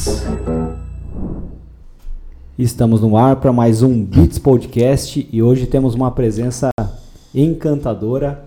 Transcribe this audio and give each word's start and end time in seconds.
Beats. 0.00 0.22
Estamos 2.58 3.00
no 3.00 3.16
ar 3.16 3.36
para 3.36 3.52
mais 3.52 3.82
um 3.82 4.02
Beats 4.02 4.38
Podcast 4.38 5.28
e 5.30 5.42
hoje 5.42 5.66
temos 5.66 5.94
uma 5.94 6.10
presença 6.10 6.70
encantadora, 7.34 8.44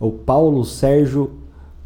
o 0.00 0.10
Paulo 0.10 0.64
Sérgio 0.64 1.30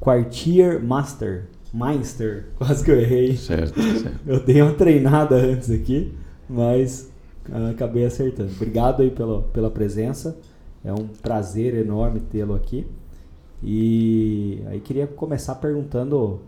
Quartier 0.00 0.82
Master. 0.82 1.48
Meister, 1.74 2.48
quase 2.56 2.84
que 2.84 2.90
eu 2.90 3.00
errei. 3.00 3.36
Certo, 3.36 3.80
certo. 3.80 4.20
Eu 4.26 4.40
dei 4.40 4.60
uma 4.60 4.74
treinada 4.74 5.36
antes 5.36 5.70
aqui, 5.70 6.12
mas 6.48 7.10
ah, 7.50 7.70
acabei 7.70 8.04
acertando. 8.04 8.52
Obrigado 8.54 9.02
aí 9.02 9.10
pela, 9.10 9.42
pela 9.42 9.70
presença. 9.70 10.36
É 10.84 10.92
um 10.92 11.08
prazer 11.22 11.74
enorme 11.74 12.20
tê-lo 12.20 12.54
aqui. 12.54 12.86
E 13.62 14.62
aí 14.66 14.80
queria 14.80 15.06
começar 15.06 15.54
perguntando, 15.54 16.40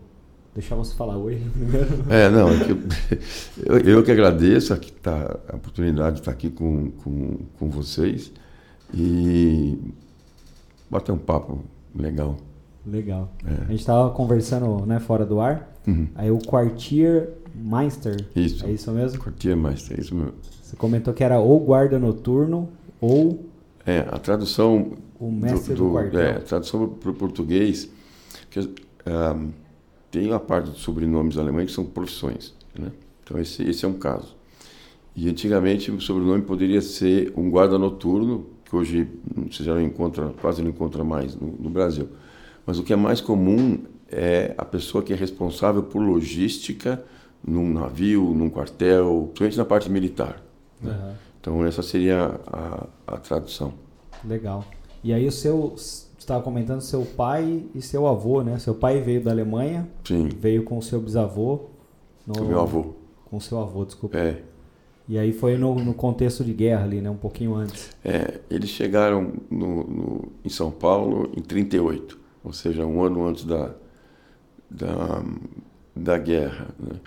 deixar 0.55 0.75
você 0.75 0.95
falar 0.95 1.17
oi 1.17 1.41
primeiro. 1.53 2.05
É, 2.09 2.29
não, 2.29 2.49
é 2.49 2.63
que 2.63 2.71
eu, 3.63 3.77
eu, 3.79 4.03
que 4.03 4.11
agradeço 4.11 4.73
aqui 4.73 4.91
tá, 4.91 5.37
a 5.49 5.57
oportunidade 5.57 6.15
de 6.15 6.21
estar 6.21 6.31
aqui 6.31 6.49
com, 6.49 6.91
com, 6.91 7.39
com 7.59 7.69
vocês 7.69 8.31
e 8.93 9.77
bater 10.89 11.11
um 11.11 11.17
papo 11.17 11.59
legal. 11.93 12.37
Legal. 12.87 13.29
É. 13.45 13.63
A 13.63 13.65
gente 13.67 13.81
estava 13.81 14.09
conversando 14.11 14.85
né, 14.85 14.99
fora 14.99 15.25
do 15.25 15.41
ar, 15.41 15.75
uhum. 15.85 16.07
aí 16.15 16.31
o 16.31 16.39
Quartier 16.39 17.31
Meister. 17.53 18.25
Isso. 18.35 18.65
É 18.65 18.71
isso 18.71 18.91
mesmo? 18.91 19.19
Quartier 19.19 19.57
Meister, 19.57 19.97
é 19.97 20.01
isso 20.01 20.15
mesmo. 20.15 20.33
Você 20.61 20.75
comentou 20.77 21.13
que 21.13 21.23
era 21.23 21.37
ou 21.37 21.59
guarda 21.59 21.99
noturno 21.99 22.69
ou. 23.01 23.45
É, 23.85 23.99
a 24.09 24.17
tradução. 24.17 24.93
O 25.19 25.31
mestre 25.31 25.73
do, 25.73 25.83
do, 25.83 25.87
do 25.87 25.91
quartel. 25.93 26.19
É, 26.19 26.31
a 26.31 26.39
tradução 26.41 26.87
para 26.87 27.09
o 27.09 27.13
português. 27.13 27.89
Que, 28.49 28.59
um, 28.59 29.64
tem 30.15 30.29
uma 30.29 30.39
parte 30.39 30.69
dos 30.69 30.79
sobrenomes 30.79 31.37
alemães 31.37 31.67
que 31.67 31.73
são 31.73 31.83
profissões. 31.83 32.53
Né? 32.73 32.89
Então, 33.21 33.37
esse, 33.37 33.63
esse 33.63 33.83
é 33.83 33.87
um 33.87 33.95
caso. 33.95 34.33
E 35.13 35.27
antigamente 35.27 35.91
o 35.91 35.99
sobrenome 35.99 36.41
poderia 36.41 36.81
ser 36.81 37.33
um 37.35 37.49
guarda 37.49 37.77
noturno, 37.77 38.47
que 38.63 38.73
hoje 38.73 39.09
você 39.51 39.61
já 39.61 39.73
não 39.73 39.81
encontra, 39.81 40.33
quase 40.41 40.61
não 40.61 40.69
encontra 40.69 41.03
mais 41.03 41.35
no, 41.35 41.47
no 41.59 41.69
Brasil. 41.69 42.07
Mas 42.65 42.79
o 42.79 42.83
que 42.83 42.93
é 42.93 42.95
mais 42.95 43.19
comum 43.19 43.83
é 44.09 44.55
a 44.57 44.63
pessoa 44.63 45.03
que 45.03 45.11
é 45.11 45.15
responsável 45.17 45.83
por 45.83 46.01
logística 46.01 47.03
num 47.45 47.73
navio, 47.73 48.33
num 48.33 48.49
quartel, 48.49 49.31
principalmente 49.33 49.57
na 49.57 49.65
parte 49.65 49.89
militar. 49.89 50.41
Né? 50.81 50.91
Uhum. 50.91 51.13
Então 51.41 51.65
essa 51.65 51.83
seria 51.83 52.39
a, 52.47 52.87
a, 53.05 53.17
tradução. 53.17 53.73
Legal. 54.23 54.65
E 55.03 55.11
aí 55.11 55.27
o 55.27 55.31
seu, 55.31 55.75
estava 56.25 56.43
comentando 56.43 56.81
seu 56.81 57.05
pai 57.05 57.63
e 57.73 57.81
seu 57.81 58.05
avô, 58.07 58.41
né? 58.41 58.59
Seu 58.59 58.75
pai 58.75 59.01
veio 59.01 59.23
da 59.23 59.31
Alemanha. 59.31 59.87
Sim. 60.03 60.27
Veio 60.27 60.63
com 60.63 60.81
seu 60.81 60.99
bisavô. 60.99 61.61
No, 62.25 62.33
com 62.33 62.45
meu 62.45 62.59
avô. 62.59 62.93
Com 63.25 63.39
seu 63.39 63.59
avô, 63.59 63.85
desculpa. 63.85 64.17
É. 64.17 64.41
E 65.07 65.17
aí 65.19 65.31
foi 65.31 65.57
no, 65.57 65.75
no, 65.75 65.93
contexto 65.93 66.43
de 66.43 66.51
guerra 66.51 66.83
ali, 66.83 66.99
né? 66.99 67.09
Um 67.09 67.17
pouquinho 67.17 67.53
antes. 67.53 67.91
É, 68.03 68.39
eles 68.49 68.69
chegaram 68.69 69.33
no, 69.49 69.83
no, 69.83 70.23
em 70.43 70.49
São 70.49 70.71
Paulo 70.71 71.29
em 71.37 71.41
38 71.41 72.25
ou 72.45 72.53
seja, 72.53 72.85
um 72.85 73.03
ano 73.03 73.25
antes 73.25 73.43
da, 73.43 73.71
da, 74.69 75.23
da 75.95 76.17
guerra. 76.17 76.67
Né? 76.79 76.99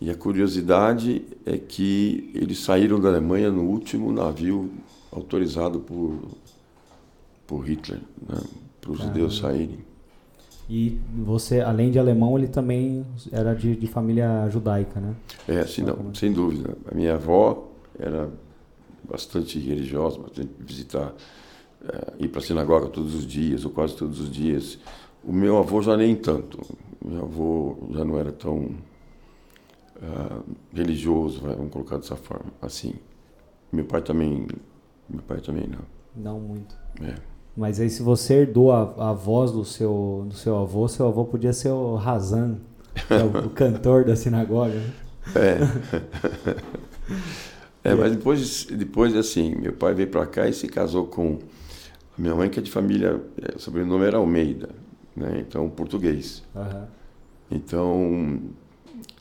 E 0.00 0.08
a 0.08 0.14
curiosidade 0.14 1.24
é 1.44 1.58
que 1.58 2.30
eles 2.32 2.60
saíram 2.60 3.00
da 3.00 3.08
Alemanha 3.08 3.50
no 3.50 3.64
último 3.64 4.12
navio 4.12 4.70
autorizado 5.10 5.80
por, 5.80 6.20
por 7.48 7.66
Hitler, 7.66 8.00
né? 8.28 8.40
para 8.80 8.92
os 8.92 8.98
judeus 9.00 9.38
saírem. 9.38 9.78
E 10.70 11.00
você, 11.24 11.60
além 11.60 11.90
de 11.90 11.98
alemão, 11.98 12.38
ele 12.38 12.46
também 12.46 13.04
era 13.32 13.54
de, 13.54 13.74
de 13.74 13.86
família 13.86 14.46
judaica, 14.50 15.00
né? 15.00 15.16
É, 15.48 15.64
sim, 15.64 15.82
não, 15.82 16.14
sem 16.14 16.30
dúvida. 16.30 16.76
A 16.92 16.94
minha 16.94 17.14
avó 17.14 17.70
era 17.98 18.30
bastante 19.02 19.58
religiosa, 19.58 20.18
bastante 20.18 20.50
visitar 20.60 21.14
é, 21.82 22.24
ir 22.24 22.28
para 22.28 22.40
a 22.40 22.42
sinagoga 22.42 22.88
todos 22.88 23.14
os 23.14 23.26
dias, 23.26 23.64
ou 23.64 23.70
quase 23.70 23.96
todos 23.96 24.20
os 24.20 24.30
dias. 24.30 24.78
O 25.24 25.32
meu 25.32 25.56
avô 25.56 25.80
já 25.80 25.96
nem 25.96 26.14
tanto. 26.14 26.60
Meu 27.02 27.22
avô 27.22 27.78
já 27.92 28.04
não 28.04 28.18
era 28.18 28.30
tão 28.30 28.58
uh, 30.02 30.44
religioso, 30.72 31.40
vamos 31.40 31.72
colocar 31.72 31.96
dessa 31.96 32.16
forma, 32.16 32.52
assim. 32.60 32.94
Meu 33.72 33.86
pai 33.86 34.02
também, 34.02 34.46
meu 35.08 35.22
pai 35.22 35.40
também 35.40 35.66
não. 35.66 35.80
Não 36.14 36.40
muito. 36.40 36.76
É. 37.00 37.14
Mas 37.58 37.80
aí 37.80 37.90
se 37.90 38.04
você 38.04 38.34
herdou 38.34 38.70
a, 38.70 39.10
a 39.10 39.12
voz 39.12 39.50
do 39.50 39.64
seu, 39.64 40.24
do 40.28 40.34
seu 40.36 40.56
avô, 40.56 40.86
seu 40.86 41.08
avô 41.08 41.24
podia 41.24 41.52
ser 41.52 41.70
o 41.70 41.96
Razan, 41.96 42.58
é 43.10 43.16
o, 43.16 43.46
o, 43.46 43.50
cantor 43.50 44.04
da 44.04 44.14
sinagoga. 44.14 44.74
Né? 44.74 44.92
É. 45.34 45.58
é, 47.90 47.94
mas 47.96 48.12
depois, 48.12 48.64
depois 48.66 49.16
assim, 49.16 49.56
meu 49.56 49.72
pai 49.72 49.92
veio 49.92 50.08
para 50.08 50.24
cá 50.24 50.48
e 50.48 50.52
se 50.52 50.68
casou 50.68 51.08
com 51.08 51.40
minha 52.16 52.32
mãe 52.32 52.48
que 52.48 52.60
é 52.60 52.62
de 52.62 52.70
família, 52.70 53.20
é, 53.42 53.56
o 53.56 53.58
sobrenome 53.58 54.04
era 54.04 54.18
Almeida, 54.18 54.68
né? 55.16 55.40
Então 55.40 55.68
português. 55.68 56.44
Uhum. 56.54 56.84
Então 57.50 58.40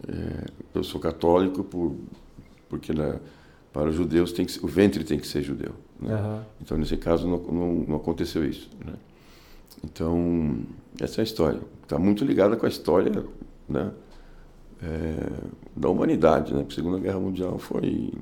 é, 0.08 0.46
eu 0.76 0.84
sou 0.84 1.02
católico 1.02 1.64
por 1.64 1.96
porque 2.70 2.94
né, 2.94 3.20
para 3.74 3.90
os 3.90 3.96
judeus 3.96 4.32
tem 4.32 4.46
que, 4.46 4.64
o 4.64 4.68
ventre 4.68 5.04
tem 5.04 5.18
que 5.18 5.26
ser 5.26 5.42
judeu. 5.42 5.74
Né? 6.00 6.14
Uhum. 6.14 6.42
Então 6.62 6.78
nesse 6.78 6.98
caso 6.98 7.28
não, 7.28 7.38
não, 7.38 7.74
não 7.88 7.96
aconteceu 7.96 8.48
isso. 8.48 8.70
Né? 8.86 8.94
Então 9.84 10.60
essa 11.00 11.20
é 11.20 11.22
a 11.22 11.24
história. 11.24 11.60
Está 11.84 11.98
muito 11.98 12.26
ligada 12.26 12.56
com 12.56 12.66
a 12.66 12.70
história, 12.70 13.24
né? 13.68 13.92
É, 14.84 15.16
da 15.76 15.90
humanidade, 15.90 16.54
né? 16.54 16.60
Porque 16.60 16.74
a 16.74 16.84
Segunda 16.84 17.00
Guerra 17.00 17.20
Mundial 17.20 17.58
foi 17.58 18.14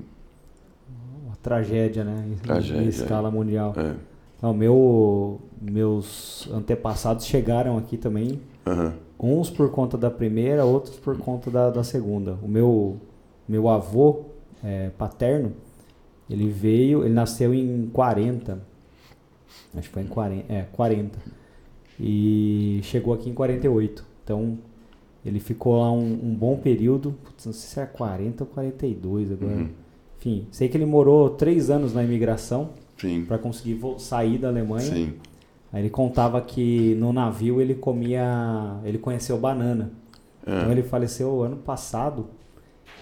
uma 1.24 1.36
tragédia, 1.42 2.04
né? 2.04 2.28
Em, 2.30 2.36
tragédia, 2.36 2.82
em 2.82 2.88
escala 2.88 3.28
é. 3.28 3.30
mundial. 3.30 3.74
É. 3.76 3.94
Não, 4.40 4.54
meu, 4.54 5.40
meus 5.60 6.48
antepassados 6.52 7.26
chegaram 7.26 7.76
aqui 7.76 7.96
também. 7.96 8.40
Uhum. 8.66 8.92
Uns 9.18 9.50
por 9.50 9.70
conta 9.70 9.96
da 9.96 10.10
primeira, 10.10 10.64
outros 10.64 10.96
por 10.96 11.16
conta 11.18 11.50
da, 11.50 11.70
da 11.70 11.82
segunda. 11.82 12.38
O 12.42 12.48
meu, 12.48 13.00
meu 13.48 13.68
avô 13.68 14.26
é, 14.62 14.90
paterno, 14.90 15.52
ele 16.28 16.48
veio, 16.48 17.04
ele 17.04 17.14
nasceu 17.14 17.54
em 17.54 17.88
40. 17.92 18.60
Acho 19.74 19.88
que 19.88 19.94
foi 19.94 20.02
em 20.02 20.06
40. 20.06 20.52
É, 20.52 20.62
40. 20.72 21.18
E 22.00 22.80
chegou 22.82 23.14
aqui 23.14 23.30
em 23.30 23.34
48. 23.34 24.04
Então, 24.24 24.58
ele 25.24 25.40
ficou 25.40 25.80
lá 25.80 25.90
um, 25.90 26.12
um 26.12 26.34
bom 26.34 26.56
período. 26.56 27.14
Putz, 27.24 27.46
não 27.46 27.52
sei 27.52 27.68
se 27.68 27.78
era 27.78 27.88
40 27.88 28.44
ou 28.44 28.50
42 28.50 29.32
agora. 29.32 29.54
Uhum. 29.54 29.68
Enfim, 30.18 30.46
sei 30.50 30.68
que 30.68 30.76
ele 30.76 30.86
morou 30.86 31.30
três 31.30 31.70
anos 31.70 31.94
na 31.94 32.02
imigração 32.02 32.70
para 33.26 33.38
conseguir 33.38 33.78
sair 33.98 34.38
da 34.38 34.48
Alemanha. 34.48 34.92
Sim. 34.92 35.14
Aí 35.72 35.82
ele 35.82 35.90
contava 35.90 36.40
que 36.40 36.94
no 36.94 37.12
navio 37.12 37.60
ele 37.60 37.74
comia, 37.74 38.80
ele 38.84 38.98
conheceu 38.98 39.38
banana. 39.38 39.92
É. 40.46 40.58
Então 40.58 40.72
ele 40.72 40.82
faleceu 40.82 41.42
ano 41.42 41.56
passado 41.56 42.28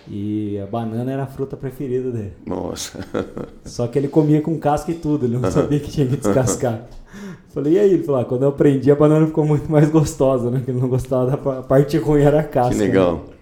e 0.08 0.58
a 0.58 0.66
banana 0.66 1.10
era 1.12 1.22
a 1.22 1.26
fruta 1.26 1.56
preferida 1.56 2.10
dele. 2.10 2.32
Nossa. 2.46 2.98
Só 3.64 3.86
que 3.86 3.98
ele 3.98 4.08
comia 4.08 4.40
com 4.40 4.58
casca 4.58 4.90
e 4.90 4.94
tudo, 4.94 5.26
ele 5.26 5.38
não 5.38 5.50
sabia 5.50 5.80
que 5.80 5.90
tinha 5.90 6.06
que 6.06 6.16
descascar. 6.16 6.86
Falei, 7.50 7.74
e 7.74 7.78
aí? 7.78 7.94
Ele 7.94 8.02
falou, 8.02 8.20
ah, 8.20 8.24
quando 8.24 8.42
eu 8.42 8.48
aprendi 8.48 8.90
a 8.90 8.96
banana 8.96 9.26
ficou 9.26 9.46
muito 9.46 9.70
mais 9.70 9.88
gostosa, 9.88 10.50
né? 10.50 10.60
Que 10.64 10.72
ele 10.72 10.80
não 10.80 10.88
gostava 10.88 11.30
da 11.30 11.62
parte 11.62 11.96
ruim 11.98 12.22
era 12.22 12.40
a 12.40 12.42
casca. 12.42 12.74
Que 12.74 12.80
legal. 12.80 13.14
Né? 13.14 13.34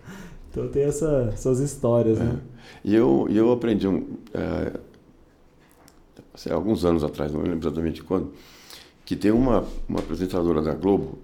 Então 0.50 0.68
tem 0.68 0.82
essa, 0.82 1.30
essas 1.32 1.60
histórias, 1.60 2.20
é. 2.20 2.24
né? 2.24 2.38
E 2.84 2.94
eu, 2.94 3.26
eu 3.30 3.50
aprendi 3.50 3.88
um, 3.88 4.04
é, 4.34 4.72
sei, 6.34 6.52
alguns 6.52 6.84
anos 6.84 7.04
atrás, 7.04 7.32
não 7.32 7.40
lembro 7.40 7.58
exatamente 7.58 8.02
quando, 8.02 8.32
que 9.04 9.16
tem 9.16 9.30
uma, 9.30 9.64
uma 9.88 10.00
apresentadora 10.00 10.62
da 10.62 10.74
Globo, 10.74 11.18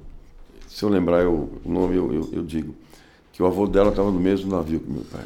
se 0.66 0.84
eu 0.84 0.88
lembrar 0.88 1.22
eu, 1.22 1.50
o 1.64 1.70
nome 1.70 1.96
eu, 1.96 2.12
eu, 2.12 2.28
eu, 2.32 2.44
digo, 2.44 2.74
que 3.38 3.42
o 3.44 3.46
avô 3.46 3.68
dela 3.68 3.90
estava 3.90 4.10
no 4.10 4.18
mesmo 4.18 4.50
navio 4.50 4.80
que 4.80 4.90
meu 4.90 5.04
pai. 5.04 5.24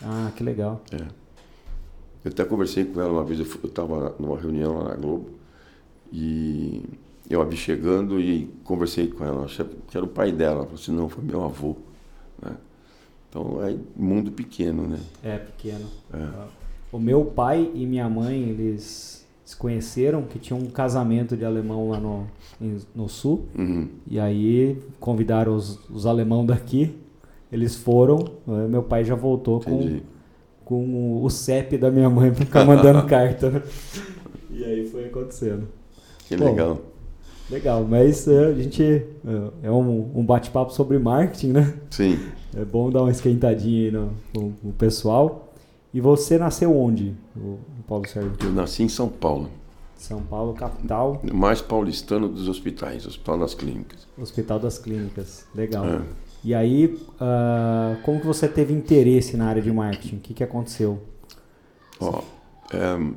Ah, 0.00 0.30
que 0.36 0.44
legal. 0.44 0.80
É. 0.92 1.02
Eu 2.24 2.30
até 2.30 2.44
conversei 2.44 2.84
com 2.84 3.00
ela 3.00 3.10
uma 3.10 3.24
vez, 3.24 3.40
eu 3.40 3.46
estava 3.64 4.14
numa 4.16 4.38
reunião 4.38 4.78
lá 4.78 4.90
na 4.90 4.94
Globo, 4.94 5.30
e 6.12 6.84
eu 7.28 7.42
a 7.42 7.44
vi 7.44 7.56
chegando 7.56 8.20
e 8.20 8.48
conversei 8.62 9.08
com 9.08 9.24
ela, 9.24 9.44
que 9.88 9.96
era 9.96 10.06
o 10.06 10.08
pai 10.08 10.30
dela, 10.30 10.58
ela 10.58 10.64
falou 10.66 10.80
assim, 10.80 10.92
não, 10.92 11.08
foi 11.08 11.24
meu 11.24 11.44
avô. 11.44 11.74
Né? 12.40 12.52
Então 13.28 13.60
é 13.66 13.76
mundo 13.96 14.30
pequeno, 14.30 14.86
né? 14.86 15.00
É, 15.20 15.38
pequeno. 15.38 15.86
É. 16.14 16.28
O 16.92 17.00
meu 17.00 17.24
pai 17.24 17.72
e 17.74 17.84
minha 17.86 18.08
mãe, 18.08 18.40
eles 18.40 19.26
se 19.44 19.56
conheceram, 19.56 20.22
que 20.22 20.38
tinha 20.38 20.56
um 20.56 20.66
casamento 20.66 21.36
de 21.36 21.44
alemão 21.44 21.88
lá 21.88 21.98
no, 21.98 22.24
no 22.94 23.08
sul. 23.08 23.48
Uhum. 23.58 23.88
E 24.06 24.20
aí 24.20 24.80
convidaram 25.00 25.56
os, 25.56 25.80
os 25.90 26.06
alemão 26.06 26.46
daqui. 26.46 26.94
Eles 27.50 27.76
foram. 27.76 28.18
Né, 28.46 28.66
meu 28.68 28.82
pai 28.82 29.04
já 29.04 29.14
voltou 29.14 29.60
com, 29.60 30.00
com 30.64 31.22
o 31.22 31.30
CEP 31.30 31.78
da 31.78 31.90
minha 31.90 32.10
mãe 32.10 32.30
para 32.30 32.44
ficar 32.44 32.64
mandando 32.64 33.04
carta. 33.08 33.62
E 34.50 34.64
aí 34.64 34.86
foi 34.86 35.06
acontecendo. 35.06 35.68
Que 36.26 36.36
Bom, 36.36 36.44
legal. 36.46 36.80
Legal, 37.50 37.82
mas 37.84 38.28
é, 38.28 38.46
a 38.46 38.52
gente 38.52 38.82
é, 38.82 39.02
é 39.62 39.70
um, 39.70 40.10
um 40.14 40.24
bate-papo 40.24 40.72
sobre 40.72 40.98
marketing, 40.98 41.52
né? 41.52 41.74
Sim. 41.90 42.18
É 42.54 42.64
bom 42.64 42.90
dar 42.90 43.02
uma 43.02 43.10
esquentadinha 43.10 43.86
aí 43.86 43.90
no, 43.90 44.12
no, 44.34 44.54
no 44.62 44.72
pessoal. 44.72 45.52
E 45.92 46.00
você 46.00 46.36
nasceu 46.36 46.76
onde, 46.76 47.14
Paulo 47.86 48.06
Sérgio? 48.06 48.32
Eu 48.44 48.52
nasci 48.52 48.82
em 48.82 48.88
São 48.88 49.08
Paulo. 49.08 49.48
São 49.96 50.22
Paulo, 50.22 50.52
capital. 50.52 51.20
Mais 51.32 51.60
paulistano 51.60 52.28
dos 52.28 52.46
hospitais, 52.48 53.06
Hospital 53.06 53.38
das 53.38 53.54
Clínicas. 53.54 54.06
Hospital 54.16 54.60
das 54.60 54.78
Clínicas, 54.78 55.46
legal. 55.54 55.86
É. 55.86 56.02
E 56.44 56.54
aí, 56.54 56.86
uh, 56.86 58.00
como 58.02 58.20
que 58.20 58.26
você 58.26 58.48
teve 58.48 58.72
interesse 58.72 59.36
na 59.36 59.46
área 59.46 59.60
de 59.60 59.72
marketing? 59.72 60.16
O 60.16 60.20
que, 60.20 60.34
que 60.34 60.44
aconteceu? 60.44 61.02
Ó, 62.00 62.22
é, 62.72 63.12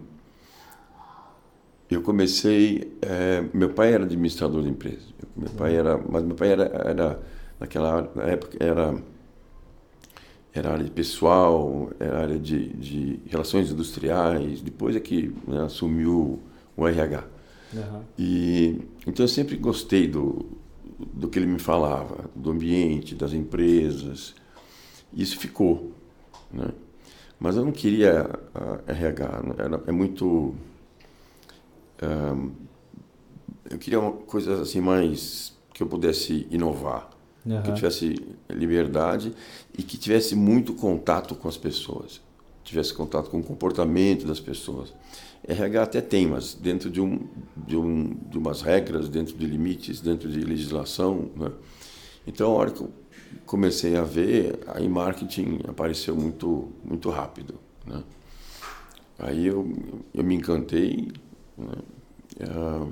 eu 1.90 2.02
comecei. 2.02 2.98
É, 3.02 3.44
meu 3.54 3.70
pai 3.70 3.94
era 3.94 4.04
administrador 4.04 4.64
de 4.64 4.70
empresa. 4.70 5.06
Meu 5.36 5.50
pai 5.52 5.76
era, 5.76 5.98
mas 5.98 6.24
meu 6.24 6.36
pai 6.36 6.52
era, 6.52 6.64
era 6.64 7.20
naquela 7.60 8.12
época 8.24 8.58
era 8.60 8.96
era 10.54 10.72
área 10.72 10.84
de 10.84 10.92
pessoal, 10.92 11.92
era 12.00 12.20
área 12.20 12.40
de, 12.40 12.70
de 12.74 13.20
relações 13.28 13.72
industriais. 13.72 14.62
Depois 14.62 14.96
é 14.96 15.00
que 15.00 15.34
né, 15.48 15.62
assumiu 15.62 16.40
o 16.76 16.88
RH. 16.88 17.24
Uhum. 17.74 18.02
E 18.18 18.82
então 19.08 19.24
eu 19.24 19.30
sempre 19.30 19.56
gostei 19.56 20.08
do 20.08 20.46
do 21.14 21.28
que 21.28 21.40
ele 21.40 21.48
me 21.48 21.60
falava, 21.60 22.30
do 22.36 22.52
ambiente, 22.52 23.16
das 23.16 23.34
empresas. 23.34 24.36
Isso 25.14 25.38
ficou, 25.38 25.92
né? 26.52 26.70
Mas 27.40 27.56
eu 27.58 27.66
não 27.66 27.72
queria 27.72 28.30
RH, 28.88 29.42
era, 29.58 29.84
é 29.88 29.92
muito 29.92 30.56
eu 33.70 33.78
queria 33.78 34.00
uma 34.00 34.12
coisa 34.12 34.62
assim 34.62 34.82
mais 34.82 35.54
que 35.74 35.82
eu 35.82 35.88
pudesse 35.88 36.48
inovar, 36.50 37.10
uhum. 37.46 37.62
que 37.62 37.70
eu 37.70 37.76
tivesse 37.76 38.16
liberdade 38.50 39.34
e 39.78 39.82
que 39.82 39.98
tivesse 39.98 40.36
muito 40.36 40.74
contato 40.74 41.36
com 41.36 41.48
as 41.48 41.58
pessoas, 41.58 42.22
tivesse 42.64 42.94
contato 42.94 43.30
com 43.30 43.40
o 43.40 43.44
comportamento 43.44 44.26
das 44.26 44.40
pessoas. 44.40 44.94
RH 45.48 45.84
até 45.84 46.02
tem, 46.02 46.28
mas 46.28 46.54
dentro 46.54 46.90
de, 46.90 47.02
um, 47.02 47.28
de, 47.56 47.76
um, 47.76 48.16
de 48.30 48.38
umas 48.38 48.62
regras, 48.62 49.10
dentro 49.10 49.36
de 49.36 49.46
limites, 49.46 50.00
dentro 50.00 50.30
de 50.30 50.40
legislação. 50.42 51.30
Né? 51.36 51.52
Então, 52.28 52.52
a 52.52 52.56
hora 52.56 52.72
que 52.72 52.82
eu 52.82 52.92
comecei 53.46 53.96
a 53.96 54.04
ver, 54.04 54.60
aí 54.68 54.88
marketing 54.88 55.60
apareceu 55.68 56.16
muito, 56.16 56.70
muito 56.84 57.10
rápido. 57.10 57.56
Né? 57.86 58.04
Aí 59.18 59.48
eu, 59.48 59.68
eu 60.14 60.24
me 60.24 60.36
encantei, 60.36 61.12
né? 61.58 61.74
uh, 62.42 62.92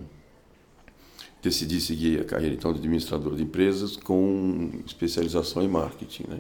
decidi 1.42 1.80
seguir 1.80 2.22
a 2.22 2.24
carreira 2.26 2.56
então 2.56 2.74
de 2.74 2.80
administrador 2.80 3.36
de 3.36 3.44
empresas 3.44 3.96
com 3.96 4.72
especialização 4.86 5.64
em 5.64 5.68
marketing. 5.68 6.24
Né? 6.28 6.40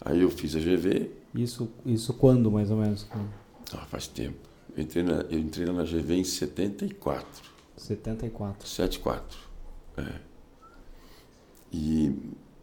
Aí 0.00 0.20
eu 0.22 0.30
fiz 0.30 0.54
a 0.54 0.60
GV. 0.60 1.10
Isso, 1.34 1.68
isso 1.84 2.14
quando, 2.14 2.50
mais 2.50 2.70
ou 2.70 2.76
menos? 2.76 3.06
Ah, 3.72 3.86
faz 3.86 4.06
tempo. 4.06 4.51
Eu 4.76 4.82
entrei, 4.82 5.02
na, 5.02 5.12
eu 5.30 5.38
entrei 5.38 5.66
na 5.66 5.82
GV 5.82 6.14
em 6.14 6.24
74. 6.24 7.26
74. 7.76 8.66
74. 8.66 9.38
É. 9.98 10.02
E, 11.72 12.12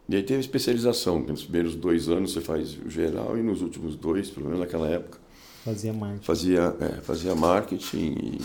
e 0.08 0.16
aí 0.16 0.22
teve 0.22 0.40
especialização. 0.40 1.20
Nos 1.20 1.42
primeiros 1.42 1.74
dois 1.74 2.08
anos 2.08 2.32
você 2.32 2.40
faz 2.40 2.76
o 2.78 2.90
geral 2.90 3.38
e 3.38 3.42
nos 3.42 3.62
últimos 3.62 3.96
dois, 3.96 4.30
pelo 4.30 4.46
menos 4.46 4.60
naquela 4.60 4.88
época. 4.88 5.18
Fazia 5.64 5.92
marketing. 5.92 6.24
Fazia, 6.24 6.76
é, 6.80 7.00
fazia 7.00 7.34
marketing 7.34 8.14
e 8.18 8.38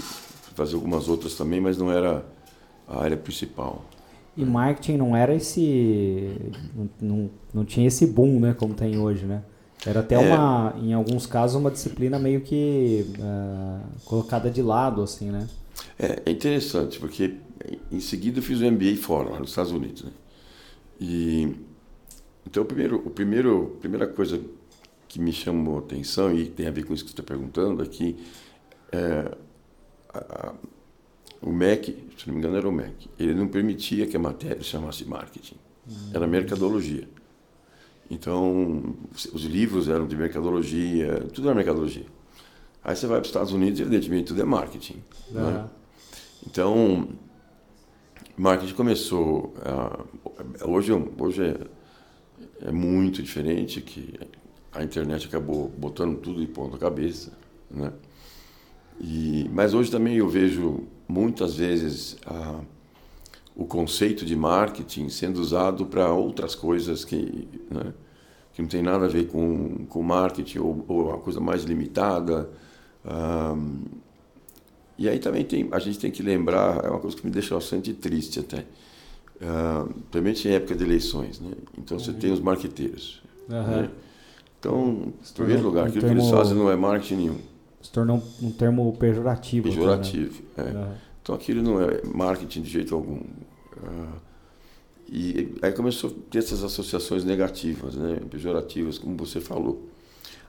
fazia 0.54 0.76
algumas 0.76 1.08
outras 1.08 1.36
também, 1.36 1.62
mas 1.62 1.78
não 1.78 1.92
era 1.92 2.26
a 2.88 3.02
área 3.02 3.18
principal. 3.18 3.84
E 4.38 4.44
marketing 4.44 4.98
não 4.98 5.16
era 5.16 5.34
esse. 5.34 6.36
Não, 6.76 6.90
não, 7.02 7.30
não 7.54 7.66
tinha 7.66 7.88
esse 7.88 8.06
boom, 8.06 8.40
né? 8.40 8.54
Como 8.54 8.74
tem 8.74 8.98
hoje, 8.98 9.26
né? 9.26 9.44
Era 9.86 10.00
até 10.00 10.16
é. 10.16 10.20
uma, 10.20 10.76
em 10.82 10.94
alguns 10.94 11.26
casos, 11.26 11.56
uma 11.56 11.72
disciplina 11.72 12.18
meio 12.18 12.42
que 12.42 13.06
uh, 13.20 13.80
colocada 14.06 14.50
de 14.50 14.62
lado, 14.62 15.02
assim, 15.02 15.30
né? 15.30 15.48
É, 15.98 16.24
é, 16.26 16.32
interessante, 16.32 17.00
porque 17.00 17.36
em 17.92 18.00
seguida 18.00 18.40
eu 18.40 18.44
fiz 18.44 18.62
o 18.62 18.72
MBA 18.72 18.96
fora, 18.98 19.30
lá 19.30 19.40
nos 19.40 19.50
Estados 19.50 19.72
Unidos, 19.72 20.04
né? 20.04 20.12
E, 21.00 21.56
então, 22.48 22.64
o 22.64 22.66
primeiro, 22.66 22.98
o 23.06 23.10
primeiro, 23.10 23.76
a 23.78 23.80
primeira 23.80 24.08
coisa 24.08 24.40
que 25.08 25.20
me 25.20 25.32
chamou 25.32 25.78
a 25.78 25.80
atenção 25.80 26.36
e 26.36 26.46
tem 26.46 26.68
a 26.68 26.72
ver 26.72 26.84
com 26.86 26.94
isso 26.94 27.04
que 27.04 27.12
você 27.12 27.22
está 27.22 27.24
perguntando 27.24 27.84
é 27.84 27.86
que 27.86 28.18
é, 28.92 29.32
a, 30.14 30.18
a, 30.18 30.54
o 31.42 31.52
MEC, 31.52 31.98
se 32.18 32.28
não 32.28 32.34
me 32.34 32.40
engano 32.40 32.58
era 32.58 32.68
o 32.68 32.72
MEC, 32.72 33.10
ele 33.20 33.34
não 33.34 33.48
permitia 33.48 34.08
que 34.08 34.16
a 34.16 34.20
matéria 34.20 34.58
se 34.58 34.70
chamasse 34.70 35.06
marketing, 35.06 35.56
hum. 35.88 36.12
era 36.14 36.26
mercadologia. 36.26 37.08
Então, 38.10 38.96
os 39.34 39.44
livros 39.44 39.90
eram 39.90 40.08
de 40.08 40.16
mercadologia, 40.16 41.28
tudo 41.34 41.48
era 41.48 41.56
mercadologia. 41.56 42.06
Aí 42.84 42.96
você 42.96 43.08
vai 43.08 43.18
para 43.18 43.24
os 43.24 43.30
Estados 43.30 43.52
Unidos, 43.52 43.80
evidentemente, 43.80 44.28
tudo 44.28 44.42
é 44.42 44.46
marketing. 44.46 45.02
Né? 45.32 45.68
Então, 46.46 47.10
marketing 48.38 48.74
começou. 48.74 49.56
Uh, 49.58 50.70
hoje 50.70 50.92
hoje 51.18 51.44
é, 51.44 52.68
é 52.68 52.72
muito 52.72 53.24
diferente, 53.24 53.82
que 53.82 54.14
a 54.72 54.84
internet 54.84 55.28
acabou 55.28 55.68
botando 55.70 56.20
tudo 56.20 56.40
de 56.40 56.48
ponta 56.48 56.78
cabeça. 56.78 57.32
Né? 57.72 57.92
E, 59.00 59.50
mas 59.52 59.74
hoje 59.74 59.90
também 59.90 60.18
eu 60.18 60.30
vejo 60.30 60.84
muitas 61.08 61.56
vezes. 61.56 62.18
Uh, 62.28 62.75
o 63.56 63.66
conceito 63.66 64.26
de 64.26 64.36
marketing 64.36 65.08
sendo 65.08 65.40
usado 65.40 65.86
para 65.86 66.12
outras 66.12 66.54
coisas 66.54 67.06
que, 67.06 67.48
né, 67.72 67.94
que 68.54 68.62
não 68.62 68.68
tem 68.68 68.84
nada 68.84 69.06
a 69.06 69.08
ver 69.08 69.28
com, 69.28 69.86
com 69.88 70.04
marketing 70.04 70.60
ou, 70.60 70.86
ou 70.88 71.10
uma 71.10 71.18
coisa 71.18 71.40
mais 71.40 71.64
limitada. 71.64 72.50
Um, 73.06 73.84
e 74.98 75.08
aí 75.08 75.20
também 75.20 75.46
tem, 75.46 75.68
a 75.72 75.80
gente 75.80 76.00
tem 76.00 76.12
que 76.12 76.22
lembrar, 76.22 76.84
é 76.84 76.90
uma 76.90 77.00
coisa 77.00 77.16
que 77.16 77.26
me 77.26 77.32
deixa 77.32 77.56
bastante 77.56 77.94
triste 77.94 78.40
até, 78.40 78.60
uh, 79.42 79.94
principalmente 80.10 80.48
em 80.48 80.52
época 80.52 80.76
de 80.76 80.84
eleições. 80.84 81.40
Né? 81.40 81.52
Então 81.78 81.98
você 81.98 82.12
uhum. 82.12 82.18
tem 82.18 82.32
os 82.32 82.40
marqueteiros. 82.42 83.22
Uhum. 83.50 83.64
Né? 83.64 83.90
Então, 84.60 85.14
em 85.22 85.34
primeiro 85.34 85.64
lugar, 85.64 85.88
aquilo 85.88 86.02
termo, 86.02 86.16
que 86.16 86.22
eles 86.22 86.32
fazem 86.32 86.58
não 86.58 86.72
é 86.72 86.76
marketing 86.76 87.16
nenhum. 87.16 87.38
Se 87.82 87.92
tornou 87.92 88.18
um, 88.42 88.48
um 88.48 88.52
termo 88.52 88.92
pejorativo. 88.98 89.70
Pejorativo, 89.70 90.42
né? 90.58 90.64
é. 90.66 90.78
Uhum. 90.78 90.94
Então 91.26 91.34
aquilo 91.34 91.64
não 91.64 91.82
é 91.82 92.04
marketing 92.06 92.62
de 92.62 92.70
jeito 92.70 92.94
algum. 92.94 93.16
Uh, 93.16 94.14
e 95.10 95.56
aí 95.60 95.72
começou 95.72 96.12
a 96.12 96.14
ter 96.30 96.38
essas 96.38 96.64
associações 96.64 97.24
negativas, 97.24 97.96
né, 97.96 98.20
pejorativas, 98.30 99.00
como 99.00 99.18
você 99.18 99.42
falou. 99.42 99.90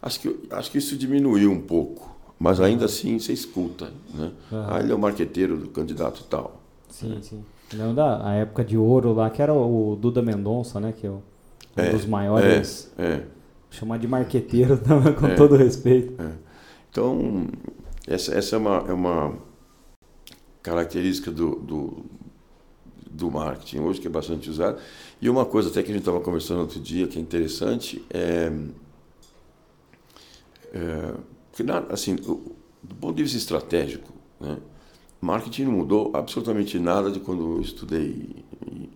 Acho 0.03 0.21
que, 0.21 0.37
acho 0.51 0.71
que 0.71 0.77
isso 0.77 0.95
diminuiu 0.95 1.51
um 1.51 1.63
pouco, 1.63 2.15
mas 2.39 2.61
ainda 2.61 2.85
assim 2.85 3.19
você 3.19 3.33
escuta. 3.33 3.91
Né? 4.13 4.31
Ah, 4.53 4.79
ele 4.81 4.93
é 4.93 4.95
o 4.95 4.99
marqueteiro 4.99 5.57
do 5.57 5.69
candidato 5.69 6.23
tal. 6.25 6.61
Sim, 6.91 7.21
sim. 7.23 7.43
Lembro 7.73 7.95
da 7.95 8.29
a 8.29 8.35
época 8.35 8.63
de 8.63 8.77
ouro 8.77 9.15
lá, 9.15 9.31
que 9.31 9.41
era 9.41 9.55
o 9.55 9.97
Duda 9.97 10.21
Mendonça, 10.21 10.79
né? 10.79 10.93
Que 10.93 11.07
é 11.07 11.11
um 11.11 11.23
é, 11.75 11.91
dos 11.91 12.05
maiores. 12.05 12.93
É, 12.99 13.05
é. 13.05 13.27
Chamar 13.71 13.99
de 13.99 14.07
marqueteiro 14.07 14.79
com 15.19 15.27
é, 15.27 15.35
todo 15.37 15.57
respeito. 15.57 16.21
É. 16.23 16.33
Então, 16.91 17.47
essa, 18.07 18.35
essa 18.35 18.57
é 18.57 18.59
uma, 18.59 18.85
é 18.87 18.93
uma 18.93 19.35
característica 20.67 21.31
do, 21.31 21.55
do, 21.55 22.05
do, 23.09 23.31
marketing 23.31 23.79
hoje, 23.79 24.01
que 24.01 24.09
é 24.09 24.11
bastante 24.11 24.51
usado. 24.51 24.81
E 25.23 25.31
uma 25.31 25.47
coisa 25.47 25.69
até 25.69 25.81
que 25.81 25.91
a 25.93 25.95
gente 25.95 26.03
estava 26.03 26.21
conversando 26.21 26.63
outro 26.63 26.81
dia, 26.81 27.07
que 27.07 27.17
é 27.19 27.23
interessante, 27.23 28.05
é, 28.11 28.53
é 30.75 31.15
que, 31.53 31.63
assim, 31.89 32.17
do 32.17 32.95
ponto 33.01 33.15
de 33.15 33.23
vista 33.23 33.39
estratégico, 33.39 34.13
né, 34.41 34.59
marketing 35.21 35.67
não 35.67 35.73
mudou 35.73 36.11
absolutamente 36.15 36.81
nada 36.81 37.13
de 37.13 37.21
quando 37.21 37.57
eu 37.57 37.61
estudei 37.61 38.45
e, 38.67 38.91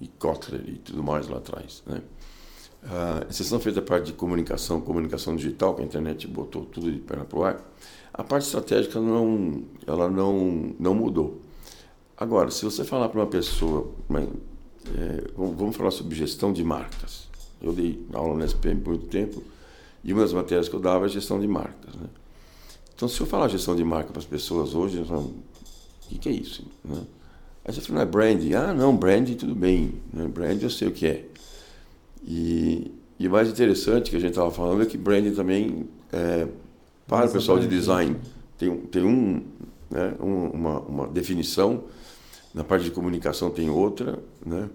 e 0.00 0.08
Kotler 0.08 0.62
e 0.66 0.78
tudo 0.78 1.02
mais 1.02 1.28
lá 1.28 1.36
atrás. 1.36 1.82
Né? 1.86 2.00
A 2.82 3.26
exceção 3.28 3.60
feita 3.60 3.82
da 3.82 3.86
parte 3.86 4.06
de 4.06 4.14
comunicação, 4.14 4.80
comunicação 4.80 5.36
digital, 5.36 5.74
que 5.74 5.82
a 5.82 5.84
internet 5.84 6.26
botou 6.26 6.64
tudo 6.64 6.90
de 6.90 6.98
perna 6.98 7.26
para 7.26 7.38
o 7.38 7.44
ar, 7.44 7.69
a 8.20 8.24
parte 8.24 8.44
estratégica 8.44 9.00
não, 9.00 9.62
ela 9.86 10.10
não, 10.10 10.74
não 10.78 10.94
mudou. 10.94 11.40
Agora, 12.14 12.50
se 12.50 12.62
você 12.62 12.84
falar 12.84 13.08
para 13.08 13.18
uma 13.18 13.26
pessoa, 13.26 13.90
é, 14.14 15.24
vamos 15.34 15.74
falar 15.74 15.90
sobre 15.90 16.14
gestão 16.14 16.52
de 16.52 16.62
marcas. 16.62 17.28
Eu 17.62 17.72
dei 17.72 18.04
aula 18.12 18.36
na 18.36 18.44
SPM 18.44 18.82
por 18.82 18.90
muito 18.90 19.06
tempo 19.06 19.42
e 20.04 20.12
uma 20.12 20.20
das 20.20 20.34
matérias 20.34 20.68
que 20.68 20.76
eu 20.76 20.80
dava 20.80 21.06
é 21.06 21.08
gestão 21.08 21.40
de 21.40 21.48
marcas. 21.48 21.94
Né? 21.94 22.08
Então, 22.94 23.08
se 23.08 23.18
eu 23.18 23.26
falar 23.26 23.48
gestão 23.48 23.74
de 23.74 23.82
marca 23.82 24.10
para 24.12 24.20
as 24.20 24.26
pessoas 24.26 24.74
hoje, 24.74 24.98
eles 24.98 25.08
falam, 25.08 25.24
o 25.24 26.08
que, 26.10 26.18
que 26.18 26.28
é 26.28 26.32
isso? 26.32 26.62
Né? 26.84 27.00
Aí 27.64 27.72
você 27.72 27.80
fala, 27.80 28.00
não 28.00 28.02
é 28.02 28.06
branding? 28.06 28.52
Ah, 28.52 28.74
não, 28.74 28.94
branding 28.94 29.34
tudo 29.34 29.54
bem. 29.54 29.94
Né? 30.12 30.28
Branding 30.28 30.64
eu 30.64 30.70
sei 30.70 30.88
o 30.88 30.92
que 30.92 31.06
é. 31.06 31.24
E 32.22 32.92
o 33.18 33.30
mais 33.30 33.48
interessante 33.48 34.10
que 34.10 34.16
a 34.16 34.20
gente 34.20 34.32
estava 34.32 34.50
falando 34.50 34.82
é 34.82 34.86
que 34.86 34.98
branding 34.98 35.32
também 35.32 35.88
é, 36.12 36.46
para 37.10 37.26
o 37.26 37.32
pessoal 37.32 37.58
de 37.58 37.66
design, 37.66 38.16
tem, 38.56 38.76
tem 38.76 39.02
um, 39.02 39.42
né, 39.90 40.14
uma, 40.20 40.78
uma 40.78 41.08
definição, 41.08 41.84
na 42.54 42.62
parte 42.62 42.84
de 42.84 42.92
comunicação 42.92 43.50
tem 43.50 43.68
outra, 43.68 44.18
né? 44.46 44.70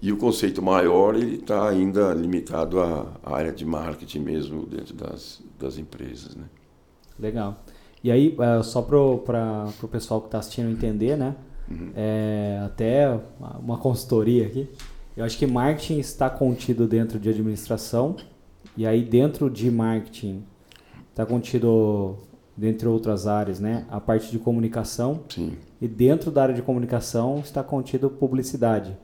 E 0.00 0.12
o 0.12 0.16
conceito 0.16 0.62
maior 0.62 1.14
ele 1.14 1.36
está 1.36 1.68
ainda 1.68 2.14
limitado 2.14 2.80
à, 2.80 3.18
área 3.24 3.52
de 3.52 3.66
marketing 3.66 4.20
mesmo 4.20 4.64
dentro 4.64 4.94
das, 4.94 5.42
das 5.58 5.76
empresas, 5.76 6.34
né? 6.36 6.44
Legal. 7.18 7.62
E 8.02 8.10
aí, 8.10 8.34
uh, 8.38 8.62
só 8.62 8.80
para 8.80 8.96
o 8.96 9.88
pessoal 9.90 10.20
que 10.20 10.28
está 10.28 10.38
assistindo 10.38 10.70
entender, 10.70 11.18
né? 11.18 11.34
Uhum. 11.70 11.90
É, 11.94 12.62
até 12.64 13.20
uma 13.60 13.76
consultoria 13.76 14.46
aqui. 14.46 14.68
Eu 15.16 15.24
acho 15.24 15.36
que 15.36 15.46
marketing 15.46 15.98
está 15.98 16.30
contido 16.30 16.86
dentro 16.86 17.18
de 17.18 17.28
administração. 17.28 18.16
E 18.76 18.86
aí, 18.86 19.04
dentro 19.04 19.50
de 19.50 19.70
marketing, 19.70 20.44
está 21.10 21.26
contido, 21.26 22.16
dentre 22.56 22.88
outras 22.88 23.26
áreas, 23.26 23.60
né? 23.60 23.86
A 23.90 24.00
parte 24.00 24.30
de 24.30 24.38
comunicação. 24.38 25.20
Sim. 25.28 25.56
E 25.80 25.88
dentro 25.88 26.30
da 26.30 26.42
área 26.42 26.54
de 26.54 26.62
comunicação 26.62 27.40
está 27.40 27.62
contido 27.62 28.10
publicidade. 28.10 28.96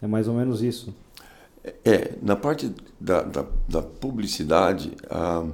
É 0.00 0.06
mais 0.06 0.28
ou 0.28 0.34
menos 0.34 0.62
isso. 0.62 0.94
É, 1.84 2.12
na 2.20 2.36
parte 2.36 2.74
da, 3.00 3.22
da, 3.22 3.46
da 3.66 3.82
publicidade, 3.82 4.92
a 5.08 5.46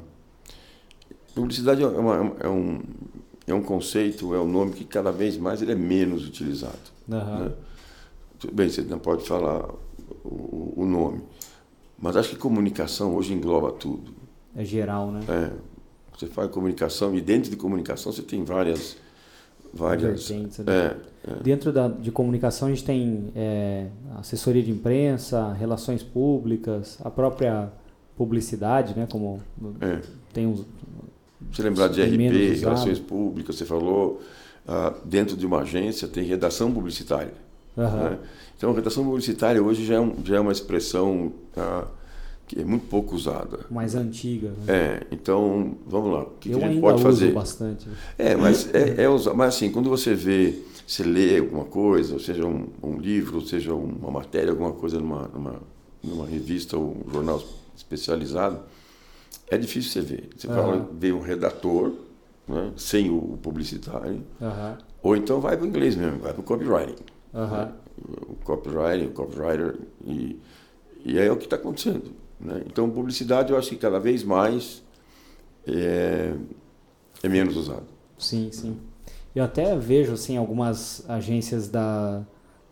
publicidade 1.34 1.82
é, 1.82 1.86
uma, 1.86 2.34
é, 2.40 2.48
um, 2.48 2.82
é 3.46 3.54
um 3.54 3.62
conceito, 3.62 4.34
é 4.34 4.40
um 4.40 4.48
nome 4.48 4.72
que 4.72 4.84
cada 4.84 5.12
vez 5.12 5.36
mais 5.36 5.62
ele 5.62 5.72
é 5.72 5.76
menos 5.76 6.26
utilizado. 6.26 6.78
Uhum. 7.08 7.44
Né? 7.44 7.52
Tudo 8.40 8.54
bem, 8.54 8.68
você 8.68 8.82
não 8.82 8.98
pode 8.98 9.24
falar 9.24 9.68
o, 10.24 10.72
o, 10.76 10.84
nome, 10.84 11.22
mas 11.96 12.16
acho 12.16 12.30
que 12.30 12.36
comunicação 12.36 13.14
hoje 13.14 13.32
engloba 13.32 13.70
tudo. 13.70 14.12
É 14.56 14.64
geral, 14.64 15.12
né? 15.12 15.20
É. 15.28 15.69
Você 16.20 16.26
faz 16.26 16.50
comunicação 16.50 17.14
e 17.14 17.20
dentro 17.22 17.50
de 17.50 17.56
comunicação 17.56 18.12
você 18.12 18.20
tem 18.20 18.44
várias 18.44 18.94
várias? 19.72 20.30
É, 20.30 20.96
é. 21.26 21.42
Dentro 21.42 21.72
da, 21.72 21.88
de 21.88 22.10
comunicação 22.10 22.68
a 22.68 22.70
gente 22.70 22.84
tem 22.84 23.32
é, 23.34 23.86
assessoria 24.18 24.62
de 24.62 24.70
imprensa, 24.70 25.50
relações 25.54 26.02
públicas, 26.02 26.98
a 27.02 27.10
própria 27.10 27.72
publicidade, 28.18 28.94
né? 28.94 29.08
Como 29.10 29.40
é. 29.80 30.02
tem 30.34 30.46
uns. 30.46 30.66
Você 31.50 31.62
lembrar 31.62 31.88
de 31.88 32.02
RP, 32.02 32.60
relações 32.60 32.98
públicas, 32.98 33.56
você 33.56 33.64
falou 33.64 34.20
ah, 34.68 34.92
dentro 35.02 35.38
de 35.38 35.46
uma 35.46 35.60
agência 35.60 36.06
tem 36.06 36.22
redação 36.22 36.70
publicitária. 36.70 37.32
Uhum. 37.78 37.84
Né? 37.84 38.18
Então, 38.58 38.74
redação 38.74 39.04
publicitária 39.04 39.62
hoje 39.62 39.86
já 39.86 39.94
é, 39.94 40.00
um, 40.00 40.14
já 40.22 40.36
é 40.36 40.40
uma 40.40 40.52
expressão 40.52 41.32
ah, 41.56 41.86
que 42.50 42.60
é 42.60 42.64
muito 42.64 42.88
pouco 42.88 43.14
usada. 43.14 43.60
Mais 43.70 43.94
antiga. 43.94 44.48
Né? 44.48 44.64
É, 44.66 45.06
então, 45.12 45.76
vamos 45.86 46.12
lá. 46.12 46.22
O 46.22 46.30
que, 46.40 46.50
Eu 46.50 46.58
que 46.58 46.64
a 46.64 46.68
gente 46.68 46.80
pode 46.80 47.00
fazer? 47.00 47.32
bastante. 47.32 47.86
É, 48.18 48.34
mas 48.34 48.74
é, 48.74 49.04
é 49.04 49.08
usar, 49.08 49.34
mas 49.34 49.54
assim, 49.54 49.70
quando 49.70 49.88
você 49.88 50.14
vê, 50.14 50.58
você 50.84 51.04
lê 51.04 51.38
alguma 51.38 51.64
coisa, 51.64 52.18
seja 52.18 52.44
um, 52.44 52.66
um 52.82 52.98
livro, 52.98 53.40
seja 53.40 53.72
uma 53.72 54.10
matéria, 54.10 54.50
alguma 54.50 54.72
coisa 54.72 54.98
numa, 54.98 55.28
numa, 55.28 55.62
numa 56.02 56.26
revista 56.26 56.76
ou 56.76 56.96
um 57.06 57.12
jornal 57.12 57.40
especializado, 57.76 58.58
é 59.46 59.56
difícil 59.56 59.92
você 59.92 60.00
ver. 60.00 60.28
Você 60.36 60.48
uhum. 60.48 60.54
fala, 60.54 60.90
vê 60.98 61.12
um 61.12 61.20
redator, 61.20 61.92
né, 62.48 62.72
sem 62.76 63.10
o 63.10 63.38
publicitário, 63.40 64.24
uhum. 64.40 64.76
ou 65.04 65.16
então 65.16 65.40
vai 65.40 65.56
para 65.56 65.64
o 65.64 65.68
inglês 65.68 65.94
mesmo, 65.94 66.18
vai 66.18 66.32
para 66.32 66.40
o 66.40 66.44
copywriting. 66.44 67.04
Uhum. 67.32 67.46
Né? 67.46 67.72
O 68.28 68.34
copywriting, 68.42 69.06
o 69.06 69.12
copywriter, 69.12 69.78
e, 70.04 70.36
e 71.04 71.16
aí 71.16 71.28
é 71.28 71.30
o 71.30 71.36
que 71.36 71.44
está 71.44 71.54
acontecendo. 71.54 72.18
Né? 72.40 72.62
Então, 72.66 72.88
publicidade 72.88 73.52
eu 73.52 73.58
acho 73.58 73.70
que 73.70 73.76
cada 73.76 73.98
vez 73.98 74.24
mais 74.24 74.82
é, 75.66 76.34
é 77.22 77.28
menos 77.28 77.56
usado. 77.56 77.86
Sim, 78.18 78.50
sim. 78.52 78.76
Eu 79.34 79.44
até 79.44 79.76
vejo 79.76 80.12
assim 80.12 80.36
algumas 80.36 81.04
agências 81.08 81.68
da, 81.68 82.22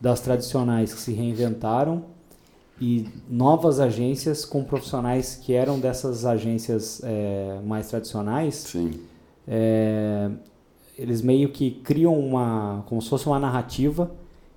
das 0.01 0.21
tradicionais 0.21 0.93
que 0.93 1.01
se 1.01 1.13
reinventaram 1.13 2.05
e 2.81 3.09
novas 3.29 3.81
agências 3.81 4.45
com 4.45 4.63
profissionais 4.65 5.37
que 5.37 5.53
eram 5.53 5.79
dessas 5.79 6.25
agências 6.25 7.01
é, 7.05 7.61
mais 7.65 7.89
tradicionais. 7.89 8.55
Sim. 8.55 9.01
É, 9.47 10.31
eles 10.97 11.23
meio 11.23 11.51
que 11.51 11.71
criam 11.71 12.19
uma 12.19 12.85
como 12.87 13.01
se 13.01 13.09
fosse 13.09 13.27
uma 13.27 13.39
narrativa 13.39 14.11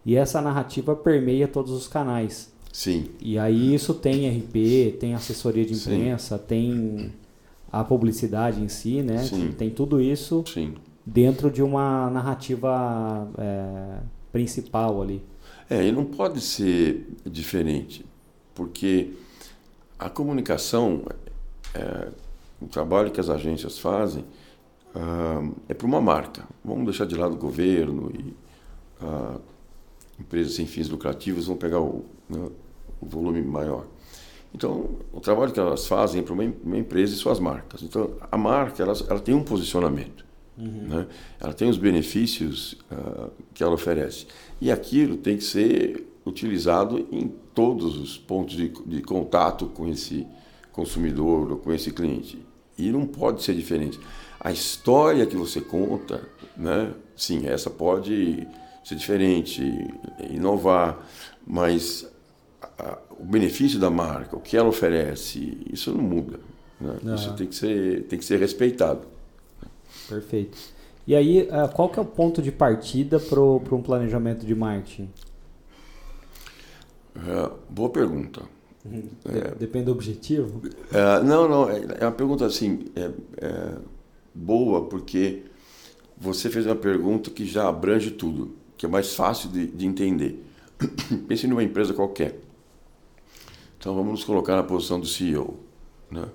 e 0.05 0.15
essa 0.15 0.41
narrativa 0.41 0.95
permeia 0.95 1.47
todos 1.47 1.71
os 1.71 1.87
canais. 1.87 2.50
Sim. 2.71 3.09
E 3.19 3.37
aí 3.37 3.73
isso 3.73 3.93
tem 3.93 4.29
RP, 4.29 4.97
tem 4.99 5.13
assessoria 5.13 5.65
de 5.65 5.73
imprensa, 5.73 6.37
Sim. 6.37 6.43
tem 6.47 7.13
a 7.71 7.83
publicidade 7.83 8.61
em 8.61 8.67
si, 8.67 9.01
né? 9.01 9.19
Sim. 9.19 9.51
Tem 9.51 9.69
tudo 9.69 9.99
isso 9.99 10.43
Sim. 10.47 10.75
dentro 11.05 11.49
de 11.51 11.61
uma 11.61 12.09
narrativa 12.09 13.29
é, 13.37 13.97
principal 14.31 15.01
ali. 15.01 15.23
É, 15.69 15.85
e 15.85 15.91
não 15.91 16.05
pode 16.05 16.41
ser 16.41 17.07
diferente, 17.25 18.05
porque 18.53 19.11
a 19.97 20.09
comunicação, 20.09 21.03
é, 21.73 22.09
o 22.61 22.67
trabalho 22.67 23.11
que 23.11 23.19
as 23.19 23.29
agências 23.29 23.79
fazem, 23.79 24.25
uh, 24.95 25.55
é 25.67 25.73
para 25.73 25.87
uma 25.87 26.01
marca. 26.01 26.43
Vamos 26.63 26.85
deixar 26.85 27.05
de 27.05 27.15
lado 27.15 27.33
o 27.33 27.37
governo 27.37 28.11
e 28.13 28.35
uh, 29.03 29.39
empresas 30.19 30.53
sem 30.53 30.65
fins 30.65 30.89
lucrativos 30.89 31.47
vão 31.47 31.57
pegar 31.57 31.79
o, 31.79 32.05
né, 32.31 32.49
o 33.01 33.05
volume 33.05 33.41
maior. 33.41 33.85
Então, 34.53 34.97
o 35.13 35.19
trabalho 35.19 35.51
que 35.51 35.59
elas 35.59 35.87
fazem 35.87 36.21
é 36.21 36.23
para 36.23 36.33
uma, 36.33 36.43
uma, 36.63 36.77
empresa 36.77 37.13
e 37.13 37.17
suas 37.17 37.39
marcas. 37.39 37.81
Então, 37.81 38.11
a 38.29 38.37
marca 38.37 38.83
ela, 38.83 38.93
ela 39.09 39.19
tem 39.19 39.33
um 39.33 39.43
posicionamento, 39.43 40.25
uhum. 40.57 40.87
né? 40.87 41.07
ela 41.39 41.53
tem 41.53 41.69
os 41.69 41.77
benefícios 41.77 42.73
uh, 42.91 43.31
que 43.53 43.63
ela 43.63 43.73
oferece. 43.73 44.27
E 44.59 44.69
aquilo 44.69 45.17
tem 45.17 45.37
que 45.37 45.43
ser 45.43 46.05
utilizado 46.25 47.07
em 47.11 47.29
todos 47.55 47.97
os 47.97 48.17
pontos 48.17 48.55
de, 48.55 48.69
de 48.85 49.01
contato 49.01 49.67
com 49.67 49.87
esse 49.87 50.27
consumidor 50.71 51.51
ou 51.51 51.57
com 51.57 51.71
esse 51.71 51.91
cliente. 51.91 52.39
E 52.77 52.91
não 52.91 53.05
pode 53.05 53.43
ser 53.43 53.53
diferente. 53.53 53.99
A 54.39 54.51
história 54.51 55.25
que 55.25 55.37
você 55.37 55.61
conta, 55.61 56.27
né? 56.57 56.93
sim, 57.15 57.47
essa 57.47 57.69
pode 57.69 58.47
ser 58.83 58.95
diferente, 58.95 59.61
inovar, 60.29 61.07
mas 61.45 62.10
a, 62.81 62.97
o 63.19 63.23
benefício 63.23 63.79
da 63.79 63.89
marca, 63.89 64.35
o 64.35 64.39
que 64.39 64.57
ela 64.57 64.67
oferece, 64.67 65.57
isso 65.71 65.91
não 65.93 66.03
muda. 66.03 66.39
Né? 66.79 66.95
Ah. 67.05 67.15
Isso 67.15 67.33
tem 67.35 67.47
que, 67.47 67.55
ser, 67.55 68.03
tem 68.03 68.17
que 68.17 68.25
ser 68.25 68.39
respeitado. 68.39 69.01
Perfeito. 70.09 70.57
E 71.07 71.15
aí, 71.15 71.47
ah, 71.51 71.67
qual 71.67 71.89
que 71.89 71.99
é 71.99 72.01
o 72.01 72.05
ponto 72.05 72.41
de 72.41 72.51
partida 72.51 73.19
para 73.19 73.39
um 73.41 73.81
planejamento 73.81 74.45
de 74.45 74.55
marketing? 74.55 75.09
É, 77.15 77.51
boa 77.69 77.89
pergunta. 77.89 78.41
Uhum. 78.83 79.03
É, 79.25 79.53
Depende 79.55 79.85
do 79.85 79.91
objetivo? 79.91 80.61
É, 80.91 81.23
não, 81.23 81.47
não. 81.47 81.69
É, 81.69 81.81
é 81.99 82.05
uma 82.05 82.11
pergunta 82.11 82.45
assim, 82.45 82.85
é, 82.95 83.11
é, 83.37 83.75
boa 84.33 84.85
porque 84.85 85.43
você 86.17 86.49
fez 86.49 86.65
uma 86.65 86.75
pergunta 86.75 87.29
que 87.29 87.45
já 87.45 87.67
abrange 87.67 88.11
tudo, 88.11 88.55
que 88.77 88.85
é 88.85 88.89
mais 88.89 89.13
fácil 89.13 89.49
de, 89.49 89.67
de 89.67 89.85
entender. 89.85 90.43
Pense 91.27 91.45
numa 91.45 91.63
empresa 91.63 91.93
qualquer. 91.93 92.39
Então 93.81 93.95
vamos 93.95 94.11
nos 94.11 94.23
colocar 94.23 94.55
na 94.55 94.61
posição 94.61 94.99
do 94.99 95.07
CEO, 95.07 95.59
né? 96.11 96.25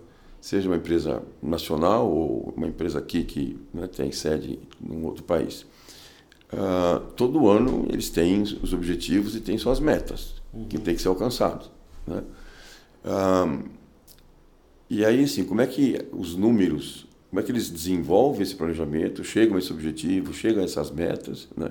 seja 0.41 0.69
uma 0.69 0.75
empresa 0.75 1.23
nacional 1.41 2.11
ou 2.11 2.53
uma 2.57 2.67
empresa 2.67 2.99
aqui 2.99 3.23
que 3.23 3.57
né, 3.73 3.87
tem 3.87 4.11
sede 4.11 4.59
em 4.85 5.05
outro 5.05 5.23
país. 5.23 5.65
Uh, 6.53 6.99
todo 7.15 7.49
ano 7.49 7.87
eles 7.88 8.11
têm 8.11 8.43
os 8.43 8.73
objetivos 8.73 9.37
e 9.37 9.41
têm 9.41 9.57
suas 9.59 9.79
metas 9.79 10.43
uhum. 10.53 10.65
que 10.65 10.76
têm 10.76 10.97
que 10.97 11.00
ser 11.00 11.07
alcançados. 11.07 11.71
Né? 12.05 12.25
Uh, 13.05 13.69
e 14.91 15.05
aí, 15.05 15.23
assim, 15.23 15.45
como 15.45 15.61
é 15.61 15.69
que 15.69 16.05
os 16.12 16.35
números, 16.35 17.07
como 17.31 17.38
é 17.38 17.45
que 17.45 17.53
eles 17.53 17.71
desenvolvem 17.71 18.43
esse 18.43 18.57
planejamento, 18.57 19.23
chegam 19.23 19.55
a 19.55 19.61
esse 19.61 19.73
objetivo, 19.73 20.35
chegam 20.35 20.62
a 20.62 20.65
essas 20.65 20.91
metas, 20.91 21.47
né? 21.57 21.71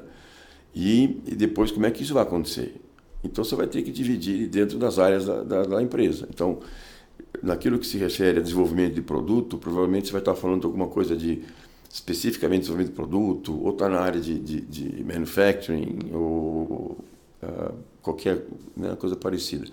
e, 0.74 1.22
e 1.26 1.36
depois 1.36 1.70
como 1.70 1.86
é 1.86 1.92
que 1.92 2.02
isso 2.02 2.14
vai 2.14 2.24
acontecer? 2.24 2.82
Então 3.26 3.44
você 3.44 3.56
vai 3.56 3.68
ter 3.68 3.82
que 3.82 3.92
dividir 3.92 4.48
dentro 4.48 4.78
das 4.78 5.00
áreas 5.00 5.26
da, 5.26 5.44
da, 5.44 5.64
da, 5.64 5.82
empresa. 5.82 6.28
Então, 6.30 6.60
naquilo 7.42 7.80
que 7.80 7.88
se 7.88 7.98
refere 7.98 8.40
a 8.40 8.42
desenvolvimento 8.42 8.94
de 8.94 9.02
produto, 9.02 9.58
provavelmente 9.58 10.08
você 10.08 10.14
vai 10.14 10.22
estar 10.22 10.36
falando 10.36 10.62
de 10.62 10.66
alguma 10.68 10.88
coisa 10.88 11.16
de 11.16 11.42
especificamente 11.92 12.62
desenvolvimento 12.62 12.92
de 12.92 12.96
produto, 12.96 13.64
ou 13.64 13.72
está 13.72 13.88
na 13.88 14.00
área 14.02 14.20
de, 14.20 14.38
de, 14.38 14.62
de 14.62 15.04
manufacturing, 15.04 16.12
ou 16.14 16.98
uh, 17.42 17.74
qualquer 18.02 18.46
né, 18.76 18.96
coisa 18.98 19.16
parecida. 19.16 19.66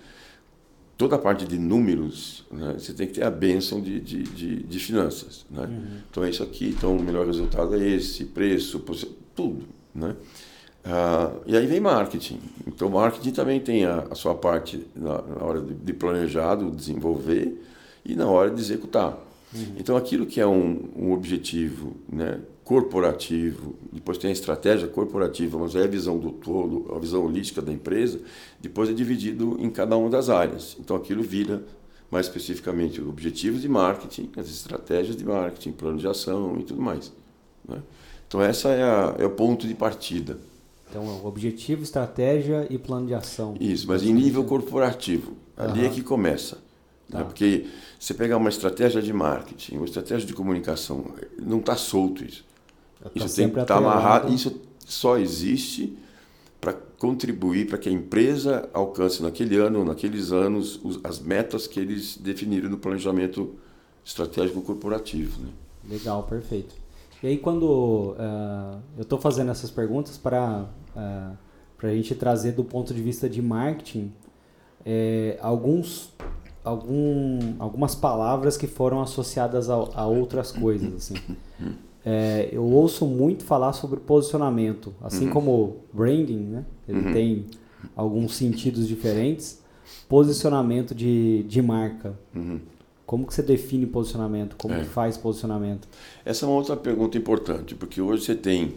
Toda 0.97 1.17
a 1.17 1.19
parte 1.19 1.45
de 1.45 1.59
números, 1.59 2.45
né, 2.49 2.75
você 2.77 2.93
tem 2.93 3.07
que 3.07 3.13
ter 3.13 3.23
a 3.23 3.29
benção 3.29 3.81
de, 3.81 3.99
de, 3.99 4.23
de, 4.23 4.63
de 4.63 4.79
finanças. 4.79 5.45
Né? 5.51 5.65
Uhum. 5.65 5.97
Então 6.09 6.23
é 6.23 6.29
isso 6.29 6.43
aqui, 6.43 6.69
então 6.69 6.95
o 6.95 7.03
melhor 7.03 7.25
resultado 7.25 7.75
é 7.75 7.89
esse, 7.89 8.25
preço, 8.25 8.79
tudo. 9.35 9.65
Né? 9.93 10.15
Uh, 10.85 11.41
e 11.45 11.55
aí 11.55 11.65
vem 11.65 11.79
marketing. 11.79 12.39
Então, 12.67 12.89
marketing 12.89 13.31
também 13.31 13.59
tem 13.59 13.85
a, 13.85 14.05
a 14.09 14.15
sua 14.15 14.35
parte 14.35 14.85
na, 14.95 15.21
na 15.21 15.43
hora 15.43 15.61
de, 15.61 15.73
de 15.73 15.93
planejar, 15.93 16.55
de 16.55 16.69
desenvolver 16.71 17.61
e 18.03 18.15
na 18.15 18.27
hora 18.27 18.49
de 18.49 18.59
executar. 18.59 19.17
Uhum. 19.53 19.75
Então, 19.77 19.95
aquilo 19.95 20.25
que 20.25 20.41
é 20.41 20.47
um, 20.47 20.89
um 20.95 21.13
objetivo 21.13 21.95
né, 22.11 22.39
corporativo, 22.65 23.75
depois 23.91 24.17
tem 24.17 24.29
a 24.29 24.33
estratégia 24.33 24.87
corporativa, 24.87 25.57
mas 25.57 25.75
é 25.75 25.83
a 25.83 25.87
visão 25.87 26.17
do 26.17 26.31
todo, 26.31 26.93
a 26.93 26.99
visão 26.99 27.23
holística 27.25 27.61
da 27.61 27.71
empresa, 27.71 28.19
depois 28.59 28.89
é 28.89 28.93
dividido 28.93 29.57
em 29.59 29.69
cada 29.69 29.95
uma 29.95 30.09
das 30.09 30.29
áreas. 30.29 30.75
Então, 30.79 30.97
aquilo 30.97 31.23
vira 31.23 31.63
mais 32.11 32.27
especificamente 32.27 33.01
objetivos 33.01 33.61
de 33.61 33.69
marketing, 33.69 34.29
as 34.37 34.49
estratégias 34.49 35.15
de 35.15 35.23
marketing, 35.23 35.71
plano 35.71 35.97
de 35.97 36.07
ação 36.07 36.57
e 36.59 36.63
tudo 36.63 36.81
mais. 36.81 37.11
Né? 37.67 37.81
Então, 38.27 38.41
essa 38.41 38.69
é, 38.69 38.83
a, 38.83 39.15
é 39.19 39.25
o 39.25 39.31
ponto 39.31 39.67
de 39.67 39.73
partida. 39.73 40.37
Então, 40.93 41.25
objetivo, 41.25 41.81
estratégia 41.81 42.67
e 42.69 42.77
plano 42.77 43.07
de 43.07 43.15
ação. 43.15 43.55
Isso, 43.59 43.87
mas 43.87 44.03
em 44.03 44.13
nível 44.13 44.43
corporativo. 44.43 45.33
Ali 45.57 45.79
uhum. 45.79 45.87
é 45.87 45.89
que 45.89 46.03
começa. 46.03 46.57
Né? 46.57 46.61
Tá. 47.09 47.17
Né? 47.17 47.23
Porque 47.23 47.65
você 47.99 48.13
pegar 48.13 48.37
uma 48.37 48.49
estratégia 48.49 49.01
de 49.01 49.11
marketing, 49.11 49.77
uma 49.77 49.85
estratégia 49.85 50.27
de 50.27 50.33
comunicação, 50.35 51.05
não 51.41 51.57
está 51.57 51.75
solto 51.75 52.23
isso. 52.23 52.45
Tá 53.01 53.09
isso 53.15 53.35
tem 53.35 53.49
que 53.49 53.59
estar 53.59 53.65
tá 53.65 53.77
amarrado. 53.77 54.31
Isso 54.31 54.61
só 54.85 55.17
existe 55.17 55.97
para 56.61 56.73
contribuir 56.73 57.67
para 57.67 57.79
que 57.79 57.89
a 57.89 57.91
empresa 57.91 58.69
alcance 58.71 59.23
naquele 59.23 59.57
ano, 59.57 59.83
naqueles 59.83 60.31
anos, 60.31 60.79
as 61.03 61.19
metas 61.19 61.65
que 61.65 61.79
eles 61.79 62.17
definiram 62.17 62.69
no 62.69 62.77
planejamento 62.77 63.55
estratégico 64.05 64.61
corporativo. 64.61 65.41
Né? 65.41 65.49
Legal, 65.89 66.21
perfeito. 66.21 66.75
E 67.23 67.27
aí 67.27 67.37
quando 67.37 67.63
uh, 67.63 68.79
eu 68.95 69.01
estou 69.01 69.19
fazendo 69.19 69.49
essas 69.49 69.71
perguntas 69.71 70.17
para 70.17 70.67
uh, 70.95 71.37
para 71.77 71.89
a 71.89 71.93
gente 71.93 72.15
trazer 72.15 72.53
do 72.53 72.63
ponto 72.63 72.93
de 72.93 73.01
vista 73.01 73.29
de 73.29 73.41
marketing 73.41 74.11
é, 74.85 75.37
alguns 75.41 76.13
algum, 76.63 77.55
algumas 77.59 77.93
palavras 77.93 78.55
que 78.55 78.67
foram 78.67 79.01
associadas 79.01 79.69
a, 79.69 79.73
a 79.73 80.05
outras 80.05 80.51
coisas 80.51 80.93
assim 80.93 81.15
é, 82.05 82.49
eu 82.51 82.63
ouço 82.63 83.05
muito 83.05 83.43
falar 83.43 83.73
sobre 83.73 83.99
posicionamento 83.99 84.93
assim 85.01 85.27
uhum. 85.27 85.33
como 85.33 85.77
branding 85.93 86.39
né 86.39 86.65
ele 86.87 86.99
uhum. 87.07 87.13
tem 87.13 87.45
alguns 87.95 88.35
sentidos 88.35 88.87
diferentes 88.87 89.61
posicionamento 90.07 90.95
de, 90.95 91.43
de 91.43 91.61
marca 91.61 92.17
uhum. 92.33 92.59
Como 93.05 93.27
que 93.27 93.33
você 93.33 93.43
define 93.43 93.85
posicionamento? 93.85 94.55
Como 94.55 94.73
é. 94.73 94.79
que 94.79 94.85
faz 94.85 95.17
posicionamento? 95.17 95.87
Essa 96.23 96.45
é 96.45 96.49
uma 96.49 96.55
outra 96.55 96.75
pergunta 96.75 97.17
importante, 97.17 97.75
porque 97.75 98.01
hoje 98.01 98.23
você 98.23 98.33
tem, 98.33 98.75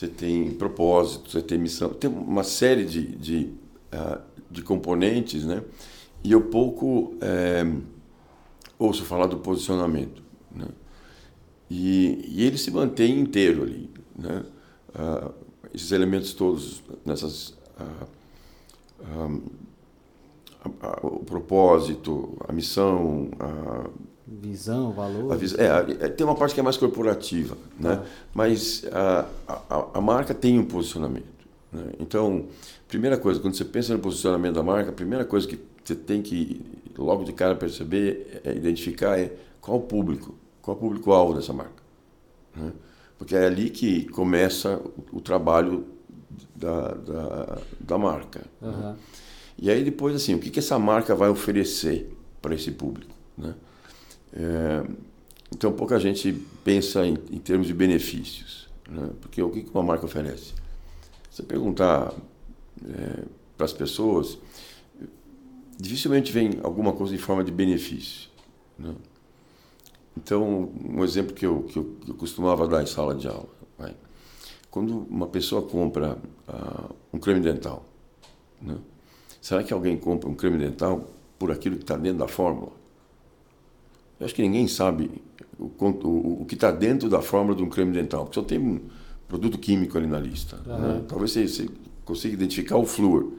você 0.00 0.08
tem 0.08 0.50
propósito, 0.52 1.30
você 1.30 1.42
tem 1.42 1.58
missão, 1.58 1.90
tem 1.90 2.08
uma 2.08 2.42
série 2.42 2.86
de, 2.86 3.04
de, 3.16 3.52
uh, 3.92 4.18
de 4.50 4.62
componentes, 4.62 5.44
né? 5.44 5.62
E 6.24 6.32
eu 6.32 6.40
pouco 6.40 7.14
é, 7.20 7.70
ouço 8.78 9.04
falar 9.04 9.26
do 9.26 9.36
posicionamento, 9.36 10.22
né? 10.50 10.68
E, 11.68 12.24
e 12.28 12.46
ele 12.46 12.56
se 12.56 12.70
mantém 12.70 13.20
inteiro 13.20 13.62
ali, 13.62 13.90
né? 14.16 14.42
Uh, 14.88 15.34
esses 15.74 15.92
elementos 15.92 16.32
todos 16.32 16.82
nessas 17.04 17.50
uh, 17.78 18.06
um, 19.06 19.42
a, 20.80 20.86
a, 20.86 21.06
o 21.06 21.22
propósito, 21.26 22.38
a 22.48 22.52
missão, 22.54 23.28
a 23.38 23.90
visão, 24.30 24.92
valor. 24.92 25.36
Vis, 25.36 25.54
é, 25.54 26.08
tem 26.08 26.24
uma 26.26 26.36
parte 26.36 26.54
que 26.54 26.60
é 26.60 26.62
mais 26.62 26.76
corporativa, 26.76 27.56
né? 27.78 28.00
Ah. 28.00 28.06
Mas 28.32 28.84
a, 28.92 29.26
a, 29.48 29.86
a, 29.94 30.00
marca 30.00 30.32
tem 30.32 30.58
um 30.58 30.64
posicionamento. 30.64 31.26
Né? 31.72 31.92
Então, 31.98 32.46
primeira 32.86 33.18
coisa, 33.18 33.40
quando 33.40 33.54
você 33.54 33.64
pensa 33.64 33.92
no 33.92 33.98
posicionamento 33.98 34.54
da 34.54 34.62
marca, 34.62 34.90
a 34.90 34.92
primeira 34.92 35.24
coisa 35.24 35.48
que 35.48 35.58
você 35.84 35.94
tem 35.94 36.22
que 36.22 36.60
logo 36.96 37.24
de 37.24 37.32
cara 37.32 37.54
perceber, 37.54 38.40
é 38.44 38.54
identificar 38.54 39.18
é 39.18 39.32
qual 39.60 39.78
o 39.78 39.80
público, 39.80 40.34
qual 40.62 40.76
o 40.76 40.80
público-alvo 40.80 41.34
dessa 41.34 41.52
marca. 41.52 41.82
Né? 42.54 42.72
Porque 43.18 43.34
é 43.34 43.46
ali 43.46 43.70
que 43.70 44.04
começa 44.10 44.76
o, 45.12 45.18
o 45.18 45.20
trabalho 45.20 45.86
da, 46.54 46.94
da, 46.94 47.58
da 47.80 47.98
marca. 47.98 48.42
Uhum. 48.60 48.70
Né? 48.70 48.96
E 49.58 49.70
aí 49.70 49.84
depois, 49.84 50.14
assim, 50.14 50.34
o 50.34 50.38
que, 50.38 50.50
que 50.50 50.58
essa 50.58 50.78
marca 50.78 51.14
vai 51.14 51.28
oferecer 51.28 52.10
para 52.40 52.54
esse 52.54 52.70
público? 52.70 53.09
É, 54.32 54.84
então, 55.52 55.72
pouca 55.72 55.98
gente 55.98 56.32
pensa 56.64 57.06
em, 57.06 57.14
em 57.30 57.38
termos 57.38 57.66
de 57.66 57.74
benefícios. 57.74 58.68
Né? 58.88 59.10
Porque 59.20 59.42
o 59.42 59.50
que, 59.50 59.66
uma 59.72 59.82
marca 59.82 60.04
oferece? 60.04 60.54
Você 61.30 61.42
perguntar 61.42 62.12
é, 62.86 63.24
para 63.56 63.66
as 63.66 63.72
pessoas, 63.72 64.38
dificilmente 65.78 66.32
vem 66.32 66.58
alguma 66.62 66.92
coisa 66.92 67.14
em 67.14 67.18
forma 67.18 67.44
de 67.44 67.50
benefício. 67.50 68.30
Né? 68.78 68.94
Então, 70.16 70.70
um 70.84 71.04
exemplo 71.04 71.34
que 71.34 71.46
eu, 71.46 71.62
que 71.64 71.78
eu, 71.78 71.96
que 72.04 72.10
eu 72.10 72.14
costumava 72.14 72.66
dar 72.66 72.82
em 72.82 72.86
sala 72.86 73.14
de 73.14 73.28
aula. 73.28 73.48
Vai. 73.78 73.94
Quando 74.70 75.06
uma 75.08 75.26
pessoa 75.26 75.62
compra 75.62 76.18
uh, 76.48 76.94
um 77.12 77.18
creme 77.18 77.40
dental, 77.40 77.84
né? 78.60 78.76
Será 79.40 79.62
que 79.62 79.72
alguém 79.72 79.96
compra 79.96 80.28
um 80.28 80.34
creme 80.34 80.58
dental 80.58 81.08
por 81.38 81.50
aquilo 81.50 81.76
que 81.76 81.82
está 81.82 81.96
dentro 81.96 82.18
da 82.18 82.28
fórmula? 82.28 82.72
Eu 84.20 84.26
acho 84.26 84.34
que 84.34 84.42
ninguém 84.42 84.68
sabe 84.68 85.10
o, 85.58 85.64
o, 85.64 86.42
o 86.42 86.44
que 86.44 86.54
está 86.54 86.70
dentro 86.70 87.08
da 87.08 87.22
fórmula 87.22 87.56
de 87.56 87.62
um 87.62 87.70
creme 87.70 87.92
dental, 87.92 88.24
porque 88.24 88.38
só 88.38 88.44
tem 88.44 88.58
um 88.58 88.80
produto 89.26 89.58
químico 89.58 89.96
ali 89.96 90.06
na 90.06 90.20
lista. 90.20 90.58
Uhum. 90.66 90.78
Né? 90.78 91.04
Talvez 91.08 91.32
você, 91.32 91.48
você 91.48 91.68
consiga 92.04 92.34
identificar 92.34 92.76
o 92.76 92.84
flúor. 92.84 93.32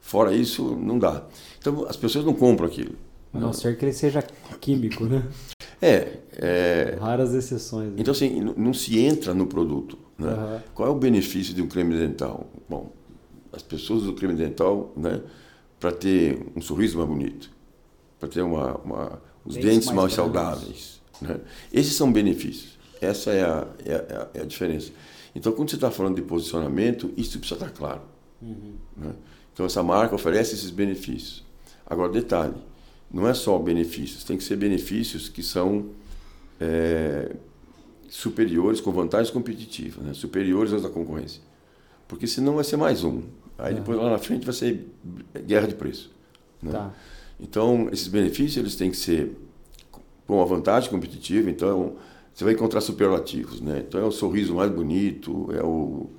Fora 0.00 0.32
isso, 0.32 0.76
não 0.76 0.98
dá. 0.98 1.26
Então, 1.58 1.84
as 1.88 1.96
pessoas 1.96 2.24
não 2.24 2.34
compram 2.34 2.66
aquilo. 2.66 2.94
A 3.34 3.40
não, 3.40 3.52
ser 3.52 3.76
que 3.76 3.84
ele 3.84 3.92
seja 3.92 4.22
químico, 4.60 5.04
né? 5.04 5.26
É. 5.82 6.18
é... 6.32 6.96
Raras 7.00 7.34
exceções. 7.34 7.88
Né? 7.88 7.96
Então, 7.98 8.12
assim, 8.12 8.40
não 8.56 8.72
se 8.72 8.98
entra 8.98 9.34
no 9.34 9.46
produto. 9.46 9.98
Né? 10.16 10.32
Uhum. 10.32 10.60
Qual 10.74 10.88
é 10.88 10.92
o 10.92 10.94
benefício 10.94 11.52
de 11.52 11.60
um 11.60 11.66
creme 11.66 11.96
dental? 11.96 12.46
Bom, 12.68 12.92
as 13.52 13.62
pessoas 13.62 14.04
do 14.04 14.14
creme 14.14 14.34
dental, 14.34 14.92
né? 14.96 15.20
para 15.78 15.92
ter 15.92 16.46
um 16.56 16.60
sorriso 16.60 16.96
mais 16.98 17.08
bonito, 17.08 17.50
para 18.18 18.28
ter 18.28 18.42
uma, 18.42 18.76
uma 18.78 19.22
os 19.48 19.54
dentes, 19.54 19.70
dentes 19.70 19.86
mais, 19.86 19.98
mais 19.98 20.12
saudáveis. 20.14 21.00
Né? 21.20 21.40
Esses 21.72 21.94
são 21.94 22.12
benefícios. 22.12 22.78
Essa 23.00 23.30
é 23.30 23.42
a, 23.42 23.66
é 23.84 23.94
a, 23.94 24.28
é 24.34 24.42
a 24.42 24.44
diferença. 24.44 24.92
Então, 25.34 25.52
quando 25.52 25.70
você 25.70 25.76
está 25.76 25.90
falando 25.90 26.16
de 26.16 26.22
posicionamento, 26.22 27.12
isso 27.16 27.38
precisa 27.38 27.56
estar 27.56 27.70
tá 27.70 27.76
claro. 27.76 28.02
Uhum. 28.42 28.74
Né? 28.96 29.12
Então, 29.52 29.66
essa 29.66 29.82
marca 29.82 30.14
oferece 30.14 30.54
esses 30.54 30.70
benefícios. 30.70 31.44
Agora, 31.86 32.12
detalhe: 32.12 32.54
não 33.10 33.26
é 33.26 33.34
só 33.34 33.58
benefícios, 33.58 34.24
tem 34.24 34.36
que 34.36 34.44
ser 34.44 34.56
benefícios 34.56 35.28
que 35.28 35.42
são 35.42 35.90
é, 36.60 37.34
superiores, 38.08 38.80
com 38.80 38.92
vantagens 38.92 39.30
competitivas, 39.30 40.04
né? 40.04 40.14
superiores 40.14 40.72
às 40.72 40.82
da 40.82 40.88
concorrência. 40.88 41.40
Porque 42.06 42.26
senão 42.26 42.54
vai 42.54 42.64
ser 42.64 42.76
mais 42.76 43.04
um. 43.04 43.22
Aí 43.58 43.74
depois 43.74 43.98
lá 43.98 44.10
na 44.10 44.18
frente 44.18 44.44
vai 44.44 44.54
ser 44.54 44.88
guerra 45.46 45.66
de 45.66 45.74
preço. 45.74 46.10
Né? 46.62 46.72
Tá. 46.72 46.92
Então, 47.40 47.88
esses 47.92 48.08
benefícios 48.08 48.56
eles 48.56 48.76
têm 48.76 48.90
que 48.90 48.96
ser 48.96 49.36
com 50.26 50.36
uma 50.36 50.46
vantagem 50.46 50.90
competitiva. 50.90 51.50
Então, 51.50 51.94
você 52.34 52.44
vai 52.44 52.52
encontrar 52.52 52.80
superlativos. 52.80 53.60
Né? 53.60 53.84
Então, 53.86 54.00
é 54.00 54.04
o 54.04 54.12
sorriso 54.12 54.54
mais 54.54 54.70
bonito, 54.70 55.48
é 55.52 55.62
o 55.62 56.10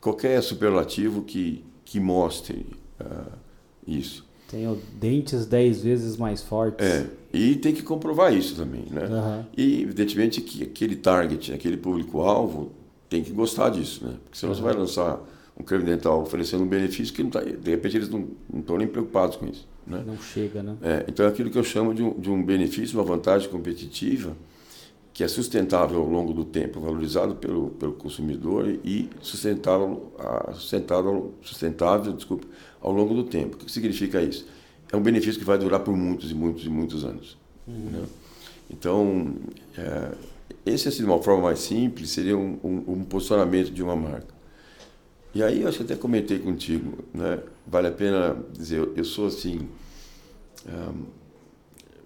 qualquer 0.00 0.42
superlativo 0.42 1.22
que, 1.22 1.64
que 1.84 1.98
mostre 1.98 2.66
uh, 3.00 3.32
isso. 3.86 4.26
Tem 4.50 4.68
o 4.68 4.78
dentes 5.00 5.46
10 5.46 5.82
vezes 5.82 6.16
mais 6.16 6.42
fortes. 6.42 6.86
É, 6.86 7.06
e 7.32 7.56
tem 7.56 7.74
que 7.74 7.82
comprovar 7.82 8.32
isso 8.34 8.54
também. 8.54 8.84
Né? 8.90 9.06
Uhum. 9.06 9.44
E, 9.56 9.82
evidentemente, 9.82 10.40
que 10.40 10.62
aquele 10.62 10.96
target, 10.96 11.52
aquele 11.52 11.76
público-alvo, 11.76 12.70
tem 13.08 13.22
que 13.22 13.32
gostar 13.32 13.70
disso. 13.70 14.04
Né? 14.04 14.16
Porque 14.22 14.38
senão 14.38 14.52
uhum. 14.52 14.58
você 14.58 14.62
vai 14.62 14.74
lançar 14.74 15.20
um 15.58 15.62
creme 15.62 15.84
dental 15.84 16.20
oferecendo 16.20 16.64
um 16.64 16.68
benefício 16.68 17.14
que 17.14 17.22
não 17.22 17.30
tá, 17.30 17.40
de 17.40 17.70
repente 17.70 17.96
eles 17.96 18.08
não 18.08 18.28
estão 18.54 18.76
nem 18.76 18.86
preocupados 18.86 19.36
com 19.36 19.46
isso. 19.46 19.66
Né? 19.86 20.02
Não 20.06 20.16
chega, 20.16 20.62
né? 20.62 20.76
É, 20.82 21.04
então 21.08 21.26
é 21.26 21.28
aquilo 21.28 21.50
que 21.50 21.58
eu 21.58 21.64
chamo 21.64 21.94
de 21.94 22.02
um, 22.02 22.18
de 22.18 22.30
um 22.30 22.42
benefício, 22.42 22.98
uma 22.98 23.04
vantagem 23.04 23.48
competitiva 23.48 24.36
que 25.14 25.22
é 25.22 25.28
sustentável 25.28 26.00
ao 26.00 26.08
longo 26.08 26.32
do 26.32 26.44
tempo, 26.44 26.80
valorizado 26.80 27.36
pelo, 27.36 27.70
pelo 27.70 27.92
consumidor 27.92 28.68
e 28.84 29.08
sustentável, 29.22 30.12
sustentável, 30.54 31.34
sustentável 31.40 32.12
desculpa, 32.12 32.48
ao 32.80 32.90
longo 32.90 33.14
do 33.14 33.22
tempo. 33.22 33.54
O 33.54 33.58
que 33.58 33.70
significa 33.70 34.20
isso? 34.20 34.44
É 34.92 34.96
um 34.96 35.00
benefício 35.00 35.38
que 35.38 35.46
vai 35.46 35.56
durar 35.56 35.80
por 35.80 35.96
muitos 35.96 36.32
e 36.32 36.34
muitos 36.34 36.66
e 36.66 36.68
muitos 36.68 37.04
anos. 37.04 37.38
Uhum. 37.64 37.90
Né? 37.92 38.04
Então, 38.68 39.34
é, 39.78 40.10
esse, 40.66 40.88
assim, 40.88 40.98
de 40.98 41.04
uma 41.04 41.22
forma 41.22 41.44
mais 41.44 41.60
simples, 41.60 42.10
seria 42.10 42.36
um, 42.36 42.58
um, 42.64 42.92
um 42.94 43.04
posicionamento 43.04 43.70
de 43.70 43.84
uma 43.84 43.94
marca. 43.94 44.33
E 45.34 45.42
aí 45.42 45.62
eu 45.62 45.68
acho 45.68 45.78
que 45.78 45.84
até 45.84 45.96
comentei 45.96 46.38
contigo, 46.38 46.98
né? 47.12 47.42
Vale 47.66 47.88
a 47.88 47.92
pena 47.92 48.36
dizer, 48.52 48.88
eu, 48.94 49.04
sou 49.04 49.26
assim 49.26 49.68
um, 50.64 51.06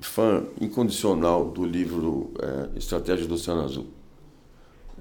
fã 0.01 0.45
incondicional 0.59 1.51
do 1.51 1.63
livro 1.63 2.33
é, 2.41 2.79
Estratégia 2.79 3.27
do 3.27 3.35
Oceano 3.35 3.63
Azul. 3.63 3.87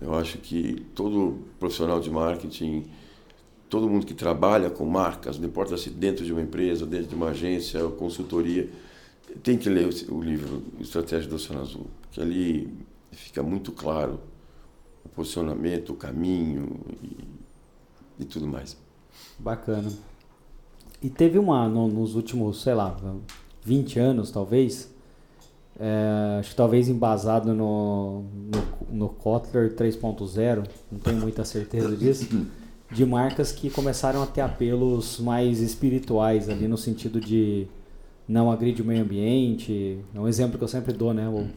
Eu 0.02 0.14
acho 0.14 0.40
que 0.40 0.86
todo 0.94 1.38
profissional 1.58 2.02
de 2.02 2.10
marketing, 2.12 2.86
todo 3.70 3.90
mundo 3.90 4.06
que 4.06 4.14
trabalha 4.14 4.70
com 4.70 4.86
marcas, 4.86 5.40
não 5.40 5.48
importa 5.48 5.78
se 5.78 5.90
dentro 5.90 6.26
de 6.26 6.34
uma 6.34 6.42
empresa, 6.42 6.86
dentro 6.86 7.08
de 7.08 7.16
uma 7.16 7.30
agência 7.30 7.82
consultoria, 7.92 8.70
tem 9.42 9.58
que 9.58 9.70
ler 9.70 9.88
o, 10.10 10.22
livro 10.22 10.64
Estratégia 10.82 11.30
do 11.30 11.36
Oceano 11.36 11.62
Azul, 11.62 11.88
que 12.12 12.20
ali 12.20 12.74
fica 13.12 13.42
muito 13.42 13.72
claro 13.72 14.20
o 15.06 15.10
posicionamento, 15.10 15.94
o 15.94 15.96
caminho 15.96 16.78
e 18.20 18.26
tudo 18.26 18.48
mais. 18.48 18.78
Bacana. 19.38 19.92
E 21.02 21.10
teve 21.10 21.38
uma, 21.38 21.68
no, 21.68 21.88
nos 21.88 22.16
últimos, 22.16 22.62
sei 22.62 22.74
lá, 22.74 22.96
20 23.64 24.00
anos 24.00 24.32
talvez, 24.32 24.92
é, 25.80 26.38
acho 26.40 26.52
que 26.52 26.56
talvez 26.56 26.90
embasado 26.90 27.54
no, 27.54 28.24
no, 28.24 28.98
no 28.98 29.10
Kotler 29.10 29.76
3.0, 29.76 30.68
não 30.92 31.00
tenho 31.00 31.18
muita 31.20 31.46
certeza 31.46 31.96
disso, 31.96 32.48
de 32.92 33.06
marcas 33.06 33.52
que 33.52 33.70
começaram 33.70 34.24
a 34.24 34.26
ter 34.26 34.42
apelos 34.42 35.20
mais 35.20 35.60
espirituais 35.60 36.50
ali 36.50 36.68
no 36.68 36.78
sentido 36.78 37.20
de 37.20 37.68
não 38.28 38.52
agride 38.52 38.82
o 38.82 38.86
meio 38.86 39.04
ambiente. 39.04 40.00
É 40.14 40.20
um 40.20 40.28
exemplo 40.28 40.58
que 40.58 40.64
eu 40.64 40.68
sempre 40.68 40.94
dou, 40.94 41.14
né? 41.14 41.28
O 41.30 41.48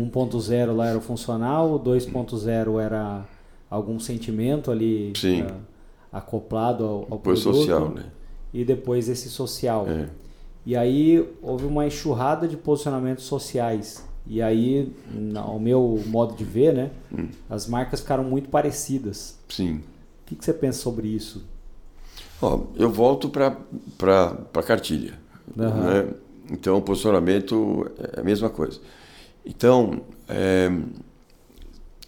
1.0 0.00 0.74
lá 0.74 0.88
era 0.88 0.98
o 0.98 1.00
funcional, 1.00 1.72
o 1.72 1.80
2.0 1.80 2.80
era 2.80 3.24
algum 3.68 3.98
sentimento 3.98 4.70
ali 4.70 5.12
uh, 5.12 5.75
acoplado 6.12 6.84
ao, 6.84 7.06
ao 7.10 7.18
produto. 7.18 7.42
social, 7.42 7.88
né? 7.90 8.04
E 8.52 8.64
depois 8.64 9.08
esse 9.08 9.28
social. 9.28 9.86
É. 9.88 10.08
E 10.64 10.74
aí 10.76 11.26
houve 11.42 11.64
uma 11.66 11.86
enxurrada 11.86 12.48
de 12.48 12.56
posicionamentos 12.56 13.24
sociais. 13.24 14.04
E 14.26 14.42
aí, 14.42 14.92
ao 15.36 15.60
meu 15.60 16.02
modo 16.06 16.34
de 16.34 16.44
ver, 16.44 16.74
né, 16.74 16.90
hum. 17.16 17.28
as 17.48 17.68
marcas 17.68 18.00
ficaram 18.00 18.24
muito 18.24 18.48
parecidas. 18.48 19.38
Sim. 19.48 19.76
O 19.76 19.82
que, 20.26 20.34
que 20.34 20.44
você 20.44 20.52
pensa 20.52 20.80
sobre 20.80 21.06
isso? 21.06 21.44
Ó, 22.42 22.62
eu 22.74 22.90
volto 22.90 23.30
para 23.30 23.56
a 24.52 24.62
cartilha. 24.64 25.14
Uhum. 25.56 25.64
Né? 25.64 26.08
Então, 26.50 26.78
o 26.78 26.82
posicionamento 26.82 27.88
é 28.14 28.20
a 28.20 28.24
mesma 28.24 28.50
coisa. 28.50 28.80
Então, 29.44 30.00
é, 30.28 30.68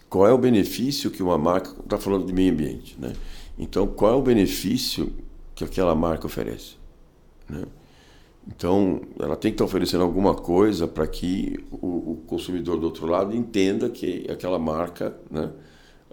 qual 0.09 0.27
é 0.27 0.33
o 0.33 0.37
benefício 0.37 1.11
que 1.11 1.21
uma 1.21 1.37
marca. 1.37 1.71
Está 1.83 1.97
falando 1.97 2.25
de 2.25 2.33
meio 2.33 2.51
ambiente. 2.51 2.97
Né? 2.99 3.13
Então, 3.59 3.85
qual 3.85 4.13
é 4.13 4.15
o 4.15 4.21
benefício 4.21 5.11
que 5.53 5.65
aquela 5.65 5.93
marca 5.93 6.25
oferece? 6.25 6.77
Né? 7.49 7.63
Então, 8.47 9.01
ela 9.19 9.35
tem 9.35 9.51
que 9.51 9.55
estar 9.55 9.65
oferecendo 9.65 10.03
alguma 10.03 10.33
coisa 10.33 10.87
para 10.87 11.05
que 11.05 11.59
o, 11.69 12.13
o, 12.13 12.23
consumidor 12.25 12.79
do 12.79 12.85
outro 12.85 13.05
lado 13.05 13.35
entenda 13.35 13.89
que 13.89 14.25
aquela 14.31 14.57
marca, 14.57 15.15
né, 15.29 15.51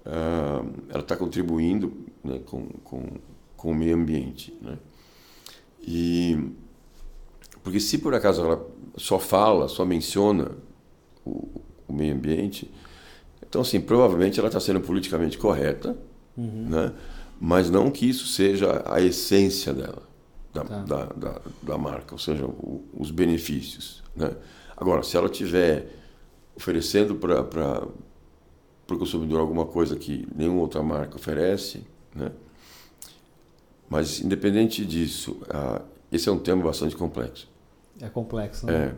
uh, 0.01 0.69
ela 0.91 1.01
está 1.01 1.17
contribuindo 1.17 1.93
né, 2.23 2.41
com, 2.45 2.67
com, 2.83 3.05
com 3.57 3.71
o 3.71 3.75
meio 3.75 3.95
ambiente. 3.95 4.53
Né? 4.61 4.77
E, 5.81 6.51
porque 7.63 7.79
se 7.79 7.99
por 7.99 8.13
acaso 8.13 8.45
ela 8.45 8.67
só 8.97 9.21
fala, 9.21 9.69
só 9.69 9.85
menciona 9.85 10.51
o, 11.25 11.49
o 11.87 11.93
meio 11.93 12.13
ambiente, 12.13 12.71
então, 13.49 13.61
assim, 13.61 13.81
provavelmente 13.81 14.39
ela 14.39 14.49
está 14.49 14.59
sendo 14.59 14.81
politicamente 14.81 15.39
correta, 15.39 15.97
uhum. 16.37 16.67
né? 16.69 16.93
Mas 17.41 17.71
não 17.71 17.91
que 17.91 18.09
isso 18.09 18.27
seja 18.27 18.83
a 18.87 19.01
essência 19.01 19.73
dela 19.73 20.07
da, 20.53 20.65
tá. 20.65 20.83
da, 20.83 21.05
da, 21.05 21.41
da, 21.63 21.79
marca, 21.79 22.15
ou 22.15 22.19
seja, 22.19 22.47
o, 22.47 22.85
os 22.95 23.11
benefícios. 23.11 24.03
Né? 24.15 24.31
Agora, 24.77 25.03
se 25.03 25.17
ela 25.17 25.29
tiver 25.29 25.89
oferecendo 26.57 27.17
para 27.17 27.87
o 28.91 28.99
consumidor 28.99 29.41
alguma 29.41 29.67
coisa 29.67 29.97
que 29.97 30.27
nenhuma 30.35 30.63
outra 30.63 30.83
marca 30.83 31.17
oferece, 31.17 31.83
né? 32.15 32.33
mas 33.89 34.21
independente 34.21 34.85
disso, 34.85 35.39
esse 36.11 36.29
é 36.29 36.33
um 36.33 36.39
tema 36.39 36.65
bastante 36.65 36.97
complexo. 36.97 37.49
É 38.01 38.09
complexo, 38.09 38.67
né? 38.67 38.75
É. 38.75 38.95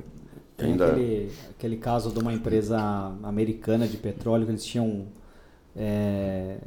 Tem 0.57 0.72
ainda... 0.72 0.90
aquele, 0.90 1.33
aquele 1.51 1.77
caso 1.77 2.11
de 2.11 2.18
uma 2.18 2.33
empresa 2.33 2.79
americana 3.22 3.87
de 3.87 3.96
petróleo 3.96 4.44
que 4.44 4.51
eles 4.51 4.64
tinham 4.64 5.07
é, 5.77 6.59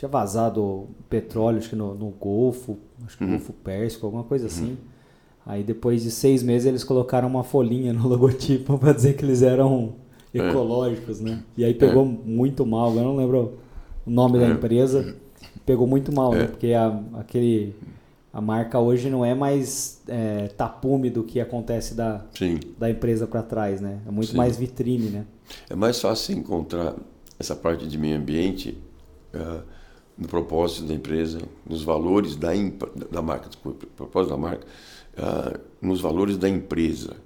tinha 0.00 0.08
vazado 0.08 0.88
petróleo 1.10 1.58
acho 1.58 1.68
que 1.68 1.76
no, 1.76 1.94
no 1.94 2.08
Golfo, 2.08 2.78
acho 3.04 3.18
que 3.18 3.22
no 3.22 3.32
uhum. 3.32 3.36
Golfo 3.36 3.52
Pérsico, 3.52 4.06
alguma 4.06 4.24
coisa 4.24 4.46
uhum. 4.46 4.50
assim. 4.50 4.78
Aí 5.44 5.62
depois 5.62 6.02
de 6.02 6.10
seis 6.10 6.42
meses 6.42 6.66
eles 6.66 6.82
colocaram 6.82 7.28
uma 7.28 7.44
folhinha 7.44 7.92
no 7.92 8.08
logotipo 8.08 8.78
para 8.78 8.94
dizer 8.94 9.14
que 9.14 9.26
eles 9.26 9.42
eram 9.42 9.92
é. 10.32 10.38
ecológicos, 10.38 11.20
é. 11.20 11.24
né? 11.24 11.42
E 11.54 11.66
aí 11.66 11.74
pegou 11.74 12.06
é. 12.06 12.08
muito 12.08 12.64
mal, 12.64 12.96
eu 12.96 13.04
não 13.04 13.14
lembro 13.14 13.58
o 14.06 14.10
nome 14.10 14.38
é. 14.38 14.40
da 14.40 14.48
empresa, 14.48 15.16
pegou 15.66 15.86
muito 15.86 16.10
mal, 16.14 16.32
né? 16.32 16.44
É. 16.44 16.46
Porque 16.46 16.72
a, 16.72 16.98
aquele 17.18 17.76
a 18.32 18.40
marca 18.40 18.78
hoje 18.78 19.10
não 19.10 19.22
é 19.22 19.34
mais 19.34 20.00
é, 20.08 20.48
tapume 20.48 21.10
do 21.10 21.24
que 21.24 21.40
acontece 21.40 21.94
da, 21.94 22.24
da 22.78 22.88
empresa 22.88 23.26
para 23.26 23.42
trás, 23.42 23.82
né? 23.82 23.98
É 24.08 24.10
muito 24.10 24.30
Sim. 24.30 24.38
mais 24.38 24.56
vitrine, 24.56 25.10
né? 25.10 25.26
É 25.68 25.74
mais 25.74 26.00
fácil 26.00 26.38
encontrar 26.38 26.94
essa 27.38 27.54
parte 27.54 27.86
de 27.86 27.98
meio 27.98 28.16
ambiente 28.16 28.78
uh, 29.34 29.62
no 30.20 30.28
propósito 30.28 30.84
da 30.84 30.92
empresa, 30.92 31.40
nos 31.66 31.82
valores 31.82 32.36
da, 32.36 32.50
da 33.10 33.22
marca, 33.22 33.48
desculpa, 33.48 33.86
propósito 33.96 34.30
da 34.32 34.36
marca, 34.36 34.66
uh, 35.16 35.58
nos 35.80 36.00
valores 36.00 36.36
da 36.36 36.48
empresa. 36.48 37.16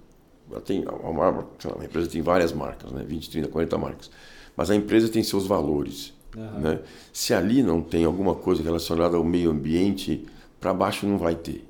Tem, 0.64 0.84
uma, 0.84 1.30
uma, 1.30 1.84
empresa 1.84 2.08
tem 2.08 2.22
várias 2.22 2.52
marcas, 2.52 2.92
né? 2.92 3.04
20, 3.04 3.30
30, 3.30 3.48
40 3.48 3.78
marcas. 3.78 4.10
Mas 4.56 4.70
a 4.70 4.76
empresa 4.76 5.08
tem 5.08 5.24
seus 5.24 5.46
valores. 5.46 6.14
Uhum. 6.36 6.60
Né? 6.60 6.80
Se 7.12 7.34
ali 7.34 7.62
não 7.62 7.82
tem 7.82 8.04
alguma 8.04 8.36
coisa 8.36 8.62
relacionada 8.62 9.16
ao 9.16 9.24
meio 9.24 9.50
ambiente, 9.50 10.24
para 10.60 10.72
baixo 10.72 11.06
não 11.06 11.18
vai 11.18 11.34
ter. 11.34 11.66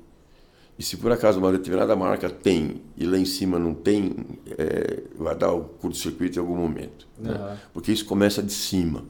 E 0.77 0.83
se 0.83 0.97
por 0.97 1.11
acaso 1.11 1.39
uma 1.39 1.51
determinada 1.51 1.95
marca 1.95 2.29
tem 2.29 2.81
e 2.95 3.05
lá 3.05 3.17
em 3.17 3.25
cima 3.25 3.57
não 3.57 3.73
tem, 3.73 4.13
é, 4.57 5.01
vai 5.17 5.33
dar 5.33 5.53
o 5.53 5.61
curto-circuito 5.63 6.37
em 6.37 6.41
algum 6.41 6.55
momento. 6.55 7.07
Uhum. 7.17 7.31
Né? 7.31 7.57
Porque 7.73 7.91
isso 7.91 8.05
começa 8.05 8.43
de 8.43 8.53
cima. 8.53 9.03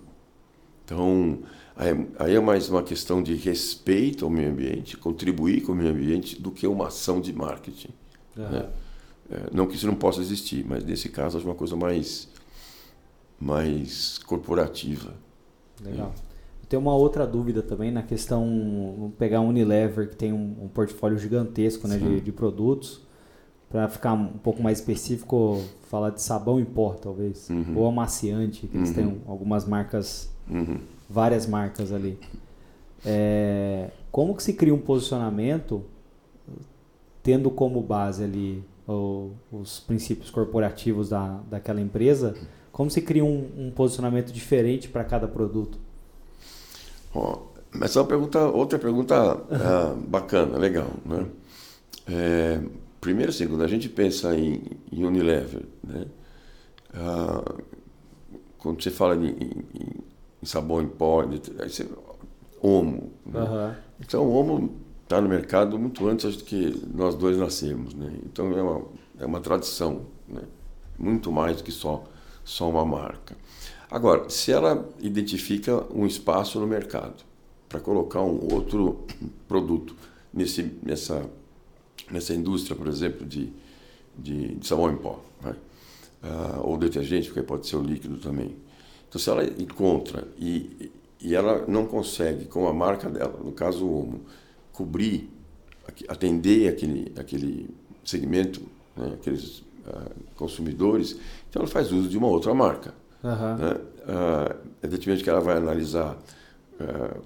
Então, 0.86 1.40
aí 2.20 2.36
é 2.36 2.40
mais 2.40 2.70
uma 2.70 2.82
questão 2.82 3.22
de 3.22 3.36
respeito 3.36 4.24
ao 4.24 4.32
meio 4.32 4.50
ambiente, 4.50 4.96
contribuir 4.96 5.62
com 5.62 5.74
o 5.74 5.76
meio 5.76 5.92
ambiente, 5.92 6.42
do 6.42 6.52
que 6.52 6.66
uma 6.66 6.88
ação 6.88 7.20
de 7.20 7.34
marketing. 7.34 7.90
Uhum. 8.38 8.50
Né? 8.50 8.70
É, 9.30 9.50
não 9.52 9.68
que 9.68 9.76
isso 9.76 9.88
não 9.88 9.96
possa 9.96 10.22
existir, 10.22 10.66
mas 10.68 10.84
nesse 10.84 11.10
caso 11.10 11.38
acho 11.38 11.46
uma 11.46 11.56
coisa 11.56 11.76
mais, 11.76 12.30
mais 13.40 14.18
corporativa. 14.20 15.14
Legal. 15.84 16.14
Tem 16.70 16.80
uma 16.80 16.96
outra 16.96 17.28
dúvida 17.28 17.62
também 17.62 17.92
na 17.92 18.02
questão, 18.02 18.44
vamos 18.98 19.16
pegar 19.16 19.40
a 19.40 19.42
Unilever, 19.42 20.10
que 20.10 20.16
tem 20.16 20.32
um, 20.32 20.56
um 20.64 20.68
portfólio 20.68 21.18
gigantesco 21.18 21.88
né, 21.88 21.98
de, 21.98 22.22
de, 22.22 22.32
produtos, 22.32 23.02
para 23.70 23.88
ficar 23.90 24.14
um 24.14 24.30
pouco 24.30 24.64
mais 24.64 24.80
específico, 24.80 25.62
falar 25.90 26.12
de 26.12 26.22
sabão 26.22 26.60
em 26.60 26.66
pó, 26.66 26.94
talvez, 26.94 27.50
uhum. 27.50 27.78
ou 27.78 27.88
amaciante, 27.88 28.68
que 28.68 28.78
eles 28.78 28.90
uhum. 28.90 28.96
têm 28.96 29.22
algumas 29.28 29.66
marcas 29.68 30.34
Uhum. 30.50 30.80
Várias 31.10 31.46
marcas 31.46 31.92
ali. 31.92 32.18
É, 33.06 33.90
como 34.12 34.36
que 34.36 34.42
se 34.42 34.54
cria 34.54 34.74
um 34.74 34.80
posicionamento 34.80 35.84
tendo 37.22 37.52
como 37.52 37.82
base 37.82 38.24
ali 38.24 38.64
o, 38.88 39.32
os 39.52 39.80
princípios 39.80 40.30
corporativos 40.30 41.10
da, 41.10 41.40
daquela 41.50 41.82
empresa? 41.82 42.36
Como 42.72 42.90
se 42.90 43.02
cria 43.02 43.24
um, 43.24 43.50
um 43.58 43.72
posicionamento 43.72 44.32
diferente 44.32 44.88
para 44.88 45.04
cada 45.04 45.28
produto? 45.28 45.78
Oh, 47.14 47.38
mas 47.72 47.96
é 47.96 48.00
uma 48.00 48.08
pergunta, 48.08 48.40
outra 48.40 48.78
pergunta 48.80 49.36
uh, 49.36 49.96
bacana, 50.08 50.58
legal, 50.58 50.90
né? 51.06 51.26
É, 52.08 52.62
primeiro, 53.00 53.32
assim, 53.32 53.48
quando 53.48 53.64
a 53.64 53.68
gente 53.68 53.88
pensa 53.88 54.36
em, 54.38 54.62
em 54.92 55.06
Unilever, 55.06 55.64
né? 55.84 56.06
Uh, 56.94 57.64
quando 58.58 58.82
você 58.82 58.90
fala 58.92 59.16
em, 59.16 59.28
em 59.30 60.15
sabão 60.46 60.82
em 60.82 60.88
pó, 60.88 61.22
aí 61.22 61.70
você, 61.70 61.88
Omo. 62.62 63.12
Né? 63.26 63.42
Uhum. 63.42 63.76
Então, 64.00 64.24
o 64.24 64.34
Omo 64.36 64.76
está 65.04 65.22
no 65.22 65.30
mercado 65.30 65.78
muito 65.78 66.08
antes 66.08 66.36
do 66.36 66.44
que 66.44 66.82
nós 66.94 67.16
dois 67.16 67.38
nascemos. 67.38 67.94
Né? 67.94 68.12
Então, 68.26 68.52
é 68.58 68.62
uma, 68.62 68.82
é 69.20 69.26
uma 69.26 69.40
tradição, 69.40 70.08
né? 70.28 70.42
muito 70.98 71.32
mais 71.32 71.58
do 71.58 71.64
que 71.64 71.72
só, 71.72 72.04
só 72.44 72.70
uma 72.70 72.86
marca. 72.86 73.38
Agora, 73.90 74.30
se 74.30 74.52
ela 74.52 74.90
identifica 75.00 75.86
um 75.94 76.06
espaço 76.06 76.60
no 76.60 76.66
mercado 76.66 77.24
para 77.70 77.80
colocar 77.80 78.22
um 78.22 78.52
outro 78.52 79.06
produto 79.48 79.96
nesse, 80.34 80.78
nessa, 80.82 81.30
nessa 82.10 82.34
indústria, 82.34 82.76
por 82.76 82.88
exemplo, 82.88 83.26
de, 83.26 83.54
de, 84.18 84.56
de 84.56 84.68
sabão 84.68 84.92
em 84.92 84.98
pó, 84.98 85.20
né? 85.44 85.56
ou 86.64 86.78
detergente, 86.78 87.28
porque 87.28 87.44
pode 87.44 87.68
ser 87.68 87.76
o 87.76 87.84
líquido 87.84 88.18
também. 88.18 88.56
Então, 89.16 89.24
se 89.24 89.30
ela 89.30 89.46
encontra 89.46 90.28
e, 90.38 90.92
e 91.22 91.34
ela 91.34 91.64
não 91.70 91.86
consegue, 91.86 92.46
com 92.46 92.68
a 92.68 92.74
marca 92.74 93.10
dela, 93.10 93.40
no 93.42 93.54
caso 93.54 93.86
o 93.86 94.02
Omo, 94.02 94.22
cobrir, 94.74 95.30
atender 96.10 96.68
aquele, 96.68 97.14
aquele 97.18 97.70
segmento, 98.04 98.62
né, 98.94 99.14
aqueles 99.14 99.60
uh, 99.60 100.12
consumidores, 100.36 101.18
então 101.50 101.62
ela 101.62 101.72
faz 101.72 101.94
uso 101.94 102.10
de 102.10 102.18
uma 102.18 102.28
outra 102.28 102.54
marca. 102.54 102.94
Uhum. 103.24 103.56
Né? 103.56 103.72
Uh, 103.72 104.56
evidentemente 104.84 105.24
que 105.24 105.30
ela 105.30 105.40
vai 105.40 105.56
analisar 105.56 106.18
uh, 106.82 107.22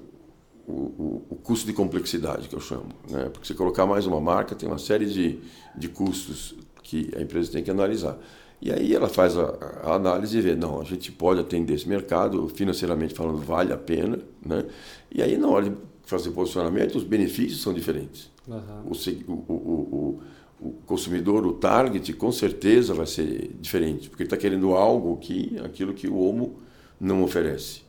o, 0.68 0.72
o, 0.72 1.26
o, 1.32 1.36
custo 1.38 1.66
de 1.66 1.74
complexidade, 1.74 2.48
que 2.48 2.56
eu 2.56 2.62
chamo. 2.62 2.90
Né? 3.10 3.30
Porque 3.34 3.48
se 3.48 3.56
colocar 3.56 3.88
mais 3.88 4.06
uma 4.06 4.22
marca, 4.22 4.54
tem 4.54 4.70
uma 4.70 4.78
série 4.78 5.08
de, 5.08 5.40
de 5.76 5.90
custos 5.90 6.54
que 6.84 7.12
a 7.18 7.22
empresa 7.22 7.52
tem 7.52 7.64
que 7.64 7.72
analisar. 7.72 8.16
E 8.62 8.72
aí 8.72 8.94
ela 8.94 9.08
faz 9.08 9.38
a, 9.38 9.54
a, 9.84 9.96
análise 9.96 10.38
e 10.38 10.42
vê, 10.42 10.56
não, 10.56 10.82
a 10.82 10.84
gente 10.84 11.12
pode 11.12 11.40
atender 11.40 11.76
esse 11.76 11.88
mercado, 11.88 12.50
financeiramente 12.50 13.14
falando, 13.14 13.38
vale 13.38 13.72
a 13.72 13.78
pena. 13.78 14.20
Né? 14.46 14.66
E 15.12 15.22
aí, 15.22 15.38
na 15.38 15.48
hora 15.48 15.70
de 15.70 15.76
fazer 16.04 16.32
posicionamento, 16.32 16.96
os 16.96 17.04
benefícios 17.04 17.62
são 17.62 17.74
diferentes. 17.74 18.30
Uhum. 18.48 18.92
O, 19.28 19.32
o, 19.32 19.54
o, 19.54 20.22
o, 20.60 20.72
consumidor, 20.86 21.46
o 21.46 21.54
target, 21.54 22.12
com 22.14 22.32
certeza 22.32 22.94
vai 22.94 23.06
ser 23.06 23.52
diferente, 23.62 24.10
porque 24.10 24.24
ele 24.24 24.28
está 24.28 24.38
querendo 24.38 24.74
algo 24.76 25.16
que 25.18 25.58
aquilo 25.64 25.94
que 25.94 26.08
o 26.08 26.18
Homo 26.18 26.60
não 27.00 27.24
oferece. 27.24 27.82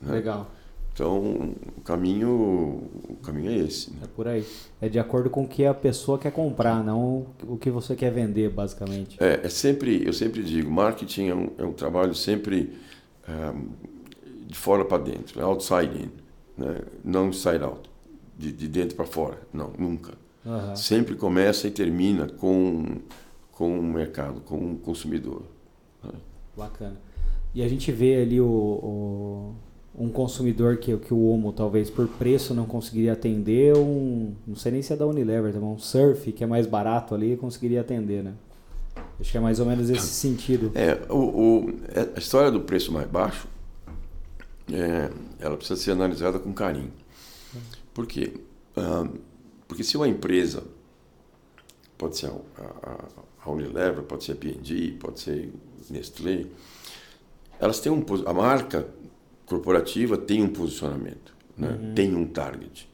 Né? 0.00 0.12
Legal. 0.12 0.50
Então, 0.94 1.54
o 1.76 1.80
caminho, 1.80 2.28
o 3.08 3.16
caminho 3.22 3.50
é 3.50 3.56
esse. 3.56 3.90
Né? 3.92 4.00
É 4.04 4.06
por 4.06 4.28
aí. 4.28 4.44
É 4.80 4.88
de 4.88 4.98
acordo 4.98 5.30
com 5.30 5.44
o 5.44 5.48
que 5.48 5.64
a 5.64 5.72
pessoa 5.72 6.18
quer 6.18 6.32
comprar, 6.32 6.84
não 6.84 7.26
o 7.44 7.56
que 7.56 7.70
você 7.70 7.96
quer 7.96 8.12
vender, 8.12 8.50
basicamente. 8.50 9.16
É, 9.18 9.40
é 9.42 9.48
sempre, 9.48 10.06
eu 10.06 10.12
sempre 10.12 10.42
digo, 10.42 10.70
marketing 10.70 11.28
é 11.28 11.34
um, 11.34 11.50
é 11.58 11.64
um 11.64 11.72
trabalho 11.72 12.14
sempre 12.14 12.72
um, 13.26 13.32
é, 13.32 13.54
de 14.46 14.54
fora 14.54 14.84
para 14.84 15.02
dentro, 15.02 15.40
né? 15.40 15.44
outside 15.46 15.96
in, 15.96 16.10
né? 16.58 16.82
não 17.02 17.28
inside 17.28 17.64
out, 17.64 17.88
de, 18.36 18.52
de 18.52 18.68
dentro 18.68 18.94
para 18.94 19.06
fora, 19.06 19.38
não, 19.52 19.72
nunca. 19.78 20.12
Uhum. 20.44 20.76
Sempre 20.76 21.14
começa 21.14 21.68
e 21.68 21.70
termina 21.70 22.28
com, 22.28 22.98
com 23.50 23.78
o 23.78 23.82
mercado, 23.82 24.42
com 24.42 24.72
o 24.72 24.76
consumidor. 24.76 25.42
Né? 26.04 26.12
Bacana. 26.54 27.00
E 27.54 27.62
a 27.62 27.68
gente 27.68 27.90
vê 27.92 28.16
ali 28.16 28.40
o, 28.40 28.46
o 28.46 29.54
um 29.94 30.08
consumidor 30.08 30.78
que, 30.78 30.96
que 30.96 31.12
o 31.12 31.26
Omo 31.26 31.52
talvez 31.52 31.90
por 31.90 32.08
preço 32.08 32.54
não 32.54 32.64
conseguiria 32.64 33.12
atender, 33.12 33.76
um, 33.76 34.34
não 34.46 34.56
sei 34.56 34.72
nem 34.72 34.82
se 34.82 34.92
é 34.92 34.96
da 34.96 35.06
Unilever, 35.06 35.56
um 35.62 35.78
surf 35.78 36.32
que 36.32 36.42
é 36.42 36.46
mais 36.46 36.66
barato 36.66 37.14
ali 37.14 37.36
conseguiria 37.36 37.82
atender, 37.82 38.22
né? 38.22 38.32
Acho 39.20 39.30
que 39.30 39.36
é 39.36 39.40
mais 39.40 39.60
ou 39.60 39.66
menos 39.66 39.88
esse 39.90 40.06
sentido. 40.06 40.72
É, 40.74 40.98
o, 41.12 41.18
o 41.18 41.74
a 42.16 42.18
história 42.18 42.50
do 42.50 42.60
preço 42.60 42.90
mais 42.90 43.06
baixo, 43.06 43.46
é, 44.72 45.10
ela 45.38 45.56
precisa 45.56 45.80
ser 45.80 45.92
analisada 45.92 46.38
com 46.38 46.52
carinho. 46.52 46.90
Por 47.92 48.06
quê? 48.06 48.32
Ah, 48.76 49.06
porque 49.68 49.84
se 49.84 49.96
uma 49.96 50.08
empresa, 50.08 50.64
pode 51.96 52.16
ser 52.16 52.26
a, 52.26 52.62
a, 52.82 52.98
a 53.44 53.50
Unilever, 53.50 54.02
pode 54.02 54.24
ser 54.24 54.32
a 54.32 54.36
P&G, 54.36 54.96
pode 54.98 55.20
ser 55.20 55.52
Nestlé, 55.90 56.46
elas 57.60 57.80
têm 57.80 57.92
um, 57.92 58.04
a 58.26 58.32
marca 58.32 58.88
corporativa 59.52 60.16
tem 60.16 60.42
um 60.42 60.48
posicionamento, 60.48 61.34
né? 61.56 61.78
uhum. 61.80 61.94
tem 61.94 62.14
um 62.14 62.24
target. 62.24 62.88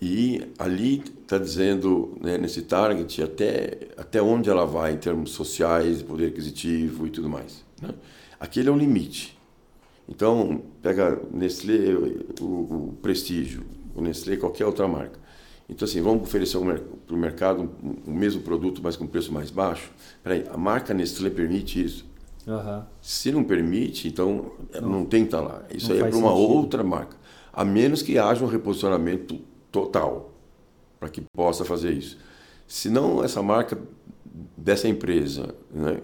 E 0.00 0.42
ali 0.58 1.02
está 1.22 1.38
dizendo, 1.38 2.16
né, 2.20 2.38
nesse 2.38 2.62
target, 2.62 3.22
até, 3.22 3.88
até 3.96 4.22
onde 4.22 4.48
ela 4.48 4.64
vai 4.64 4.92
em 4.92 4.98
termos 4.98 5.30
sociais, 5.30 6.02
poder 6.02 6.28
aquisitivo 6.28 7.06
e 7.06 7.10
tudo 7.10 7.28
mais. 7.28 7.64
Né? 7.82 7.92
Aquele 8.38 8.68
é 8.68 8.72
o 8.72 8.76
limite. 8.76 9.36
Então, 10.08 10.62
pega 10.80 11.20
Nestlé, 11.32 11.94
o, 12.40 12.44
o 12.44 12.98
Prestígio, 13.02 13.64
o 13.94 14.00
Nestlé, 14.00 14.36
qualquer 14.36 14.66
outra 14.66 14.86
marca. 14.86 15.18
Então, 15.68 15.86
assim, 15.86 16.00
vamos 16.00 16.22
oferecer 16.22 16.58
para 17.06 17.14
o 17.14 17.18
mercado 17.18 17.70
o 18.06 18.10
mesmo 18.10 18.40
produto, 18.42 18.80
mas 18.82 18.96
com 18.96 19.06
preço 19.06 19.32
mais 19.32 19.50
baixo? 19.50 19.90
Peraí, 20.22 20.44
a 20.48 20.56
marca 20.56 20.94
Nestlé 20.94 21.28
permite 21.28 21.84
isso? 21.84 22.07
Uhum. 22.48 22.82
Se 23.02 23.30
não 23.30 23.44
permite, 23.44 24.08
então 24.08 24.52
não, 24.80 24.88
não 24.88 25.04
tem 25.04 25.20
que 25.20 25.26
estar 25.26 25.42
tá 25.42 25.48
lá. 25.48 25.62
Isso 25.70 25.92
aí 25.92 25.98
é 25.98 26.08
para 26.08 26.16
uma 26.16 26.30
sentido. 26.30 26.50
outra 26.50 26.82
marca. 26.82 27.16
A 27.52 27.62
menos 27.62 28.00
que 28.00 28.18
haja 28.18 28.42
um 28.42 28.48
reposicionamento 28.48 29.38
total 29.70 30.32
para 30.98 31.10
que 31.10 31.20
possa 31.20 31.62
fazer 31.64 31.92
isso. 31.92 32.18
Se 32.66 32.88
não, 32.88 33.22
essa 33.22 33.42
marca 33.42 33.78
dessa 34.56 34.88
empresa 34.88 35.54
está 35.68 35.90
né, 35.92 36.00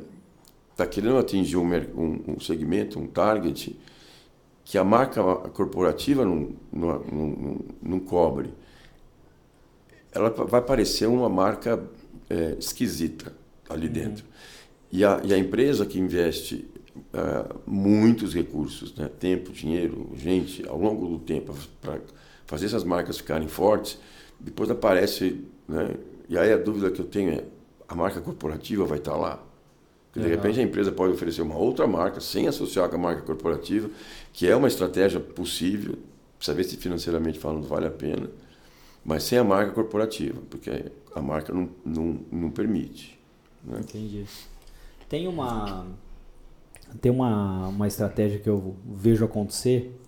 tá 0.76 0.87
querendo 0.87 1.16
atingir 1.16 1.57
um, 1.57 1.66
um, 1.66 2.35
um, 2.35 2.40
segmento, 2.40 2.98
um 2.98 3.07
target, 3.07 3.78
que 4.64 4.76
a 4.76 4.85
marca 4.85 5.22
corporativa 5.50 6.24
não, 6.24 6.50
não, 6.70 6.98
não, 7.00 7.59
não 7.83 8.00
cobre, 8.00 8.52
ela 10.12 10.30
vai 10.30 10.61
parecer 10.61 11.07
uma 11.07 11.28
marca 11.28 11.83
é, 12.28 12.57
esquisita 12.59 13.33
ali 13.68 13.87
uhum. 13.87 13.92
dentro. 13.92 14.24
E 14.94 15.04
a, 15.04 15.20
e 15.24 15.35
a 15.35 15.37
empresa 15.37 15.85
que 15.85 15.98
investe 15.98 16.70
uh, 16.94 17.59
muitos 17.66 18.33
recursos, 18.33 18.94
né, 18.94 19.11
tempo, 19.18 19.50
dinheiro, 19.50 20.12
gente, 20.14 20.64
ao 20.68 20.78
longo 20.78 21.09
do 21.09 21.18
tempo, 21.18 21.52
para 21.80 21.98
fazer 22.46 22.66
essas 22.66 22.85
marcas 22.85 23.18
ficarem 23.18 23.48
fortes, 23.48 23.98
depois 24.38 24.70
aparece. 24.70 25.44
Né, 25.66 25.96
e 26.28 26.38
aí 26.38 26.52
a 26.52 26.57
dúvida 26.57 26.92
que 26.92 27.00
eu 27.00 27.07
tenho 27.07 27.33
é: 27.33 27.44
a 27.88 27.94
marca 27.96 28.20
corporativa 28.20 28.85
vai 28.85 28.98
estar 28.98 29.16
lá? 29.16 29.44
Porque 30.12 30.28
de 30.28 30.33
repente 30.33 30.61
a 30.61 30.62
empresa 30.62 30.92
pode 30.92 31.12
oferecer 31.12 31.42
uma 31.42 31.57
outra 31.57 31.88
marca 31.88 32.20
sem 32.20 32.46
associar 32.46 32.88
com 32.88 32.94
a 32.94 32.98
marca 33.00 33.22
corporativa, 33.22 33.90
que 34.33 34.46
é 34.46 34.54
uma 34.54 34.68
estratégia 34.68 35.18
possível, 35.18 35.98
ver 36.54 36.62
se 36.62 36.76
financeiramente 36.76 37.40
falando 37.40 37.66
vale 37.66 37.88
a 37.88 37.90
pena, 37.90 38.30
mas 39.04 39.24
sem 39.24 39.38
a 39.38 39.42
marca 39.42 39.72
corporativa, 39.72 40.40
porque 40.48 40.70
a 41.12 41.20
marca 41.20 41.52
não, 41.52 41.68
não, 41.85 42.20
não 42.30 42.50
permite. 42.52 43.18
Né? 43.64 43.80
Entendi. 43.80 44.24
Tem 45.08 45.28
uma 45.28 45.86
tem 47.00 47.10
uma, 47.10 47.68
uma 47.68 47.86
estratégia 47.86 48.38
que 48.38 48.48
eu 48.48 48.76
vejo 48.84 49.24
acontecer. 49.24 49.98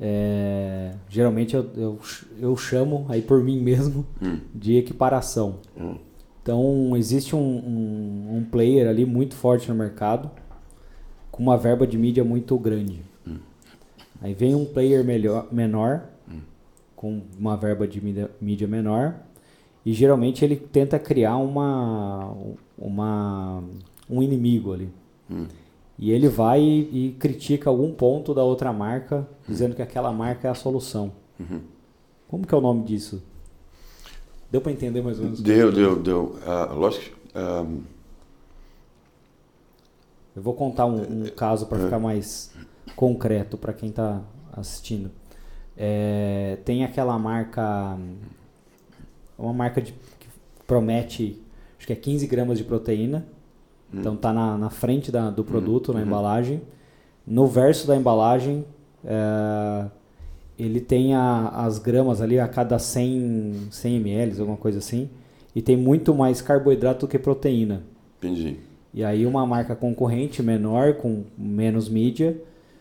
É, 0.00 0.94
geralmente 1.08 1.54
eu, 1.54 1.70
eu, 1.76 2.00
eu, 2.40 2.56
chamo 2.56 3.06
aí 3.08 3.22
por 3.22 3.42
mim 3.42 3.60
mesmo 3.60 4.04
hum. 4.20 4.40
de 4.54 4.76
equiparação. 4.76 5.58
Hum. 5.78 5.96
Então 6.42 6.96
existe 6.96 7.36
um, 7.36 7.38
um, 7.38 8.36
um, 8.36 8.44
player 8.44 8.88
ali 8.88 9.04
muito 9.04 9.36
forte 9.36 9.68
no 9.68 9.76
mercado 9.76 10.28
com 11.30 11.42
uma 11.42 11.56
verba 11.56 11.86
de 11.86 11.96
mídia 11.96 12.24
muito 12.24 12.58
grande. 12.58 13.00
Hum. 13.26 13.38
Aí 14.20 14.34
vem 14.34 14.54
um 14.56 14.64
player 14.64 15.04
melhor, 15.04 15.46
menor 15.52 16.08
hum. 16.28 16.40
com 16.96 17.22
uma 17.38 17.56
verba 17.56 17.86
de 17.86 18.02
mídia, 18.02 18.30
mídia 18.40 18.66
menor 18.66 19.14
e 19.86 19.92
geralmente 19.92 20.44
ele 20.44 20.56
tenta 20.56 20.98
criar 20.98 21.36
uma, 21.36 22.34
uma 22.76 23.62
um 24.12 24.22
inimigo 24.22 24.72
ali. 24.72 24.90
Hum. 25.30 25.46
E 25.98 26.10
ele 26.10 26.28
vai 26.28 26.60
e, 26.60 27.08
e, 27.08 27.12
critica 27.12 27.70
algum 27.70 27.92
ponto 27.92 28.34
da 28.34 28.42
outra 28.42 28.72
marca, 28.72 29.26
dizendo 29.48 29.74
que 29.74 29.82
aquela 29.82 30.12
marca 30.12 30.48
é 30.48 30.50
a 30.50 30.54
solução. 30.54 31.12
Uhum. 31.38 31.60
Como 32.28 32.46
que 32.46 32.54
é 32.54 32.58
o 32.58 32.60
nome 32.60 32.84
disso? 32.84 33.22
Deu 34.50 34.60
para 34.60 34.72
entender 34.72 35.00
mais 35.02 35.18
ou 35.18 35.24
menos? 35.24 35.40
Deu, 35.40 35.72
deu, 35.72 36.02
deu. 36.02 36.36
Uh, 36.44 36.74
lógico. 36.74 37.16
Um... 37.34 37.82
Eu 40.34 40.42
vou 40.42 40.54
contar 40.54 40.86
um, 40.86 41.24
um 41.24 41.26
caso 41.28 41.66
para 41.66 41.78
ficar 41.78 41.98
mais 41.98 42.52
concreto 42.96 43.56
para 43.56 43.72
quem 43.72 43.90
está 43.90 44.22
assistindo. 44.52 45.10
É, 45.76 46.58
tem 46.64 46.84
aquela 46.84 47.18
marca, 47.18 47.98
uma 49.38 49.52
marca 49.52 49.80
de, 49.80 49.92
que 49.92 50.28
promete, 50.66 51.40
acho 51.78 51.86
que 51.86 51.92
é 51.92 51.96
15 51.96 52.26
gramas 52.26 52.58
de 52.58 52.64
proteína, 52.64 53.26
Hum. 53.92 53.98
Então 54.00 54.16
tá 54.16 54.32
na, 54.32 54.56
na 54.56 54.70
frente 54.70 55.10
da, 55.10 55.30
do 55.30 55.44
produto, 55.44 55.90
hum. 55.90 55.94
na 55.94 56.00
uhum. 56.00 56.06
embalagem. 56.06 56.62
No 57.26 57.46
verso 57.46 57.86
da 57.86 57.96
embalagem, 57.96 58.64
é, 59.04 59.86
ele 60.58 60.80
tem 60.80 61.14
a, 61.14 61.48
as 61.48 61.78
gramas 61.78 62.20
ali 62.20 62.38
a 62.38 62.48
cada 62.48 62.78
100, 62.78 63.68
100 63.70 63.96
ml, 63.96 64.40
alguma 64.40 64.56
coisa 64.56 64.78
assim. 64.78 65.08
E 65.54 65.60
tem 65.60 65.76
muito 65.76 66.14
mais 66.14 66.40
carboidrato 66.40 67.06
do 67.06 67.10
que 67.10 67.18
proteína. 67.18 67.82
Entendi. 68.18 68.56
E 68.94 69.02
aí 69.02 69.26
uma 69.26 69.46
marca 69.46 69.74
concorrente 69.74 70.42
menor, 70.42 70.94
com 70.94 71.24
menos 71.36 71.88
mídia, 71.88 72.40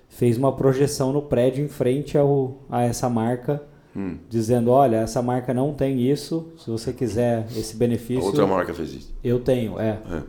fez 0.10 0.38
uma 0.38 0.52
projeção 0.52 1.14
no 1.14 1.22
prédio 1.22 1.64
em 1.64 1.70
frente 1.70 2.18
ao, 2.18 2.58
a 2.70 2.84
essa 2.84 3.10
marca, 3.10 3.64
hum. 3.96 4.18
dizendo, 4.30 4.72
olha, 4.72 4.98
essa 4.98 5.22
marca 5.22 5.54
não 5.54 5.74
tem 5.74 6.02
isso, 6.02 6.52
se 6.58 6.70
você 6.70 6.92
quiser 6.92 7.48
esse 7.56 7.76
benefício... 7.78 8.24
A 8.24 8.26
outra 8.26 8.46
marca 8.46 8.74
fez 8.74 8.94
isso. 8.94 9.14
Eu 9.24 9.40
tenho, 9.40 9.80
é. 9.80 10.00
é. 10.12 10.22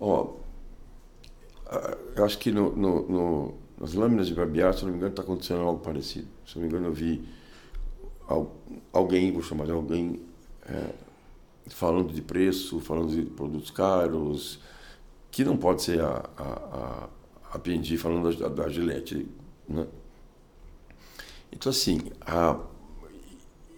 Ó, 0.00 0.36
eu 2.16 2.24
acho 2.24 2.38
que 2.38 2.50
no, 2.50 2.74
no, 2.74 3.08
no, 3.08 3.54
nas 3.78 3.92
lâminas 3.92 4.26
de 4.26 4.34
barbear, 4.34 4.74
se 4.74 4.82
não 4.82 4.90
me 4.90 4.96
engano, 4.96 5.12
está 5.12 5.22
acontecendo 5.22 5.60
algo 5.60 5.80
parecido. 5.80 6.26
Se 6.46 6.56
não 6.56 6.62
me 6.62 6.68
engano, 6.68 6.86
eu 6.86 6.92
vi 6.92 7.28
alguém, 8.92 9.30
vou 9.30 9.42
chamar 9.42 9.66
de 9.66 9.72
alguém, 9.72 10.20
é, 10.66 10.90
falando 11.68 12.12
de 12.12 12.22
preço, 12.22 12.80
falando 12.80 13.10
de 13.10 13.22
produtos 13.22 13.70
caros, 13.70 14.60
que 15.30 15.44
não 15.44 15.56
pode 15.56 15.82
ser 15.82 16.00
a, 16.00 16.30
a, 16.36 16.44
a, 16.44 17.08
a 17.52 17.58
P&G 17.58 17.96
falando 17.96 18.34
da, 18.36 18.48
da 18.48 18.68
Gillette, 18.68 19.28
né? 19.68 19.86
Então, 21.52 21.70
assim, 21.70 22.00
a, 22.20 22.58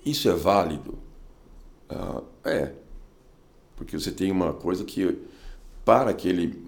isso 0.05 0.29
é 0.29 0.35
válido? 0.35 0.99
Ah, 1.89 2.23
é, 2.45 2.73
porque 3.77 3.99
você 3.99 4.13
tem 4.13 4.31
uma 4.31 4.53
coisa 4.53 4.85
que 4.85 5.19
para 5.85 6.11
aquele 6.11 6.65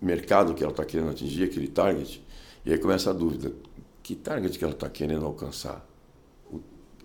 mercado 0.00 0.54
que 0.54 0.62
ela 0.62 0.72
está 0.72 0.84
querendo 0.84 1.10
atingir, 1.10 1.44
aquele 1.44 1.68
target, 1.68 2.22
e 2.64 2.72
aí 2.72 2.78
começa 2.78 3.10
a 3.10 3.12
dúvida: 3.12 3.52
que 4.02 4.14
target 4.14 4.58
que 4.58 4.64
ela 4.64 4.74
está 4.74 4.88
querendo 4.88 5.24
alcançar? 5.24 5.86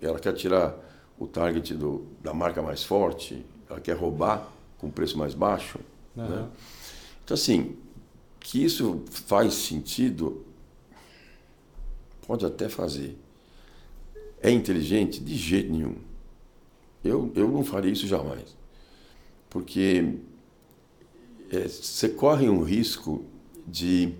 Ela 0.00 0.18
quer 0.18 0.32
tirar 0.34 0.76
o 1.18 1.26
target 1.26 1.74
do, 1.74 2.06
da 2.20 2.34
marca 2.34 2.60
mais 2.60 2.82
forte? 2.82 3.44
Ela 3.70 3.80
quer 3.80 3.96
roubar 3.96 4.48
com 4.78 4.90
preço 4.90 5.16
mais 5.16 5.34
baixo. 5.34 5.78
Uhum. 6.16 6.28
Né? 6.28 6.48
Então, 7.24 7.34
assim, 7.34 7.76
que 8.40 8.64
isso 8.64 9.04
faz 9.08 9.54
sentido, 9.54 10.44
pode 12.26 12.44
até 12.44 12.68
fazer. 12.68 13.16
É 14.42 14.50
inteligente? 14.50 15.20
De 15.20 15.36
jeito 15.36 15.72
nenhum. 15.72 15.94
Eu, 17.04 17.30
eu 17.36 17.48
não 17.48 17.64
faria 17.64 17.92
isso 17.92 18.06
jamais. 18.06 18.56
Porque 19.48 20.18
é, 21.52 21.68
você 21.68 22.08
corre 22.08 22.48
um 22.48 22.62
risco 22.62 23.24
de. 23.66 24.14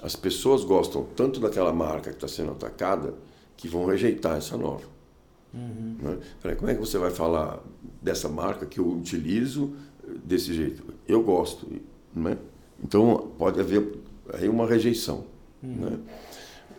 As 0.00 0.14
pessoas 0.14 0.62
gostam 0.62 1.04
tanto 1.16 1.40
daquela 1.40 1.72
marca 1.72 2.10
que 2.10 2.16
está 2.16 2.28
sendo 2.28 2.52
atacada 2.52 3.14
que 3.56 3.66
vão 3.66 3.84
rejeitar 3.84 4.36
essa 4.36 4.56
nova. 4.56 4.86
Uhum. 5.52 5.96
Né? 6.42 6.54
como 6.54 6.70
é 6.70 6.74
que 6.74 6.80
você 6.80 6.98
vai 6.98 7.10
falar 7.10 7.60
dessa 8.00 8.28
marca 8.28 8.64
que 8.66 8.78
eu 8.78 8.88
utilizo 8.88 9.74
desse 10.24 10.54
jeito? 10.54 10.84
Eu 11.08 11.22
gosto. 11.22 11.66
Né? 12.14 12.38
Então 12.82 13.32
pode 13.36 13.58
haver 13.58 13.98
aí 14.32 14.48
uma 14.48 14.66
rejeição. 14.66 15.24
Uhum. 15.60 15.74
Né? 15.74 15.98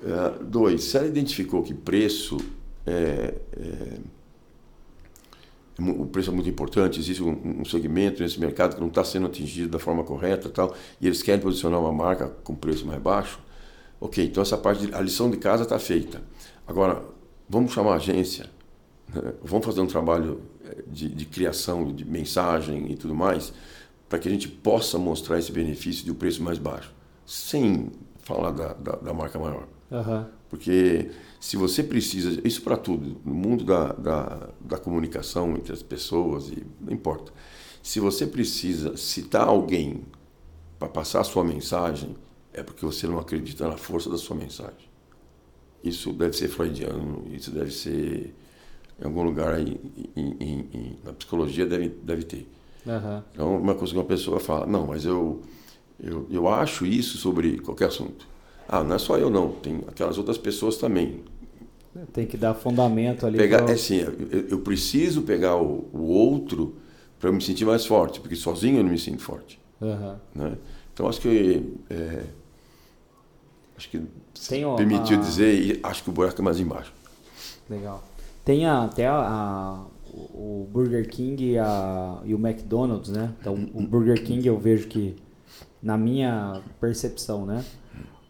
Uh, 0.02 0.44
dois, 0.46 0.86
se 0.86 0.98
ela 0.98 1.08
identificou 1.08 1.62
que 1.62 1.74
preço 1.74 2.38
é, 2.86 3.36
é, 3.52 3.98
o 5.80 6.06
preço 6.06 6.30
é 6.30 6.34
muito 6.34 6.50
importante, 6.50 7.00
existe 7.00 7.24
um, 7.24 7.62
um 7.62 7.66
segmento 7.66 8.22
nesse 8.22 8.40
mercado 8.40 8.76
que 8.76 8.82
não 8.82 8.88
está 8.88 9.04
sendo 9.04 9.28
atingido 9.28 9.70
da 9.70 9.80
forma 9.80 10.04
correta 10.04 10.50
tal, 10.50 10.76
e 11.00 11.08
eles 11.08 11.22
querem 11.22 11.42
posicionar 11.42 11.80
uma 11.80 11.92
marca 11.92 12.28
com 12.44 12.56
preço 12.56 12.86
mais 12.86 13.02
baixo, 13.02 13.40
ok, 14.00 14.26
então 14.26 14.42
essa 14.42 14.58
parte, 14.58 14.88
de, 14.88 14.94
a 14.94 15.02
lição 15.02 15.30
de 15.30 15.38
casa 15.38 15.64
está 15.64 15.80
feita. 15.80 16.22
Agora, 16.68 17.04
vamos 17.48 17.72
chamar 17.72 17.94
a 17.94 17.96
agência, 17.96 18.50
né? 19.14 19.34
vamos 19.44 19.66
fazer 19.66 19.82
um 19.82 19.88
trabalho 19.88 20.42
eh, 20.66 20.84
de, 20.88 21.10
de, 21.10 21.26
criação, 21.26 21.94
de 21.94 22.06
mensagem 22.06 22.92
e 22.92 22.96
tudo 22.96 23.16
mais, 23.16 23.54
para 24.08 24.20
que 24.20 24.28
a 24.28 24.32
gente 24.32 24.48
possa 24.48 24.98
mostrar 24.98 25.40
esse 25.40 25.52
benefício 25.52 26.04
de 26.04 26.12
um 26.12 26.16
preço 26.16 26.42
mais 26.44 26.58
baixo, 26.58 26.94
sem 27.26 27.92
falar 28.22 28.52
da, 28.52 28.74
da, 28.74 28.96
da 28.98 29.14
marca 29.14 29.38
maior. 29.40 29.68
Uhum. 29.92 30.26
Porque 30.50 31.12
se 31.40 31.56
você 31.56 31.84
precisa, 31.84 32.42
isso 32.44 32.62
para 32.62 32.76
tudo, 32.76 33.22
no 33.24 33.34
mundo 33.34 33.64
da, 33.64 33.94
da, 33.94 34.50
da, 34.60 34.78
comunicação 34.78 35.56
entre 35.56 35.72
as 35.72 35.84
pessoas, 35.84 36.50
e 36.50 36.66
não 36.82 36.92
importa. 36.92 37.32
Se 37.84 38.00
você 38.00 38.26
precisa 38.26 38.98
citar 38.98 39.48
alguém 39.48 40.04
para 40.78 40.90
passar 40.90 41.22
a 41.22 41.24
sua 41.24 41.44
mensagem, 41.44 42.16
é 42.52 42.64
porque 42.64 42.86
você 42.86 43.08
não 43.08 43.20
acredita 43.20 43.68
na 43.68 43.78
força 43.78 44.10
da 44.10 44.18
sua 44.18 44.36
mensagem. 44.36 44.90
Isso 45.84 46.12
deve 46.12 46.36
ser 46.36 46.50
freudiano, 46.50 47.24
isso 47.32 47.52
deve 47.52 47.72
ser 47.72 48.34
em 49.02 49.06
algum 49.06 49.24
lugar 49.24 49.54
aí, 49.54 49.80
em, 50.16 50.36
em, 50.40 50.70
em, 50.74 50.98
na 51.04 51.14
psicologia 51.14 51.66
deve, 51.66 51.88
deve 51.88 52.24
ter. 52.24 52.48
Uhum. 52.86 53.24
Então, 53.32 53.58
uma 53.58 53.76
coisa 53.76 53.94
que 53.94 54.00
uma 54.00 54.06
pessoa 54.06 54.40
fala, 54.40 54.66
não, 54.66 54.88
mas 54.88 55.06
eu, 55.06 55.42
eu, 56.02 56.28
eu 56.30 56.48
acho 56.50 56.86
isso 56.86 57.18
sobre 57.18 57.60
qualquer 57.60 57.88
assunto. 57.88 58.28
Ah, 58.72 58.84
não 58.84 58.96
é 58.96 59.00
só 59.00 59.18
eu 59.18 59.32
não, 59.32 59.52
tem 59.52 59.82
aquelas 59.88 60.20
outras 60.20 60.38
pessoas 60.38 60.78
também. 60.78 61.24
Tem 62.14 62.28
que 62.28 62.38
dar 62.38 62.54
fundamento 62.54 63.26
ali. 63.26 63.36
Pegar, 63.36 63.64
pra... 63.64 63.72
É 63.72 63.74
assim, 63.74 63.98
eu, 63.98 64.48
eu, 64.52 64.60
preciso 64.60 65.24
pegar 65.24 65.56
o, 65.56 65.90
o 65.92 66.04
outro 66.04 66.76
para 67.20 67.30
eu 67.30 67.34
me 67.34 67.42
sentir 67.42 67.66
mais 67.66 67.84
forte, 67.84 68.20
porque 68.20 68.36
sozinho 68.36 68.78
eu 68.78 68.84
não 68.84 68.92
me 68.92 69.00
sinto 69.00 69.24
forte. 69.24 69.60
Uhum. 69.82 70.16
Né? 70.36 70.58
Então 70.94 71.10
acho 71.10 71.20
que 71.20 71.74
é, 71.90 72.24
acho 73.76 73.90
que 73.90 74.02
Tem 74.48 74.76
permitiu 74.76 75.20
dizer 75.20 75.54
e 75.56 75.80
acho 75.82 76.04
que 76.04 76.10
o 76.12 76.14
buraco 76.14 76.40
é 76.40 76.44
mais 76.44 76.60
embaixo. 76.60 76.94
Legal. 77.68 78.04
Tem 78.46 78.68
a, 78.68 78.84
até 78.84 79.08
a, 79.08 79.16
a, 79.16 79.86
o 80.14 80.70
Burger 80.72 81.10
King 81.10 81.54
e, 81.54 81.58
a, 81.58 82.22
e 82.24 82.36
o 82.36 82.38
McDonald's, 82.38 83.10
né? 83.10 83.34
Então 83.42 83.68
o 83.74 83.82
Burger 83.82 84.24
King 84.24 84.48
eu 84.48 84.60
vejo 84.60 84.88
que 84.88 85.16
na 85.82 85.98
minha 85.98 86.62
percepção, 86.80 87.46
né? 87.46 87.66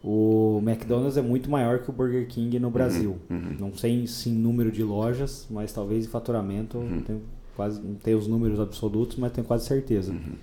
O 0.03 0.61
McDonald's 0.63 1.17
é 1.17 1.21
muito 1.21 1.49
maior 1.49 1.79
que 1.79 1.89
o 1.89 1.93
Burger 1.93 2.25
King 2.27 2.57
no 2.59 2.69
Brasil. 2.69 3.17
Uhum, 3.29 3.37
uhum. 3.37 3.55
Não 3.59 3.73
sei 3.73 4.07
se 4.07 4.29
em 4.29 4.33
número 4.33 4.71
de 4.71 4.81
lojas, 4.81 5.45
mas 5.49 5.73
talvez 5.73 6.05
em 6.05 6.07
faturamento, 6.07 6.77
uhum. 6.77 7.01
tenho 7.01 7.21
quase, 7.55 7.81
não 7.81 7.95
tenho 7.95 8.17
os 8.17 8.27
números 8.27 8.59
absolutos, 8.59 9.17
mas 9.17 9.33
tenho 9.33 9.45
quase 9.45 9.65
certeza. 9.65 10.13
Uhum. 10.13 10.35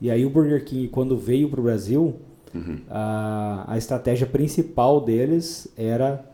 E 0.00 0.10
aí 0.10 0.26
o 0.26 0.30
Burger 0.30 0.64
King, 0.64 0.88
quando 0.88 1.16
veio 1.16 1.48
para 1.48 1.60
o 1.60 1.62
Brasil, 1.62 2.16
uhum. 2.52 2.78
a, 2.90 3.64
a 3.68 3.78
estratégia 3.78 4.26
principal 4.26 5.00
deles 5.00 5.68
era 5.76 6.28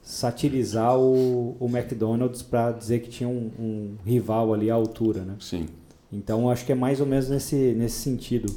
satirizar 0.00 0.96
o, 0.98 1.56
o 1.58 1.66
McDonald's 1.66 2.42
para 2.42 2.72
dizer 2.72 3.00
que 3.00 3.10
tinha 3.10 3.28
um, 3.28 3.50
um, 3.58 3.94
rival 4.04 4.54
ali 4.54 4.70
à 4.70 4.74
altura, 4.74 5.22
né? 5.22 5.34
Sim. 5.40 5.66
Então 6.12 6.48
acho 6.48 6.64
que 6.64 6.72
é 6.72 6.74
mais 6.74 7.00
ou 7.00 7.06
menos 7.06 7.28
nesse, 7.28 7.74
nesse 7.76 8.00
sentido. 8.00 8.52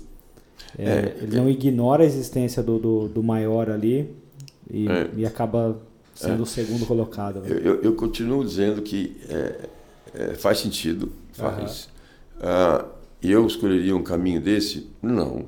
É, 0.77 0.83
é, 0.83 1.17
ele 1.21 1.37
não 1.37 1.49
ignora 1.49 2.03
a 2.03 2.05
existência 2.05 2.63
do, 2.63 2.79
do, 2.79 3.07
do 3.07 3.23
maior 3.23 3.69
ali 3.69 4.13
e, 4.69 4.87
é. 4.87 5.09
e 5.15 5.25
acaba 5.25 5.77
sendo 6.15 6.39
é. 6.39 6.41
o 6.41 6.45
segundo 6.45 6.85
colocado. 6.85 7.41
Né? 7.41 7.49
Eu, 7.49 7.81
eu, 7.81 7.95
continuo 7.95 8.43
dizendo 8.43 8.81
que 8.81 9.17
faz 10.37 10.59
sentido, 10.59 11.11
faz. 11.33 11.85
Uhum. 11.85 11.93
Uh, 12.43 12.85
eu 13.21 13.47
escolheria 13.47 13.95
um 13.95 14.03
caminho 14.03 14.41
desse? 14.41 14.89
Não. 15.01 15.45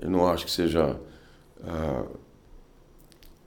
Eu 0.00 0.10
não 0.10 0.26
acho 0.26 0.46
que 0.46 0.50
seja. 0.50 0.96
Uh, 1.60 2.16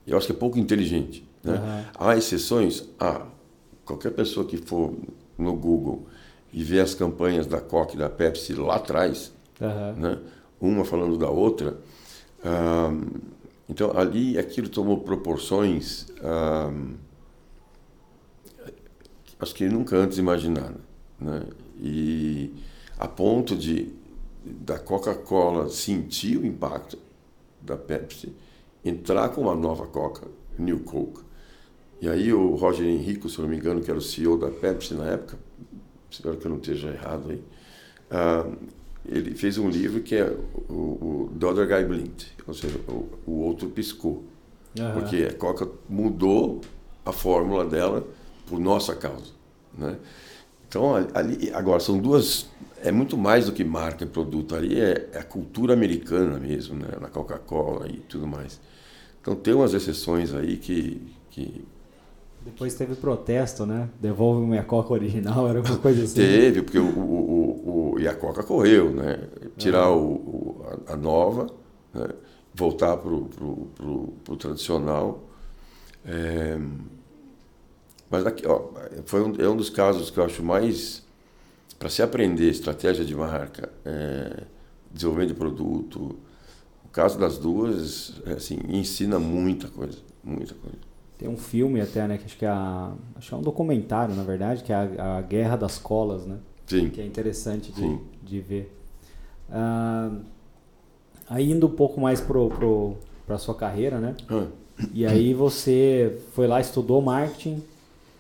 eu 0.06 0.18
acho 0.18 0.28
que 0.28 0.34
é 0.34 0.36
pouco 0.36 0.60
inteligente. 0.60 1.28
Né? 1.44 1.54
Uhum. 1.54 1.84
Há 1.98 2.16
exceções? 2.16 2.88
Há. 3.00 3.26
Qualquer 3.84 4.12
pessoa 4.12 4.46
que 4.46 4.56
for 4.56 4.94
no 5.38 5.56
Google 5.56 6.08
e 6.54 6.64
ver 6.64 6.80
as 6.80 6.94
campanhas 6.94 7.46
da 7.46 7.60
Coca 7.60 7.96
e 7.96 7.98
da 7.98 8.10
Pepsi 8.10 8.54
lá 8.54 8.76
atrás, 8.76 9.34
uhum. 9.60 10.02
né? 10.02 10.20
Uma 10.68 10.86
falando 10.86 11.18
da 11.18 11.30
outra. 11.30 11.80
então, 13.70 13.98
ali 13.98 14.38
aquilo 14.38 14.70
tomou 14.70 15.00
proporções 15.02 16.08
acho 19.44 19.54
que 19.54 19.68
nunca 19.68 19.96
antes 19.96 20.18
imaginado. 20.18 20.80
Né? 21.20 21.44
E 21.80 22.52
a 22.98 23.08
ponto 23.08 23.56
de 23.56 23.92
da 24.46 24.78
Coca-Cola 24.78 25.70
sentir 25.70 26.38
o 26.38 26.46
impacto 26.46 26.98
da 27.62 27.78
Pepsi, 27.78 28.34
entrar 28.84 29.30
com 29.30 29.42
uma 29.42 29.56
nova 29.56 29.88
Coca, 29.88 30.28
New 30.58 30.82
Coke. 30.82 31.22
E 32.02 32.10
aí 32.10 32.34
o 32.34 32.56
Roger 32.56 32.86
Henrico, 32.86 33.30
se 33.30 33.40
não 33.40 33.48
me 33.48 33.56
engano, 33.56 33.82
que 33.82 33.90
era 33.90 33.98
o 33.98 34.02
CEO 34.02 34.38
da 34.38 34.50
Pepsi 34.50 34.96
na 34.96 35.06
época, 35.06 35.40
espero 36.12 36.36
que 36.36 36.46
eu 36.46 36.52
não 36.52 36.58
esteja 36.58 36.90
errado 36.90 37.32
aí, 37.32 37.42
ele 39.06 39.36
fez 39.36 39.58
um 39.58 39.70
livro 39.70 40.02
que 40.02 40.16
é 40.16 40.26
o, 40.70 40.74
o 40.74 41.32
The 41.40 41.46
Other 41.46 41.68
Guy 41.68 41.86
Blinked, 41.86 42.34
ou 42.48 42.54
seja, 42.54 42.78
o, 42.88 43.10
o 43.26 43.32
outro 43.42 43.70
piscou. 43.70 44.24
Uhum. 44.80 44.94
Porque 44.94 45.28
a 45.30 45.34
Coca 45.34 45.70
mudou 45.90 46.62
a 47.06 47.12
fórmula 47.12 47.66
dela 47.66 48.08
por 48.48 48.60
nossa 48.60 48.96
causa. 48.96 49.32
Né? 49.78 49.98
Então, 50.68 50.96
ali, 51.14 51.52
agora, 51.54 51.80
são 51.80 52.00
duas. 52.00 52.48
É 52.82 52.92
muito 52.92 53.18
mais 53.18 53.46
do 53.46 53.52
que 53.52 53.64
marca 53.64 54.04
e 54.04 54.08
produto. 54.08 54.56
Ali 54.56 54.80
é, 54.80 55.10
é 55.14 55.20
a 55.20 55.24
cultura 55.24 55.74
americana 55.74 56.40
mesmo, 56.40 56.76
né? 56.76 56.90
na 57.00 57.10
Coca-Cola 57.10 57.88
e 57.88 57.98
tudo 57.98 58.26
mais. 58.26 58.60
Então, 59.22 59.36
tem 59.36 59.54
umas 59.54 59.74
exceções 59.74 60.34
aí 60.34 60.58
que, 60.58 61.02
que 61.30 61.64
depois 62.46 62.74
teve 62.76 62.96
protesto, 62.96 63.66
né? 63.66 63.90
Devolve 64.02 64.46
minha 64.46 64.64
Coca 64.64 64.94
original, 64.94 65.48
era 65.48 65.62
uma 65.62 65.78
coisa 65.78 66.04
assim. 66.04 66.16
Teve, 66.16 66.62
porque 66.62 66.80
o, 66.80 66.86
o, 66.86 67.94
o, 67.94 68.00
e 68.00 68.08
a 68.08 68.14
Coca 68.14 68.44
correu, 68.44 68.92
né? 68.92 69.28
Tirar 69.58 69.90
o, 69.90 70.14
o 70.14 70.66
a, 70.88 70.94
a, 70.94 70.98
nova, 70.98 71.48
né? 71.94 72.10
voltar 72.54 72.98
para 72.98 73.12
o 73.12 74.38
tradicional. 74.38 75.24
É, 76.06 76.60
mas 78.10 78.26
aqui, 78.26 78.46
ó, 78.46 78.70
foi 79.06 79.24
um, 79.24 79.36
é 79.40 79.48
um 79.48 79.56
dos 79.56 79.70
casos 79.70 80.12
que 80.12 80.20
eu 80.20 80.26
acho 80.26 80.44
mais 80.44 81.04
para 81.80 81.90
se 81.90 82.02
aprender 82.02 82.50
estratégia 82.50 83.04
de 83.04 83.16
marca, 83.16 83.72
é, 83.86 84.44
desenvolvimento 84.92 85.30
de 85.30 85.36
produto. 85.36 86.16
O 86.86 86.90
caso 86.92 87.18
das 87.18 87.38
duas, 87.38 88.22
é, 88.26 88.34
assim, 88.34 88.60
ensina 88.68 89.18
muita 89.18 89.68
coisa, 89.68 89.98
muita 90.24 90.54
coisa. 90.54 90.93
Tem 91.18 91.30
um 91.30 91.38
filme 91.38 91.80
até, 91.80 92.08
né? 92.08 92.18
Que 92.18 92.26
acho 92.26 92.38
que 92.38 92.46
é, 92.46 92.50
a, 92.50 92.94
acho 93.16 93.30
que 93.30 93.36
é 93.36 93.38
um 93.38 93.42
documentário, 93.42 94.16
na 94.16 94.24
verdade, 94.24 94.64
que 94.64 94.74
é 94.74 94.76
a, 94.76 95.18
a 95.18 95.22
Guerra 95.22 95.56
das 95.56 95.78
Colas, 95.78 96.26
né? 96.26 96.38
Sim. 96.66 96.90
Que 96.90 97.02
é 97.02 97.06
interessante 97.06 97.72
de, 97.72 98.00
de 98.22 98.40
ver. 98.40 98.78
Uh, 99.50 100.22
aí 101.30 101.52
indo 101.52 101.68
um 101.68 101.72
pouco 101.72 102.02
mais 102.02 102.20
pro, 102.20 102.50
pro, 102.50 102.98
pra 103.28 103.38
sua 103.38 103.56
carreira, 103.56 104.00
né? 104.00 104.16
Ah. 104.30 104.48
E 104.94 105.06
aí 105.06 105.34
você 105.34 106.20
foi 106.34 106.48
lá, 106.48 106.60
estudou 106.60 107.02
marketing 107.02 107.62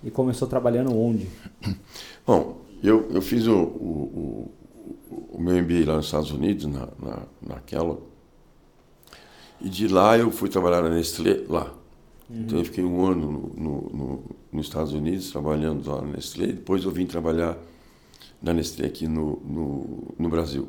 e 0.03 0.11
começou 0.11 0.47
trabalhando 0.47 0.95
onde? 0.95 1.27
Bom, 2.25 2.61
eu, 2.83 3.09
eu 3.09 3.21
fiz 3.21 3.47
o, 3.47 3.55
o, 3.55 4.51
o, 5.09 5.33
o 5.33 5.41
meu 5.41 5.61
MBA 5.61 5.85
lá 5.85 5.95
nos 5.95 6.05
Estados 6.05 6.31
Unidos, 6.31 6.65
na, 6.65 6.87
na, 7.01 7.23
naquela. 7.41 7.97
E 9.59 9.69
de 9.69 9.87
lá 9.87 10.17
eu 10.17 10.29
fui 10.29 10.49
trabalhar 10.49 10.81
na 10.81 10.89
Nestlé, 10.89 11.41
lá. 11.47 11.73
Então 12.35 12.59
eu 12.59 12.65
fiquei 12.65 12.83
um 12.83 13.05
ano 13.05 13.31
no, 13.31 13.63
no, 13.63 13.89
no, 13.89 14.23
nos 14.51 14.67
Estados 14.67 14.93
Unidos 14.93 15.31
trabalhando 15.31 15.87
lá 15.87 16.01
na 16.01 16.13
Nestlé. 16.13 16.47
Depois 16.47 16.83
eu 16.83 16.91
vim 16.91 17.05
trabalhar 17.05 17.57
da 18.41 18.53
Nestlé 18.53 18.87
aqui 18.87 19.07
no, 19.07 19.39
no, 19.45 20.13
no 20.17 20.29
Brasil. 20.29 20.67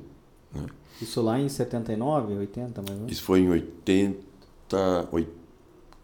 Né? 0.55 0.67
Isso 1.01 1.23
lá 1.23 1.41
em 1.41 1.49
79, 1.49 2.35
80, 2.35 2.83
mais 2.83 2.91
ou 2.91 2.97
menos? 2.97 3.13
Isso 3.13 3.23
foi 3.23 3.41
em 3.41 3.49
80, 3.49 4.19
80 5.11 5.45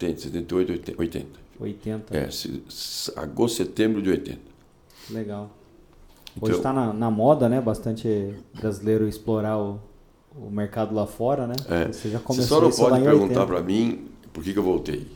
78, 0.08 0.98
80. 0.98 1.40
80. 1.61 2.16
É, 2.16 2.28
agosto, 3.16 3.56
setembro 3.56 4.00
de 4.00 4.11
80. 4.11 4.40
Legal. 5.11 5.50
Hoje 6.40 6.56
está 6.56 6.70
então, 6.70 6.86
na, 6.86 6.92
na, 6.92 7.11
moda, 7.11 7.48
né? 7.48 7.61
Bastante 7.61 8.34
brasileiro 8.58 9.06
explorar 9.06 9.58
o, 9.58 9.78
o 10.34 10.50
mercado 10.50 10.94
lá 10.94 11.06
fora, 11.06 11.46
né? 11.46 11.54
É. 11.68 11.92
Você 11.92 12.08
já 12.08 12.18
começou 12.18 12.61
Você 12.62 12.76
só 12.76 12.88
não 12.88 12.90
pode 12.90 13.04
perguntar 13.04 13.46
para 13.46 13.61
mim 13.61 14.06
por 14.32 14.42
que, 14.42 14.52
que 14.52 14.58
eu 14.58 14.62
voltei. 14.62 15.06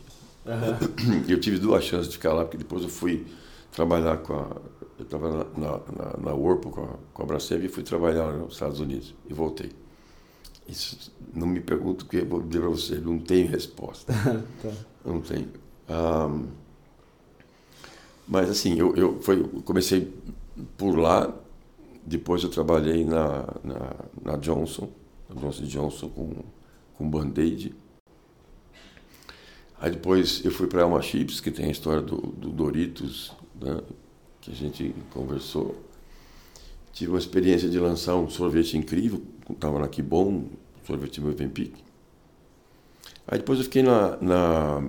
Uhum. 0.47 1.25
Eu 1.29 1.41
tive 1.41 1.59
duas 1.59 1.85
chances 1.85 2.09
de 2.09 2.15
ficar 2.15 2.33
lá, 2.35 2.45
porque 2.45 2.59
depois 2.59 2.83
eu 2.83 2.89
fui 2.89 3.27
trabalhar 3.73 4.19
com 4.19 4.35
a. 4.35 4.57
Eu 4.99 5.05
estava 5.05 5.31
na, 5.31 5.45
na, 5.57 6.31
na 6.31 6.33
com 6.71 6.85
a, 6.85 6.89
com 7.13 7.23
a 7.23 7.27
Brastemp 7.27 7.65
e 7.65 7.69
fui 7.69 7.83
trabalhar 7.83 8.33
nos 8.33 8.53
Estados 8.53 8.79
Unidos 8.79 9.15
e 9.29 9.35
voltei. 9.35 9.73
Isso 10.69 11.13
não 11.35 11.47
me 11.47 11.61
pergunto 11.61 12.05
o 12.05 12.09
que 12.09 12.19
eu 12.19 12.27
vou 12.27 12.41
dizer 12.41 12.61
para 12.61 12.69
você, 12.71 12.95
não 12.97 13.19
tenho 13.19 13.49
resposta. 13.49 14.13
tá. 14.63 14.71
Não 15.05 15.21
tenho. 15.21 15.49
Um, 15.89 16.47
mas 18.27 18.49
assim, 18.49 18.79
eu, 18.79 18.97
eu, 18.97 19.21
foi, 19.21 19.43
comecei 19.65 20.15
por 20.79 20.97
lá, 20.97 21.35
depois 22.07 22.43
eu 22.43 22.49
trabalhei 22.49 23.05
na, 23.05 23.45
na, 23.63 23.95
na 24.23 24.37
Johnson, 24.37 24.89
na 25.29 25.41
Johnson 25.41 25.65
Johnson 25.65 26.09
com, 26.09 26.33
com 26.95 27.11
Band-Aid. 27.11 27.75
Aí 29.81 29.91
depois 29.91 30.45
eu 30.45 30.51
fui 30.51 30.67
para 30.67 30.81
Elma 30.81 31.03
Chips, 31.03 31.41
que 31.41 31.51
tem 31.51 31.67
a 31.67 31.71
história 31.71 32.01
do, 32.01 32.17
do 32.17 32.51
Doritos, 32.51 33.33
né, 33.61 33.81
que 34.41 34.51
a 34.51 34.55
gente 34.55 34.95
conversou. 35.13 35.77
Tive 36.93 37.11
uma 37.11 37.19
experiência 37.19 37.69
de 37.69 37.79
lançar 37.79 38.15
um 38.15 38.29
sorvete 38.31 38.79
incrível, 38.79 39.23
estava 39.51 39.79
na 39.79 39.89
Que 39.89 40.01
Bom, 40.01 40.47
sorvete 40.87 41.21
Movenpick. 41.21 41.75
Aí 43.27 43.39
depois 43.39 43.59
eu 43.59 43.65
fiquei 43.65 43.83
na, 43.83 44.17
na, 44.19 44.89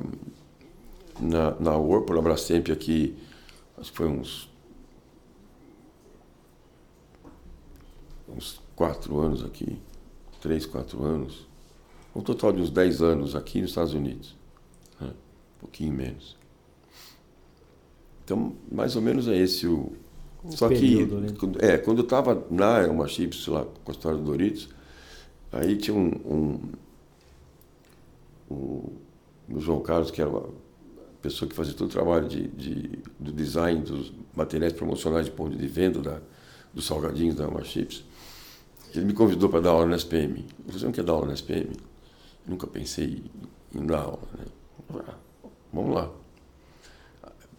na, 1.19 1.59
na 1.59 1.77
Whirlpool, 1.77 2.15
na 2.15 2.21
Brastemp 2.21 2.69
aqui, 2.69 3.15
acho 3.77 3.91
que 3.91 3.97
foi 3.97 4.07
uns, 4.07 4.49
uns 8.29 8.61
quatro 8.75 9.19
anos 9.19 9.43
aqui, 9.43 9.77
três, 10.41 10.65
quatro 10.65 11.03
anos. 11.03 11.47
Um 12.15 12.21
total 12.21 12.53
de 12.53 12.61
uns 12.61 12.69
dez 12.69 13.01
anos 13.01 13.35
aqui 13.35 13.61
nos 13.61 13.71
Estados 13.71 13.93
Unidos. 13.93 14.35
Pouquinho 15.65 15.93
menos. 15.93 16.37
Então, 18.23 18.55
mais 18.71 18.95
ou 18.95 19.01
menos 19.01 19.27
é 19.27 19.35
esse 19.35 19.65
o. 19.65 19.91
Um 20.43 20.51
Só 20.51 20.69
período, 20.69 21.33
que, 21.33 21.47
né? 21.47 21.73
é, 21.73 21.77
quando 21.79 21.99
eu 21.99 22.03
estava 22.03 22.45
na 22.51 22.81
uma 22.87 23.07
chips 23.07 23.47
lá 23.47 23.65
com 23.83 23.91
a 23.91 23.95
história 23.95 24.15
do 24.15 24.23
Doritos, 24.23 24.69
aí 25.51 25.75
tinha 25.75 25.97
um, 25.97 26.11
um, 26.23 26.59
um, 28.51 29.55
o 29.55 29.59
João 29.59 29.81
Carlos, 29.81 30.11
que 30.11 30.21
era 30.21 30.29
uma 30.29 30.47
pessoa 31.19 31.49
que 31.49 31.55
fazia 31.55 31.73
todo 31.73 31.87
o 31.89 31.91
trabalho 31.91 32.27
de, 32.27 32.47
de, 32.49 32.99
do 33.19 33.31
design 33.31 33.81
dos 33.81 34.13
materiais 34.35 34.71
promocionais 34.71 35.25
de 35.25 35.31
ponto 35.31 35.57
de 35.57 35.67
venda 35.67 35.99
da, 35.99 36.21
dos 36.71 36.85
salgadinhos 36.85 37.33
da 37.33 37.47
Uma 37.47 37.63
Chips. 37.63 38.03
Ele 38.93 39.05
me 39.05 39.13
convidou 39.13 39.49
para 39.49 39.61
dar 39.61 39.71
aula 39.71 39.87
na 39.87 39.95
SPM. 39.95 40.45
Você 40.67 40.85
não 40.85 40.91
quer 40.91 41.03
dar 41.03 41.13
aula 41.13 41.25
na 41.25 41.33
SPM? 41.33 41.71
Nunca 42.45 42.67
pensei 42.67 43.23
em 43.73 43.83
dar 43.83 44.01
aula. 44.01 44.21
Né? 44.37 44.45
Ah, 45.75 45.81
vamos 45.81 45.95
lá 45.95 46.11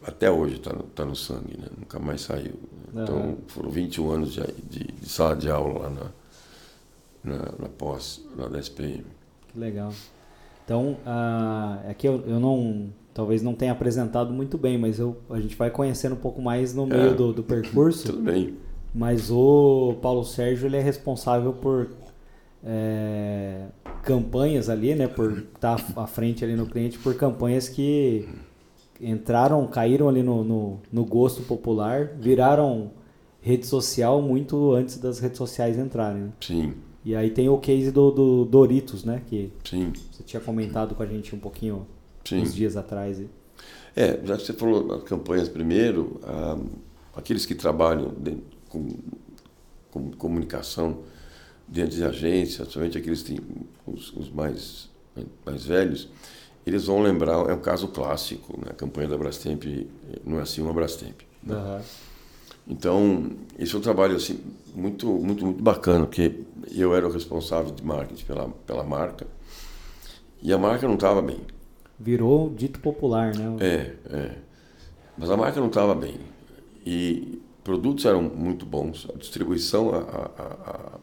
até 0.06 0.30
hoje 0.30 0.56
está 0.56 0.72
no, 0.72 0.84
tá 0.84 1.04
no 1.04 1.16
sangue, 1.16 1.58
né? 1.58 1.66
nunca 1.76 1.98
mais 1.98 2.20
saiu. 2.20 2.54
Né? 2.92 3.02
Então 3.02 3.36
foram 3.48 3.70
21 3.70 4.10
anos 4.10 4.32
de, 4.32 4.40
de, 4.70 4.84
de, 4.92 5.08
sala 5.08 5.34
de 5.34 5.50
aula 5.50 5.80
lá 5.80 5.90
na, 5.90 6.10
na, 7.24 7.38
na 7.58 7.68
pós, 7.68 8.24
lá 8.36 8.48
da 8.48 8.58
SPM. 8.58 9.04
Que 9.48 9.58
legal. 9.58 9.92
Então, 10.64 10.96
uh, 11.04 11.90
aqui 11.90 12.06
eu, 12.06 12.22
eu 12.26 12.40
não, 12.40 12.88
talvez 13.12 13.42
não 13.42 13.54
tenha 13.54 13.72
apresentado 13.72 14.32
muito 14.32 14.56
bem, 14.56 14.78
mas 14.78 14.98
eu, 14.98 15.16
a 15.28 15.40
gente 15.40 15.56
vai 15.56 15.70
conhecendo 15.70 16.14
um 16.14 16.18
pouco 16.18 16.40
mais 16.40 16.72
no 16.74 16.86
meio 16.86 17.10
é, 17.10 17.14
do, 17.14 17.32
do 17.32 17.42
percurso. 17.42 18.06
Tudo 18.12 18.22
bem. 18.22 18.56
Mas 18.94 19.30
o 19.30 19.96
Paulo 20.00 20.24
Sérgio 20.24 20.66
ele 20.66 20.76
é 20.76 20.80
responsável 20.80 21.52
por 21.52 21.90
é, 22.64 23.66
campanhas 24.07 24.70
ali, 24.70 24.94
né? 24.94 25.09
Por 25.09 25.32
estar 25.54 25.76
tá 25.76 26.02
à 26.02 26.07
frente 26.07 26.44
ali 26.44 26.54
no 26.54 26.66
cliente, 26.66 26.96
por 26.98 27.14
campanhas 27.16 27.68
que 27.68 28.26
entraram, 29.00 29.66
caíram 29.66 30.09
ali 30.09 30.22
no, 30.22 30.44
no, 30.44 30.80
no, 30.90 31.04
gosto 31.04 31.42
popular, 31.42 32.12
viraram 32.18 32.92
rede 33.42 33.66
social 33.66 34.22
muito 34.22 34.72
antes 34.72 34.96
das 34.96 35.18
redes 35.18 35.36
sociais 35.36 35.76
entrarem. 35.76 36.22
Né? 36.22 36.32
Sim. 36.40 36.74
E 37.04 37.14
aí 37.14 37.30
tem 37.30 37.48
o 37.48 37.59
case 37.59 37.90
do, 37.90 38.11
do, 38.11 38.44
Doritos, 38.44 39.04
né? 39.04 39.22
Que 39.26 39.52
Sim. 39.64 39.92
você 40.11 40.22
tinha 40.22 40.40
comentado 40.40 40.94
com 40.94 41.02
a 41.02 41.07
gente 41.07 41.34
um 41.34 41.38
pouquinho 41.38 41.86
Sim. 42.24 42.42
uns 42.42 42.54
dias 42.54 42.76
atrás. 42.76 43.20
É, 43.94 44.20
já 44.24 44.36
que 44.36 44.44
você 44.44 44.52
falou 44.52 44.86
das 44.86 45.02
campanhas 45.02 45.48
primeiro, 45.48 46.20
ah, 46.24 46.59
aqueles 47.14 47.44
que 47.44 47.54
trabalham 47.54 48.12
com, 48.68 48.88
com, 49.90 50.11
comunicação 50.12 50.98
dentro 51.66 51.96
de 51.96 52.04
agências, 52.04 52.68
somente 52.68 52.96
aqueles 52.98 53.22
que 53.22 53.34
têm 53.34 53.40
os, 53.86 54.12
os 54.12 54.30
mais, 54.30 54.88
mais 55.44 55.64
velhos, 55.64 56.08
eles 56.66 56.86
vão 56.86 57.00
lembrar, 57.00 57.48
é 57.48 57.54
um 57.54 57.60
caso 57.60 57.88
clássico, 57.88 58.58
né? 58.58 58.68
a 58.70 58.74
campanha 58.74 59.08
da 59.08 59.16
Brastemp 59.16 59.64
não 60.24 60.38
é 60.38 60.42
assim 60.42 60.60
uma 60.60 60.72
Brastemp. 60.72 61.20
Né? 61.42 61.54
Uhum. 61.54 61.80
Então, 62.68 63.30
esse 63.58 63.74
é 63.74 63.78
um 63.78 63.80
trabalho 63.80 64.16
assim, 64.16 64.40
muito, 64.74 65.06
muito, 65.06 65.44
muito 65.44 65.62
bacana, 65.62 66.04
porque 66.04 66.40
eu 66.72 66.94
era 66.94 67.06
o 67.06 67.10
responsável 67.10 67.70
de 67.70 67.84
marketing 67.84 68.24
pela, 68.24 68.48
pela 68.66 68.82
marca 68.82 69.26
e 70.42 70.52
a 70.52 70.58
marca 70.58 70.86
não 70.86 70.94
estava 70.94 71.22
bem. 71.22 71.40
Virou 71.98 72.50
dito 72.50 72.80
popular, 72.80 73.34
né? 73.34 73.56
É, 73.60 74.16
é. 74.16 74.38
Mas 75.16 75.30
a 75.30 75.36
marca 75.36 75.58
não 75.60 75.68
estava 75.68 75.94
bem. 75.94 76.18
E 76.84 77.40
produtos 77.64 78.04
eram 78.04 78.22
muito 78.22 78.66
bons, 78.66 79.06
a 79.12 79.16
distribuição 79.16 79.94
a, 79.94 79.98
a, 79.98 80.42
a, 80.44 80.98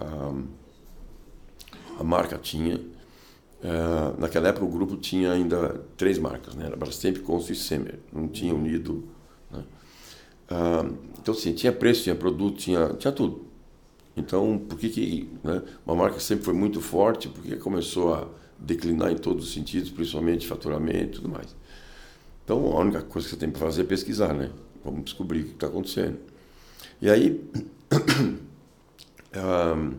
a, 0.00 2.00
a 2.00 2.04
marca 2.04 2.38
tinha 2.38 2.80
Uh, 3.64 4.20
naquela 4.20 4.48
época 4.48 4.66
o 4.66 4.68
grupo 4.68 4.94
tinha 4.94 5.32
ainda 5.32 5.80
três 5.96 6.18
marcas, 6.18 6.54
né? 6.54 6.66
Era 6.66 6.76
Brastemp, 6.76 7.16
Consul 7.20 7.52
e 7.52 7.54
Semer. 7.54 7.98
Não 8.12 8.28
tinha 8.28 8.54
unido. 8.54 9.08
Né? 9.50 9.64
Uh, 10.50 10.94
então, 11.18 11.32
sim, 11.32 11.54
tinha 11.54 11.72
preço, 11.72 12.02
tinha 12.02 12.14
produto, 12.14 12.58
tinha, 12.58 12.90
tinha 12.90 13.10
tudo. 13.10 13.46
Então, 14.14 14.58
por 14.68 14.78
que, 14.78 14.90
que 14.90 15.30
né? 15.42 15.62
uma 15.86 15.96
marca 15.96 16.20
sempre 16.20 16.44
foi 16.44 16.52
muito 16.52 16.78
forte? 16.82 17.26
Porque 17.26 17.56
começou 17.56 18.12
a 18.12 18.28
declinar 18.58 19.10
em 19.10 19.16
todos 19.16 19.46
os 19.46 19.54
sentidos, 19.54 19.90
principalmente 19.90 20.46
faturamento 20.46 21.18
e 21.18 21.22
tudo 21.22 21.30
mais. 21.30 21.56
Então, 22.44 22.76
a 22.76 22.80
única 22.80 23.00
coisa 23.00 23.26
que 23.26 23.34
você 23.34 23.40
tem 23.40 23.50
para 23.50 23.62
fazer 23.62 23.80
é 23.80 23.84
pesquisar, 23.84 24.34
né? 24.34 24.50
Vamos 24.84 25.04
descobrir 25.04 25.40
o 25.40 25.44
que 25.44 25.52
está 25.52 25.68
acontecendo. 25.68 26.18
E 27.00 27.08
aí, 27.08 27.42
uh, 29.36 29.94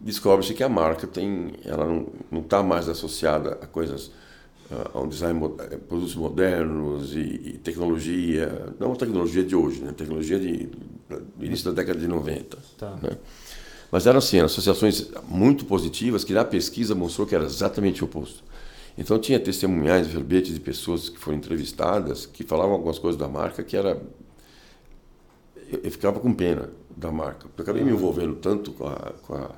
descobre-se 0.00 0.54
que 0.54 0.62
a 0.62 0.68
marca 0.68 1.06
tem, 1.06 1.52
ela 1.64 1.86
não 1.86 2.40
está 2.40 2.62
mais 2.62 2.88
associada 2.88 3.58
a 3.62 3.66
coisas, 3.66 4.06
uh, 4.70 4.90
a 4.94 5.00
um 5.00 5.08
design, 5.08 5.40
eh, 5.60 5.76
produtos 5.76 6.14
modernos 6.14 7.14
e, 7.14 7.18
e, 7.18 7.58
tecnologia, 7.62 8.74
não 8.78 8.92
a 8.92 8.96
tecnologia 8.96 9.42
de 9.42 9.56
hoje, 9.56 9.82
né? 9.82 9.92
Tecnologia 9.92 10.38
de, 10.38 10.66
de 11.36 11.46
início 11.46 11.66
da 11.66 11.72
década 11.72 11.98
de 11.98 12.06
90. 12.06 12.58
Tá. 12.78 12.96
Né? 13.02 13.16
Mas 13.90 14.06
eram 14.06 14.18
assim, 14.18 14.40
associações 14.40 15.10
muito 15.28 15.64
positivas 15.64 16.24
que 16.24 16.32
na 16.32 16.44
pesquisa 16.44 16.94
mostrou 16.94 17.26
que 17.26 17.34
era 17.34 17.44
exatamente 17.44 18.02
o 18.02 18.06
oposto. 18.06 18.42
Então 18.96 19.18
tinha 19.18 19.40
testemunhais, 19.40 20.06
verbetes 20.06 20.54
de 20.54 20.60
pessoas 20.60 21.08
que 21.08 21.18
foram 21.18 21.38
entrevistadas 21.38 22.26
que 22.26 22.44
falavam 22.44 22.72
algumas 22.72 22.98
coisas 22.98 23.18
da 23.18 23.28
marca 23.28 23.62
que 23.62 23.76
era 23.76 24.00
eu, 25.70 25.80
eu 25.82 25.90
ficava 25.90 26.20
com 26.20 26.32
pena 26.32 26.70
da 26.96 27.10
marca. 27.10 27.46
Eu 27.56 27.62
acabei 27.62 27.82
me 27.82 27.92
envolvendo 27.92 28.36
tanto 28.36 28.72
com 28.72 28.86
a, 28.86 29.12
com 29.22 29.34
a 29.34 29.50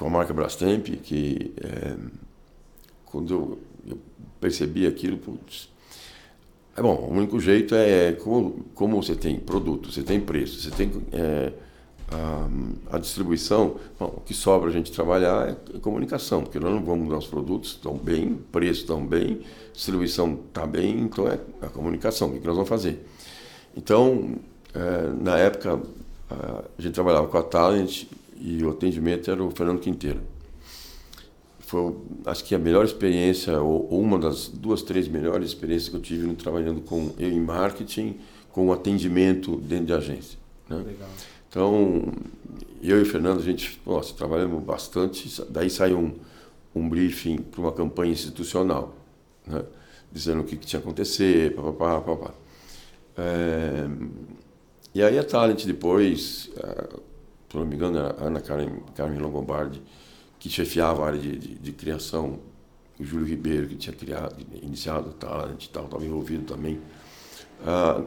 com 0.00 0.06
a 0.06 0.10
marca 0.10 0.32
Brastemp, 0.32 0.86
que 1.02 1.52
é, 1.62 1.94
quando 3.04 3.34
eu, 3.34 3.58
eu, 3.86 3.98
percebi 4.40 4.86
aquilo, 4.86 5.18
putz, 5.18 5.68
é 6.74 6.80
bom, 6.80 6.94
o 6.94 7.12
único 7.12 7.38
jeito 7.38 7.74
é 7.74 8.12
como, 8.12 8.64
como 8.74 9.02
você 9.02 9.14
tem 9.14 9.38
produto, 9.38 9.92
você 9.92 10.02
tem 10.02 10.18
preço, 10.18 10.58
você 10.58 10.70
tem 10.70 10.90
é, 11.12 11.52
a, 12.10 12.96
a, 12.96 12.98
distribuição, 12.98 13.76
bom, 13.98 14.06
o 14.16 14.20
que 14.22 14.32
sobra 14.32 14.70
a 14.70 14.72
gente 14.72 14.90
trabalhar 14.90 15.50
é 15.50 15.78
comunicação, 15.80 16.44
porque 16.44 16.58
nós 16.58 16.72
não 16.72 16.82
vamos 16.82 17.04
mudar 17.04 17.18
os 17.18 17.26
produtos, 17.26 17.72
estão 17.72 17.94
bem, 17.98 18.40
preço 18.50 18.80
estão 18.80 19.04
bem, 19.04 19.42
distribuição 19.74 20.40
está 20.48 20.66
bem, 20.66 21.00
então 21.00 21.28
é 21.28 21.38
a 21.60 21.68
comunicação, 21.68 22.30
o 22.30 22.40
que 22.40 22.46
nós 22.46 22.56
vamos 22.56 22.70
fazer? 22.70 23.06
Então, 23.76 24.36
é, 24.72 25.12
na 25.22 25.36
época, 25.36 25.78
a 26.30 26.82
gente 26.82 26.94
trabalhava 26.94 27.26
com 27.26 27.38
a 27.38 27.42
Talent 27.42 28.04
e 28.40 28.62
o 28.62 28.70
atendimento 28.70 29.30
era 29.30 29.42
o 29.42 29.50
Fernando 29.50 29.80
Quinteiro. 29.80 30.20
Foi, 31.58 31.94
acho 32.26 32.44
que 32.44 32.54
a 32.54 32.58
melhor 32.58 32.84
experiência, 32.84 33.60
ou, 33.60 33.88
ou 33.90 34.00
uma 34.00 34.18
das 34.18 34.48
duas, 34.48 34.82
três 34.82 35.06
melhores 35.06 35.48
experiências 35.48 35.88
que 35.88 35.96
eu 35.96 36.00
tive 36.00 36.34
trabalhando 36.34 36.80
com 36.80 37.12
eu 37.18 37.30
em 37.30 37.40
marketing, 37.40 38.18
com 38.50 38.68
o 38.68 38.72
atendimento 38.72 39.56
dentro 39.56 39.86
de 39.86 39.92
agência. 39.92 40.38
Né? 40.68 40.84
Então, 41.48 42.12
eu 42.82 42.98
e 42.98 43.02
o 43.02 43.06
Fernando, 43.06 43.38
a 43.38 43.42
gente, 43.42 43.80
nossa, 43.86 44.14
trabalhamos 44.14 44.62
bastante. 44.62 45.42
Daí 45.48 45.70
saiu 45.70 45.98
um, 45.98 46.14
um 46.74 46.88
briefing 46.88 47.38
para 47.38 47.60
uma 47.60 47.72
campanha 47.72 48.12
institucional, 48.12 48.94
né? 49.46 49.62
dizendo 50.10 50.40
o 50.40 50.44
que, 50.44 50.56
que 50.56 50.66
tinha 50.66 50.80
que 50.80 50.88
acontecer, 50.88 51.54
papapá, 51.54 52.00
papapá. 52.00 52.34
É, 53.16 53.86
e 54.94 55.02
aí 55.02 55.18
a 55.18 55.24
Talent 55.24 55.64
depois, 55.64 56.50
é, 56.56 56.88
se 57.50 57.56
não 57.56 57.64
me 57.64 57.74
engano, 57.74 57.98
era 57.98 58.16
a 58.18 58.24
Ana 58.24 58.40
Carmen, 58.40 58.82
Carmen 58.94 59.18
Longobardi, 59.18 59.82
que 60.38 60.48
chefiava 60.48 61.02
a 61.02 61.06
área 61.06 61.18
de, 61.18 61.36
de, 61.36 61.54
de, 61.54 61.72
criação, 61.72 62.38
o 62.98 63.04
Júlio 63.04 63.26
Ribeiro, 63.26 63.68
que 63.68 63.76
tinha 63.76 63.94
criado, 63.94 64.36
iniciado 64.62 65.10
o 65.10 65.12
Talent 65.12 65.64
e 65.64 65.68
tal, 65.68 65.84
estava 65.84 66.04
envolvido 66.04 66.44
também. 66.44 66.80
Uh, 67.60 68.06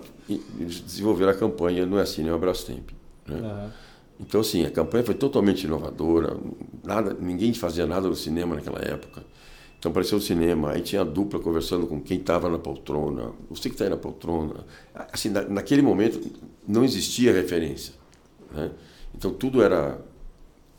eles 0.60 0.80
desenvolveram 0.80 1.32
a 1.32 1.36
campanha 1.36 1.86
No 1.86 2.00
é 2.00 2.02
Assim, 2.02 2.24
não 2.24 2.34
é 2.34 2.38
Brastemp. 2.38 2.90
Né? 3.28 3.38
Uhum. 3.38 3.70
Então, 4.20 4.42
assim, 4.42 4.66
a 4.66 4.72
campanha 4.72 5.04
foi 5.04 5.16
totalmente 5.16 5.66
inovadora, 5.66 6.38
nada, 6.84 7.16
ninguém 7.20 7.54
fazia 7.54 7.86
nada 7.86 8.08
no 8.08 8.16
cinema 8.16 8.56
naquela 8.56 8.80
época. 8.80 9.24
Então 9.84 9.92
apareceu 9.92 10.18
o 10.18 10.22
cinema, 10.22 10.72
aí 10.72 10.82
tinha 10.82 11.02
a 11.02 11.04
dupla 11.04 11.42
conversando 11.42 11.86
com 11.86 12.00
quem 12.00 12.18
estava 12.18 12.48
na 12.48 12.58
poltrona, 12.58 13.34
você 13.50 13.68
que 13.68 13.76
está 13.76 13.84
aí 13.84 13.90
na 13.90 13.98
poltrona. 13.98 14.66
Assim, 15.12 15.28
na, 15.28 15.42
naquele 15.42 15.82
momento 15.82 16.22
não 16.66 16.86
existia 16.86 17.34
referência. 17.34 17.94
Né? 18.54 18.72
Então 19.14 19.34
tudo 19.34 19.62
era, 19.62 20.00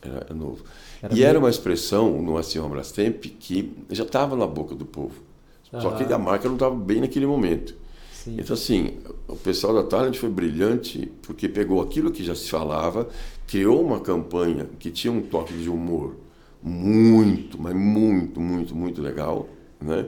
era 0.00 0.32
novo. 0.32 0.64
Era 1.02 1.14
e 1.14 1.22
era 1.22 1.38
uma 1.38 1.50
expressão 1.50 2.22
no 2.22 2.38
Assim 2.38 2.58
Brastemp 2.66 3.26
que 3.38 3.76
já 3.90 4.04
estava 4.04 4.34
na 4.36 4.46
boca 4.46 4.74
do 4.74 4.86
povo. 4.86 5.22
Uhum. 5.70 5.82
Só 5.82 5.90
que 5.90 6.10
a 6.10 6.16
marca 6.16 6.48
não 6.48 6.54
estava 6.54 6.74
bem 6.74 7.02
naquele 7.02 7.26
momento. 7.26 7.76
Sim. 8.10 8.36
Então, 8.38 8.54
assim, 8.54 8.94
o 9.28 9.36
pessoal 9.36 9.74
da 9.74 9.82
Talent 9.82 10.16
foi 10.16 10.30
brilhante 10.30 11.12
porque 11.20 11.46
pegou 11.46 11.82
aquilo 11.82 12.10
que 12.10 12.24
já 12.24 12.34
se 12.34 12.48
falava, 12.48 13.06
criou 13.46 13.84
uma 13.84 14.00
campanha 14.00 14.66
que 14.78 14.90
tinha 14.90 15.12
um 15.12 15.20
toque 15.20 15.52
de 15.52 15.68
humor 15.68 16.23
muito, 16.64 17.60
mas 17.60 17.74
muito, 17.74 18.40
muito, 18.40 18.74
muito 18.74 19.02
legal, 19.02 19.46
né? 19.78 20.06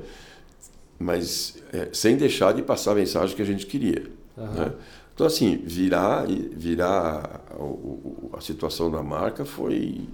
mas 0.98 1.58
é, 1.70 1.90
sem 1.92 2.16
deixar 2.16 2.54
de 2.54 2.62
passar 2.62 2.92
a 2.92 2.94
mensagem 2.94 3.36
que 3.36 3.42
a 3.42 3.44
gente 3.46 3.66
queria. 3.66 4.04
Uhum. 4.36 4.46
Né? 4.46 4.72
Então, 5.14 5.26
assim, 5.26 5.56
virar, 5.64 6.26
virar 6.26 7.42
a, 7.50 8.36
a, 8.36 8.40
situação 8.40 8.90
da 8.90 9.02
marca 9.02 9.44
foi, 9.44 10.08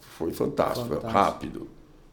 foi 0.00 0.32
fantástico, 0.32 0.88
fantástico. 0.88 1.12
rápido. 1.12 1.68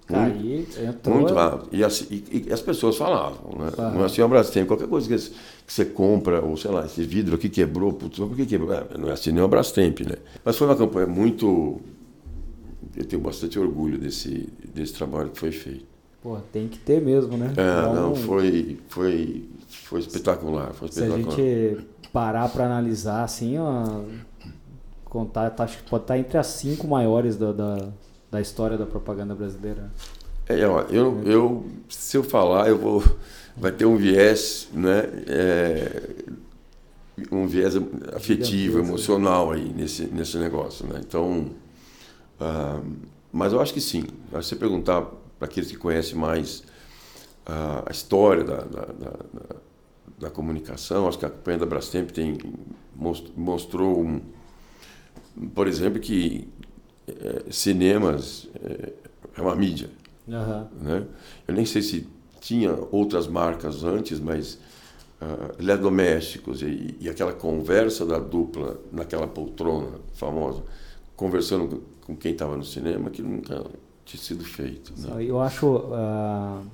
Caí, 0.06 0.68
entrou... 0.86 1.16
Muito 1.16 1.34
rápido. 1.34 1.70
E, 1.72 1.84
as, 1.84 2.02
e, 2.02 2.46
e 2.48 2.54
as 2.54 2.62
pessoas 2.62 2.98
falavam, 2.98 3.58
né? 3.58 3.72
Uhum. 3.78 3.92
Não 3.92 4.02
é 4.02 4.06
assim, 4.06 4.28
Brasil 4.28 4.54
tem 4.54 4.66
qualquer 4.66 4.88
coisa 4.88 5.08
que, 5.08 5.16
que, 5.16 5.74
você 5.74 5.86
compra, 5.86 6.42
ou 6.42 6.58
sei 6.58 6.72
lá, 6.72 6.86
esse 6.86 7.04
vidro 7.04 7.36
aqui 7.36 7.50
quebrou, 7.50 7.94
putz, 7.94 8.18
por 8.18 8.36
que 8.36 8.46
quebrou? 8.46 8.74
É, 8.74 8.98
não 8.98 9.10
é 9.10 9.14
assim 9.14 9.32
nem 9.32 9.44
o 9.44 9.48
Brastemp, 9.48 10.02
né? 10.02 10.18
Mas 10.44 10.58
foi 10.58 10.68
uma 10.68 10.76
campanha 10.76 11.08
muito 11.08 11.80
eu 12.96 13.06
tenho 13.06 13.22
bastante 13.22 13.60
orgulho 13.60 13.98
desse, 13.98 14.50
desse 14.74 14.94
trabalho 14.94 15.30
que 15.30 15.40
foi 15.40 15.52
feito. 15.52 15.86
Pô, 16.22 16.38
tem 16.52 16.68
que 16.68 16.80
ter 16.80 17.02
mesmo, 17.02 17.36
né? 17.36 17.54
É, 17.58 17.94
não, 17.94 18.16
foi, 18.16 18.80
foi, 18.88 19.50
foi 19.68 20.00
espetacular, 20.00 20.74
foi 20.74 20.88
espetacular. 20.88 21.34
Se 21.34 21.42
a 21.42 21.46
gente 21.46 21.88
parar 22.14 22.48
para 22.48 22.66
analisar, 22.66 23.24
assim, 23.24 23.58
ó, 23.58 24.02
contar, 25.04 25.50
tá, 25.50 25.66
acho 25.66 25.78
que 25.80 25.90
pode 25.90 26.04
estar 26.04 26.14
tá 26.14 26.20
entre 26.20 26.38
as 26.38 26.48
cinco 26.48 26.88
maiores 26.88 27.36
da, 27.36 27.52
da, 27.52 27.90
da 28.32 28.40
história 28.40 28.78
da 28.78 28.86
propaganda 28.86 29.36
brasileira. 29.36 29.92
É, 30.48 30.66
ó, 30.66 30.82
eu, 30.84 31.22
eu, 31.26 31.66
se 31.90 32.16
eu 32.16 32.24
falar, 32.24 32.70
eu 32.70 32.78
vou, 32.78 33.04
vai 33.58 33.72
ter 33.72 33.86
um 33.86 33.98
viés, 33.98 34.70
né, 34.74 35.04
é, 35.28 36.02
um 37.32 37.48
viés 37.48 37.76
afetivo, 38.14 38.80
emocional 38.80 39.52
aí 39.52 39.74
nesse, 39.76 40.06
nesse 40.06 40.38
negócio, 40.38 40.86
né? 40.88 41.02
Então, 41.06 41.48
Mas 43.32 43.52
eu 43.52 43.60
acho 43.60 43.74
que 43.74 43.82
sim. 43.82 44.04
Se 44.04 44.32
você 44.32 44.56
perguntar 44.56 45.02
para 45.40 45.48
aqueles 45.48 45.72
que 45.72 45.78
conhecem 45.78 46.16
mais 46.16 46.60
uh, 47.48 47.84
a 47.86 47.92
história 47.92 48.44
da, 48.44 48.58
da, 48.58 48.86
da, 48.86 49.56
da, 50.20 50.30
comunicação, 50.30 51.08
acho 51.08 51.18
que 51.18 51.26
a 51.26 51.30
campanha 51.30 51.58
da 51.58 51.66
Brastemp 51.66 52.12
tem, 52.12 52.38
mostrou, 53.36 54.00
um, 54.00 54.22
por 55.54 55.68
exemplo, 55.68 56.00
que 56.00 56.48
é, 57.08 57.52
cinemas 57.52 58.48
é, 58.64 58.94
é, 59.36 59.42
uma 59.42 59.56
mídia. 59.56 59.90
Uhum. 60.28 60.68
Né? 60.82 61.06
Eu 61.48 61.54
nem 61.56 61.66
sei 61.66 61.82
se 61.82 62.08
tinha 62.40 62.78
outras 62.92 63.28
marcas 63.28 63.84
antes, 63.84 64.20
mas 64.20 64.60
uh, 65.22 65.60
eletrodomésticos 65.60 66.62
e, 66.62 66.96
e 67.00 67.10
aquela 67.10 67.34
conversa 67.34 68.06
da 68.06 68.20
dupla 68.20 68.80
naquela 68.92 69.28
poltrona 69.28 70.00
famosa, 70.14 70.64
conversando 71.16 71.84
com 72.06 72.16
quem 72.16 72.34
estava 72.34 72.58
no 72.58 72.64
cinema 72.64 73.10
que 73.10 73.22
nunca 73.22 73.64
tinha 74.06 74.22
sido 74.22 74.44
feito. 74.44 74.94
Né? 74.98 75.24
Eu 75.26 75.40
acho 75.40 75.68
uh, 75.68 76.66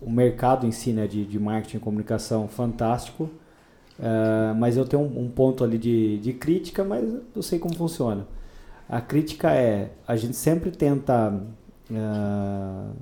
o 0.00 0.10
mercado 0.10 0.66
em 0.66 0.72
si 0.72 0.92
né, 0.92 1.06
de, 1.06 1.24
de 1.24 1.38
marketing 1.38 1.78
e 1.78 1.80
comunicação 1.80 2.48
fantástico, 2.48 3.24
uh, 3.98 4.54
mas 4.58 4.76
eu 4.76 4.84
tenho 4.84 5.02
um, 5.02 5.24
um, 5.24 5.30
ponto 5.30 5.64
ali 5.64 5.78
de, 5.78 6.18
de 6.18 6.32
crítica, 6.32 6.84
mas 6.84 7.04
eu 7.34 7.42
sei 7.42 7.58
como 7.58 7.74
funciona. 7.74 8.26
A 8.88 9.00
crítica 9.00 9.52
é, 9.52 9.92
a 10.06 10.16
gente 10.16 10.36
sempre 10.36 10.70
tenta 10.70 11.32
uh, 11.90 12.96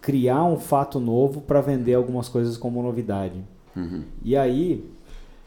criar 0.00 0.44
um 0.44 0.58
fato 0.58 0.98
novo 0.98 1.40
para 1.40 1.60
vender 1.60 1.94
algumas 1.94 2.28
coisas 2.28 2.56
como 2.56 2.82
novidade. 2.82 3.44
Uhum. 3.76 4.04
E 4.22 4.36
aí, 4.36 4.84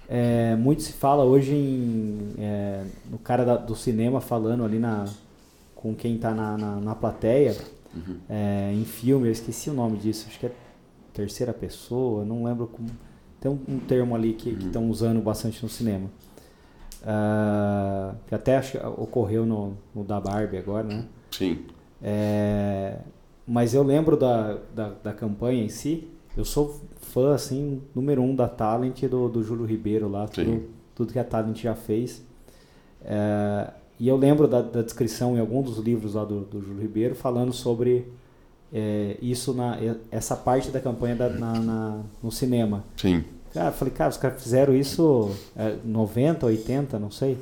é, 0.10 0.56
muito 0.56 0.82
se 0.82 0.94
fala 0.94 1.24
hoje 1.24 1.54
em, 1.54 2.34
é, 2.38 2.84
no 3.10 3.18
cara 3.18 3.44
da, 3.44 3.58
do 3.58 3.76
cinema 3.76 4.22
falando 4.22 4.64
ali 4.64 4.80
na, 4.80 5.06
com 5.76 5.94
quem 5.94 6.16
está 6.16 6.34
na, 6.34 6.58
na, 6.58 6.76
na, 6.78 6.96
plateia, 6.96 7.58
uhum. 7.94 8.18
é, 8.30 8.72
em 8.74 8.86
filme, 8.86 9.28
eu 9.28 9.32
esqueci 9.32 9.70
o 9.70 9.74
nome 9.74 9.98
disso, 9.98 10.26
acho 10.30 10.40
que 10.40 10.46
é 10.46 10.52
terceira 11.14 11.54
pessoa, 11.54 12.24
não 12.24 12.44
lembro 12.44 12.68
como. 12.68 12.90
Tem 13.40 13.52
um, 13.52 13.60
um 13.68 13.80
termo 13.80 14.16
ali 14.16 14.34
que 14.34 14.50
uhum. 14.50 14.60
estão 14.60 14.90
usando 14.90 15.22
bastante 15.22 15.62
no 15.62 15.70
cinema. 15.70 16.10
Uh, 17.04 18.16
que 18.28 18.34
até 18.34 18.58
acho 18.58 18.72
que 18.72 18.86
ocorreu 18.86 19.46
no, 19.46 19.78
no 19.94 20.04
da 20.04 20.20
Barbie 20.20 20.58
agora, 20.58 20.88
né? 20.88 21.06
Sim. 21.32 21.66
É, 22.02 22.98
mas 23.48 23.74
eu 23.74 23.84
lembro 23.84 24.18
da, 24.18 24.58
da, 24.74 24.90
da 24.90 25.14
campanha 25.14 25.64
em 25.64 25.70
si, 25.70 26.08
eu 26.36 26.44
sou 26.44 26.82
fã, 27.18 27.34
assim, 27.34 27.82
número 27.96 28.22
um 28.22 28.36
da 28.36 28.48
Talent 28.48 29.02
do, 29.06 29.28
do 29.28 29.44
Júlio 29.44 29.66
Ribeiro 29.66 30.08
lá, 30.08 30.28
tudo, 30.28 30.66
tudo, 30.94 31.14
que 31.14 31.18
a 31.18 31.24
Talent 31.24 31.58
já 31.58 31.74
fez. 31.74 32.24
É, 33.04 33.72
e 34.00 34.08
eu 34.08 34.16
lembro 34.16 34.48
da, 34.48 34.62
da, 34.62 34.84
descrição 34.84 35.36
em 35.36 35.40
algum 35.40 35.64
dos 35.64 35.80
livros 35.80 36.14
lá 36.14 36.24
do, 36.24 36.42
do 36.42 36.62
Júlio 36.62 36.80
Ribeiro 36.80 37.16
falando 37.16 37.52
sobre 37.52 38.06
é, 38.72 39.18
isso, 39.20 39.52
na, 39.52 39.80
essa 40.12 40.36
parte 40.36 40.70
da 40.70 40.80
campanha 40.80 41.16
da, 41.16 41.30
na, 41.30 41.54
na, 41.60 42.00
no 42.22 42.32
cinema. 42.32 42.84
Sim. 42.96 43.24
Cara, 43.52 43.72
falei, 43.72 43.94
cara, 43.96 44.12
os 44.12 44.18
caras 44.18 44.44
fizeram 44.44 44.76
isso 44.76 45.32
é, 45.56 45.76
90, 45.84 46.46
80, 46.46 47.00
não 47.00 47.10
sei. 47.10 47.36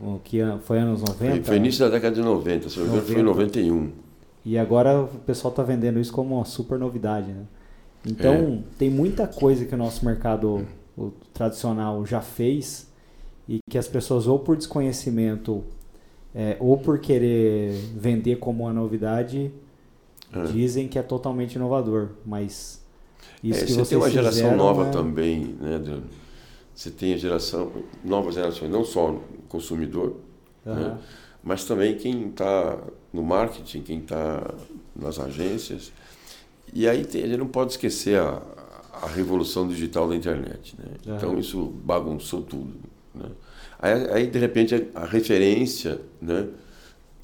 O 0.00 0.20
que 0.22 0.38
foi 0.62 0.78
anos 0.78 1.00
90? 1.00 1.16
Foi, 1.18 1.42
foi 1.42 1.56
início 1.56 1.84
da 1.84 1.90
década 1.90 2.14
de 2.14 2.22
90, 2.22 2.68
se 2.68 2.78
não 2.78 2.84
me 2.84 2.90
engano 2.92 3.06
foi 3.06 3.20
em 3.20 3.24
91. 3.24 3.90
E 4.44 4.58
agora 4.58 5.00
o 5.00 5.08
pessoal 5.26 5.50
está 5.50 5.64
vendendo 5.64 5.98
isso 5.98 6.12
como 6.12 6.36
uma 6.36 6.44
super 6.44 6.78
novidade, 6.78 7.32
né? 7.32 7.42
Então, 8.06 8.64
é. 8.64 8.76
tem 8.78 8.90
muita 8.90 9.26
coisa 9.26 9.64
que 9.64 9.74
o 9.74 9.78
nosso 9.78 10.04
mercado 10.04 10.66
o 10.96 11.10
tradicional 11.32 12.04
já 12.04 12.20
fez 12.20 12.90
e 13.48 13.58
que 13.68 13.78
as 13.78 13.88
pessoas, 13.88 14.26
ou 14.26 14.38
por 14.38 14.56
desconhecimento, 14.56 15.64
é, 16.34 16.56
ou 16.60 16.78
por 16.78 16.98
querer 16.98 17.72
vender 17.96 18.36
como 18.36 18.64
uma 18.64 18.72
novidade, 18.72 19.52
é. 20.32 20.42
dizem 20.44 20.88
que 20.88 20.98
é 20.98 21.02
totalmente 21.02 21.54
inovador. 21.54 22.10
Mas 22.24 22.82
isso 23.42 23.64
é, 23.64 23.66
que 23.66 23.72
você 23.72 23.90
tem 23.90 23.98
uma 23.98 24.10
geração 24.10 24.42
fizeram, 24.42 24.56
nova 24.56 24.86
é 24.88 24.90
também, 24.90 25.56
né? 25.60 25.80
Você 26.74 26.90
tem 26.90 27.12
a 27.12 27.16
geração, 27.16 27.70
novas 28.02 28.34
gerações, 28.34 28.70
não 28.70 28.84
só 28.84 29.20
consumidor, 29.48 30.16
uhum. 30.64 30.74
né? 30.74 30.98
mas 31.42 31.64
também 31.64 31.96
quem 31.96 32.28
está 32.28 32.78
no 33.12 33.22
marketing, 33.22 33.82
quem 33.82 33.98
está 33.98 34.54
nas 34.96 35.18
agências. 35.18 35.92
E 36.72 36.88
aí 36.88 37.04
tem, 37.04 37.24
a 37.24 37.26
gente 37.26 37.38
não 37.38 37.48
pode 37.48 37.72
esquecer 37.72 38.18
a, 38.18 38.42
a 39.02 39.06
revolução 39.06 39.68
digital 39.68 40.08
da 40.08 40.16
internet. 40.16 40.74
Né? 40.78 40.84
Uhum. 41.06 41.16
Então 41.16 41.38
isso 41.38 41.64
bagunçou 41.84 42.42
tudo. 42.42 42.72
Né? 43.14 43.26
Aí, 43.78 44.10
aí, 44.10 44.26
de 44.26 44.38
repente, 44.38 44.74
a, 44.74 45.00
a 45.00 45.04
referência 45.04 46.00
né, 46.20 46.48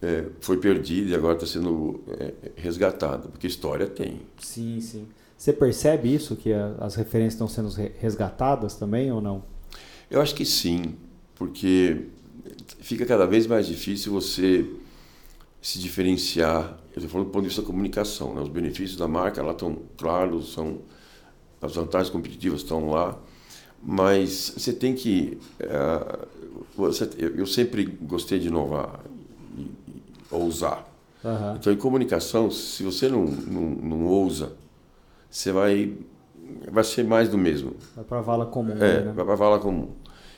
é, 0.03 0.25
foi 0.41 0.59
perdida 0.59 1.11
e 1.11 1.15
agora 1.15 1.35
está 1.35 1.47
sendo 1.47 2.01
é, 2.19 2.33
resgatada, 2.57 3.29
porque 3.29 3.47
história 3.47 3.87
tem. 3.87 4.21
Sim, 4.39 4.81
sim. 4.81 5.07
Você 5.37 5.53
percebe 5.53 6.13
isso, 6.13 6.35
que 6.35 6.53
a, 6.53 6.75
as 6.81 6.97
referências 6.97 7.35
estão 7.35 7.49
sendo 7.49 7.69
resgatadas 8.01 8.75
também 8.75 9.11
ou 9.13 9.21
não? 9.21 9.43
Eu 10.11 10.21
acho 10.21 10.35
que 10.35 10.45
sim, 10.45 10.97
porque 11.35 12.07
fica 12.81 13.07
cada 13.07 13.27
vez 13.27 13.47
mais 13.47 13.67
difícil 13.67 14.13
você 14.13 14.67
se 15.61 15.79
diferenciar. 15.79 16.78
Eu 16.95 16.97
estou 16.97 17.09
falando 17.09 17.27
do 17.29 17.33
ponto 17.33 17.43
de 17.43 17.49
vista 17.49 17.63
da 17.63 17.67
comunicação. 17.67 18.35
Né? 18.35 18.41
Os 18.41 18.49
benefícios 18.49 18.97
da 18.97 19.09
marca 19.09 19.43
lá 19.43 19.53
estão 19.53 19.79
claros, 19.97 20.53
são, 20.53 20.79
as 21.61 21.75
vantagens 21.75 22.11
competitivas 22.11 22.61
estão 22.61 22.91
lá, 22.91 23.17
Mas 23.83 24.55
você 24.57 24.73
tem 24.73 24.95
que. 24.95 25.39
Uh, 25.61 26.27
você, 26.77 27.09
eu 27.19 27.47
sempre 27.47 27.85
gostei 27.85 28.39
de 28.39 28.49
inovar 28.49 29.01
e, 29.57 29.63
e 29.63 30.03
ousar. 30.31 30.87
Uhum. 31.25 31.57
Então, 31.57 31.73
em 31.73 31.77
comunicação, 31.77 32.51
se 32.51 32.83
você 32.83 33.09
não, 33.09 33.25
não, 33.25 33.63
não 33.63 34.07
ousa, 34.07 34.53
você 35.31 35.53
vai, 35.53 35.97
vai 36.71 36.85
ser 36.85 37.05
mais 37.05 37.29
do 37.29 37.37
mesmo. 37.37 37.75
Vai 37.95 38.05
para 38.05 38.19
a 38.19 38.23
vala 38.23 38.47
comum. 38.47 38.73
É, 38.73 39.05
né? 39.05 39.13
vai 39.13 39.25
para 39.25 39.35
a 39.35 39.37
vala 39.37 39.59
comum. 39.59 39.91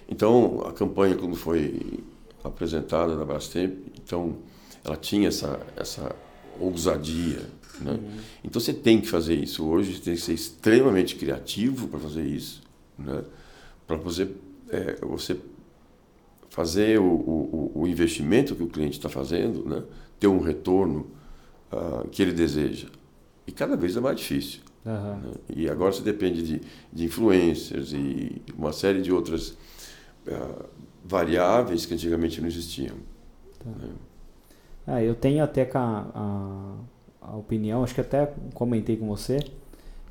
Então, 0.09 0.63
a 0.67 0.73
campanha, 0.73 1.15
quando 1.15 1.37
foi 1.37 2.03
apresentada 2.43 3.17
da 3.17 3.25
Brastemp, 3.25 3.79
então, 4.03 4.37
ela 4.85 4.97
tinha 4.97 5.29
essa, 5.29 5.61
essa 5.77 6.15
ousadia. 6.61 7.41
Né? 7.81 7.93
Uhum. 7.93 8.19
Então, 8.45 8.61
você 8.61 8.73
tem 8.73 9.01
que 9.01 9.09
fazer 9.09 9.35
isso. 9.35 9.65
Hoje, 9.65 9.95
você 9.95 10.03
tem 10.03 10.15
que 10.15 10.21
ser 10.21 10.35
extremamente 10.35 11.17
criativo 11.17 11.89
para 11.89 11.99
fazer 11.99 12.25
isso. 12.25 12.63
Né? 12.99 13.23
Para 13.87 13.97
você, 13.97 14.29
é, 14.71 14.97
você 15.03 15.37
fazer 16.51 16.99
o, 17.01 17.05
o, 17.05 17.73
o, 17.75 17.87
investimento 17.87 18.55
que 18.55 18.63
o 18.63 18.69
cliente 18.69 18.99
está 18.99 19.09
fazendo, 19.09 19.65
né? 19.69 19.83
ter 20.19 20.27
um 20.27 20.41
retorno 20.41 21.11
uh, 21.73 22.07
que 22.09 22.23
ele 22.23 22.33
deseja. 22.33 22.89
E 23.47 23.53
cada 23.53 23.77
vez 23.77 23.97
é 23.97 24.01
mais 24.01 24.19
difícil. 24.19 24.61
Uhum. 24.85 24.93
Né? 24.93 25.33
E 25.57 25.69
agora 25.69 25.93
você 25.93 26.03
depende 26.03 26.43
de, 26.43 26.61
de 26.93 27.05
influencers 27.05 27.93
e 27.93 28.43
uma 28.57 28.73
série 28.73 29.01
de 29.01 29.13
outras 29.13 29.51
uh, 30.27 30.65
variáveis 31.05 31.87
que 31.87 31.95
antigamente 31.95 32.41
não 32.41 32.49
existiam. 32.49 32.97
Tá. 33.59 33.71
Né? 33.71 33.89
Ah, 34.87 35.03
eu 35.03 35.15
tenho 35.15 35.43
até 35.43 35.69
a, 35.75 36.07
a, 36.15 36.75
a, 37.21 37.37
opinião, 37.37 37.85
acho 37.85 37.95
que 37.95 38.01
até 38.01 38.33
comentei 38.55 38.97
com 38.97 39.07
você, 39.07 39.39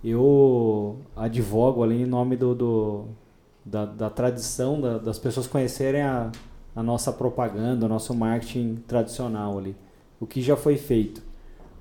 eu 0.04 0.98
advogo 1.16 1.84
ali 1.84 2.04
em 2.04 2.06
nome 2.06 2.38
do, 2.38 2.56
do 2.56 3.06
da, 3.66 3.86
da 3.86 4.10
tradição, 4.10 4.80
da, 4.80 4.98
das 4.98 5.20
pessoas 5.20 5.48
conhecerem 5.48 6.02
a, 6.02 6.32
a 6.76 6.84
nossa 6.84 7.12
propaganda, 7.12 7.86
o 7.86 7.90
nosso 7.90 8.14
marketing 8.14 8.76
tradicional 8.88 9.58
ali. 9.58 9.76
O 10.20 10.26
que 10.26 10.42
já 10.42 10.56
foi 10.56 10.78
feito. 10.78 11.22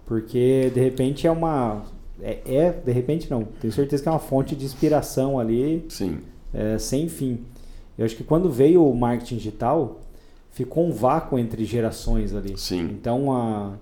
Porque, 0.06 0.70
de 0.72 0.80
repente, 0.80 1.26
é 1.26 1.30
uma... 1.30 1.82
É, 2.20 2.40
é 2.46 2.72
de 2.72 2.90
repente 2.90 3.30
não. 3.30 3.44
Tenho 3.44 3.72
certeza 3.72 4.02
que 4.02 4.08
é 4.08 4.12
uma 4.12 4.18
fonte 4.18 4.56
de 4.56 4.64
inspiração 4.64 5.38
ali. 5.38 5.84
Sim. 5.88 6.18
É, 6.52 6.78
sem 6.78 7.08
fim. 7.08 7.44
Eu 7.96 8.04
acho 8.04 8.16
que 8.16 8.24
quando 8.24 8.50
veio 8.50 8.84
o 8.84 8.96
marketing 8.96 9.36
digital, 9.36 10.00
ficou 10.58 10.88
um 10.88 10.90
vácuo 10.90 11.38
entre 11.38 11.64
gerações 11.64 12.34
ali. 12.34 12.58
Sim. 12.58 12.80
Então, 12.80 13.32
a, 13.32 13.74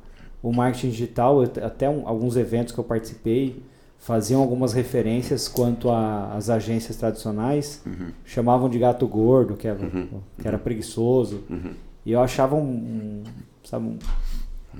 o 0.42 0.52
marketing 0.52 0.90
digital, 0.90 1.40
até 1.42 1.88
um, 1.88 2.06
alguns 2.06 2.36
eventos 2.36 2.74
que 2.74 2.78
eu 2.78 2.84
participei, 2.84 3.62
faziam 3.98 4.42
algumas 4.42 4.74
referências 4.74 5.48
quanto 5.48 5.90
às 5.90 6.50
agências 6.50 6.94
tradicionais, 6.98 7.80
uhum. 7.86 8.10
chamavam 8.26 8.68
de 8.68 8.78
gato 8.78 9.08
gordo, 9.08 9.56
que 9.56 9.66
era, 9.66 9.82
uhum. 9.82 10.20
que 10.38 10.46
era 10.46 10.58
preguiçoso. 10.58 11.44
Uhum. 11.48 11.72
E 12.04 12.12
eu 12.12 12.20
achava 12.20 12.54
um, 12.54 12.60
um, 12.60 13.22
sabe, 13.64 13.86
um, 13.86 13.98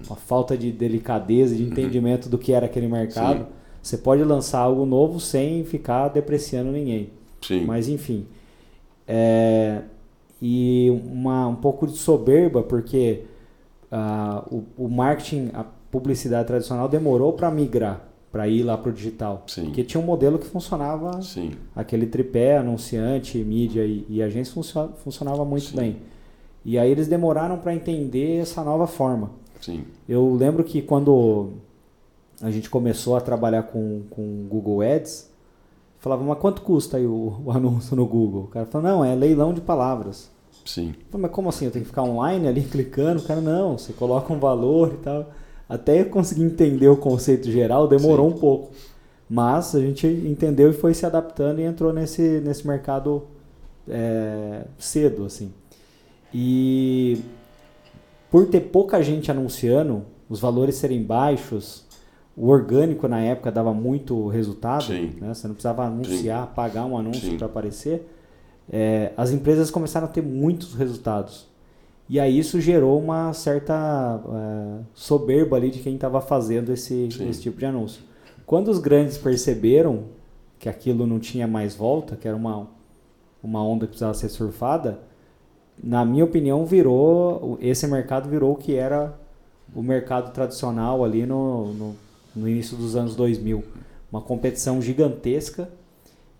uma 0.07 0.17
falta 0.17 0.55
de 0.55 0.71
delicadeza, 0.71 1.57
de 1.57 1.63
uhum. 1.63 1.71
entendimento 1.71 2.29
do 2.29 2.37
que 2.37 2.53
era 2.53 2.67
aquele 2.67 2.89
mercado. 2.89 3.39
Sim. 3.39 3.47
Você 3.83 3.97
pode 3.97 4.23
lançar 4.23 4.59
algo 4.59 4.85
novo 4.85 5.19
sem 5.19 5.65
ficar 5.65 6.09
depreciando 6.09 6.71
ninguém. 6.73 7.09
Sim. 7.41 7.65
Mas 7.65 7.89
enfim. 7.89 8.27
É, 9.09 9.81
e 10.41 10.91
uma, 11.05 11.47
um 11.49 11.57
pouco 11.57 11.87
de 11.87 11.97
soberba, 11.97 12.63
porque 12.63 13.25
uh, 13.91 14.55
o, 14.79 14.85
o 14.85 14.89
marketing, 14.89 15.51
a 15.55 15.65
publicidade 15.91 16.47
tradicional 16.47 16.89
demorou 16.89 17.33
para 17.33 17.51
migrar 17.51 18.07
para 18.37 18.47
ir 18.47 18.63
lá 18.63 18.77
para 18.77 18.91
o 18.91 18.93
digital. 18.93 19.45
Sim. 19.47 19.65
Porque 19.65 19.83
tinha 19.83 19.99
um 19.99 20.05
modelo 20.05 20.39
que 20.39 20.47
funcionava, 20.47 21.23
Sim. 21.23 21.53
aquele 21.75 22.05
tripé, 22.05 22.59
anunciante, 22.59 23.39
mídia 23.39 23.83
e, 23.87 24.05
e 24.11 24.23
agência 24.23 24.53
funcionava, 24.53 24.93
funcionava 24.97 25.43
muito 25.43 25.69
Sim. 25.69 25.77
bem. 25.77 25.97
E 26.63 26.79
aí 26.79 26.91
eles 26.91 27.09
demoraram 27.09 27.57
para 27.57 27.75
entender 27.75 28.43
essa 28.43 28.63
nova 28.63 28.87
forma. 28.87 29.31
Eu 30.07 30.35
lembro 30.35 30.63
que 30.65 30.83
quando 30.83 31.53
a 32.43 32.51
gente 32.51 32.69
começou 32.69 33.17
a 33.17 33.23
trabalhar 33.23 33.63
com, 33.63 34.03
com 34.11 34.47
Google 34.51 34.83
Ads, 34.83 35.31
falava, 35.99 36.23
mas 36.25 36.39
quanto 36.39 36.63
custa 36.63 36.97
aí 36.97 37.07
o, 37.07 37.41
o 37.45 37.51
anúncio 37.53 37.97
no 37.97 38.07
Google? 38.07 38.45
O 38.45 38.49
cara 38.49 38.67
falou, 38.67 38.89
não, 38.89 39.05
é 39.05 39.15
leilão 39.15 39.53
de 39.53 39.61
palavras. 39.61 40.31
Sim. 40.65 40.95
Falei, 41.11 41.23
mas 41.23 41.31
como 41.31 41.49
assim? 41.49 41.67
Eu 41.67 41.71
tenho 41.71 41.85
que 41.85 41.91
ficar 41.91 42.03
online 42.03 42.49
ali 42.49 42.63
clicando? 42.71 43.21
O 43.21 43.25
cara, 43.25 43.41
não, 43.41 43.79
você 43.79 43.93
coloca 43.93 44.33
um 44.33 44.39
valor 44.39 44.93
e 44.93 44.97
tal 44.99 45.27
até 45.69 46.05
conseguir 46.05 46.45
entender 46.45 46.89
o 46.89 46.97
conceito 46.97 47.51
geral 47.51 47.89
demorou 47.89 48.31
Sim. 48.31 48.37
um 48.37 48.39
pouco. 48.39 48.71
Mas 49.29 49.75
a 49.75 49.81
gente 49.81 50.07
entendeu 50.07 50.71
e 50.71 50.73
foi 50.73 50.95
se 50.95 51.05
adaptando 51.05 51.61
e 51.61 51.65
entrou 51.65 51.93
nesse, 51.93 52.41
nesse 52.41 52.67
mercado 52.67 53.25
é, 53.89 54.65
cedo, 54.79 55.25
assim. 55.25 55.53
E 56.33 57.21
por 58.31 58.47
ter 58.47 58.61
pouca 58.61 59.03
gente 59.03 59.31
anunciando, 59.31 60.05
os 60.29 60.39
valores 60.39 60.77
serem 60.77 61.03
baixos, 61.03 61.85
o 62.37 62.49
orgânico 62.49 63.09
na 63.09 63.21
época 63.21 63.51
dava 63.51 63.73
muito 63.73 64.29
resultado, 64.29 64.93
né? 64.93 65.33
você 65.33 65.49
não 65.49 65.55
precisava 65.55 65.85
anunciar, 65.85 66.47
Sim. 66.47 66.55
pagar 66.55 66.85
um 66.85 66.99
anúncio 66.99 67.37
para 67.39 67.47
aparecer. 67.47 68.07
É, 68.71 69.13
as 69.17 69.31
empresas 69.31 69.71
começaram 69.71 70.07
a 70.07 70.11
ter 70.11 70.23
muitos 70.23 70.75
resultados. 70.75 71.47
E 72.09 72.21
aí 72.21 72.39
isso 72.39 72.61
gerou 72.61 73.01
uma 73.01 73.33
certa 73.33 74.21
é, 74.29 74.83
soberba 74.93 75.57
ali 75.57 75.71
de 75.71 75.81
quem 75.81 75.95
estava 75.95 76.21
fazendo 76.21 76.73
esse, 76.73 77.09
esse 77.21 77.41
tipo 77.41 77.59
de 77.59 77.65
anúncio. 77.65 78.03
Quando 78.45 78.69
os 78.69 78.79
grandes 78.79 79.17
perceberam 79.17 80.05
que 80.59 80.69
aquilo 80.69 81.07
não 81.07 81.19
tinha 81.19 81.47
mais 81.47 81.75
volta, 81.75 82.17
que 82.17 82.29
era 82.29 82.37
uma, 82.37 82.69
uma 83.43 83.65
onda 83.65 83.87
que 83.87 83.91
precisava 83.91 84.15
ser 84.15 84.29
surfada, 84.29 85.01
na 85.83 86.05
minha 86.05 86.25
opinião 86.25 86.65
virou 86.65 87.59
esse 87.61 87.87
mercado 87.87 88.29
virou 88.29 88.53
o 88.53 88.57
que 88.57 88.75
era 88.75 89.19
o 89.75 89.83
mercado 89.83 90.33
tradicional 90.33 91.05
ali 91.05 91.27
no, 91.27 91.73
no, 91.73 91.97
no 92.37 92.49
início 92.49 92.77
dos 92.77 92.95
anos 92.95 93.17
2000. 93.17 93.65
Uma 94.13 94.21
competição 94.21 94.81
gigantesca 94.81 95.69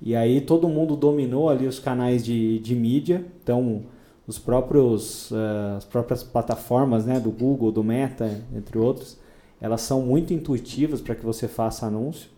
e 0.01 0.15
aí 0.15 0.41
todo 0.41 0.69
mundo 0.69 0.95
dominou 0.95 1.49
ali 1.49 1.67
os 1.67 1.79
canais 1.79 2.25
de, 2.25 2.59
de 2.61 2.75
mídia. 2.75 3.25
Então 3.43 3.83
os 4.27 4.39
próprios, 4.39 5.31
uh, 5.31 5.77
as 5.77 5.85
próprias 5.85 6.23
plataformas 6.23 7.07
né, 7.07 7.19
do 7.19 7.31
Google, 7.31 7.73
do 7.73 7.83
Meta, 7.83 8.43
entre 8.55 8.79
outros, 8.79 9.19
elas 9.61 9.81
são 9.81 10.03
muito 10.03 10.35
intuitivas 10.35 11.01
para 11.01 11.15
que 11.15 11.25
você 11.25 11.49
faça 11.49 11.87
anúncio. 11.87 12.29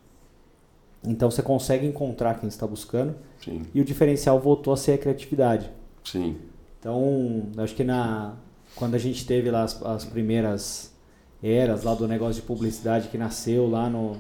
Então 1.05 1.31
você 1.31 1.43
consegue 1.43 1.87
encontrar 1.87 2.39
quem 2.39 2.49
está 2.49 2.67
buscando. 2.67 3.15
Sim. 3.43 3.63
E 3.75 3.81
o 3.81 3.85
diferencial 3.85 4.39
voltou 4.41 4.73
a 4.73 4.77
ser 4.77 4.93
a 4.93 4.99
criatividade. 4.99 5.71
Sim. 6.05 6.37
Então, 6.79 7.49
acho 7.57 7.75
que 7.75 7.85
na, 7.85 8.35
quando 8.75 8.95
a 8.95 8.99
gente 8.99 9.27
teve 9.27 9.51
lá 9.51 9.63
as, 9.63 9.83
as 9.83 10.05
primeiras 10.05 10.93
eras 11.43 11.85
lá 11.85 11.95
do 11.95 12.09
negócio 12.09 12.41
de 12.41 12.47
publicidade 12.47 13.09
que 13.09 13.19
nasceu 13.19 13.69
lá 13.69 13.89
no, 13.89 14.17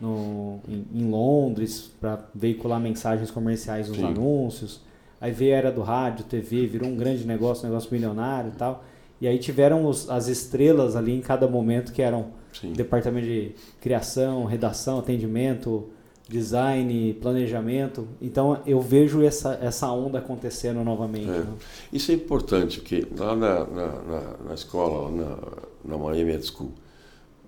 no, 0.00 0.60
em, 0.68 0.86
em 0.92 1.10
Londres 1.10 1.90
para 2.00 2.20
veicular 2.34 2.80
mensagens 2.80 3.30
comerciais 3.30 3.88
nos 3.88 3.98
Sim. 3.98 4.06
anúncios 4.06 4.80
Aí 5.22 5.30
veio 5.30 5.54
a 5.54 5.58
era 5.58 5.70
do 5.70 5.82
rádio, 5.82 6.24
TV, 6.24 6.66
virou 6.66 6.88
um 6.88 6.96
grande 6.96 7.24
negócio, 7.24 7.64
um 7.64 7.68
negócio 7.68 7.88
milionário 7.92 8.50
e 8.52 8.56
tal. 8.56 8.82
E 9.20 9.28
aí 9.28 9.38
tiveram 9.38 9.86
os, 9.86 10.10
as 10.10 10.26
estrelas 10.26 10.96
ali 10.96 11.12
em 11.12 11.20
cada 11.20 11.46
momento 11.46 11.92
que 11.92 12.02
eram 12.02 12.30
Sim. 12.52 12.72
departamento 12.72 13.28
de 13.28 13.54
criação, 13.80 14.44
redação, 14.44 14.98
atendimento, 14.98 15.88
design, 16.32 17.12
planejamento. 17.20 18.08
Então 18.20 18.62
eu 18.66 18.80
vejo 18.80 19.22
essa, 19.22 19.58
essa 19.60 19.90
onda 19.92 20.18
acontecendo 20.18 20.82
novamente. 20.82 21.28
É. 21.28 21.40
Né? 21.40 21.54
Isso 21.92 22.10
é 22.10 22.14
importante, 22.14 22.80
porque 22.80 23.06
lá 23.16 23.36
na, 23.36 23.64
na, 23.66 23.86
na, 24.02 24.36
na 24.48 24.54
escola, 24.54 25.10
na, 25.10 25.36
na 25.84 25.98
Miami 25.98 26.32
Ed 26.32 26.46
School, 26.46 26.72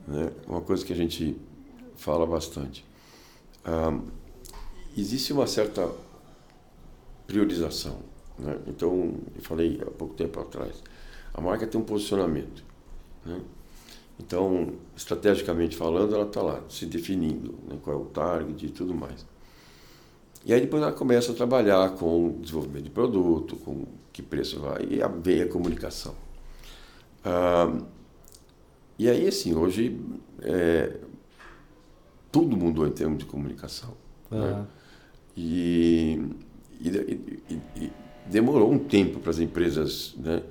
né, 0.07 0.31
uma 0.47 0.61
coisa 0.61 0.85
que 0.85 0.93
a 0.93 0.97
gente 0.97 1.35
fala 1.97 2.27
bastante. 2.27 2.85
Existe 4.97 5.33
uma 5.33 5.47
certa 5.47 5.91
priorização. 7.27 7.97
Né? 8.39 8.59
Então, 8.67 9.15
eu 9.35 9.43
falei 9.43 9.81
há 9.81 9.91
pouco 9.91 10.15
tempo 10.15 10.39
atrás, 10.39 10.83
a 11.33 11.41
marca 11.41 11.67
tem 11.67 11.81
um 11.81 11.85
posicionamento. 11.85 12.63
Né? 13.25 13.41
Então, 14.19 14.75
estrategicamente 14.97 15.77
falando, 15.77 16.15
ela 16.15 16.25
está 16.25 16.41
lá, 16.41 16.63
se 16.69 16.87
definindo 16.87 17.55
né? 17.69 17.77
qual 17.83 17.97
é 17.97 18.01
o 18.01 18.05
target 18.07 18.67
e 18.67 18.69
tudo 18.71 18.95
mais. 18.95 19.27
E 20.45 20.53
aí 20.53 20.61
depois 20.61 20.83
ela 20.83 20.93
começa 20.93 21.33
a 21.33 21.35
trabalhar 21.35 21.91
com 21.95 22.39
desenvolvimento 22.41 22.85
de 22.85 22.91
produto, 22.91 23.57
com 23.57 23.85
que 24.13 24.23
preço 24.23 24.61
vai, 24.61 24.83
e 24.85 25.01
vem 25.21 25.43
a 25.43 25.49
comunicação. 25.49 26.15
Ah, 27.25 27.77
e 28.99 29.09
aí, 29.09 29.27
assim, 29.27 29.55
hoje 29.55 30.01
é, 30.43 30.99
tudo 32.31 32.57
mudou 32.57 32.87
em 32.87 32.93
termos 32.93 33.19
de 33.19 33.25
comunicação. 33.25 33.95
Uhum. 34.31 34.41
Né? 34.41 34.67
E 35.37 36.23
e, 36.81 36.89
e, 36.89 37.61
e 37.77 37.93
demorou 38.27 38.71
um 38.71 38.79
tempo 38.79 39.21
para 39.21 39.31
as 39.31 39.39
empresas, 39.39 40.15
né, 40.19 40.43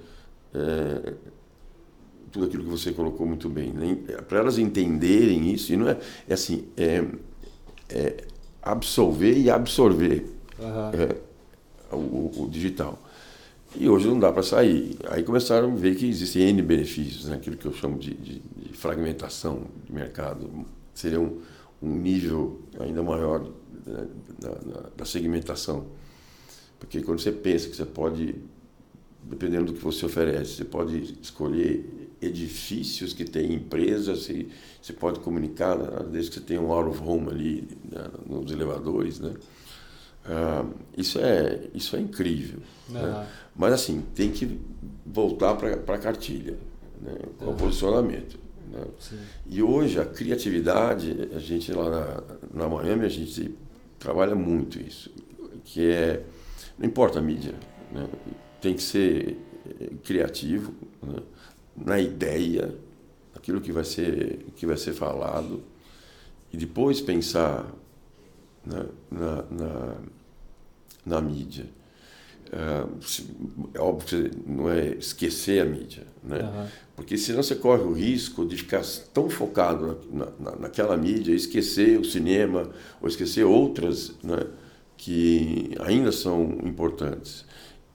é, 0.53 1.13
tudo 2.33 2.47
aquilo 2.47 2.63
que 2.63 2.69
você 2.69 2.91
colocou 2.91 3.25
muito 3.25 3.47
bem, 3.47 3.71
né, 3.71 3.95
para 4.27 4.39
elas 4.39 4.57
entenderem 4.57 5.53
isso, 5.53 5.71
e 5.71 5.77
não 5.77 5.87
é, 5.87 5.97
é 6.27 6.33
assim, 6.33 6.65
é, 6.75 7.05
é 7.89 8.17
absolver 8.61 9.37
e 9.37 9.49
absorver. 9.49 10.25
Uhum. 10.59 11.97
o, 11.97 12.43
o 12.43 12.49
digital. 12.49 12.99
E 13.75 13.89
hoje 13.89 14.07
não 14.07 14.19
dá 14.19 14.31
para 14.31 14.43
sair. 14.43 14.97
Aí 15.09 15.23
começaram 15.23 15.71
a 15.71 15.75
ver 15.75 15.95
que 15.95 16.07
existem 16.07 16.49
N 16.49 16.61
benefícios, 16.61 17.25
né? 17.25 17.35
aquilo 17.35 17.57
que 17.57 17.65
eu 17.65 17.73
chamo 17.73 17.97
de, 17.97 18.13
de, 18.13 18.39
de 18.39 18.73
fragmentação 18.73 19.63
de 19.85 19.93
mercado. 19.93 20.65
Seria 20.93 21.19
um, 21.19 21.41
um 21.81 21.95
nível 21.95 22.61
ainda 22.79 23.01
maior 23.01 23.41
né, 23.85 24.07
da, 24.39 24.49
da, 24.49 24.89
da, 24.95 25.05
segmentação. 25.05 25.87
Porque 26.79 27.01
quando 27.01 27.19
você 27.19 27.31
pensa 27.31 27.67
que 27.67 27.75
você 27.75 27.85
pode, 27.85 28.35
dependendo 29.23 29.65
do 29.65 29.73
que 29.73 29.83
você 29.83 30.05
oferece, 30.05 30.53
você 30.53 30.65
pode 30.65 31.17
escolher 31.21 32.11
edifícios 32.25 33.13
que 33.13 33.25
têm 33.25 33.53
empresas, 33.53 34.23
você, 34.23 34.47
você 34.81 34.93
pode 34.93 35.19
comunicar, 35.19 35.75
desde 36.03 36.31
que 36.31 36.39
você 36.39 36.45
tenha 36.45 36.61
um 36.61 36.71
out 36.71 36.89
of 36.89 37.01
home 37.01 37.29
ali 37.29 37.67
né, 37.89 38.05
nos 38.25 38.51
elevadores, 38.51 39.19
né? 39.19 39.33
Ah, 40.25 40.65
isso, 40.97 41.19
é, 41.19 41.67
isso 41.73 41.95
é 41.95 41.99
incrível. 41.99 42.59
Uhum. 42.89 42.95
Né? 42.95 43.27
Mas, 43.55 43.73
assim, 43.73 44.03
tem 44.15 44.31
que 44.31 44.59
voltar 45.05 45.55
para 45.55 45.95
a 45.95 45.97
cartilha, 45.97 46.57
né? 47.01 47.13
com 47.37 47.45
uhum. 47.45 47.51
o 47.51 47.55
posicionamento. 47.55 48.39
Né? 48.71 48.85
E 49.45 49.61
hoje, 49.61 49.99
a 49.99 50.05
criatividade, 50.05 51.29
a 51.35 51.39
gente 51.39 51.71
lá 51.71 51.89
na, 51.89 52.23
na 52.53 52.69
Miami, 52.69 53.05
a 53.05 53.09
gente 53.09 53.53
trabalha 53.99 54.35
muito 54.35 54.79
isso, 54.79 55.11
que 55.63 55.85
é, 55.91 56.23
não 56.77 56.87
importa 56.87 57.19
a 57.19 57.21
mídia, 57.21 57.53
né? 57.91 58.07
tem 58.59 58.73
que 58.73 58.81
ser 58.81 59.37
eh, 59.79 59.89
criativo 60.03 60.73
né? 61.01 61.19
Na 61.75 61.99
ideia, 61.99 62.75
aquilo 63.35 63.61
que 63.61 63.71
vai 63.71 63.83
ser, 63.83 64.45
que 64.55 64.65
vai 64.65 64.77
ser 64.77 64.93
falado, 64.93 65.63
e 66.51 66.57
depois 66.57 67.01
pensar 67.01 67.71
na, 68.65 68.85
na, 69.11 69.43
na, 69.49 69.95
na 71.05 71.21
mídia. 71.21 71.65
É, 72.51 73.77
é 73.77 73.81
óbvio 73.81 74.29
que 74.29 74.37
não 74.47 74.69
é 74.69 74.89
esquecer 74.89 75.61
a 75.61 75.65
mídia, 75.65 76.03
né? 76.23 76.43
Uhum. 76.43 76.67
Porque 76.95 77.17
senão 77.17 77.41
você 77.41 77.55
corre 77.55 77.81
o 77.81 77.91
risco 77.91 78.45
de 78.45 78.55
ficar 78.55 78.83
tão 79.11 79.27
focado 79.27 79.99
na, 80.11 80.27
na, 80.39 80.55
naquela 80.57 80.95
mídia 80.95 81.31
e 81.31 81.35
esquecer 81.35 81.99
o 81.99 82.05
cinema 82.05 82.69
ou 83.01 83.07
esquecer 83.07 83.43
outras 83.43 84.13
né, 84.23 84.45
que 84.95 85.71
ainda 85.79 86.11
são 86.11 86.59
importantes. 86.63 87.43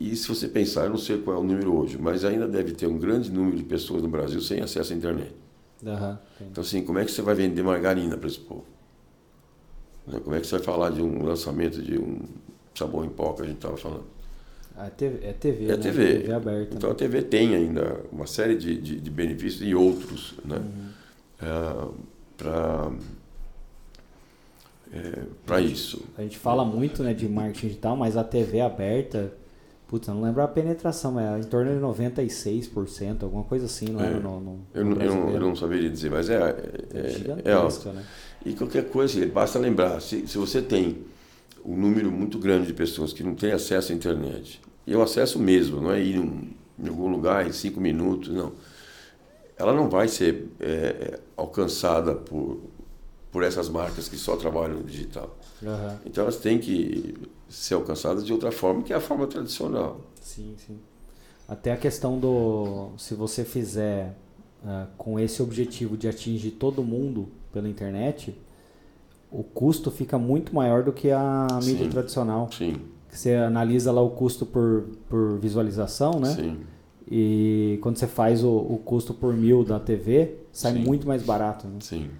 E 0.01 0.15
se 0.15 0.29
você 0.29 0.47
pensar, 0.47 0.85
eu 0.85 0.91
não 0.91 0.99
sei 0.99 1.19
qual 1.19 1.37
é 1.37 1.41
o 1.41 1.43
número 1.43 1.77
hoje, 1.77 1.99
mas 1.99 2.25
ainda 2.25 2.47
deve 2.47 2.73
ter 2.73 2.87
um 2.87 2.99
grande 2.99 3.31
número 3.31 3.57
de 3.57 3.65
pessoas 3.65 4.03
no 4.03 4.09
Brasil 4.09 4.41
sem 4.41 4.61
acesso 4.61 4.93
à 4.93 4.97
internet. 4.97 5.35
Uhum. 5.83 6.17
Então, 6.41 6.63
assim, 6.63 6.85
como 6.85 6.99
é 6.99 7.05
que 7.05 7.11
você 7.11 7.23
vai 7.23 7.35
vender 7.35 7.63
margarina 7.63 8.17
para 8.17 8.29
esse 8.29 8.39
povo? 8.39 8.65
Né? 10.07 10.21
Como 10.23 10.35
é 10.37 10.41
que 10.41 10.47
você 10.47 10.57
vai 10.57 10.65
falar 10.65 10.91
de 10.91 11.03
um 11.03 11.25
lançamento 11.25 11.83
de 11.83 11.99
um 11.99 12.21
sabão 12.75 13.05
em 13.05 13.09
pó 13.09 13.33
que 13.33 13.43
a 13.43 13.45
gente 13.45 13.57
estava 13.57 13.77
falando? 13.77 14.05
A 14.77 14.87
ah, 14.87 14.91
TV, 14.91 15.27
é 15.27 15.33
TV, 15.33 15.65
é 15.65 15.69
né? 15.69 15.77
TV. 15.77 16.19
TV 16.21 16.33
aberta. 16.33 16.77
Então 16.77 16.91
né? 16.91 16.95
a 16.95 16.97
TV 16.97 17.23
tem 17.23 17.55
ainda 17.57 18.01
uma 18.13 18.29
série 18.29 18.57
de, 18.57 18.77
de, 18.77 19.01
de 19.01 19.11
benefícios 19.11 19.69
e 19.69 19.75
outros, 19.75 20.35
né? 20.45 20.59
Uhum. 20.59 20.89
É, 21.41 21.89
para 22.37 22.93
é, 24.93 25.23
para 25.45 25.61
isso. 25.61 26.03
A 26.17 26.23
gente 26.23 26.39
fala 26.39 26.65
muito 26.65 27.03
né, 27.03 27.13
de 27.13 27.29
marketing 27.29 27.67
digital, 27.69 27.97
mas 27.97 28.17
a 28.17 28.25
TV 28.25 28.61
aberta, 28.61 29.33
putz, 29.89 30.07
não 30.07 30.21
lembro 30.21 30.43
a 30.43 30.47
penetração, 30.47 31.13
mas 31.13 31.25
é 31.25 31.39
em 31.41 31.49
torno 31.49 31.75
de 31.75 31.81
96%, 31.81 33.23
alguma 33.23 33.43
coisa 33.43 33.65
assim, 33.65 33.87
não 33.87 34.01
é, 34.01 34.07
era 34.07 34.21
no, 34.21 34.39
no, 34.39 34.61
eu, 34.75 34.85
no 34.85 35.03
eu, 35.03 35.15
não, 35.15 35.31
eu, 35.31 35.41
não, 35.41 35.57
saberia 35.57 35.89
dizer, 35.89 36.11
mas 36.11 36.29
é, 36.29 36.37
é, 36.37 37.43
é, 37.47 37.51
é 37.51 37.53
alto. 37.53 37.89
Né? 37.89 38.05
E 38.45 38.53
qualquer 38.53 38.91
coisa, 38.91 39.27
basta 39.27 39.59
lembrar, 39.59 40.01
se, 40.01 40.29
se 40.29 40.37
você 40.37 40.61
tem 40.61 40.99
um 41.65 41.75
número 41.75 42.13
muito 42.13 42.39
grande 42.39 42.67
de 42.67 42.75
pessoas 42.75 43.15
que 43.15 43.23
não 43.23 43.35
têm 43.35 43.53
acesso 43.53 43.91
à 43.91 43.95
internet, 43.95 44.61
e 44.87 44.95
o 44.95 45.01
acesso 45.01 45.39
mesmo, 45.39 45.81
não 45.81 45.91
é 45.91 46.01
ir 46.01 46.17
em, 46.17 46.55
em 46.79 46.89
algum 46.89 47.09
lugar 47.09 47.47
em 47.47 47.53
cinco 47.53 47.81
minutos, 47.81 48.29
não. 48.29 48.53
Ela 49.57 49.73
não 49.73 49.89
vai 49.89 50.07
ser 50.07 50.49
é, 50.61 51.19
alcançada 51.37 52.15
por, 52.15 52.61
por 53.33 53.43
essas 53.43 53.69
marcas 53.69 54.09
que 54.09 54.17
só 54.17 54.37
trabalham 54.37 54.77
no 54.77 54.85
digital. 54.85 55.37
Uhum. 55.63 55.97
Então 56.07 56.23
elas 56.23 56.37
têm 56.37 56.59
que 56.59 57.17
ser 57.49 57.75
alcançadas 57.75 58.25
de 58.25 58.33
outra 58.33 58.53
forma, 58.53 58.83
que 58.83 58.93
é 58.93 58.97
a 58.97 59.01
forma 59.01 59.27
tradicional. 59.27 60.01
Sim, 60.21 60.55
sim. 60.59 60.79
Até 61.49 61.73
a 61.73 61.77
questão 61.77 62.19
do. 62.19 62.91
Se 62.99 63.15
você 63.15 63.45
fizer 63.45 64.15
uh, 64.63 64.87
com 64.99 65.19
esse 65.19 65.43
objetivo 65.43 65.97
de 65.97 66.07
atingir 66.07 66.53
todo 66.53 66.83
mundo 66.83 67.29
pela 67.53 67.69
internet, 67.69 68.37
o 69.31 69.43
custo 69.43 69.91
fica 69.91 70.19
muito 70.19 70.55
maior 70.55 70.83
do 70.83 70.93
que 70.93 71.11
a 71.11 71.47
mídia 71.63 71.85
sim, 71.85 71.91
tradicional. 71.91 72.51
Sim. 72.53 72.77
Você 73.09 73.35
analisa 73.35 73.91
lá 73.91 74.03
o 74.03 74.11
custo 74.11 74.45
por, 74.45 74.85
por 75.09 75.39
visualização, 75.39 76.21
né? 76.21 76.35
Sim. 76.35 76.59
E 77.11 77.79
quando 77.81 77.97
você 77.97 78.07
faz 78.07 78.45
o, 78.45 78.51
o 78.51 78.79
custo 78.85 79.15
por 79.15 79.35
mil 79.35 79.65
da 79.65 79.81
TV, 79.81 80.35
sai 80.53 80.75
sim. 80.75 80.81
muito 80.81 81.09
mais 81.09 81.23
barato. 81.23 81.67
Né? 81.67 81.79
Sim. 81.81 82.11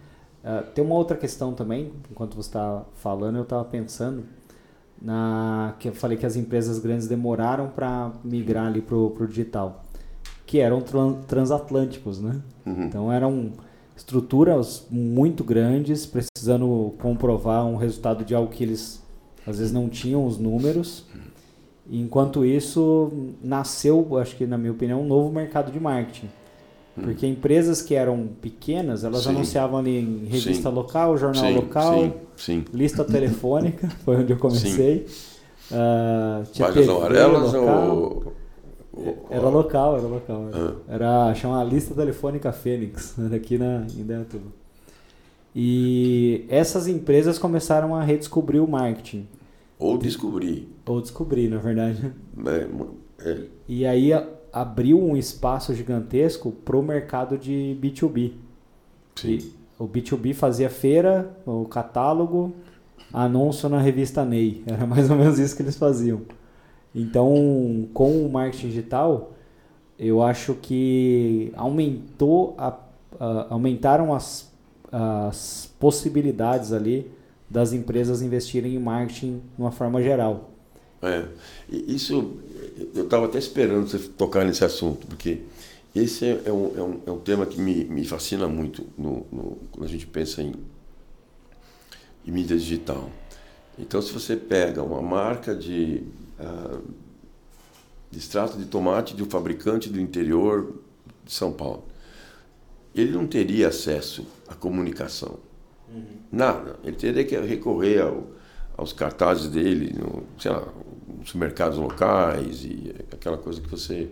Uh, 0.43 0.65
tem 0.75 0.83
uma 0.83 0.95
outra 0.95 1.15
questão 1.15 1.53
também, 1.53 1.93
enquanto 2.11 2.35
você 2.35 2.49
está 2.49 2.83
falando, 2.95 3.37
eu 3.37 3.43
estava 3.43 3.67
pensando 3.67 4.25
na 5.01 5.75
que 5.79 5.89
eu 5.89 5.93
falei 5.93 6.17
que 6.17 6.27
as 6.27 6.37
empresas 6.37 6.79
grandes 6.79 7.07
demoraram 7.07 7.69
para 7.69 8.13
migrar 8.25 8.67
ali 8.67 8.81
pro, 8.81 9.11
pro 9.11 9.27
digital, 9.27 9.85
que 10.47 10.59
eram 10.59 10.83
transatlânticos, 11.27 12.21
né? 12.21 12.41
Uhum. 12.67 12.85
Então 12.85 13.13
eram 13.13 13.53
estruturas 13.97 14.87
muito 14.91 15.43
grandes, 15.45 16.07
precisando 16.07 16.95
comprovar 17.01 17.67
um 17.67 17.77
resultado 17.77 18.25
de 18.25 18.35
algo 18.35 18.51
que 18.51 18.63
eles 18.65 19.03
às 19.47 19.59
vezes 19.59 19.73
não 19.73 19.89
tinham 19.89 20.27
os 20.27 20.39
números. 20.39 21.07
Enquanto 21.91 22.45
isso, 22.45 23.11
nasceu, 23.43 24.19
acho 24.19 24.37
que 24.37 24.47
na 24.47 24.59
minha 24.59 24.73
opinião, 24.73 25.01
um 25.01 25.07
novo 25.07 25.33
mercado 25.33 25.73
de 25.73 25.81
marketing. 25.81 26.29
Porque 27.03 27.27
empresas 27.27 27.83
que 27.83 27.95
eram 27.95 28.29
pequenas, 28.41 29.05
elas 29.05 29.23
sim. 29.23 29.31
anunciavam 29.31 29.79
ali 29.79 29.99
em 29.99 30.25
revista 30.27 30.69
sim. 30.69 30.75
local, 30.75 31.17
jornal 31.17 31.47
sim, 31.47 31.55
local, 31.55 32.17
lista 32.73 33.05
telefônica, 33.05 33.89
foi 34.05 34.17
onde 34.17 34.33
eu 34.33 34.39
comecei. 34.39 35.07
Uh, 35.71 36.47
Páginas 36.59 36.89
amarelas 36.89 37.55
ou 37.55 38.33
era 39.31 39.49
local, 39.49 39.97
era 39.97 40.07
local. 40.07 40.49
Era, 40.49 40.59
ah. 40.59 40.75
era 41.29 41.35
chama 41.35 41.63
Lista 41.65 41.95
Telefônica 41.95 42.51
Fênix, 42.53 43.15
aqui 43.35 43.59
na, 43.59 43.87
em 43.97 44.03
Dentro. 44.03 44.41
E 45.55 46.45
essas 46.49 46.89
empresas 46.89 47.39
começaram 47.39 47.95
a 47.95 48.03
redescobrir 48.03 48.63
o 48.63 48.69
marketing. 48.69 49.27
Ou 49.79 49.97
descobrir. 49.97 50.69
Ou 50.87 51.01
descobrir, 51.01 51.49
na 51.49 51.59
verdade. 51.59 52.13
É, 52.47 53.31
é. 53.31 53.41
E 53.69 53.87
aí 53.87 54.13
abriu 54.53 55.01
um 55.03 55.17
espaço 55.17 55.75
gigantesco 55.75 56.51
para 56.51 56.77
o 56.77 56.83
mercado 56.83 57.37
de 57.37 57.79
B2B. 57.81 58.33
Sim. 59.17 59.29
E 59.29 59.59
o 59.79 59.87
B2B 59.87 60.35
fazia 60.35 60.69
feira, 60.69 61.31
o 61.47 61.65
catálogo, 61.65 62.53
anúncio 63.13 63.69
na 63.69 63.79
revista 63.79 64.25
Ney. 64.25 64.63
Era 64.67 64.87
mais 64.87 65.09
ou 65.09 65.17
menos 65.17 65.39
isso 65.39 65.57
que 65.57 65.63
eles 65.63 65.77
faziam. 65.77 66.23
Então, 66.95 67.89
com 67.95 68.27
o 68.27 68.31
marketing 68.31 68.69
digital, 68.69 69.33
eu 69.99 70.23
acho 70.23 70.55
que 70.55 71.53
aumentou 71.57 72.55
a, 72.59 72.77
a, 73.21 73.47
aumentaram 73.51 74.13
as, 74.13 74.53
as 74.91 75.73
possibilidades 75.79 76.73
ali 76.73 77.11
das 77.49 77.73
empresas 77.73 78.21
investirem 78.21 78.75
em 78.75 78.79
marketing 78.79 79.41
de 79.57 79.63
uma 79.63 79.71
forma 79.71 80.03
geral. 80.03 80.51
É, 81.03 81.27
isso 81.71 82.39
eu 82.95 83.05
estava 83.05 83.27
até 83.27 83.39
esperando 83.39 83.89
você 83.89 83.99
tocar 83.99 84.45
nesse 84.45 84.65
assunto, 84.65 85.07
porque 85.07 85.43
esse 85.95 86.25
é, 86.25 86.43
é 86.45 86.53
um, 86.53 86.77
é 86.77 86.83
um, 86.83 87.01
é 87.07 87.11
um 87.13 87.19
tema 87.21 87.47
que 87.47 87.61
me, 87.61 87.85
me 87.85 88.05
fascina 88.05 88.49
muito 88.49 88.85
no, 88.97 89.27
no, 89.31 89.59
quando 89.71 89.85
a 89.85 89.89
gente 89.89 90.07
pensa 90.07 90.43
em, 90.43 90.55
em 92.27 92.31
mídia 92.33 92.57
digital. 92.57 93.09
Então, 93.79 94.03
se 94.03 94.13
você 94.13 94.37
pega 94.37 94.83
uma 94.83 95.01
marca 95.01 95.55
de 95.55 96.03
ah, 96.39 96.81
de 98.11 98.19
extrato 98.19 98.57
de 98.57 98.65
tomate 98.65 99.15
de 99.15 99.23
um 99.23 99.29
fabricante 99.29 99.91
do 99.91 100.01
interior 100.01 100.75
de 101.25 101.33
São 101.33 101.53
Paulo. 101.53 101.85
Ele 102.95 103.13
não 103.13 103.27
teria 103.27 103.69
acesso 103.69 104.27
à 104.49 104.55
comunicação. 104.55 105.39
Uhum. 105.93 106.05
Nada. 106.33 106.77
Ele 106.83 106.97
teria 106.97 107.25
que 107.25 107.39
recorrer 107.39 108.01
ao, 108.01 108.27
aos 108.77 108.93
cartazes 108.93 109.49
dele, 109.49 109.95
no, 109.99 110.25
sei 110.39 110.51
lá, 110.51 110.67
nos 111.19 111.35
mercados 111.35 111.79
locais 111.79 112.65
e 112.65 112.95
aquela 113.13 113.37
coisa 113.37 113.61
que 113.61 113.69
você, 113.69 114.11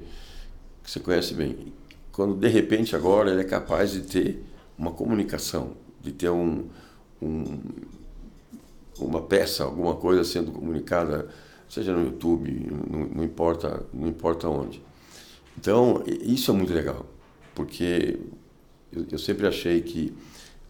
que 0.83 0.91
você 0.91 1.01
conhece 1.01 1.35
bem. 1.35 1.73
Quando 2.13 2.35
de 2.35 2.49
repente 2.49 2.97
agora 2.97 3.31
ele 3.31 3.41
é 3.41 3.45
capaz 3.45 3.93
de 3.93 4.03
ter 4.03 4.45
uma 4.79 4.91
comunicação, 4.91 5.73
de 6.03 6.13
ter 6.13 6.31
um, 6.31 6.67
um 7.21 7.45
uma 8.99 9.21
peça, 9.21 9.65
alguma 9.65 9.95
coisa 9.95 10.25
sendo 10.25 10.51
comunicada 10.51 11.29
seja 11.69 11.93
no 11.93 12.05
YouTube, 12.05 12.69
não, 12.91 13.07
não, 13.07 13.25
importa, 13.25 13.85
não 13.93 14.09
importa 14.09 14.49
onde. 14.49 14.83
Então, 15.59 16.03
isso 16.07 16.51
é 16.51 16.55
muito 16.55 16.73
legal, 16.73 17.05
porque 17.55 18.19
eu, 18.93 19.07
eu 19.11 19.19
sempre 19.19 19.47
achei 19.47 19.81
que 19.83 20.15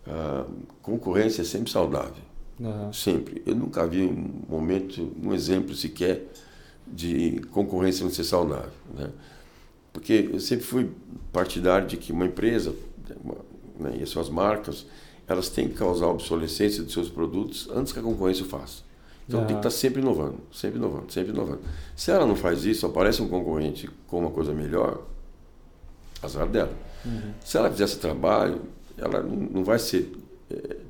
a 0.07 0.47
concorrência 0.80 1.43
é 1.43 1.45
sempre 1.45 1.70
saudável. 1.70 2.24
Uhum. 2.59 2.93
Sempre. 2.93 3.43
Eu 3.45 3.55
nunca 3.55 3.87
vi 3.87 4.03
um 4.03 4.43
momento, 4.49 5.13
um 5.23 5.33
exemplo 5.33 5.75
sequer 5.75 6.25
de 6.87 7.41
concorrência 7.51 8.05
não 8.05 8.11
ser 8.11 8.25
saudável. 8.25 8.71
Né? 8.95 9.11
Porque 9.93 10.31
eu 10.33 10.41
sempre 10.41 10.65
fui 10.65 10.91
partidário 11.33 11.87
de 11.87 11.97
que 11.97 12.13
uma 12.13 12.27
empresa 12.27 12.75
né, 13.79 13.97
e 13.99 14.03
as 14.03 14.09
suas 14.09 14.29
marcas 14.29 14.87
elas 15.29 15.49
têm 15.49 15.69
que 15.69 15.75
causar 15.75 16.07
obsolescência 16.07 16.83
dos 16.83 16.93
seus 16.93 17.09
produtos 17.09 17.69
antes 17.75 17.93
que 17.93 17.99
a 17.99 18.03
concorrência 18.03 18.45
o 18.45 18.49
faça. 18.49 18.85
Então 19.29 19.45
tem 19.45 19.57
que 19.57 19.67
estar 19.67 19.71
sempre 19.71 20.01
inovando, 20.01 20.37
sempre 20.53 20.79
inovando, 20.79 21.13
sempre 21.13 21.33
inovando. 21.33 21.61
Se 21.97 22.13
ela 22.13 22.25
não 22.25 22.37
faz 22.37 22.65
isso, 22.65 22.87
aparece 22.87 23.21
um 23.21 23.29
concorrente 23.29 23.91
com 24.07 24.21
uma 24.21 24.31
coisa 24.31 24.53
melhor, 24.53 25.03
azar 26.23 26.47
dela. 26.47 26.73
Uhum. 27.05 27.33
Se 27.45 27.57
ela 27.57 27.69
fizer 27.69 27.85
esse 27.85 27.99
trabalho, 27.99 28.63
ela 28.97 29.23
não 29.23 29.65
vai 29.65 29.81
ser 29.81 30.13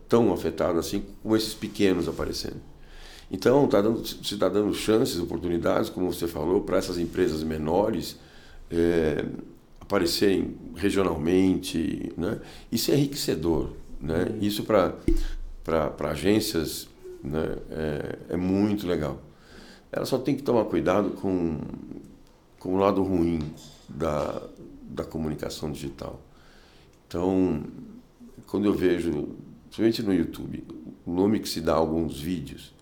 tão 0.09 0.33
afetada 0.33 0.79
assim 0.79 1.05
como 1.23 1.37
esses 1.37 1.55
pequenos 1.55 2.09
aparecendo. 2.09 2.61
Então, 3.31 3.67
tá 3.67 3.81
dando, 3.81 4.07
se 4.07 4.35
está 4.35 4.49
dando 4.49 4.73
chances, 4.73 5.19
oportunidades, 5.19 5.91
como 5.91 6.13
você 6.13 6.29
falou, 6.29 6.61
para 6.61 6.79
essas 6.79 6.97
empresas 6.97 7.43
menores 7.43 8.17
é, 8.71 9.25
aparecerem 9.81 10.57
regionalmente. 10.77 12.13
Né? 12.17 12.41
Isso 12.71 12.93
é 12.93 12.95
enriquecedor. 12.95 13.71
Né? 14.01 14.29
Uhum. 14.31 14.39
Isso 14.41 14.63
para 14.63 14.95
agências 16.11 16.89
né? 17.23 17.57
é, 17.71 18.19
é 18.31 18.37
muito 18.37 18.87
legal. 18.87 19.21
Ela 19.91 20.05
só 20.05 20.19
tem 20.19 20.37
que 20.37 20.43
tomar 20.43 20.65
cuidado 20.67 21.11
com, 21.11 21.59
com 22.61 22.75
o 22.75 22.79
lado 22.79 23.03
ruim 23.03 23.41
da, 23.89 24.41
da 24.83 25.05
comunicação 25.05 25.73
digital. 25.73 26.21
Então, 27.09 27.63
quando 28.47 28.67
eu 28.67 28.75
vejo, 28.75 29.29
principalmente 29.77 30.03
no 30.03 30.14
YouTube, 30.14 30.64
o 31.05 31.12
nome 31.12 31.39
que 31.39 31.49
se 31.49 31.61
dá 31.61 31.74
a 31.74 31.77
alguns 31.77 32.18
vídeos, 32.20 32.74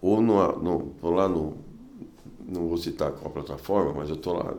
ou 0.00 0.20
no, 0.20 0.92
no, 1.02 1.10
lá 1.10 1.28
no. 1.28 1.56
Não 2.46 2.68
vou 2.68 2.76
citar 2.76 3.10
qual 3.10 3.32
plataforma, 3.32 3.92
mas 3.94 4.08
eu 4.08 4.14
estou 4.14 4.34
lá 4.34 4.54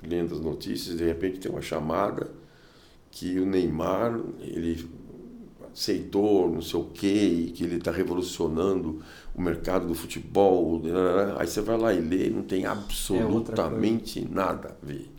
lendo 0.00 0.34
as 0.34 0.40
notícias 0.40 0.96
de 0.96 1.04
repente 1.04 1.40
tem 1.40 1.50
uma 1.50 1.60
chamada 1.60 2.30
que 3.10 3.40
o 3.40 3.44
Neymar 3.44 4.20
ele 4.40 4.88
aceitou 5.72 6.48
não 6.48 6.62
sei 6.62 6.78
o 6.78 6.84
quê, 6.84 7.52
que 7.52 7.64
ele 7.64 7.76
está 7.76 7.90
revolucionando 7.90 9.02
o 9.34 9.40
mercado 9.40 9.88
do 9.88 9.94
futebol. 9.94 10.82
Aí 11.36 11.46
você 11.46 11.60
vai 11.60 11.78
lá 11.78 11.92
e 11.92 12.00
lê, 12.00 12.30
não 12.30 12.42
tem 12.42 12.64
absolutamente 12.64 14.20
é 14.20 14.34
nada 14.34 14.76
a 14.80 14.86
ver. 14.86 15.17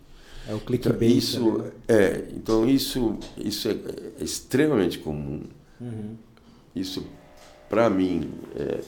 É 0.50 0.54
o 0.54 0.60
clickbait. 0.60 0.96
Então, 1.00 1.18
isso, 1.18 1.58
né? 1.58 1.70
é, 1.86 2.28
então 2.34 2.68
isso, 2.68 3.18
isso 3.36 3.68
é, 3.68 3.72
é 4.20 4.24
extremamente 4.24 4.98
comum. 4.98 5.44
Uhum. 5.80 6.16
Isso, 6.74 7.06
para 7.68 7.88
mim, 7.88 8.30
é, 8.56 8.80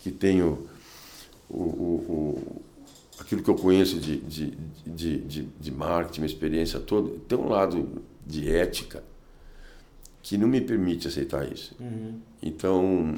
que 0.00 0.10
tenho 0.10 0.66
o, 1.48 1.62
o, 1.62 1.94
o, 2.08 2.62
aquilo 3.20 3.42
que 3.42 3.48
eu 3.50 3.54
conheço 3.54 4.00
de, 4.00 4.16
de, 4.16 4.58
de, 4.84 5.18
de, 5.18 5.42
de 5.60 5.70
marketing, 5.70 6.22
minha 6.22 6.32
experiência 6.32 6.80
toda, 6.80 7.16
tem 7.28 7.38
um 7.38 7.48
lado 7.48 8.02
de 8.26 8.50
ética 8.50 9.04
que 10.22 10.36
não 10.36 10.48
me 10.48 10.60
permite 10.60 11.06
aceitar 11.06 11.50
isso. 11.50 11.74
Uhum. 11.78 12.20
Então, 12.42 13.14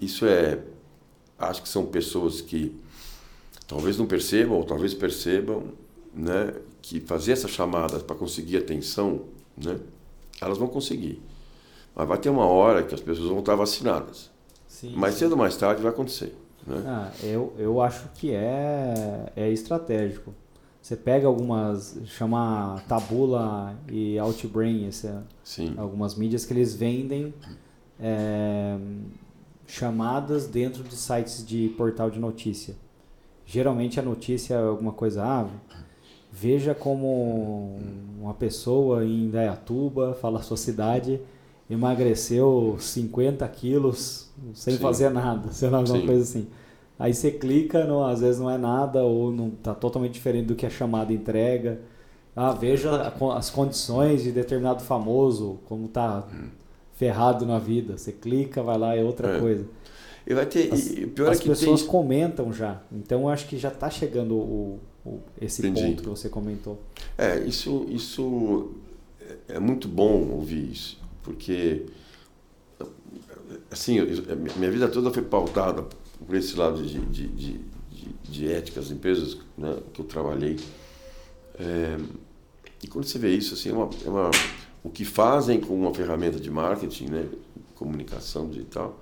isso 0.00 0.24
é. 0.26 0.60
Acho 1.38 1.62
que 1.62 1.68
são 1.68 1.84
pessoas 1.86 2.40
que 2.40 2.74
talvez 3.66 3.98
não 3.98 4.06
percebam, 4.06 4.56
ou 4.56 4.64
talvez 4.64 4.94
percebam, 4.94 5.72
né, 6.14 6.54
que 6.80 7.00
fazer 7.00 7.32
essas 7.32 7.50
chamadas 7.50 8.02
para 8.02 8.14
conseguir 8.16 8.58
atenção, 8.58 9.22
né, 9.56 9.78
elas 10.40 10.58
vão 10.58 10.68
conseguir. 10.68 11.22
Mas 11.94 12.08
vai 12.08 12.18
ter 12.18 12.28
uma 12.28 12.46
hora 12.46 12.82
que 12.82 12.94
as 12.94 13.00
pessoas 13.00 13.28
vão 13.28 13.40
estar 13.40 13.54
vacinadas. 13.54 14.30
Sim, 14.66 14.94
Mais 14.96 15.14
cedo 15.14 15.32
ou 15.32 15.38
mais 15.38 15.56
tarde 15.56 15.82
vai 15.82 15.92
acontecer. 15.92 16.36
Né? 16.66 16.82
Ah, 16.86 17.12
eu, 17.22 17.52
eu 17.58 17.80
acho 17.80 18.08
que 18.14 18.32
é, 18.32 19.32
é 19.36 19.50
estratégico. 19.50 20.34
Você 20.82 20.96
pega 20.96 21.26
algumas, 21.26 21.96
chama 22.04 22.82
Tabula 22.86 23.74
e 23.90 24.18
Outbrain, 24.18 24.86
esse, 24.86 25.06
é 25.06 25.22
Sim. 25.42 25.74
algumas 25.78 26.14
mídias 26.14 26.44
que 26.44 26.52
eles 26.52 26.74
vendem 26.74 27.32
é, 27.98 28.76
chamadas 29.66 30.46
dentro 30.46 30.82
de 30.82 30.94
sites 30.94 31.46
de 31.46 31.70
portal 31.70 32.10
de 32.10 32.18
notícia. 32.18 32.76
Geralmente 33.46 33.98
a 33.98 34.02
notícia 34.02 34.54
é 34.54 34.62
alguma 34.62 34.92
coisa, 34.92 35.24
ah, 35.24 35.48
veja 36.34 36.74
como 36.74 37.78
uma 38.20 38.34
pessoa 38.34 39.04
em 39.04 39.30
Dayatuba, 39.30 40.14
fala 40.20 40.40
a 40.40 40.42
sua 40.42 40.56
cidade, 40.56 41.20
emagreceu 41.70 42.76
50 42.80 43.46
quilos 43.48 44.32
sem 44.52 44.74
Sim. 44.74 44.80
fazer 44.80 45.10
nada, 45.10 45.52
sei 45.52 45.70
lá, 45.70 45.78
alguma 45.78 46.00
Sim. 46.00 46.06
coisa 46.06 46.22
assim. 46.22 46.48
Aí 46.98 47.14
você 47.14 47.30
clica, 47.30 47.84
não, 47.84 48.04
às 48.04 48.20
vezes 48.20 48.40
não 48.40 48.50
é 48.50 48.58
nada 48.58 49.02
ou 49.04 49.30
não 49.30 49.48
está 49.48 49.74
totalmente 49.74 50.12
diferente 50.12 50.46
do 50.46 50.56
que 50.56 50.66
a 50.66 50.70
chamada 50.70 51.12
entrega. 51.12 51.80
Ah, 52.34 52.50
veja 52.50 53.14
as 53.36 53.50
condições 53.50 54.24
de 54.24 54.32
determinado 54.32 54.82
famoso, 54.82 55.60
como 55.66 55.86
está 55.86 56.24
hum. 56.32 56.48
ferrado 56.94 57.46
na 57.46 57.60
vida. 57.60 57.96
Você 57.96 58.10
clica, 58.10 58.60
vai 58.60 58.76
lá, 58.76 58.96
é 58.96 59.04
outra 59.04 59.36
é. 59.36 59.40
coisa. 59.40 59.64
E 60.26 60.34
vai 60.34 60.46
ter, 60.46 60.72
as, 60.72 60.88
pior 60.88 61.28
é 61.28 61.30
as 61.30 61.38
é 61.38 61.42
que 61.42 61.48
pessoas 61.48 61.82
tem... 61.82 61.90
comentam 61.90 62.52
já. 62.52 62.80
Então 62.90 63.22
eu 63.22 63.28
acho 63.28 63.46
que 63.46 63.56
já 63.56 63.68
está 63.68 63.88
chegando 63.88 64.34
o, 64.34 64.80
esse 65.40 65.66
Entendi. 65.66 65.82
ponto 65.82 66.02
que 66.02 66.08
você 66.08 66.28
comentou. 66.28 66.80
É, 67.18 67.40
isso, 67.40 67.86
isso 67.90 68.72
é 69.48 69.58
muito 69.58 69.88
bom 69.88 70.30
ouvir 70.30 70.72
isso, 70.72 70.98
porque 71.22 71.86
assim, 73.70 73.98
minha 74.56 74.70
vida 74.70 74.88
toda 74.88 75.10
foi 75.10 75.22
pautada 75.22 75.84
por 76.26 76.34
esse 76.36 76.56
lado 76.56 76.82
de, 76.82 76.98
de, 77.06 77.28
de, 77.28 77.60
de 78.22 78.52
ética, 78.52 78.80
as 78.80 78.90
empresas 78.90 79.38
né, 79.56 79.76
que 79.92 80.00
eu 80.00 80.04
trabalhei. 80.04 80.58
É, 81.58 81.98
e 82.82 82.86
quando 82.86 83.04
você 83.04 83.18
vê 83.18 83.34
isso, 83.34 83.54
assim, 83.54 83.70
é 83.70 83.72
uma, 83.72 83.90
é 84.04 84.08
uma, 84.08 84.30
o 84.82 84.90
que 84.90 85.04
fazem 85.04 85.60
com 85.60 85.74
uma 85.74 85.94
ferramenta 85.94 86.38
de 86.38 86.50
marketing, 86.50 87.06
né, 87.06 87.28
comunicação 87.74 88.48
digital, 88.48 89.00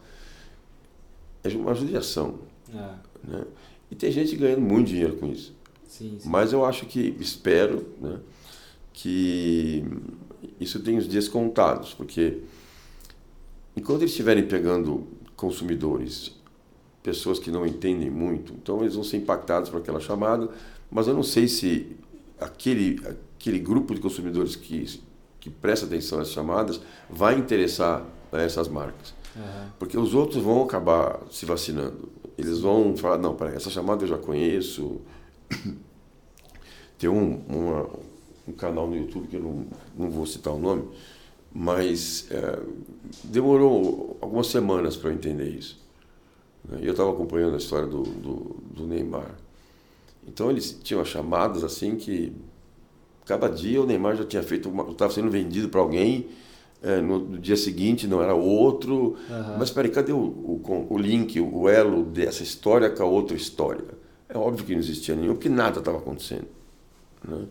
é 1.44 1.48
uma 1.50 1.74
judiação. 1.74 2.38
É. 2.72 2.94
Né? 3.24 3.44
E 3.90 3.94
tem 3.94 4.10
gente 4.10 4.34
ganhando 4.36 4.62
muito 4.62 4.88
dinheiro 4.88 5.16
com 5.16 5.26
isso. 5.26 5.54
Sim, 5.92 6.16
sim. 6.18 6.28
Mas 6.28 6.54
eu 6.54 6.64
acho 6.64 6.86
que, 6.86 7.14
espero, 7.20 7.86
né, 8.00 8.18
que 8.94 9.84
isso 10.58 10.80
tem 10.80 10.96
os 10.96 11.06
dias 11.06 11.28
contados, 11.28 11.92
porque 11.92 12.38
enquanto 13.76 14.00
eles 14.00 14.12
estiverem 14.12 14.46
pegando 14.46 15.06
consumidores 15.36 16.34
pessoas 17.02 17.38
que 17.38 17.50
não 17.50 17.66
entendem 17.66 18.08
muito. 18.08 18.54
Então 18.54 18.80
eles 18.80 18.94
vão 18.94 19.04
ser 19.04 19.18
impactados 19.18 19.68
por 19.68 19.82
aquela 19.82 20.00
chamada, 20.00 20.48
mas 20.90 21.08
eu 21.08 21.14
não 21.14 21.22
sei 21.22 21.46
se 21.46 21.94
aquele, 22.40 22.98
aquele 23.36 23.58
grupo 23.58 23.94
de 23.94 24.00
consumidores 24.00 24.56
que, 24.56 24.98
que 25.40 25.50
presta 25.50 25.84
atenção 25.84 26.20
às 26.20 26.30
chamadas 26.30 26.80
vai 27.10 27.36
interessar 27.36 28.02
a 28.32 28.40
essas 28.40 28.66
marcas. 28.66 29.12
Uhum. 29.36 29.68
Porque 29.78 29.98
os 29.98 30.14
outros 30.14 30.42
vão 30.42 30.62
acabar 30.62 31.20
se 31.30 31.44
vacinando. 31.44 32.08
Eles 32.38 32.60
vão 32.60 32.96
falar, 32.96 33.18
não, 33.18 33.34
peraí, 33.34 33.56
essa 33.56 33.68
chamada 33.68 34.04
eu 34.04 34.08
já 34.08 34.16
conheço. 34.16 35.02
Tem 36.98 37.10
um, 37.10 37.40
uma, 37.48 37.88
um 38.46 38.52
canal 38.52 38.86
no 38.86 38.96
YouTube 38.96 39.26
que 39.28 39.36
eu 39.36 39.42
não, 39.42 39.66
não 39.98 40.10
vou 40.10 40.24
citar 40.26 40.52
o 40.52 40.58
nome, 40.58 40.88
mas 41.52 42.26
é, 42.30 42.60
demorou 43.24 44.16
algumas 44.20 44.46
semanas 44.46 44.96
para 44.96 45.10
eu 45.10 45.14
entender 45.14 45.48
isso. 45.48 45.80
Né? 46.64 46.78
Eu 46.82 46.92
estava 46.92 47.10
acompanhando 47.10 47.54
a 47.54 47.58
história 47.58 47.86
do, 47.86 48.02
do, 48.02 48.56
do, 48.74 48.86
Neymar. 48.86 49.34
Então 50.26 50.50
eles 50.50 50.78
tinham 50.82 51.04
chamadas 51.04 51.64
assim 51.64 51.96
que 51.96 52.32
cada 53.26 53.48
dia 53.48 53.82
o 53.82 53.86
Neymar 53.86 54.16
já 54.16 54.24
tinha 54.24 54.42
feito, 54.42 54.72
estava 54.90 55.12
sendo 55.12 55.30
vendido 55.30 55.68
para 55.68 55.80
alguém, 55.80 56.28
é, 56.82 57.00
no, 57.00 57.18
no, 57.18 57.38
dia 57.38 57.56
seguinte 57.56 58.06
não 58.06 58.22
era 58.22 58.34
outro. 58.34 59.16
Uhum. 59.28 59.58
Mas 59.58 59.70
peraí, 59.70 59.90
cadê 59.90 60.12
o, 60.12 60.18
o, 60.18 60.86
o 60.90 60.98
link, 60.98 61.40
o 61.40 61.68
elo 61.68 62.04
dessa 62.04 62.42
história 62.42 62.90
com 62.90 63.02
a 63.02 63.06
outra 63.06 63.36
história? 63.36 64.01
É 64.32 64.38
óbvio 64.38 64.64
que 64.64 64.72
não 64.72 64.80
existia 64.80 65.14
nenhum, 65.14 65.34
porque 65.34 65.48
nada 65.48 65.78
estava 65.78 65.98
acontecendo. 65.98 66.46
Né? 67.26 67.46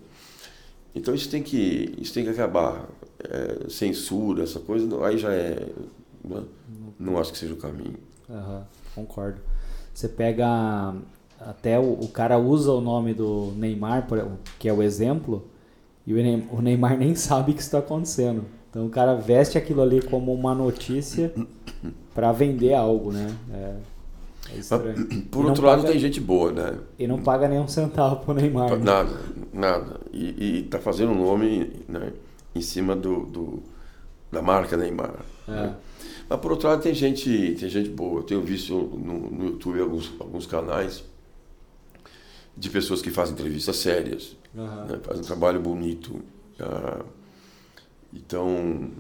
Então 0.96 1.14
isso 1.14 1.30
tem 1.30 1.44
que, 1.44 1.96
isso 1.98 2.14
tem 2.14 2.24
que 2.24 2.30
acabar. 2.30 2.90
É, 3.24 3.70
censura, 3.70 4.44
essa 4.44 4.60
coisa, 4.60 5.06
aí 5.06 5.18
já 5.18 5.32
é. 5.32 5.68
Né? 6.24 6.44
Não 7.00 7.20
acho 7.20 7.32
que 7.32 7.38
seja 7.38 7.54
o 7.54 7.58
caminho. 7.58 7.98
Uhum 8.28 8.64
concordo. 8.96 9.40
Você 9.94 10.08
pega. 10.08 10.94
Até 11.40 11.80
o, 11.80 11.94
o 11.94 12.08
cara 12.08 12.38
usa 12.38 12.72
o 12.72 12.80
nome 12.80 13.16
do 13.16 13.52
Neymar, 13.56 14.08
que 14.60 14.70
é 14.70 14.74
o 14.74 14.84
exemplo, 14.84 15.48
e 16.06 16.14
o 16.14 16.62
Neymar 16.62 16.98
nem 16.98 17.16
sabe 17.16 17.54
que 17.54 17.62
está 17.62 17.80
acontecendo. 17.80 18.46
Então 18.70 18.86
o 18.86 18.90
cara 18.90 19.16
veste 19.16 19.58
aquilo 19.58 19.82
ali 19.82 20.02
como 20.02 20.32
uma 20.34 20.54
notícia 20.54 21.34
para 22.14 22.32
vender 22.32 22.76
algo, 22.76 23.12
né? 23.12 23.36
É, 23.52 23.76
é 24.50 24.58
estranho. 24.58 25.24
Por 25.30 25.46
outro 25.46 25.64
paga, 25.64 25.78
lado, 25.78 25.88
tem 25.92 26.00
gente 26.00 26.20
boa, 26.20 26.52
né? 26.52 26.78
E 26.98 27.08
não 27.08 27.22
paga 27.22 27.48
nem 27.48 27.60
um 27.60 27.68
centavo 27.68 28.18
pro 28.18 28.34
Neymar. 28.34 28.72
Né? 28.72 28.84
Nada, 28.84 29.20
nada. 29.54 30.00
E, 30.12 30.60
e 30.60 30.64
tá 30.64 30.80
fazendo 30.80 31.12
um 31.12 31.24
nome 31.24 31.72
né, 31.88 32.14
em 32.56 32.62
cima 32.62 32.96
do, 32.96 33.26
do 33.26 33.64
da 34.32 34.42
marca 34.42 34.78
Neymar. 34.78 35.16
É. 35.48 35.52
Né? 35.52 35.76
Mas 36.30 36.40
por 36.40 36.52
outro 36.52 36.70
lado 36.70 36.82
tem 36.82 36.94
gente, 36.94 37.56
tem 37.60 37.70
gente 37.70 37.90
boa. 37.90 38.22
Eu 38.22 38.24
tenho 38.24 38.42
visto 38.42 38.74
no, 38.74 39.30
no 39.30 39.46
YouTube 39.46 39.82
alguns, 39.82 40.12
alguns 40.20 40.46
canais 40.46 41.04
de 42.56 42.70
pessoas 42.70 43.02
que 43.02 43.12
fazem 43.12 43.34
entrevistas 43.34 43.76
sérias, 43.78 44.36
uhum. 44.56 44.86
né? 44.86 45.00
fazem 45.04 45.22
um 45.22 45.26
trabalho 45.26 45.60
bonito. 45.60 46.22
Uh, 46.60 47.04
então, 48.14 48.92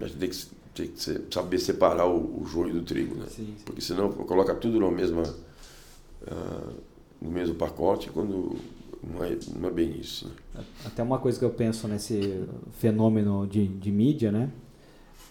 a 0.00 0.06
gente 0.06 0.18
tem 0.18 0.28
que, 0.28 0.36
tem 0.82 0.88
que 0.88 1.34
saber 1.34 1.58
separar 1.58 2.06
o, 2.06 2.42
o 2.42 2.46
joio 2.46 2.74
do 2.74 2.82
trigo, 2.82 3.16
né? 3.16 3.26
Sim, 3.28 3.54
sim. 3.56 3.56
Porque 3.64 3.80
senão 3.80 4.10
coloca 4.10 4.54
tudo 4.54 4.78
na 4.80 4.90
mesma, 4.90 5.22
uh, 5.22 6.74
no 7.20 7.30
mesmo 7.30 7.54
pacote 7.54 8.10
quando 8.10 8.56
não 9.02 9.24
é, 9.24 9.36
não 9.56 9.68
é 9.68 9.72
bem 9.72 9.98
isso. 9.98 10.28
Né? 10.54 10.64
Até 10.84 11.02
uma 11.02 11.18
coisa 11.18 11.38
que 11.38 11.44
eu 11.44 11.50
penso 11.50 11.86
nesse 11.88 12.44
fenômeno 12.78 13.46
de, 13.46 13.66
de 13.66 13.90
mídia, 13.90 14.30
né? 14.32 14.50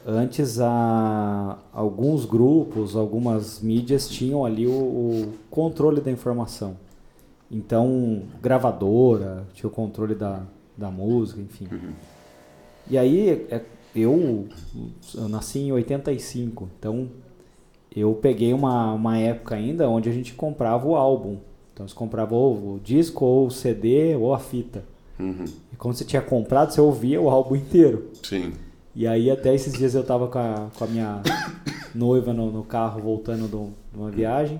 Antes, 0.05 0.59
a, 0.59 1.57
alguns 1.73 2.23
grupos, 2.23 2.95
algumas 2.95 3.59
mídias 3.59 4.07
tinham 4.07 4.45
ali 4.45 4.65
o, 4.65 4.71
o 4.71 5.33
controle 5.49 5.99
da 5.99 6.09
informação. 6.09 6.77
Então, 7.51 8.23
gravadora, 8.41 9.45
tinha 9.53 9.67
o 9.67 9.71
controle 9.71 10.15
da, 10.15 10.43
da 10.77 10.89
música, 10.89 11.41
enfim. 11.41 11.67
Uhum. 11.71 11.93
E 12.89 12.97
aí, 12.97 13.47
é, 13.49 13.65
eu, 13.95 14.47
eu 15.15 15.27
nasci 15.27 15.59
em 15.59 15.71
85, 15.71 16.69
então 16.77 17.09
eu 17.95 18.13
peguei 18.13 18.53
uma, 18.53 18.93
uma 18.93 19.17
época 19.17 19.55
ainda 19.55 19.89
onde 19.89 20.09
a 20.09 20.13
gente 20.13 20.33
comprava 20.33 20.87
o 20.87 20.95
álbum. 20.95 21.37
Então 21.73 21.87
você 21.87 21.95
comprava 21.95 22.35
ou 22.35 22.75
o 22.75 22.79
disco, 22.83 23.25
ou 23.25 23.47
o 23.47 23.51
CD, 23.51 24.15
ou 24.15 24.33
a 24.33 24.39
fita. 24.39 24.83
Uhum. 25.19 25.45
E 25.73 25.75
quando 25.75 25.95
você 25.95 26.05
tinha 26.05 26.21
comprado, 26.21 26.71
você 26.71 26.81
ouvia 26.81 27.21
o 27.21 27.29
álbum 27.29 27.55
inteiro. 27.55 28.09
Sim. 28.23 28.53
E 28.95 29.05
aí 29.07 29.29
até 29.29 29.53
esses 29.53 29.73
dias 29.73 29.93
eu 29.93 30.03
tava 30.03 30.27
com 30.27 30.39
a, 30.39 30.69
com 30.75 30.83
a 30.83 30.87
minha 30.87 31.21
noiva 31.93 32.33
no, 32.33 32.51
no 32.51 32.63
carro 32.63 33.01
voltando 33.01 33.47
de 33.47 33.97
uma 33.97 34.09
viagem. 34.09 34.59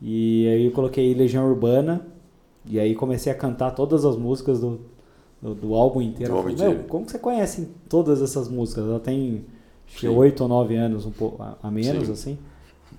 E 0.00 0.46
aí 0.48 0.64
eu 0.66 0.72
coloquei 0.72 1.12
Legião 1.14 1.46
Urbana. 1.48 2.06
E 2.66 2.78
aí 2.78 2.94
comecei 2.94 3.32
a 3.32 3.34
cantar 3.34 3.70
todas 3.70 4.04
as 4.04 4.16
músicas 4.16 4.60
do, 4.60 4.80
do, 5.40 5.54
do 5.54 5.74
álbum 5.74 6.02
inteiro. 6.02 6.32
Do 6.32 6.38
álbum 6.38 6.50
inteiro. 6.50 6.84
Como 6.88 7.04
que 7.04 7.12
você 7.12 7.18
conhece 7.18 7.68
todas 7.88 8.20
essas 8.20 8.48
músicas? 8.48 8.84
Ela 8.84 9.00
tem 9.00 9.44
oito 10.04 10.42
ou 10.42 10.48
nove 10.48 10.76
anos, 10.76 11.06
um 11.06 11.10
pouco 11.10 11.42
a, 11.42 11.56
a 11.62 11.70
menos, 11.70 12.06
Sim. 12.06 12.12
assim. 12.12 12.38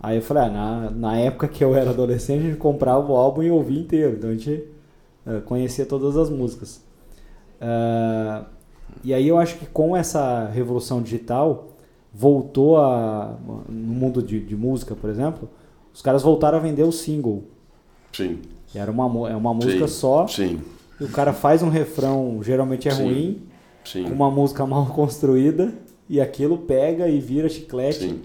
Aí 0.02 0.18
eu 0.18 0.22
falei, 0.22 0.44
ah, 0.44 0.50
na, 0.50 0.92
na 0.92 1.18
época 1.18 1.48
que 1.48 1.64
eu 1.64 1.76
era 1.76 1.90
adolescente, 1.90 2.42
a 2.42 2.50
gente 2.50 2.58
comprava 2.58 3.12
o 3.12 3.16
álbum 3.16 3.44
e 3.44 3.52
ouvia 3.52 3.80
inteiro. 3.80 4.16
Então 4.18 4.30
a 4.30 4.34
gente 4.34 4.64
uh, 5.26 5.42
conhecia 5.42 5.86
todas 5.86 6.16
as 6.16 6.30
músicas. 6.30 6.82
Uh, 7.60 8.46
e 9.04 9.14
aí 9.14 9.28
eu 9.28 9.38
acho 9.38 9.58
que 9.58 9.66
com 9.66 9.96
essa 9.96 10.48
revolução 10.48 11.02
digital, 11.02 11.68
voltou 12.14 12.78
a. 12.78 13.38
No 13.68 13.94
mundo 13.94 14.24
de, 14.24 14.40
de 14.40 14.56
música, 14.56 14.96
por 14.96 15.10
exemplo, 15.10 15.50
os 15.94 16.02
caras 16.02 16.24
voltaram 16.24 16.58
a 16.58 16.62
vender 16.62 16.84
o 16.84 16.92
single. 16.92 17.44
Sim. 18.14 18.40
Era 18.74 18.92
uma, 18.92 19.30
é 19.30 19.36
uma 19.36 19.54
música 19.54 19.88
sim, 19.88 19.94
só. 19.94 20.28
Sim. 20.28 20.62
E 21.00 21.04
o 21.04 21.10
cara 21.10 21.34
faz 21.34 21.64
um 21.64 21.70
refrão, 21.70 22.41
geralmente 22.43 22.88
é 22.88 22.91
sim, 22.91 23.04
ruim, 23.04 23.41
sim. 23.86 24.06
uma 24.06 24.30
música 24.30 24.66
mal 24.66 24.88
construída, 24.93 25.74
e 26.10 26.20
aquilo 26.20 26.58
pega 26.58 27.08
e 27.08 27.20
vira 27.20 27.47
chiclete. 27.47 28.10
Sim. 28.10 28.22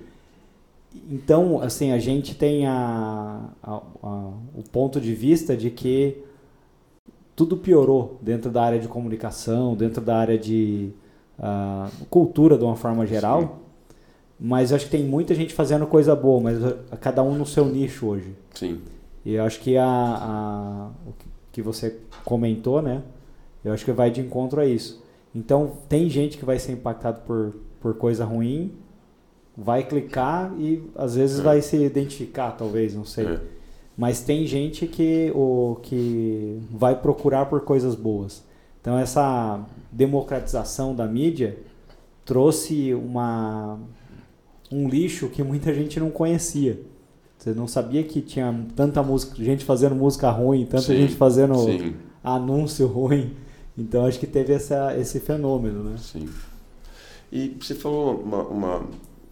Então, 1.10 1.60
assim, 1.60 1.92
a 1.92 1.98
gente 1.98 2.34
tem 2.34 2.66
a, 2.66 3.50
a, 3.62 3.72
a, 4.02 4.32
o 4.54 4.62
ponto 4.70 5.00
de 5.00 5.14
vista 5.14 5.56
de 5.56 5.70
que 5.70 6.22
tudo 7.34 7.56
piorou 7.56 8.18
dentro 8.22 8.50
da 8.50 8.62
área 8.62 8.78
de 8.78 8.86
comunicação, 8.86 9.74
dentro 9.74 10.00
da 10.00 10.16
área 10.16 10.38
de 10.38 10.90
uh, 11.38 12.06
cultura 12.06 12.56
de 12.56 12.64
uma 12.64 12.76
forma 12.76 13.06
geral. 13.06 13.40
Sim. 13.42 13.48
Mas 14.38 14.70
eu 14.70 14.76
acho 14.76 14.86
que 14.86 14.90
tem 14.90 15.04
muita 15.04 15.34
gente 15.34 15.52
fazendo 15.52 15.86
coisa 15.86 16.14
boa, 16.14 16.40
mas 16.40 16.58
cada 17.00 17.22
um 17.22 17.34
no 17.34 17.46
seu 17.46 17.66
nicho 17.66 18.06
hoje. 18.06 18.34
Sim. 18.52 18.80
E 19.24 19.34
eu 19.34 19.44
acho 19.44 19.60
que 19.60 19.76
a, 19.76 19.86
a, 19.86 20.90
que 21.54 21.62
você 21.62 22.00
comentou, 22.24 22.82
né? 22.82 23.00
Eu 23.64 23.72
acho 23.72 23.84
que 23.84 23.92
vai 23.92 24.10
de 24.10 24.20
encontro 24.20 24.60
a 24.60 24.66
isso. 24.66 25.00
Então, 25.32 25.78
tem 25.88 26.10
gente 26.10 26.36
que 26.36 26.44
vai 26.44 26.58
ser 26.58 26.72
impactado 26.72 27.20
por, 27.20 27.54
por 27.80 27.94
coisa 27.94 28.24
ruim, 28.24 28.72
vai 29.56 29.84
clicar 29.84 30.52
e 30.58 30.82
às 30.96 31.14
vezes 31.14 31.38
é. 31.38 31.42
vai 31.42 31.62
se 31.62 31.76
identificar, 31.76 32.50
talvez, 32.50 32.92
não 32.92 33.04
sei. 33.04 33.26
É. 33.26 33.40
Mas 33.96 34.20
tem 34.20 34.44
gente 34.48 34.88
que, 34.88 35.30
o, 35.32 35.78
que 35.80 36.60
vai 36.68 37.00
procurar 37.00 37.46
por 37.46 37.60
coisas 37.60 37.94
boas. 37.94 38.42
Então 38.80 38.98
essa 38.98 39.64
democratização 39.92 40.92
da 40.92 41.06
mídia 41.06 41.56
trouxe 42.24 42.92
uma, 42.92 43.78
um 44.72 44.88
lixo 44.88 45.28
que 45.28 45.44
muita 45.44 45.72
gente 45.72 46.00
não 46.00 46.10
conhecia. 46.10 46.80
Você 47.44 47.52
não 47.52 47.68
sabia 47.68 48.02
que 48.02 48.22
tinha 48.22 48.66
tanta 48.74 49.02
música, 49.02 49.36
gente 49.36 49.66
fazendo 49.66 49.94
música 49.94 50.30
ruim, 50.30 50.64
tanta 50.64 50.84
sim, 50.84 50.96
gente 50.96 51.14
fazendo 51.14 51.54
sim. 51.56 51.94
anúncio 52.22 52.86
ruim. 52.86 53.36
Então 53.76 54.06
acho 54.06 54.18
que 54.18 54.26
teve 54.26 54.54
essa, 54.54 54.96
esse 54.96 55.20
fenômeno, 55.20 55.84
né? 55.84 55.98
Sim. 55.98 56.26
E 57.30 57.54
você 57.60 57.74
falou 57.74 58.18
uma, 58.18 58.42
uma, 58.44 58.88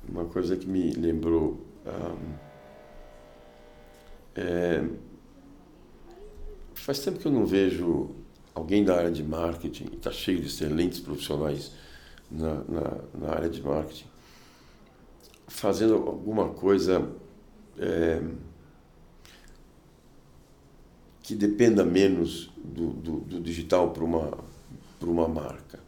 uma 0.07 0.25
coisa 0.27 0.59
que 0.59 0.69
me 0.69 0.91
lembrou. 0.91 1.59
Um, 1.87 2.35
é, 4.37 4.85
faz 6.75 6.99
tempo 6.99 7.19
que 7.19 7.25
eu 7.25 7.33
não 7.33 7.47
vejo 7.47 8.11
alguém 8.55 8.85
da 8.85 8.95
área 8.95 9.11
de 9.11 9.23
marketing, 9.23 9.87
está 9.87 10.13
cheio 10.13 10.39
de 10.39 10.49
excelentes 10.49 11.01
profissionais 11.01 11.73
na, 12.31 12.57
na, 12.69 12.99
na, 13.19 13.31
área 13.31 13.49
de 13.49 13.63
marketing, 13.63 14.05
fazendo 15.49 15.95
alguma 15.95 16.51
coisa 16.51 17.11
é, 17.79 18.23
que 21.23 21.35
dependa 21.35 21.85
menos 21.85 22.51
do, 22.63 22.89
do, 22.91 23.21
do 23.21 23.41
digital 23.41 23.91
para 23.91 24.05
uma, 24.05 24.39
uma 25.01 25.29
marca. 25.29 25.81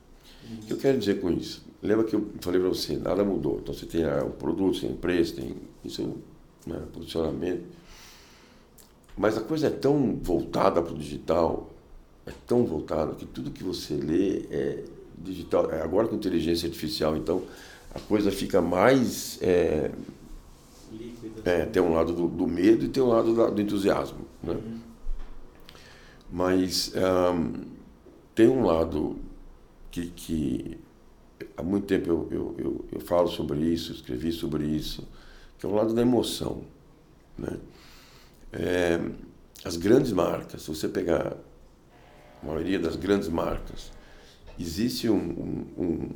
O 0.50 0.66
que 0.66 0.72
eu 0.72 0.76
quero 0.76 0.98
dizer 0.98 1.20
com 1.20 1.30
isso? 1.30 1.64
Lembra 1.82 2.04
que 2.04 2.16
eu 2.16 2.30
falei 2.40 2.60
para 2.60 2.68
você, 2.68 2.96
nada 2.96 3.24
mudou. 3.24 3.58
Então 3.62 3.74
você 3.74 3.86
tem 3.86 4.06
o 4.06 4.30
produto, 4.30 4.80
tem 4.80 4.94
preço, 4.94 5.36
tem 5.36 5.56
isso, 5.84 6.16
né, 6.66 6.80
posicionamento. 6.92 7.64
Mas 9.16 9.36
a 9.36 9.40
coisa 9.40 9.68
é 9.68 9.70
tão 9.70 10.16
voltada 10.16 10.82
para 10.82 10.92
o 10.92 10.98
digital, 10.98 11.70
é 12.26 12.32
tão 12.46 12.64
voltada 12.64 13.14
que 13.14 13.26
tudo 13.26 13.50
que 13.50 13.62
você 13.62 13.94
lê 13.94 14.46
é 14.50 14.84
digital. 15.18 15.70
É 15.70 15.82
agora 15.82 16.08
com 16.08 16.16
inteligência 16.16 16.66
artificial, 16.66 17.16
então 17.16 17.42
a 17.94 18.00
coisa 18.00 18.30
fica 18.30 18.60
mais. 18.60 19.38
É, 19.40 19.90
é, 21.44 21.66
tem 21.66 21.82
um 21.82 21.92
lado 21.92 22.12
do, 22.12 22.28
do, 22.28 22.46
medo 22.46 22.84
e 22.84 22.88
tem 22.88 23.02
um 23.02 23.08
lado 23.08 23.50
do 23.50 23.60
entusiasmo. 23.60 24.26
Né? 24.42 24.54
Uhum. 24.54 24.80
Mas 26.30 26.92
um, 26.94 27.64
tem 28.34 28.48
um 28.48 28.64
lado 28.64 29.18
que, 29.90 30.06
que 30.10 30.78
há 31.56 31.62
muito 31.62 31.86
tempo 31.86 32.08
eu, 32.08 32.28
eu, 32.30 32.54
eu, 32.58 32.84
eu, 32.92 33.00
falo 33.00 33.28
sobre 33.28 33.60
isso, 33.60 33.92
escrevi 33.92 34.32
sobre 34.32 34.64
isso, 34.64 35.06
que 35.58 35.66
é 35.66 35.68
o 35.68 35.72
lado 35.72 35.94
da 35.94 36.02
emoção. 36.02 36.62
Né? 37.38 37.58
É, 38.52 39.00
as 39.64 39.76
grandes 39.76 40.12
marcas, 40.12 40.62
se 40.62 40.68
você 40.68 40.88
pegar 40.88 41.36
a 42.42 42.46
maioria 42.46 42.78
das 42.78 42.96
grandes 42.96 43.28
marcas, 43.28 43.92
existe 44.58 45.08
um, 45.08 45.16
um, 45.16 45.66
um, 45.78 46.10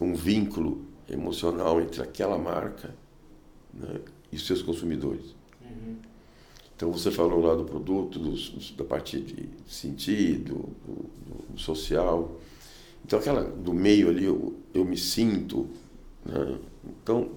um 0.00 0.14
vínculo 0.14 0.86
emocional 1.08 1.80
entre 1.80 2.02
aquela 2.02 2.38
marca 2.38 2.94
né, 3.72 4.00
e 4.32 4.38
seus 4.38 4.62
consumidores. 4.62 5.34
Uhum. 5.62 5.96
Então 6.76 6.92
você 6.92 7.10
falou 7.10 7.40
lá 7.44 7.54
do 7.54 7.64
produto, 7.64 8.18
do, 8.18 8.34
da 8.76 8.84
parte 8.84 9.20
de 9.20 9.48
sentido, 9.66 10.68
do, 10.86 11.52
do, 11.52 11.60
social. 11.60 12.38
Então 13.04 13.18
aquela 13.18 13.42
do 13.42 13.74
meio 13.74 14.08
ali 14.08 14.24
eu, 14.24 14.54
eu 14.72 14.84
me 14.84 14.96
sinto. 14.96 15.68
Né? 16.24 16.58
Então 17.02 17.30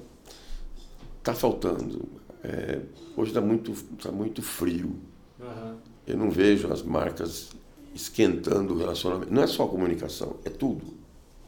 está 1.17 1.34
faltando. 1.34 2.07
É, 2.43 2.82
hoje 3.15 3.32
está 3.32 3.41
muito, 3.41 3.73
tá 3.95 4.11
muito 4.11 4.41
frio. 4.41 4.95
Uhum. 5.39 5.77
Eu 6.05 6.17
não 6.17 6.29
vejo 6.29 6.71
as 6.71 6.84
marcas 6.84 7.49
esquentando 7.93 8.73
o 8.73 8.77
relacionamento. 8.77 9.34
Não 9.34 9.43
é 9.43 9.47
só 9.47 9.67
comunicação, 9.67 10.38
é 10.45 10.49
tudo. 10.49 10.86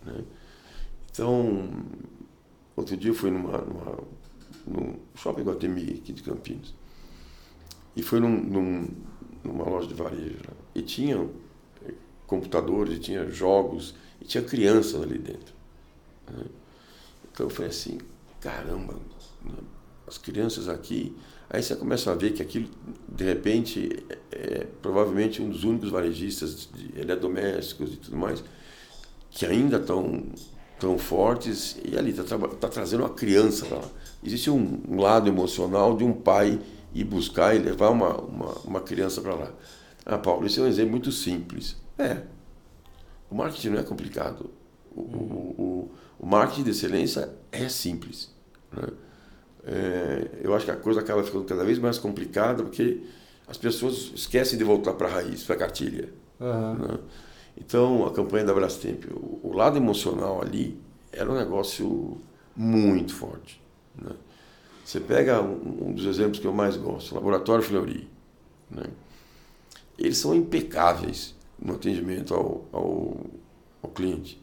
Né? 0.05 0.23
Então, 1.11 1.69
outro 2.75 2.97
dia 2.97 3.11
eu 3.11 3.15
fui 3.15 3.29
numa, 3.31 3.59
numa, 3.59 3.99
num 4.66 4.95
shopping 5.16 5.43
Guatemi 5.43 5.99
aqui 6.01 6.14
de 6.14 6.24
Campinas. 6.24 6.74
E 7.95 8.01
fui 8.01 8.20
num, 8.20 8.30
num, 8.30 8.88
numa 9.43 9.66
loja 9.66 9.88
de 9.88 9.93
varejo. 9.93 10.38
Lá, 10.47 10.53
e 10.74 10.82
tinha 10.82 11.30
eh, 11.86 11.93
computadores, 12.26 12.99
tinha 12.99 13.30
jogos, 13.30 13.95
e 14.22 14.26
tinha 14.26 14.43
crianças 14.43 15.01
ali 15.01 15.18
dentro. 15.18 15.53
Né? 16.32 16.45
Então 17.32 17.45
eu 17.45 17.49
falei 17.49 17.70
assim, 17.70 17.99
caramba, 18.39 18.93
né? 19.43 19.55
as 20.07 20.18
crianças 20.18 20.68
aqui. 20.68 21.16
Aí 21.49 21.61
você 21.61 21.76
começa 21.76 22.11
a 22.11 22.16
ver 22.16 22.34
que 22.34 22.41
aquilo, 22.41 22.70
de 23.07 23.24
repente, 23.24 24.05
é, 24.32 24.38
é 24.38 24.68
provavelmente 24.82 25.41
um 25.41 25.49
dos 25.49 25.64
únicos 25.64 25.89
varejistas 25.89 26.70
de 26.74 26.99
eletrodomésticos 26.99 27.93
e 27.93 27.97
tudo 27.97 28.18
mais, 28.18 28.43
que 29.30 29.45
ainda 29.45 29.78
estão 29.78 30.24
tão 30.80 30.97
fortes 30.97 31.78
e 31.84 31.97
ali 31.97 32.11
está 32.11 32.38
tá 32.38 32.68
trazendo 32.68 33.01
uma 33.01 33.09
criança 33.09 33.66
para 33.66 33.78
lá. 33.78 33.89
Existe 34.24 34.49
um, 34.49 34.82
um, 34.88 34.99
lado 34.99 35.28
emocional 35.28 35.95
de 35.95 36.03
um 36.03 36.13
pai 36.13 36.59
ir 36.93 37.03
buscar 37.03 37.55
e 37.55 37.59
levar 37.59 37.89
uma, 37.89 38.15
uma, 38.17 38.51
uma 38.65 38.82
criança 38.82 39.21
para 39.21 39.36
lá. 39.36 39.51
Ah, 40.05 40.17
Paulo, 40.17 40.45
esse 40.45 40.59
é 40.59 40.63
um 40.63 40.67
exemplo 40.67 40.91
muito 40.91 41.11
simples. 41.11 41.78
É. 41.97 42.21
O 43.30 43.36
marketing 43.36 43.69
não 43.69 43.80
é 43.80 43.84
complicado. 43.84 44.49
O, 44.95 45.01
uhum. 45.01 45.53
o, 45.57 45.61
o, 45.61 45.91
o, 46.19 46.26
marketing 46.26 46.63
de 46.63 46.69
excelência 46.69 47.30
é 47.51 47.67
simples. 47.67 48.34
Né? 48.71 48.88
É, 49.65 50.28
eu 50.41 50.53
acho 50.53 50.65
que 50.65 50.71
a 50.71 50.76
coisa 50.76 50.99
acaba 50.99 51.24
ficando 51.24 51.45
cada 51.45 51.63
vez 51.63 51.80
mais 51.80 51.97
complicada 51.97 52.63
porque 52.63 53.01
as 53.47 53.57
pessoas 53.57 54.11
esquecem 54.13 54.57
de 54.57 54.63
voltar 54.63 54.93
para 54.93 55.07
a 55.07 55.11
raiz, 55.11 55.43
para 55.43 55.55
a 55.55 55.59
cartilha. 55.59 56.09
Uhum. 56.39 56.74
Né? 56.76 56.99
Então, 57.57 58.05
a 58.05 58.11
campanha 58.11 58.45
da 58.45 58.53
Brastemp, 58.53 59.05
o, 59.11 59.39
o, 59.43 59.53
lado 59.53 59.78
emocional 59.78 60.41
ali 60.41 60.80
era 61.11 61.32
um 61.32 61.36
negócio 61.36 62.17
muito 62.55 63.13
forte. 63.13 63.62
Né? 63.95 64.11
Você 64.83 64.99
pega 64.99 65.41
um, 65.41 65.89
um, 65.89 65.93
dos 65.93 66.05
exemplos 66.05 66.39
que 66.39 66.47
eu 66.47 66.53
mais 66.53 66.75
gosto, 66.75 67.11
o 67.11 67.15
Laboratório 67.15 67.63
Fleury. 67.63 68.07
Né? 68.69 68.85
Eles 69.97 70.17
são 70.17 70.35
impecáveis 70.35 71.35
no 71.59 71.75
atendimento 71.75 72.33
ao, 72.33 72.65
ao, 72.71 73.17
ao 73.81 73.89
cliente. 73.89 74.41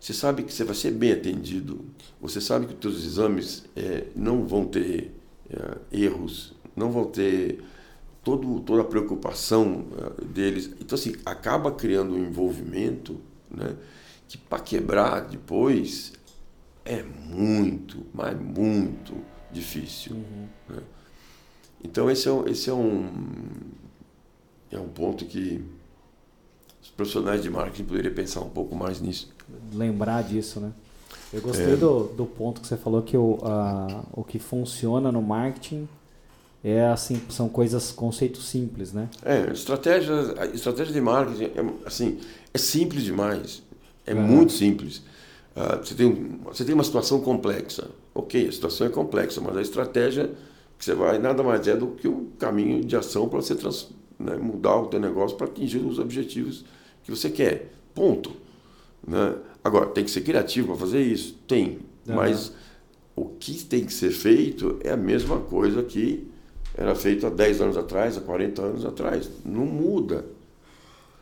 Você 0.00 0.12
sabe 0.12 0.42
que 0.42 0.52
você 0.52 0.64
vai 0.64 0.74
ser 0.74 0.90
bem 0.90 1.12
atendido, 1.12 1.84
você 2.20 2.40
sabe 2.40 2.66
que 2.66 2.74
os 2.74 2.94
seus 2.94 3.06
exames 3.06 3.64
é, 3.74 4.04
não 4.14 4.46
vão 4.46 4.66
ter 4.66 5.14
é, 5.48 5.78
erros, 5.92 6.54
não 6.76 6.90
vão 6.90 7.06
ter 7.06 7.62
todo, 8.22 8.60
toda 8.60 8.82
a 8.82 8.84
preocupação 8.84 9.86
é, 9.96 10.24
deles. 10.24 10.70
Então, 10.80 10.96
assim, 10.96 11.14
acaba 11.24 11.70
criando 11.70 12.14
um 12.14 12.18
envolvimento 12.18 13.20
né, 13.50 13.76
que, 14.26 14.38
para 14.38 14.58
quebrar 14.60 15.20
depois, 15.20 16.13
é 16.84 17.02
muito, 17.02 18.04
mas 18.12 18.38
muito 18.38 19.14
difícil. 19.50 20.16
Uhum. 20.16 20.48
Né? 20.68 20.82
Então, 21.82 22.10
esse 22.10 22.28
é, 22.28 22.50
esse 22.50 22.70
é 22.70 22.74
um 22.74 23.08
é 24.70 24.78
um 24.78 24.88
ponto 24.88 25.24
que 25.24 25.62
os 26.82 26.90
profissionais 26.90 27.42
de 27.42 27.50
marketing 27.50 27.84
poderiam 27.84 28.14
pensar 28.14 28.40
um 28.40 28.50
pouco 28.50 28.74
mais 28.74 29.00
nisso. 29.00 29.32
Lembrar 29.72 30.22
disso, 30.22 30.60
né? 30.60 30.72
Eu 31.32 31.40
gostei 31.40 31.72
é. 31.72 31.76
do, 31.76 32.04
do 32.08 32.26
ponto 32.26 32.60
que 32.60 32.66
você 32.66 32.76
falou 32.76 33.02
que 33.02 33.16
o, 33.16 33.38
a, 33.42 34.04
o 34.12 34.22
que 34.22 34.38
funciona 34.38 35.10
no 35.10 35.22
marketing 35.22 35.88
é 36.62 36.86
assim, 36.86 37.20
são 37.28 37.48
coisas, 37.48 37.92
conceitos 37.92 38.48
simples, 38.48 38.92
né? 38.92 39.08
É, 39.22 39.52
estratégia, 39.52 40.14
estratégia 40.54 40.92
de 40.92 41.00
marketing 41.00 41.44
é, 41.44 41.86
assim, 41.86 42.18
é 42.52 42.58
simples 42.58 43.04
demais. 43.04 43.62
É, 44.06 44.12
é. 44.12 44.14
muito 44.14 44.52
simples. 44.52 45.02
Uh, 45.56 45.84
você, 45.84 45.94
tem, 45.94 46.40
você 46.44 46.64
tem 46.64 46.74
uma 46.74 46.84
situação 46.84 47.20
complexa. 47.20 47.88
Ok, 48.14 48.48
a 48.48 48.52
situação 48.52 48.86
é 48.86 48.90
complexa, 48.90 49.40
mas 49.40 49.56
a 49.56 49.62
estratégia 49.62 50.32
que 50.76 50.84
você 50.84 50.94
vai 50.94 51.18
nada 51.18 51.42
mais 51.42 51.66
é 51.68 51.76
do 51.76 51.88
que 51.88 52.08
o 52.08 52.28
caminho 52.38 52.84
de 52.84 52.96
ação 52.96 53.28
para 53.28 53.40
você 53.40 53.54
trans, 53.54 53.88
né, 54.18 54.36
mudar 54.36 54.76
o 54.76 54.86
teu 54.86 54.98
negócio 54.98 55.36
para 55.36 55.46
atingir 55.46 55.78
os 55.78 55.98
objetivos 55.98 56.64
que 57.04 57.10
você 57.10 57.30
quer. 57.30 57.72
Ponto. 57.94 58.32
Né? 59.06 59.36
Agora, 59.62 59.86
tem 59.86 60.04
que 60.04 60.10
ser 60.10 60.22
criativo 60.22 60.68
para 60.68 60.76
fazer 60.76 61.00
isso? 61.00 61.38
Tem. 61.46 61.78
Uhum. 62.06 62.16
Mas 62.16 62.52
o 63.14 63.26
que 63.26 63.64
tem 63.64 63.84
que 63.84 63.92
ser 63.92 64.10
feito 64.10 64.78
é 64.82 64.90
a 64.90 64.96
mesma 64.96 65.38
coisa 65.38 65.82
que 65.82 66.28
era 66.76 66.94
feito 66.94 67.26
há 67.26 67.30
10 67.30 67.60
anos 67.60 67.76
atrás, 67.76 68.16
há 68.16 68.20
40 68.20 68.62
anos 68.62 68.84
atrás. 68.84 69.30
Não 69.44 69.64
muda. 69.64 70.24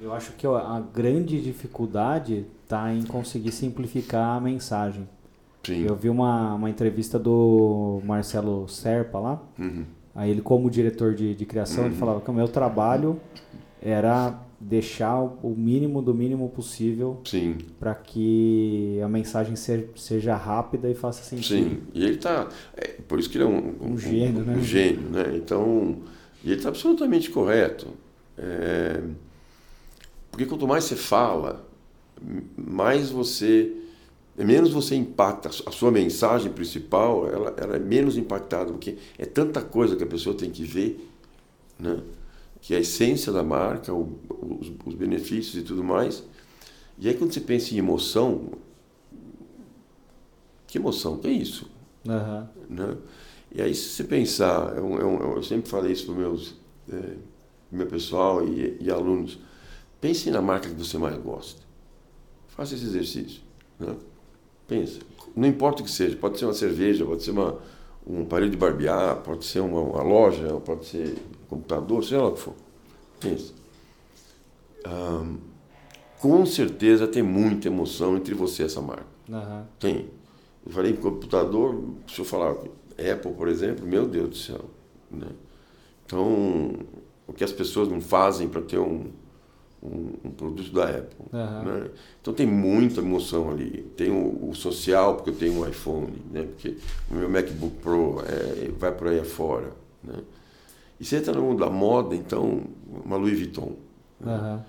Eu 0.00 0.12
acho 0.12 0.32
que 0.32 0.46
a 0.46 0.82
grande 0.92 1.40
dificuldade 1.40 2.46
está 2.72 2.92
em 2.92 3.02
conseguir 3.02 3.52
simplificar 3.52 4.38
a 4.38 4.40
mensagem. 4.40 5.06
Sim. 5.62 5.84
Eu 5.86 5.94
vi 5.94 6.08
uma, 6.08 6.54
uma 6.54 6.70
entrevista 6.70 7.18
do 7.18 8.00
Marcelo 8.04 8.66
Serpa 8.66 9.18
lá. 9.18 9.42
Uhum. 9.58 9.84
Aí 10.14 10.30
ele, 10.30 10.40
como 10.40 10.70
diretor 10.70 11.14
de, 11.14 11.34
de 11.34 11.46
criação, 11.46 11.84
uhum. 11.84 11.90
ele 11.90 11.96
falava 11.96 12.20
que 12.20 12.30
o 12.30 12.34
meu 12.34 12.48
trabalho 12.48 13.20
era 13.80 14.38
deixar 14.58 15.20
o 15.20 15.54
mínimo 15.56 16.00
do 16.00 16.14
mínimo 16.14 16.48
possível 16.48 17.20
para 17.80 17.94
que 17.94 19.00
a 19.04 19.08
mensagem 19.08 19.56
ser, 19.56 19.90
seja 19.96 20.36
rápida 20.36 20.88
e 20.88 20.94
faça 20.94 21.22
sentido. 21.24 21.68
Sim, 21.68 21.82
e 21.92 22.04
ele 22.04 22.14
está. 22.14 22.48
É, 22.76 22.88
por 23.08 23.18
isso 23.18 23.28
que 23.28 23.38
ele 23.38 23.44
é 23.44 23.46
um, 23.46 23.74
um, 23.80 23.92
um 23.92 23.98
gênio, 23.98 24.42
um, 24.42 24.44
né? 24.44 24.56
Um 24.56 24.62
gênio, 24.62 25.08
né? 25.10 25.32
Então, 25.34 25.98
e 26.44 26.48
ele 26.48 26.56
está 26.58 26.68
absolutamente 26.68 27.30
correto. 27.30 27.88
É, 28.38 29.02
porque 30.30 30.46
quanto 30.46 30.66
mais 30.66 30.84
você 30.84 30.96
fala, 30.96 31.66
mais 32.56 33.10
você 33.10 33.76
é 34.36 34.44
menos 34.44 34.72
você 34.72 34.94
impacta 34.94 35.50
a 35.50 35.70
sua 35.70 35.90
mensagem 35.90 36.50
principal, 36.50 37.28
ela, 37.28 37.54
ela 37.58 37.76
é 37.76 37.78
menos 37.78 38.16
impactada, 38.16 38.72
porque 38.72 38.96
é 39.18 39.26
tanta 39.26 39.60
coisa 39.60 39.94
que 39.94 40.02
a 40.02 40.06
pessoa 40.06 40.34
tem 40.34 40.50
que 40.50 40.64
ver, 40.64 41.06
né? 41.78 42.02
que 42.60 42.74
é 42.74 42.78
a 42.78 42.80
essência 42.80 43.30
da 43.30 43.42
marca, 43.42 43.92
o, 43.92 44.18
os, 44.40 44.72
os, 44.86 44.94
benefícios 44.94 45.56
e 45.56 45.62
tudo 45.62 45.84
mais. 45.84 46.24
E 46.98 47.08
aí 47.08 47.14
quando 47.14 47.32
você 47.32 47.40
pensa 47.40 47.74
em 47.74 47.78
emoção, 47.78 48.52
que 50.66 50.78
emoção? 50.78 51.18
Que 51.18 51.28
é 51.28 51.32
isso? 51.32 51.70
Uhum. 52.06 52.46
Né? 52.70 52.96
E 53.54 53.60
aí 53.60 53.74
se 53.74 53.90
você 53.90 54.04
pensar, 54.04 54.76
eu, 54.76 54.98
eu, 54.98 55.34
eu 55.36 55.42
sempre 55.42 55.68
falei 55.68 55.92
isso 55.92 56.06
para 56.06 56.14
o 56.14 56.16
meus 56.16 56.54
é, 56.90 57.16
meu 57.70 57.86
pessoal 57.86 58.46
e, 58.46 58.76
e 58.80 58.90
alunos, 58.90 59.38
pense 60.00 60.30
na 60.30 60.40
marca 60.40 60.68
que 60.68 60.74
você 60.74 60.98
mais 60.98 61.16
gosta. 61.16 61.61
Faça 62.56 62.74
esse 62.74 62.84
exercício. 62.84 63.40
Né? 63.78 63.94
Pensa. 64.66 65.00
Não 65.34 65.48
importa 65.48 65.82
o 65.82 65.84
que 65.84 65.90
seja, 65.90 66.16
pode 66.16 66.38
ser 66.38 66.44
uma 66.44 66.54
cerveja, 66.54 67.04
pode 67.04 67.22
ser 67.22 67.30
uma, 67.30 67.58
um 68.06 68.22
aparelho 68.22 68.50
de 68.50 68.56
barbear, 68.56 69.16
pode 69.22 69.44
ser 69.44 69.60
uma, 69.60 69.80
uma 69.80 70.02
loja, 70.02 70.48
pode 70.60 70.84
ser 70.84 71.16
um 71.44 71.46
computador, 71.48 72.04
seja 72.04 72.22
lá 72.22 72.28
o 72.28 72.32
que 72.32 72.40
for. 72.40 72.54
Pensa. 73.20 73.52
com 76.20 76.44
certeza 76.44 77.06
tem 77.06 77.22
muita 77.22 77.68
emoção 77.68 78.16
entre 78.16 78.34
você 78.34 78.62
e 78.62 78.66
essa 78.66 78.80
marca. 78.80 79.06
Uhum. 79.28 79.64
Tem. 79.78 80.10
Eu 80.64 80.72
falei 80.72 80.92
em 80.92 80.96
computador, 80.96 81.82
se 82.06 82.18
eu 82.18 82.24
falar 82.24 82.56
Apple, 82.98 83.32
por 83.32 83.48
exemplo, 83.48 83.86
meu 83.86 84.06
Deus 84.06 84.28
do 84.28 84.36
céu. 84.36 84.64
Né? 85.10 85.28
Então, 86.04 86.74
o 87.26 87.32
que 87.32 87.44
as 87.44 87.52
pessoas 87.52 87.88
não 87.88 88.00
fazem 88.00 88.48
para 88.48 88.60
ter 88.60 88.78
um, 88.78 89.10
um, 89.82 90.28
um 90.28 90.30
produto 90.30 90.72
da 90.72 90.84
Apple. 90.88 91.26
Uhum. 91.32 91.62
Né? 91.62 91.90
Então 92.20 92.32
tem 92.32 92.46
muita 92.46 93.00
emoção 93.00 93.50
ali. 93.50 93.82
Tem 93.96 94.10
o, 94.10 94.50
o, 94.50 94.54
social, 94.54 95.16
porque 95.16 95.30
eu 95.30 95.34
tenho 95.34 95.60
um 95.60 95.68
iPhone, 95.68 96.22
né? 96.30 96.42
porque 96.42 96.76
o 97.10 97.14
meu 97.14 97.28
MacBook 97.28 97.76
Pro 97.78 98.22
é, 98.26 98.70
vai 98.78 98.92
por 98.92 99.08
aí 99.08 99.18
afora. 99.18 99.72
Né? 100.02 100.14
E 101.00 101.04
você 101.04 101.16
entra 101.16 101.34
no 101.34 101.42
mundo 101.42 101.58
da 101.64 101.70
moda, 101.70 102.14
então, 102.14 102.62
uma 103.04 103.16
Louis 103.16 103.36
Vuitton. 103.36 103.74
Né? 104.20 104.36
Uhum. 104.36 104.60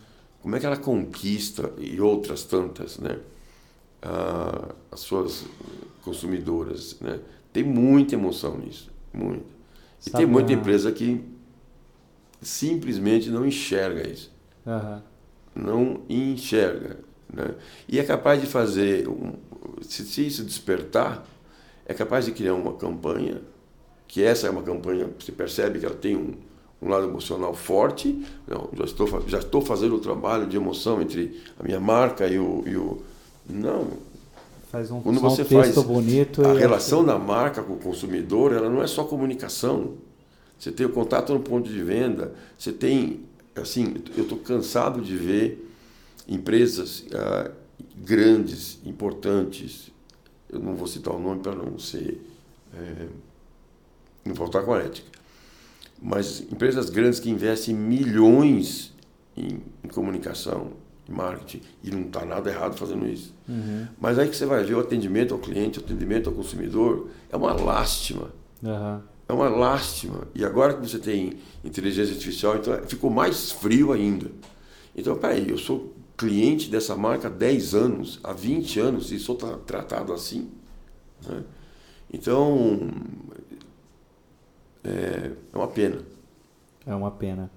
Como 0.41 0.55
é 0.55 0.59
que 0.59 0.65
ela 0.65 0.77
conquista, 0.77 1.71
e 1.77 2.01
outras 2.01 2.43
tantas, 2.43 2.97
né? 2.97 3.17
Ah, 4.01 4.73
as 4.91 4.99
suas 4.99 5.45
consumidoras. 6.03 6.97
Né? 6.99 7.19
Tem 7.53 7.63
muita 7.63 8.15
emoção 8.15 8.57
nisso, 8.57 8.91
muita. 9.13 9.45
E 10.05 10.09
Sabe 10.09 10.17
tem 10.17 10.25
muita 10.25 10.51
empresa 10.51 10.91
que 10.91 11.23
simplesmente 12.41 13.29
não 13.29 13.45
enxerga 13.45 14.05
isso. 14.05 14.32
Uhum. 14.65 15.01
Não 15.55 16.01
enxerga. 16.09 16.99
Né? 17.31 17.55
E 17.87 17.99
é 17.99 18.03
capaz 18.03 18.41
de 18.41 18.47
fazer, 18.47 19.07
um, 19.07 19.33
se, 19.81 20.03
se 20.05 20.25
isso 20.25 20.43
despertar, 20.43 21.25
é 21.85 21.93
capaz 21.93 22.25
de 22.25 22.31
criar 22.31 22.53
uma 22.53 22.73
campanha, 22.73 23.41
que 24.07 24.23
essa 24.23 24.47
é 24.47 24.49
uma 24.49 24.61
campanha, 24.61 25.09
você 25.19 25.31
percebe 25.31 25.79
que 25.79 25.85
ela 25.85 25.95
tem 25.95 26.15
um, 26.15 26.33
um 26.81 26.89
lado 26.89 27.07
emocional 27.07 27.53
forte. 27.53 28.23
Não, 28.47 28.69
já 28.77 28.83
estou, 28.83 29.23
já 29.27 29.39
estou 29.39 29.61
fazendo 29.61 29.95
o 29.95 29.99
trabalho 29.99 30.45
de 30.45 30.55
emoção 30.57 31.01
entre 31.01 31.41
a 31.59 31.63
minha 31.63 31.79
marca 31.79 32.27
e 32.27 32.37
o. 32.37 32.63
E 32.65 32.75
o 32.75 33.01
não. 33.49 33.87
Faz 34.71 34.91
um, 34.91 35.01
Quando 35.01 35.19
você 35.19 35.41
um 35.41 35.45
faz 35.45 35.75
bonito 35.83 36.45
a 36.45 36.53
relação 36.53 37.03
da 37.03 37.17
marca 37.17 37.61
com 37.61 37.73
o 37.73 37.77
consumidor, 37.77 38.53
ela 38.53 38.69
não 38.69 38.81
é 38.81 38.87
só 38.87 39.03
comunicação. 39.03 39.95
Você 40.57 40.71
tem 40.71 40.85
o 40.85 40.89
contato 40.89 41.33
no 41.33 41.39
ponto 41.39 41.69
de 41.69 41.83
venda, 41.83 42.33
você 42.57 42.71
tem 42.71 43.25
assim, 43.55 43.93
eu 44.15 44.23
estou 44.23 44.37
cansado 44.39 45.01
de 45.01 45.15
ver 45.15 45.69
empresas 46.27 47.05
ah, 47.13 47.51
grandes, 47.95 48.79
importantes, 48.85 49.91
eu 50.49 50.59
não 50.59 50.75
vou 50.75 50.87
citar 50.87 51.13
o 51.13 51.19
nome 51.19 51.41
para 51.41 51.55
não 51.55 51.77
ser, 51.77 52.21
é, 52.73 53.07
não 54.25 54.35
faltar 54.35 54.63
com 54.63 54.73
a 54.73 54.79
ética, 54.79 55.07
mas 56.01 56.41
empresas 56.41 56.89
grandes 56.89 57.19
que 57.19 57.29
investem 57.29 57.73
milhões 57.73 58.93
em, 59.35 59.61
em 59.83 59.87
comunicação, 59.87 60.71
em 61.09 61.13
marketing, 61.13 61.61
e 61.83 61.91
não 61.91 62.01
está 62.01 62.25
nada 62.25 62.49
errado 62.49 62.75
fazendo 62.75 63.07
isso. 63.07 63.33
Uhum. 63.47 63.87
Mas 63.99 64.19
aí 64.19 64.29
que 64.29 64.35
você 64.35 64.45
vai 64.45 64.63
ver 64.63 64.75
o 64.75 64.79
atendimento 64.79 65.33
ao 65.33 65.39
cliente, 65.39 65.79
o 65.79 65.83
atendimento 65.83 66.29
ao 66.29 66.35
consumidor, 66.35 67.09
é 67.31 67.35
uma 67.35 67.53
lástima. 67.53 68.29
Uhum 68.61 69.12
é 69.33 69.35
uma 69.35 69.49
lástima. 69.49 70.27
E 70.33 70.45
agora 70.45 70.73
que 70.73 70.87
você 70.87 70.99
tem 70.99 71.33
inteligência 71.63 72.13
artificial, 72.13 72.57
então 72.57 72.77
ficou 72.87 73.09
mais 73.09 73.51
frio 73.51 73.91
ainda. 73.91 74.31
Então, 74.95 75.17
peraí, 75.17 75.49
eu 75.49 75.57
sou 75.57 75.93
cliente 76.15 76.69
dessa 76.69 76.95
marca 76.95 77.27
há 77.27 77.31
10 77.31 77.75
anos, 77.75 78.19
há 78.23 78.31
20 78.31 78.79
anos, 78.79 79.11
e 79.11 79.19
sou 79.19 79.35
tra 79.35 79.57
tratado 79.57 80.13
assim. 80.13 80.49
Né? 81.27 81.43
Então, 82.11 82.91
é, 84.83 85.31
é 85.51 85.57
uma 85.57 85.67
pena. 85.67 85.99
É 86.85 86.93
uma 86.93 87.11
pena. 87.11 87.49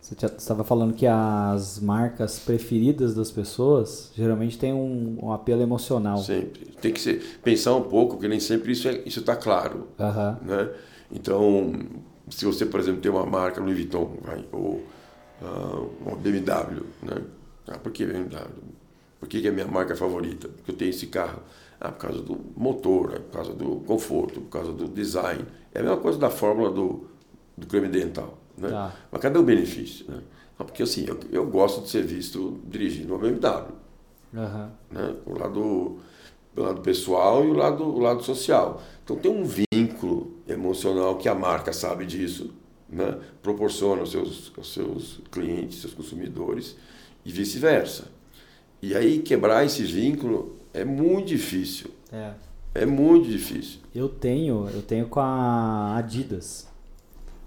Você 0.00 0.14
estava 0.24 0.64
falando 0.64 0.94
que 0.94 1.06
as 1.06 1.80
marcas 1.80 2.38
preferidas 2.38 3.14
das 3.14 3.30
pessoas 3.30 4.10
geralmente 4.16 4.56
têm 4.56 4.72
um, 4.72 5.18
um, 5.22 5.32
apelo 5.32 5.60
emocional. 5.60 6.18
Sempre. 6.18 6.66
Tem 6.80 6.92
que 6.92 7.00
ser, 7.00 7.40
pensar 7.42 7.74
um 7.74 7.82
pouco, 7.82 8.14
porque 8.14 8.28
nem 8.28 8.40
sempre 8.40 8.72
isso 8.72 8.88
é, 8.88 9.02
isso 9.04 9.20
está 9.20 9.36
claro. 9.36 9.88
Uhum. 9.98 10.48
Né? 10.48 10.70
Então, 11.10 11.72
se 12.30 12.44
você, 12.44 12.66
por 12.66 12.80
exemplo, 12.80 13.00
tem 13.00 13.10
uma 13.10 13.26
marca 13.26 13.60
Louis 13.60 13.76
Vuitton 13.76 14.18
vai, 14.22 14.44
ou 14.52 14.82
uh, 15.42 15.92
uma 16.00 16.16
BMW, 16.16 16.84
né? 17.02 17.22
Ah, 17.66 17.78
por 17.78 17.92
que 17.92 18.06
BMW? 18.06 18.48
Por 19.20 19.28
que, 19.28 19.40
que 19.40 19.48
é 19.48 19.50
a 19.50 19.52
minha 19.52 19.66
marca 19.66 19.96
favorita? 19.96 20.48
Porque 20.48 20.70
eu 20.70 20.76
tenho 20.76 20.90
esse 20.90 21.06
carro. 21.08 21.42
Ah, 21.80 21.92
por 21.92 22.08
causa 22.08 22.22
do 22.22 22.38
motor, 22.56 23.14
é 23.14 23.18
por 23.18 23.32
causa 23.32 23.52
do 23.52 23.76
conforto, 23.80 24.40
por 24.40 24.50
causa 24.50 24.72
do 24.72 24.88
design. 24.88 25.44
É 25.74 25.80
a 25.80 25.82
mesma 25.82 25.98
coisa 25.98 26.18
da 26.18 26.30
fórmula 26.30 26.70
do, 26.70 27.08
do 27.56 27.66
creme 27.66 27.88
dental. 27.88 28.38
Né? 28.56 28.68
Tá. 28.70 28.94
Mas 29.10 29.20
cadê 29.20 29.38
o 29.38 29.42
benefício? 29.42 30.06
Né? 30.08 30.22
porque 30.56 30.82
assim, 30.82 31.06
eu, 31.06 31.18
eu, 31.30 31.46
gosto 31.46 31.82
de 31.82 31.88
ser 31.88 32.02
visto 32.02 32.60
dirigindo 32.66 33.14
uma 33.14 33.20
BMW. 33.20 33.72
Uhum. 34.34 34.70
Né? 34.90 35.14
O, 35.24 35.38
lado, 35.38 35.98
o 36.58 36.62
lado 36.62 36.80
pessoal 36.80 37.44
e 37.44 37.48
o 37.48 37.54
lado, 37.54 37.84
o 37.84 37.98
lado 37.98 38.22
social. 38.22 38.82
Então 39.04 39.16
tem 39.16 39.30
um 39.30 39.44
vínculo 39.44 40.32
emocional 40.46 41.16
que 41.16 41.28
a 41.28 41.34
marca 41.34 41.72
sabe 41.72 42.04
disso, 42.04 42.50
né? 42.88 43.18
proporciona 43.42 44.00
aos 44.00 44.10
seus, 44.10 44.52
aos 44.56 44.72
seus 44.72 45.20
clientes, 45.30 45.80
seus 45.80 45.94
consumidores 45.94 46.76
e 47.24 47.30
vice-versa. 47.30 48.06
E 48.80 48.94
aí 48.94 49.18
quebrar 49.20 49.64
esse 49.64 49.82
vínculo 49.82 50.56
é 50.72 50.84
muito 50.84 51.28
difícil. 51.28 51.90
É. 52.12 52.32
É 52.74 52.86
muito 52.86 53.28
difícil. 53.28 53.80
Eu 53.94 54.08
tenho, 54.08 54.68
eu 54.72 54.82
tenho 54.82 55.06
com 55.06 55.20
a 55.20 55.96
Adidas. 55.96 56.68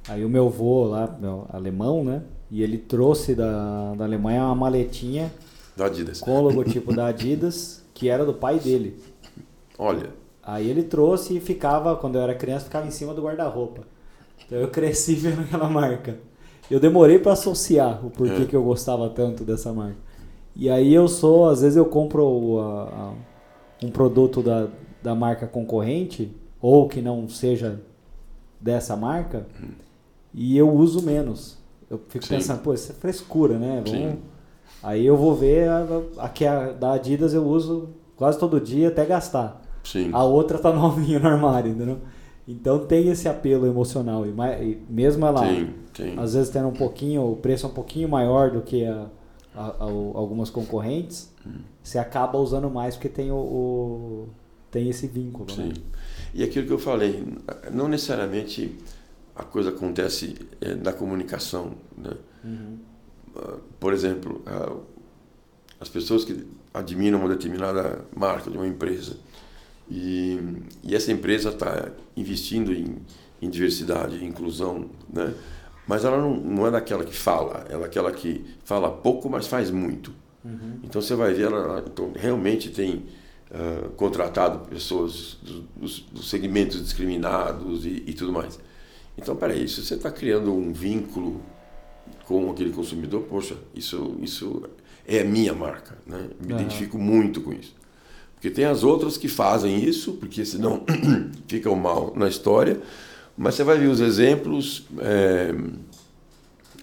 Aí 0.08 0.26
o 0.26 0.30
meu 0.30 0.48
avô 0.48 0.86
lá, 0.86 1.16
meu 1.20 1.46
alemão, 1.54 2.04
né? 2.04 2.24
E 2.50 2.62
ele 2.62 2.78
trouxe 2.78 3.34
da, 3.34 3.94
da 3.94 4.04
Alemanha 4.04 4.44
uma 4.44 4.56
maletinha 4.56 5.32
da 5.78 5.86
Adidas. 5.86 6.20
com 6.20 6.38
o 6.38 6.42
logotipo 6.42 6.94
da 6.94 7.08
Adidas, 7.08 7.82
que 7.94 8.10
era 8.10 8.26
do 8.26 8.34
pai 8.34 8.60
dele. 8.60 9.02
Olha. 9.78 10.10
Aí 10.44 10.70
ele 10.70 10.84
trouxe 10.84 11.38
e 11.38 11.40
ficava, 11.40 11.96
quando 11.96 12.16
eu 12.16 12.22
era 12.22 12.36
criança, 12.36 12.66
ficava 12.66 12.88
em 12.88 12.92
cima 12.92 13.14
do 13.14 13.22
guarda-roupa. 13.22 13.84
Então 14.46 14.58
eu 14.58 14.70
cresci 14.70 15.16
vendo 15.16 15.42
aquela 15.42 15.70
marca. 15.70 16.18
Eu 16.70 16.80
demorei 16.80 17.20
para 17.20 17.34
associar 17.34 18.06
o 18.06 18.10
porquê 18.10 18.44
é. 18.44 18.46
que 18.46 18.56
eu 18.56 18.64
gostava 18.64 19.10
tanto 19.10 19.44
dessa 19.44 19.74
marca. 19.74 19.98
E 20.56 20.70
aí 20.70 20.94
eu 20.94 21.08
sou, 21.08 21.50
às 21.50 21.62
vezes 21.62 21.78
eu 21.78 21.86
compro 21.86 22.60
a, 22.60 22.84
a, 22.84 23.14
um 23.86 23.90
produto 23.90 24.42
da, 24.42 24.68
da 25.02 25.16
marca 25.16 25.48
concorrente, 25.48 26.36
ou 26.62 26.88
que 26.88 27.02
não 27.02 27.28
seja 27.28 27.82
dessa 28.60 28.96
marca, 28.96 29.48
hum 29.62 29.92
e 30.34 30.58
eu 30.58 30.70
uso 30.70 31.02
menos. 31.02 31.58
Eu 31.90 32.00
fico 32.08 32.26
Sim. 32.26 32.36
pensando, 32.36 32.62
pô, 32.62 32.74
isso 32.74 32.92
é 32.92 32.96
frescura, 32.96 33.58
né? 33.58 33.84
Vamos... 33.86 34.20
Aí 34.84 35.06
eu 35.06 35.16
vou 35.16 35.36
ver 35.36 35.70
a, 35.70 35.86
a 36.18 36.30
que 36.30 36.46
a 36.46 36.72
da 36.72 36.94
Adidas 36.94 37.34
eu 37.34 37.46
uso 37.46 37.90
quase 38.16 38.40
todo 38.40 38.60
dia 38.60 38.88
até 38.88 39.06
gastar. 39.06 39.62
Sim. 39.84 40.10
A 40.14 40.24
outra 40.24 40.58
tá 40.58 40.72
novinha 40.74 41.20
no 41.20 41.28
armário, 41.28 41.72
entendeu? 41.72 42.00
Então 42.48 42.80
tem 42.86 43.10
esse 43.10 43.28
apelo 43.28 43.68
emocional. 43.68 44.26
E, 44.26 44.30
e 44.30 44.84
mesmo 44.90 45.26
ela, 45.26 45.46
sim, 45.48 45.70
sim. 45.94 46.16
às 46.18 46.34
vezes 46.34 46.50
tendo 46.50 46.68
um 46.68 46.74
pouquinho, 46.74 47.32
o 47.32 47.36
preço 47.36 47.66
é 47.66 47.70
um 47.70 47.74
pouquinho 47.74 48.10
maior 48.10 48.52
do 48.52 48.62
que 48.62 48.86
a, 48.86 49.08
a, 49.56 49.68
a, 49.68 49.84
algumas 49.84 50.50
concorrentes, 50.50 51.32
hum. 51.46 51.60
você 51.84 52.00
acaba 52.00 52.38
usando 52.38 52.70
mais 52.70 52.96
porque 52.96 53.10
tem 53.10 53.32
o, 53.32 53.36
o 53.36 54.30
tem 54.72 54.90
esse 54.90 55.08
vínculo. 55.08 55.46
Né? 55.50 55.56
Sim. 55.56 55.70
Né? 55.70 55.74
E 56.34 56.44
aquilo 56.44 56.66
que 56.66 56.74
eu 56.74 56.80
falei, 56.80 57.24
não 57.72 57.88
necessariamente 57.88 58.78
a 59.36 59.44
coisa 59.44 59.70
acontece 59.70 60.36
é, 60.62 60.74
na 60.76 60.94
comunicação. 60.94 61.72
Né? 61.98 62.12
Uhum. 62.44 62.78
Uh, 63.36 63.60
por 63.80 63.94
exemplo, 63.94 64.42
uh, 64.48 64.82
as 65.80 65.90
pessoas 65.90 66.24
que 66.24 66.46
admiram 66.74 67.20
uma 67.20 67.30
determinada 67.30 68.06
marca 68.16 68.50
de 68.50 68.58
uma 68.58 68.68
empresa 68.68 69.18
e, 69.90 70.40
e 70.84 70.96
essa 70.96 71.12
empresa 71.12 71.50
está 71.50 71.90
investindo 72.16 72.74
em, 72.74 72.98
em 73.42 73.50
diversidade 73.50 74.18
e 74.18 74.26
inclusão, 74.26 74.90
né? 75.12 75.34
mas 75.86 76.06
ela 76.06 76.18
não, 76.18 76.36
não 76.36 76.68
é 76.68 76.72
daquela 76.72 77.04
que 77.04 77.16
fala, 77.16 77.66
ela 77.70 77.84
é 77.84 77.86
aquela 77.88 78.12
que 78.12 78.46
fala 78.64 78.90
pouco, 78.90 79.30
mas 79.30 79.48
faz 79.48 79.70
muito. 79.70 80.14
Uhum. 80.46 80.80
Então 80.84 81.02
você 81.02 81.16
vai 81.16 81.34
ver, 81.34 81.48
ela 81.48 81.84
então, 81.86 82.12
realmente 82.16 82.70
tem 82.70 83.06
uh, 83.50 83.90
contratado 83.98 84.60
pessoas 84.70 85.38
dos, 85.76 86.00
dos 86.12 86.30
segmentos 86.30 86.82
discriminados 86.82 87.86
e, 87.86 88.04
e 88.08 88.14
tudo 88.14 88.32
mais. 88.32 88.60
Então, 89.18 89.36
peraí, 89.36 89.68
se 89.68 89.84
você 89.84 89.96
está 89.96 90.10
criando 90.10 90.54
um 90.54 90.72
vínculo 90.72 91.42
com 92.32 92.52
aquele 92.52 92.72
consumidor, 92.72 93.24
poxa, 93.24 93.56
isso, 93.76 94.16
isso 94.22 94.64
é 95.06 95.22
a 95.22 95.26
minha 95.26 95.54
marca, 95.54 95.98
né? 96.06 96.30
Me 96.40 96.54
uhum. 96.54 96.60
identifico 96.60 96.98
muito 96.98 97.42
com 97.42 97.52
isso. 97.52 97.76
Porque 98.36 98.50
tem 98.50 98.66
as 98.66 98.84
outras 98.84 99.18
que 99.18 99.28
fazem 99.28 99.84
isso, 99.84 100.14
porque 100.14 100.44
senão 100.46 100.84
ficam 101.48 101.76
mal 101.76 102.14
na 102.16 102.28
história, 102.28 102.82
mas 103.38 103.56
você 103.56 103.64
vai 103.64 103.78
ver 103.78 103.88
os 103.88 104.00
exemplos, 104.00 104.86
é, 105.00 105.54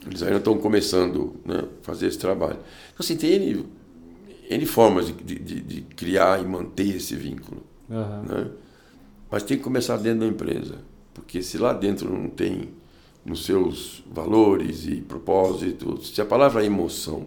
eles 0.07 0.23
ainda 0.23 0.37
estão 0.37 0.57
começando 0.59 1.35
né, 1.45 1.65
a 1.65 1.85
fazer 1.85 2.07
esse 2.07 2.19
trabalho. 2.19 2.59
Então, 2.93 3.01
assim, 3.01 3.17
tem 3.17 3.33
N, 3.33 3.67
N 4.51 4.67
formas 4.67 5.09
de, 5.09 5.39
de, 5.39 5.61
de 5.61 5.81
criar 5.83 6.41
e 6.41 6.47
manter 6.47 6.97
esse 6.97 7.17
vínculo. 7.17 7.63
Uhum. 7.89 8.23
Né? 8.23 8.51
Mas 9.31 9.43
tem 9.43 9.57
que 9.57 9.65
começar 9.65 9.97
dentro 9.97 10.21
da 10.21 10.27
empresa. 10.27 10.77
Porque 11.13 11.43
se 11.43 11.59
lá 11.59 11.73
dentro 11.73 12.11
não 12.13 12.29
tem 12.29 12.71
nos 13.25 13.45
seus 13.45 14.03
valores 14.11 14.87
e 14.87 14.97
propósitos, 15.01 16.15
se 16.15 16.21
a 16.21 16.25
palavra 16.25 16.65
emoção 16.65 17.27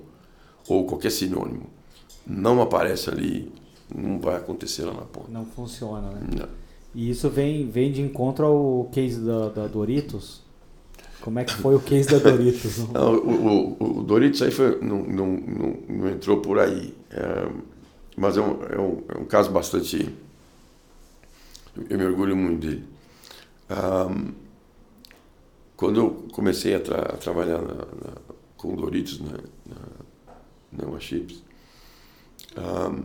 ou 0.68 0.86
qualquer 0.86 1.12
sinônimo 1.12 1.70
não 2.26 2.62
aparece 2.62 3.10
ali, 3.10 3.52
não 3.94 4.20
vai 4.20 4.36
acontecer 4.38 4.84
lá 4.84 4.94
na 4.94 5.02
ponta. 5.02 5.30
Não 5.30 5.46
funciona, 5.46 6.10
né? 6.12 6.28
Não. 6.40 6.62
E 6.94 7.10
isso 7.10 7.30
vem, 7.30 7.70
vem 7.70 7.92
de 7.92 8.02
encontro 8.02 8.46
ao 8.46 8.90
case 8.92 9.20
da, 9.20 9.50
da 9.50 9.68
Doritos? 9.68 10.42
Como 11.22 11.40
é 11.40 11.46
que 11.46 11.54
foi 11.54 11.76
o 11.76 11.80
case 11.80 12.10
da 12.10 12.18
Doritos? 12.18 12.80
não, 12.92 13.14
o, 13.14 13.78
o, 13.80 14.00
o, 14.00 14.04
Doritos 14.04 14.42
aí 14.42 14.52
foi, 14.52 14.80
não, 14.82 15.04
não, 15.04 15.28
não, 15.28 15.78
não 15.88 16.10
entrou 16.10 16.42
por 16.42 16.60
aí. 16.60 16.94
É, 17.12 17.50
mas 18.18 18.38
é 18.38 18.42
um, 18.42 18.64
é, 18.64 18.80
um, 18.80 19.04
é 19.08 19.18
um 19.20 19.26
caso 19.26 19.52
bastante. 19.52 20.14
Eu 21.90 21.98
me 21.98 22.06
orgulho 22.06 22.36
muito 22.36 22.68
dele. 22.68 22.84
Um, 23.70 24.32
quando 25.82 26.00
eu 26.00 26.28
comecei 26.32 26.76
a, 26.76 26.80
tra 26.80 27.00
a 27.00 27.18
trabalhar 27.18 27.60
na, 27.60 27.74
na, 27.74 28.14
com 28.56 28.76
Doritos 28.76 29.20
na, 29.20 29.32
na, 30.72 30.88
na 30.92 31.00
Chips, 31.00 31.42
um, 32.56 33.04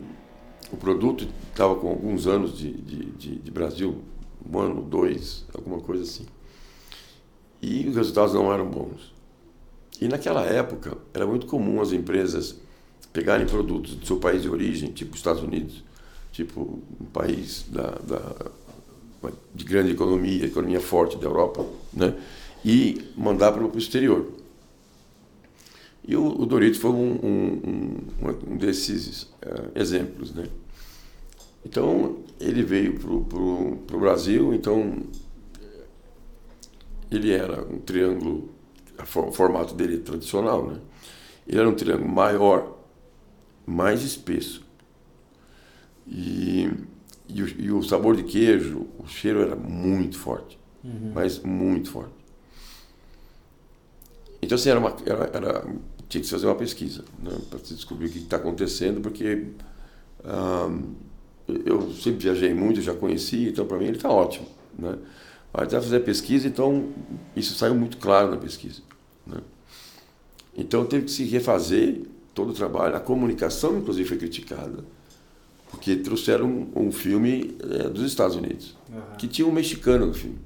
o 0.71 0.77
produto 0.77 1.27
estava 1.49 1.75
com 1.75 1.89
alguns 1.89 2.27
anos 2.27 2.55
de, 2.55 2.71
de, 2.71 3.05
de, 3.05 3.35
de, 3.37 3.51
Brasil, 3.51 4.03
um 4.47 4.59
ano, 4.59 4.83
dois, 4.83 5.43
alguma 5.55 5.79
coisa 5.79 6.03
assim. 6.03 6.27
E 7.63 7.87
os 7.87 7.95
resultados 7.95 8.35
não 8.35 8.53
eram 8.53 8.69
bons. 8.69 9.11
E 9.99 10.07
naquela 10.07 10.43
época 10.45 10.99
era 11.15 11.25
muito 11.25 11.47
comum 11.47 11.81
as 11.81 11.91
empresas 11.91 12.57
pegarem 13.11 13.47
produtos 13.47 13.95
do 13.95 14.05
seu 14.05 14.17
país 14.17 14.43
de 14.43 14.49
origem, 14.49 14.91
tipo 14.91 15.15
Estados 15.15 15.41
Unidos, 15.41 15.83
tipo 16.31 16.79
um 17.01 17.05
país 17.05 17.65
da, 17.69 17.89
da 18.03 18.51
de 19.55 19.65
grande 19.65 19.93
economia, 19.93 20.45
economia 20.45 20.79
forte 20.79 21.17
da 21.17 21.25
Europa, 21.25 21.65
né? 21.91 22.15
E 22.67 23.13
mandar 23.15 23.53
para 23.53 23.65
o 23.65 23.77
exterior. 23.77 24.29
E 26.05 26.17
o, 26.17 26.41
o 26.41 26.45
Doritos 26.45 26.81
foi 26.81 26.91
um, 26.91 27.13
um, 27.23 27.61
um, 28.21 28.51
um 28.51 28.57
desses 28.57 29.23
uh, 29.23 29.71
exemplos. 29.73 30.33
Né? 30.33 30.47
Então, 31.65 32.17
ele 32.41 32.63
veio 32.63 32.99
para 32.99 33.09
o 33.95 33.99
Brasil, 33.99 34.53
então 34.53 34.97
ele 37.09 37.31
era 37.31 37.65
um 37.65 37.79
triângulo, 37.79 38.49
o 38.99 39.31
formato 39.31 39.73
dele 39.73 39.95
é 39.95 39.99
tradicional, 39.99 40.67
né? 40.67 40.79
ele 41.47 41.59
era 41.59 41.69
um 41.69 41.73
triângulo 41.73 42.09
maior, 42.09 42.77
mais 43.65 44.03
espesso. 44.03 44.61
E 46.05 46.69
e 47.29 47.43
o, 47.43 47.61
e 47.61 47.71
o, 47.73 47.83
sabor 47.83 48.15
de 48.15 48.23
queijo, 48.23 48.87
o 48.97 49.05
cheiro 49.05 49.41
era 49.41 49.53
muito 49.53 50.17
forte, 50.17 50.57
uhum. 50.81 51.11
mas 51.13 51.39
muito 51.39 51.91
forte. 51.91 52.16
Então, 54.41 54.55
assim, 54.55 54.69
era 54.69 54.79
uma, 54.79 54.95
era, 55.05 55.29
era 55.33 55.65
tinha 56.07 56.21
que 56.21 56.29
fazer 56.29 56.45
uma 56.45 56.55
pesquisa 56.55 57.03
né, 57.21 57.31
para 57.49 57.59
descobrir 57.59 58.07
o 58.07 58.09
que 58.09 58.19
está 58.19 58.37
acontecendo, 58.37 59.01
porque 59.01 59.47
eu 61.65 61.91
sempre 61.93 62.23
viajei 62.23 62.53
muito, 62.53 62.81
já 62.81 62.93
conheci, 62.93 63.49
então 63.49 63.65
para 63.65 63.77
mim 63.77 63.85
ele 63.85 63.97
está 63.97 64.09
ótimo. 64.09 64.47
Né? 64.77 64.97
Mas 65.51 65.71
vai 65.71 65.81
fazer 65.81 65.99
pesquisa, 66.01 66.47
então 66.47 66.89
isso 67.35 67.55
saiu 67.55 67.75
muito 67.75 67.97
claro 67.97 68.31
na 68.31 68.37
pesquisa. 68.37 68.81
Né? 69.25 69.37
Então 70.55 70.85
teve 70.85 71.05
que 71.05 71.11
se 71.11 71.25
refazer 71.25 72.03
todo 72.33 72.51
o 72.51 72.53
trabalho, 72.53 72.95
a 72.95 72.99
comunicação, 72.99 73.77
inclusive, 73.77 74.07
foi 74.07 74.17
criticada 74.17 74.83
porque 75.69 75.95
trouxeram 75.97 76.45
um, 76.45 76.87
um 76.87 76.91
filme 76.91 77.55
é, 77.61 77.89
dos 77.89 78.03
Estados 78.03 78.35
Unidos, 78.35 78.75
uhum. 78.89 79.15
que 79.17 79.27
tinha 79.27 79.47
um 79.47 79.51
mexicano 79.51 80.05
no 80.05 80.13
filme. 80.13 80.39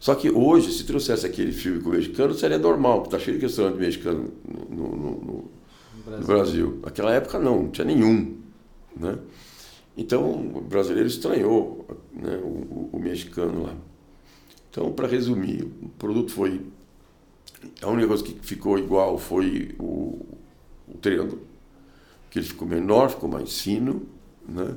Só 0.00 0.14
que 0.14 0.30
hoje, 0.30 0.72
se 0.72 0.84
trouxesse 0.84 1.26
aquele 1.26 1.52
filme 1.52 1.80
com 1.82 1.90
o 1.90 1.92
mexicano, 1.92 2.32
seria 2.32 2.58
normal, 2.58 3.02
porque 3.02 3.14
está 3.14 3.18
cheio 3.22 3.38
de 3.38 3.44
restaurante 3.44 3.78
mexicano 3.78 4.32
no, 4.70 4.96
no, 4.96 4.96
no, 4.96 5.50
Brasil. 6.06 6.20
no, 6.20 6.26
Brasil. 6.26 6.80
Naquela 6.82 7.12
época 7.12 7.38
não, 7.38 7.64
não 7.64 7.70
tinha 7.70 7.84
nenhum. 7.84 8.38
Né? 8.96 9.18
Então 9.94 10.30
o 10.54 10.60
brasileiro 10.62 11.06
estranhou 11.06 11.86
né, 12.14 12.40
o, 12.42 12.88
o, 12.94 12.98
mexicano 12.98 13.64
lá. 13.64 13.76
Então, 14.70 14.90
para 14.90 15.06
resumir, 15.06 15.64
o 15.82 15.90
produto 15.90 16.32
foi. 16.32 16.62
A 17.82 17.88
única 17.88 18.08
coisa 18.08 18.24
que 18.24 18.34
ficou 18.40 18.78
igual 18.78 19.18
foi 19.18 19.74
o, 19.78 20.24
o 20.88 20.96
triângulo, 20.98 21.42
que 22.30 22.38
ele 22.38 22.46
ficou 22.46 22.66
menor, 22.66 23.10
ficou 23.10 23.28
mais 23.28 23.60
fino. 23.60 24.06
Né? 24.48 24.76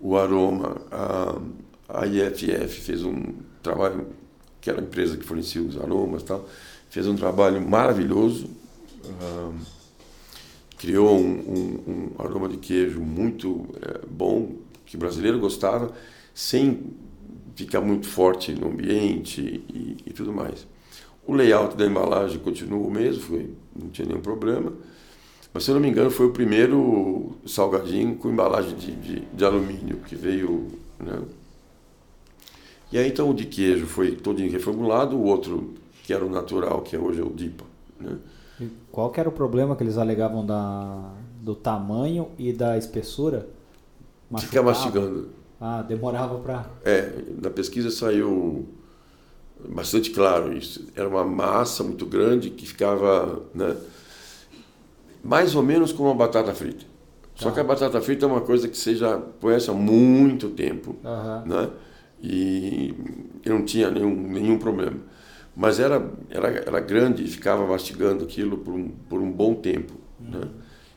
O 0.00 0.16
aroma, 0.16 0.80
a, 0.90 1.38
a 1.86 2.06
IFF 2.06 2.80
fez 2.80 3.04
um 3.04 3.34
trabalho 3.62 4.06
que 4.64 4.70
era 4.70 4.80
a 4.80 4.82
empresa 4.82 5.18
que 5.18 5.26
fornecia 5.26 5.60
os 5.60 5.78
aromas 5.78 6.22
e 6.22 6.24
tal, 6.24 6.48
fez 6.88 7.06
um 7.06 7.14
trabalho 7.14 7.60
maravilhoso, 7.60 8.46
uh, 9.04 9.54
criou 10.78 11.18
um, 11.18 11.28
um, 11.28 11.90
um, 11.92 12.10
aroma 12.18 12.48
de 12.48 12.56
queijo 12.56 12.98
muito 12.98 13.66
é, 13.82 14.06
bom, 14.10 14.56
que 14.86 14.96
o 14.96 14.98
brasileiro 14.98 15.38
gostava, 15.38 15.92
sem 16.32 16.94
ficar 17.54 17.82
muito 17.82 18.08
forte 18.08 18.52
no 18.52 18.68
ambiente 18.68 19.42
e, 19.42 19.98
e, 20.06 20.12
tudo 20.14 20.32
mais. 20.32 20.66
O 21.26 21.34
layout 21.34 21.76
da 21.76 21.84
embalagem 21.84 22.38
continuou 22.38 22.86
o 22.86 22.90
mesmo, 22.90 23.20
foi, 23.20 23.50
não 23.78 23.90
tinha 23.90 24.08
nenhum 24.08 24.22
problema, 24.22 24.72
mas 25.52 25.64
se 25.64 25.70
eu 25.70 25.74
não 25.74 25.82
me 25.82 25.88
engano 25.90 26.10
foi 26.10 26.24
o 26.24 26.32
primeiro 26.32 27.36
salgadinho 27.46 28.16
com 28.16 28.30
embalagem 28.30 28.74
de, 28.76 28.92
de, 28.92 29.20
de 29.20 29.44
alumínio 29.44 29.98
que 29.98 30.16
veio... 30.16 30.68
Né, 30.98 31.20
e 32.94 32.98
aí 32.98 33.08
então 33.08 33.28
o 33.28 33.34
de 33.34 33.44
queijo 33.44 33.86
foi 33.86 34.12
todinho 34.12 34.50
reformulado, 34.52 35.16
o 35.16 35.24
outro 35.24 35.74
que 36.04 36.12
era 36.12 36.24
o 36.24 36.30
natural, 36.30 36.80
que 36.82 36.96
hoje 36.96 37.20
é 37.20 37.24
o 37.24 37.30
DIPA. 37.30 37.64
Né? 37.98 38.16
E 38.60 38.68
qual 38.92 39.10
que 39.10 39.18
era 39.18 39.28
o 39.28 39.32
problema 39.32 39.74
que 39.74 39.82
eles 39.82 39.98
alegavam 39.98 40.46
da, 40.46 41.10
do 41.42 41.56
tamanho 41.56 42.28
e 42.38 42.52
da 42.52 42.78
espessura? 42.78 43.48
Ficar 44.38 44.62
mastigando. 44.62 45.30
Ah, 45.60 45.82
demorava 45.82 46.38
para... 46.38 46.66
É, 46.84 47.10
na 47.42 47.50
pesquisa 47.50 47.90
saiu 47.90 48.68
bastante 49.68 50.10
claro 50.10 50.56
isso. 50.56 50.86
Era 50.94 51.08
uma 51.08 51.24
massa 51.24 51.82
muito 51.82 52.06
grande 52.06 52.50
que 52.50 52.64
ficava 52.64 53.42
né, 53.52 53.76
mais 55.20 55.56
ou 55.56 55.64
menos 55.64 55.92
como 55.92 56.10
uma 56.10 56.14
batata 56.14 56.54
frita. 56.54 56.84
Só 57.34 57.48
tá. 57.48 57.54
que 57.54 57.60
a 57.60 57.64
batata 57.64 58.00
frita 58.00 58.24
é 58.24 58.28
uma 58.28 58.40
coisa 58.40 58.68
que 58.68 58.76
você 58.76 58.94
já 58.94 59.18
conhece 59.40 59.68
há 59.68 59.72
muito 59.72 60.50
tempo. 60.50 60.94
Uhum. 61.02 61.46
Né? 61.46 61.70
E 62.26 62.94
eu 63.44 63.54
não 63.54 63.64
tinha 63.64 63.90
nenhum, 63.90 64.14
nenhum 64.14 64.58
problema. 64.58 64.96
Mas 65.54 65.78
era, 65.78 66.10
era, 66.30 66.48
era 66.48 66.80
grande 66.80 67.22
e 67.22 67.28
ficava 67.28 67.66
mastigando 67.66 68.24
aquilo 68.24 68.56
por 68.58 68.72
um, 68.72 68.88
por 68.88 69.20
um 69.20 69.30
bom 69.30 69.54
tempo. 69.54 69.92
Né? 70.18 70.48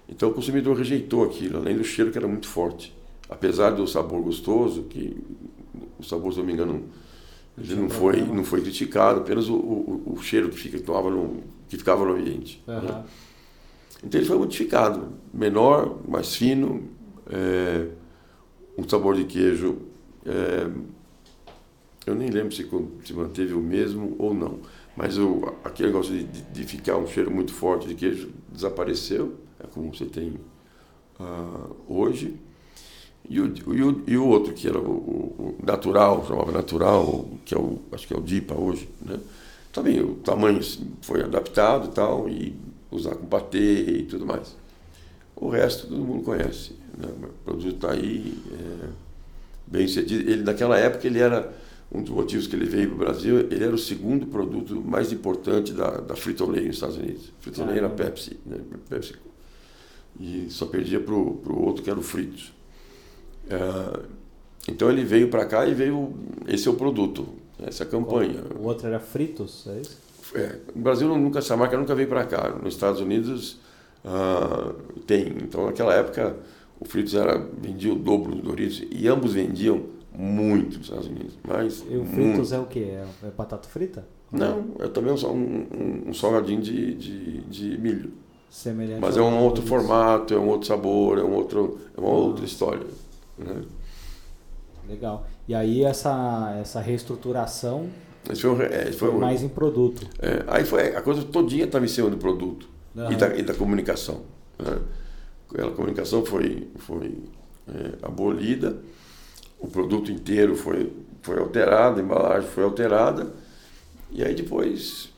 Então 0.07 0.29
o 0.29 0.33
consumidor 0.33 0.77
rejeitou 0.77 1.25
aquilo, 1.25 1.57
além 1.57 1.75
do 1.75 1.83
cheiro 1.83 2.11
que 2.11 2.17
era 2.17 2.27
muito 2.27 2.47
forte. 2.47 2.95
Apesar 3.29 3.71
do 3.71 3.85
sabor 3.85 4.21
gostoso, 4.21 4.83
que 4.83 5.17
o 5.99 6.03
sabor, 6.03 6.31
se 6.31 6.39
não 6.39 6.45
me 6.45 6.53
engano, 6.53 6.85
ele 7.57 7.75
não 7.75 7.89
foi, 7.89 8.21
não 8.21 8.43
foi 8.45 8.61
criticado, 8.61 9.19
apenas 9.19 9.49
o, 9.49 9.55
o, 9.55 10.13
o 10.15 10.23
cheiro 10.23 10.49
que, 10.49 10.57
fica, 10.57 10.79
que, 10.79 10.89
no, 10.89 11.43
que 11.67 11.77
ficava 11.77 12.05
no 12.05 12.13
ambiente. 12.13 12.63
Uhum. 12.65 12.81
Né? 12.81 13.03
Então 14.01 14.19
ele 14.19 14.27
foi 14.27 14.37
modificado, 14.37 15.09
menor, 15.33 15.99
mais 16.07 16.35
fino, 16.35 16.83
é, 17.29 17.87
um 18.77 18.87
sabor 18.87 19.15
de 19.15 19.25
queijo 19.25 19.79
é, 20.25 20.67
eu 22.07 22.15
nem 22.15 22.29
lembro 22.29 22.53
se, 22.53 22.67
se 23.05 23.13
manteve 23.13 23.53
o 23.53 23.59
mesmo 23.59 24.15
ou 24.17 24.33
não. 24.33 24.59
Mas 24.95 25.15
aquele 25.63 25.89
negócio 25.89 26.13
de, 26.13 26.23
de, 26.23 26.63
ficar 26.63 26.97
um 26.97 27.05
cheiro 27.05 27.29
muito 27.29 27.53
forte 27.53 27.87
de 27.87 27.93
queijo 27.93 28.31
desapareceu, 28.51 29.35
é 29.59 29.67
como 29.67 29.93
você 29.93 30.05
tem 30.05 30.33
uh, 31.19 31.75
hoje. 31.87 32.35
E 33.29 33.39
o, 33.39 33.53
e, 33.73 33.83
o, 33.83 34.03
e 34.07 34.17
o 34.17 34.25
outro, 34.25 34.53
que 34.53 34.67
era 34.67 34.79
o, 34.79 34.89
o, 34.89 35.57
natural, 35.63 36.25
chamava 36.25 36.51
natural, 36.51 37.27
que 37.45 37.53
é 37.53 37.57
o, 37.57 37.79
acho 37.91 38.07
que 38.07 38.13
é 38.13 38.17
o 38.17 38.21
DIPA 38.21 38.55
hoje, 38.55 38.89
né? 39.05 39.19
Também 39.71 40.01
o 40.01 40.15
tamanho 40.15 40.59
foi 41.01 41.21
adaptado 41.21 41.89
e 41.89 41.91
tal, 41.91 42.27
e 42.27 42.55
usar 42.89 43.15
com 43.15 43.27
patê 43.27 43.83
e 43.83 44.03
tudo 44.03 44.25
mais. 44.25 44.55
O 45.35 45.49
resto 45.49 45.87
todo 45.87 45.99
mundo 45.99 46.23
conhece. 46.23 46.71
Né? 46.97 47.07
O 47.07 47.45
produto 47.45 47.75
está 47.75 47.91
aí, 47.91 48.33
é, 48.51 48.87
bem 49.67 49.87
cedido. 49.87 50.27
Ele, 50.27 50.41
naquela 50.41 50.77
época 50.79 51.05
ele 51.05 51.19
era 51.19 51.53
um 51.91 52.01
dos 52.01 52.13
motivos 52.13 52.47
que 52.47 52.55
ele 52.55 52.65
veio 52.65 52.89
para 52.89 52.95
o 52.95 52.99
Brasil, 52.99 53.39
ele 53.39 53.63
era 53.63 53.73
o 53.73 53.77
segundo 53.77 54.27
produto 54.27 54.81
mais 54.81 55.11
importante 55.11 55.71
da, 55.71 55.91
da 55.91 56.15
Frito-Lay 56.15 56.67
nos 56.67 56.75
Estados 56.75 56.97
Unidos. 56.97 57.31
Frito-Lay 57.39 57.77
era 57.77 57.89
Pepsi, 57.89 58.37
né? 58.45 58.59
Pepsi. 58.89 59.15
E 60.19 60.47
só 60.49 60.65
perdia 60.65 60.99
para 60.99 61.13
o 61.13 61.65
outro 61.65 61.83
que 61.83 61.89
era 61.89 61.99
o 61.99 62.03
Fritos. 62.03 62.53
É, 63.49 63.99
então 64.67 64.89
ele 64.89 65.03
veio 65.03 65.29
para 65.29 65.45
cá 65.45 65.65
e 65.65 65.73
veio, 65.73 66.13
esse 66.47 66.67
é 66.67 66.71
o 66.71 66.73
produto, 66.73 67.27
essa 67.59 67.83
é 67.83 67.87
a 67.87 67.89
campanha. 67.89 68.43
O 68.59 68.63
outro 68.63 68.87
era 68.87 68.99
Fritos, 68.99 69.65
é 69.67 69.79
isso? 69.79 69.97
É, 70.35 70.59
no 70.75 70.81
Brasil 70.81 71.07
nunca, 71.07 71.39
essa 71.39 71.55
marca 71.55 71.77
nunca 71.77 71.95
veio 71.95 72.09
para 72.09 72.25
cá. 72.25 72.49
Nos 72.61 72.73
Estados 72.73 72.99
Unidos 72.99 73.59
uh, 74.03 74.73
tem. 75.03 75.27
Então 75.41 75.65
naquela 75.65 75.93
época 75.93 76.35
o 76.79 76.85
Fritos 76.85 77.13
era, 77.13 77.37
vendia 77.37 77.93
o 77.93 77.95
dobro 77.95 78.35
do 78.35 78.41
Doritos 78.41 78.83
e 78.91 79.07
ambos 79.07 79.33
vendiam 79.33 79.83
muito 80.17 80.79
nos 80.79 80.87
Estados 80.87 81.07
Unidos. 81.07 81.37
Mas 81.47 81.85
e 81.87 81.95
o 81.95 82.03
fritos 82.05 82.51
é 82.51 82.59
o 82.59 82.65
que? 82.65 82.79
É, 82.79 83.05
é, 83.23 83.29
batata 83.29 83.69
frita? 83.69 84.03
Não, 84.31 84.65
é 84.79 84.87
também 84.87 85.13
um, 85.13 85.29
um, 85.29 86.09
um 86.09 86.13
salgadinho 86.13 86.59
de, 86.59 86.95
de, 86.95 87.41
de, 87.41 87.77
milho. 87.77 88.11
Semelhante 88.49 88.99
Mas 88.99 89.15
é 89.15 89.21
um 89.21 89.43
outro 89.43 89.63
formato, 89.65 90.33
é 90.33 90.37
um 90.37 90.47
outro 90.47 90.67
sabor, 90.67 91.19
é, 91.19 91.23
um 91.23 91.33
outro, 91.33 91.79
é 91.95 91.99
uma 91.99 92.09
outra 92.09 92.43
história. 92.43 92.87
Né? 93.37 93.61
Legal. 94.89 95.27
E 95.47 95.53
aí 95.53 95.83
essa, 95.83 96.57
essa 96.59 96.81
reestruturação 96.81 97.89
esse 98.29 98.41
foi, 98.41 98.65
é, 98.65 98.91
foi, 98.91 99.11
foi 99.11 99.19
mais 99.19 99.43
em 99.43 99.49
produto. 99.49 100.05
É, 100.19 100.43
aí 100.47 100.65
foi, 100.65 100.95
a 100.95 101.01
coisa 101.01 101.23
todinha 101.23 101.65
estava 101.65 101.85
em 101.85 101.87
cima 101.87 102.09
do 102.09 102.17
produto 102.17 102.67
uhum. 102.95 103.11
e, 103.11 103.15
da, 103.15 103.35
e 103.35 103.43
da 103.43 103.53
comunicação. 103.53 104.21
Né? 104.59 104.79
A 105.59 105.71
comunicação 105.71 106.25
foi, 106.25 106.67
foi 106.77 107.23
é, 107.67 108.05
abolida 108.05 108.77
o 109.59 109.67
produto 109.67 110.11
inteiro 110.11 110.55
foi, 110.55 110.91
foi 111.21 111.39
alterado, 111.39 111.99
a 111.99 112.03
embalagem 112.03 112.49
foi 112.49 112.63
alterada, 112.63 113.33
e 114.11 114.23
aí 114.23 114.33
depois 114.33 115.09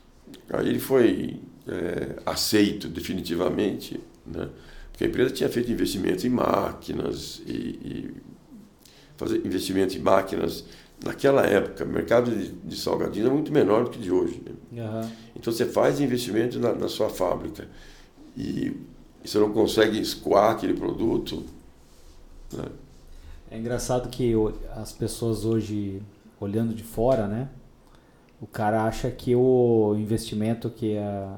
aí 0.52 0.68
ele 0.68 0.80
foi 0.80 1.40
é, 1.68 2.16
aceito 2.26 2.88
definitivamente, 2.88 4.00
né? 4.26 4.48
porque 4.90 5.04
a 5.04 5.06
empresa 5.06 5.30
tinha 5.32 5.48
feito 5.48 5.70
investimentos 5.70 6.24
em 6.24 6.30
máquinas 6.30 7.42
e, 7.46 7.52
e 7.52 8.14
fazer 9.16 9.44
investimento 9.44 9.96
em 9.96 10.00
máquinas 10.00 10.64
naquela 11.04 11.46
época, 11.46 11.84
o 11.84 11.88
mercado 11.88 12.30
de, 12.30 12.52
de 12.52 12.76
salgadinhos 12.76 13.28
é 13.28 13.32
muito 13.32 13.52
menor 13.52 13.84
do 13.84 13.90
que 13.90 13.98
de 13.98 14.10
hoje. 14.10 14.42
Né? 14.44 14.82
Uhum. 14.82 15.10
Então 15.34 15.52
você 15.52 15.64
faz 15.64 16.00
investimento 16.00 16.58
na, 16.58 16.74
na 16.74 16.88
sua 16.88 17.08
fábrica 17.08 17.66
e, 18.36 18.76
e, 19.24 19.28
você 19.28 19.38
não 19.38 19.52
consegue 19.52 19.98
escoar 19.98 20.52
aquele 20.52 20.74
produto. 20.74 21.44
Né? 22.52 22.64
É 23.50 23.58
engraçado 23.58 24.08
que 24.08 24.32
as 24.76 24.92
pessoas 24.92 25.44
hoje, 25.44 26.00
olhando 26.40 26.72
de 26.72 26.84
fora, 26.84 27.26
né? 27.26 27.48
O 28.40 28.46
cara 28.46 28.84
acha 28.84 29.10
que 29.10 29.34
o 29.34 29.94
investimento 29.98 30.70
que 30.70 30.92
é. 30.92 31.28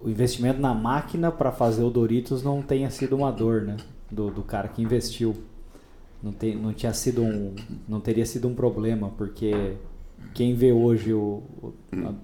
O 0.00 0.08
investimento 0.08 0.60
na 0.60 0.74
máquina 0.74 1.30
para 1.30 1.52
fazer 1.52 1.82
o 1.82 1.90
Doritos 1.90 2.42
não 2.42 2.62
tenha 2.62 2.90
sido 2.90 3.14
uma 3.14 3.30
dor, 3.30 3.62
né? 3.62 3.76
Do, 4.10 4.30
do 4.30 4.42
cara 4.42 4.68
que 4.68 4.82
investiu. 4.82 5.36
Não, 6.22 6.32
tem, 6.32 6.56
não 6.56 6.72
tinha 6.72 6.92
sido 6.94 7.22
um. 7.22 7.54
Não 7.86 8.00
teria 8.00 8.24
sido 8.24 8.48
um 8.48 8.54
problema, 8.54 9.10
porque 9.18 9.76
quem 10.32 10.54
vê 10.54 10.72
hoje 10.72 11.12
o, 11.12 11.42
o 11.62 11.74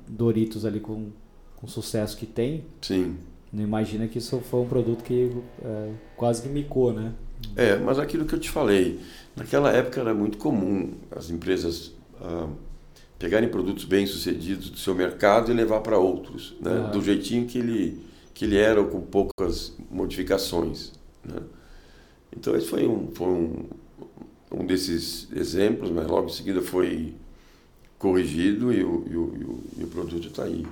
Doritos 0.09 0.65
ali 0.65 0.81
com, 0.81 1.11
com 1.57 1.67
o 1.67 1.69
sucesso 1.69 2.17
que 2.17 2.27
tem. 2.27 2.65
Sim. 2.81 3.19
Não 3.53 3.63
imagina 3.63 4.09
que 4.09 4.19
isso 4.19 4.41
foi 4.41 4.61
um 4.61 4.69
produto 4.69 5.05
que 5.05 5.31
é, 5.63 5.93
quase 6.17 6.43
que 6.43 6.49
micou, 6.49 6.93
né? 6.93 7.13
É, 7.57 7.77
mas 7.77 7.99
aquilo 7.99 8.25
que 8.25 8.35
eu 8.35 8.39
te 8.39 8.51
falei, 8.51 9.01
naquela 9.37 9.71
época 9.71 10.01
era 10.01 10.15
muito 10.15 10.39
comum 10.39 10.93
as 11.11 11.31
empresas 11.31 11.93
ah, 12.21 12.49
pegarem 13.19 13.49
produtos 13.49 13.85
bem 13.85 14.07
sucedidos 14.07 14.71
do 14.71 14.79
seu 14.79 14.95
mercado 14.95 15.51
e 15.51 15.55
levar 15.55 15.81
para 15.81 15.99
outros, 15.99 16.55
né? 16.61 16.91
do 16.93 17.03
jeitinho 17.03 17.47
que 17.47 17.59
ele, 17.59 18.01
que 18.33 18.45
ele 18.45 18.57
era, 18.57 18.83
com 18.83 19.01
poucas 19.01 19.75
modificações. 19.91 20.93
Né? 21.25 21.41
Então 22.35 22.57
esse 22.57 22.67
foi 22.67 22.87
um, 22.87 23.09
foi 23.13 23.29
um, 23.29 23.65
um 24.53 24.67
desses 24.67 25.29
exemplos, 25.33 25.91
mas 25.91 26.07
logo 26.07 26.29
em 26.29 26.33
seguida 26.33 26.63
foi 26.63 27.15
corrigido 27.99 28.73
e 28.73 28.83
o, 28.83 29.05
e 29.07 29.17
o, 29.17 29.35
e 29.37 29.45
o, 29.45 29.61
e 29.81 29.85
o 29.85 29.87
produto 29.89 30.29
está 30.29 30.45
aí. 30.45 30.67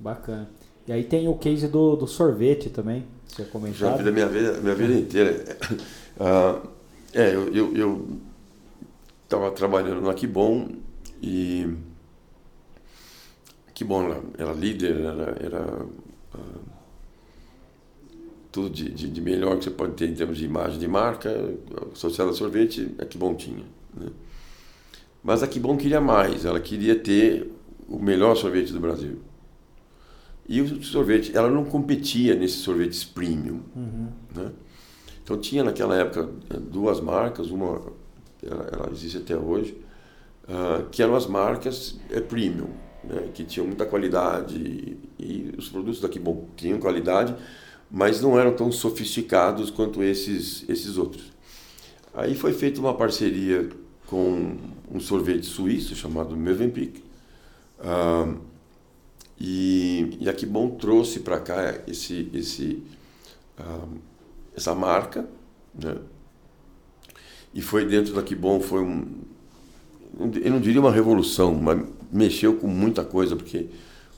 Bacana. 0.00 0.48
E 0.88 0.92
aí 0.92 1.04
tem 1.04 1.28
o 1.28 1.34
case 1.34 1.68
do, 1.68 1.94
do 1.94 2.06
sorvete 2.06 2.68
também, 2.68 3.04
você 3.28 3.44
comentado. 3.44 3.78
Já 3.78 4.02
da 4.02 4.10
minha 4.10 4.28
vida, 4.28 4.60
minha 4.60 4.74
vida 4.74 4.94
inteira. 4.94 5.58
Uh, 6.18 6.68
é, 7.12 7.34
eu 7.74 8.18
estava 9.24 9.50
trabalhando 9.50 10.00
no 10.00 10.10
Aquibom 10.10 10.68
E 11.20 11.68
bom, 13.84 14.04
ela 14.04 14.22
era 14.38 14.52
líder, 14.52 15.00
era, 15.00 15.36
era 15.38 15.84
uh, 16.34 16.60
tudo 18.50 18.70
de, 18.70 18.90
de, 18.90 19.10
de, 19.10 19.20
melhor 19.20 19.58
que 19.58 19.64
você 19.64 19.70
pode 19.70 19.92
ter 19.92 20.08
em 20.08 20.14
termos 20.14 20.38
de 20.38 20.46
imagem 20.46 20.78
de 20.78 20.88
marca, 20.88 21.30
associada 21.92 22.30
a 22.30 22.34
sorvete, 22.34 22.94
a 22.98 23.18
bom 23.18 23.34
tinha. 23.34 23.64
Né? 23.94 24.08
Mas 25.22 25.42
a 25.42 25.46
bom 25.46 25.76
queria 25.76 26.00
mais, 26.00 26.46
ela 26.46 26.58
queria 26.58 26.98
ter 26.98 27.50
o 27.86 27.98
melhor 27.98 28.34
sorvete 28.34 28.72
do 28.72 28.80
Brasil. 28.80 29.18
E 30.48 30.60
o 30.60 30.82
sorvete, 30.82 31.36
ela 31.36 31.50
não 31.50 31.64
competia 31.64 32.34
nesses 32.34 32.58
sorvetes 32.58 33.04
premium. 33.04 33.60
Uhum. 33.74 34.08
Né? 34.34 34.52
Então 35.22 35.36
tinha 35.36 35.64
naquela 35.64 35.96
época 35.96 36.28
duas 36.70 37.00
marcas, 37.00 37.50
uma 37.50 37.80
ela, 38.42 38.68
ela 38.72 38.90
existe 38.92 39.18
até 39.18 39.36
hoje, 39.36 39.76
uh, 40.44 40.88
que 40.90 41.02
eram 41.02 41.16
as 41.16 41.26
marcas 41.26 41.98
é, 42.10 42.20
premium, 42.20 42.68
né? 43.02 43.28
que 43.34 43.44
tinham 43.44 43.66
muita 43.66 43.84
qualidade 43.84 44.56
e, 44.56 44.98
e 45.18 45.54
os 45.58 45.68
produtos 45.68 46.00
daqui 46.00 46.18
bom 46.18 46.46
tinham 46.56 46.78
qualidade, 46.78 47.34
mas 47.90 48.20
não 48.20 48.38
eram 48.38 48.54
tão 48.54 48.70
sofisticados 48.70 49.70
quanto 49.70 50.02
esses 50.02 50.64
esses 50.68 50.96
outros. 50.96 51.32
Aí 52.14 52.34
foi 52.34 52.52
feita 52.52 52.80
uma 52.80 52.94
parceria 52.94 53.68
com 54.06 54.56
um 54.90 55.00
sorvete 55.00 55.44
suíço 55.44 55.94
chamado 55.94 56.36
Mövenpick. 56.36 57.02
Uh, 57.78 58.38
e, 59.38 60.16
e 60.20 60.28
a 60.28 60.32
Kibon 60.32 60.70
trouxe 60.70 61.20
para 61.20 61.38
cá 61.38 61.80
esse, 61.86 62.30
esse, 62.32 62.82
uh, 63.58 63.88
essa 64.56 64.74
marca, 64.74 65.26
né? 65.74 65.96
E 67.54 67.62
foi 67.62 67.86
dentro 67.86 68.14
da 68.14 68.22
Kibon, 68.22 68.60
foi 68.60 68.82
um, 68.82 69.06
eu 70.18 70.50
não 70.50 70.60
diria 70.60 70.80
uma 70.80 70.90
revolução, 70.90 71.54
mas 71.54 71.82
mexeu 72.10 72.56
com 72.56 72.66
muita 72.66 73.04
coisa, 73.04 73.36
porque 73.36 73.66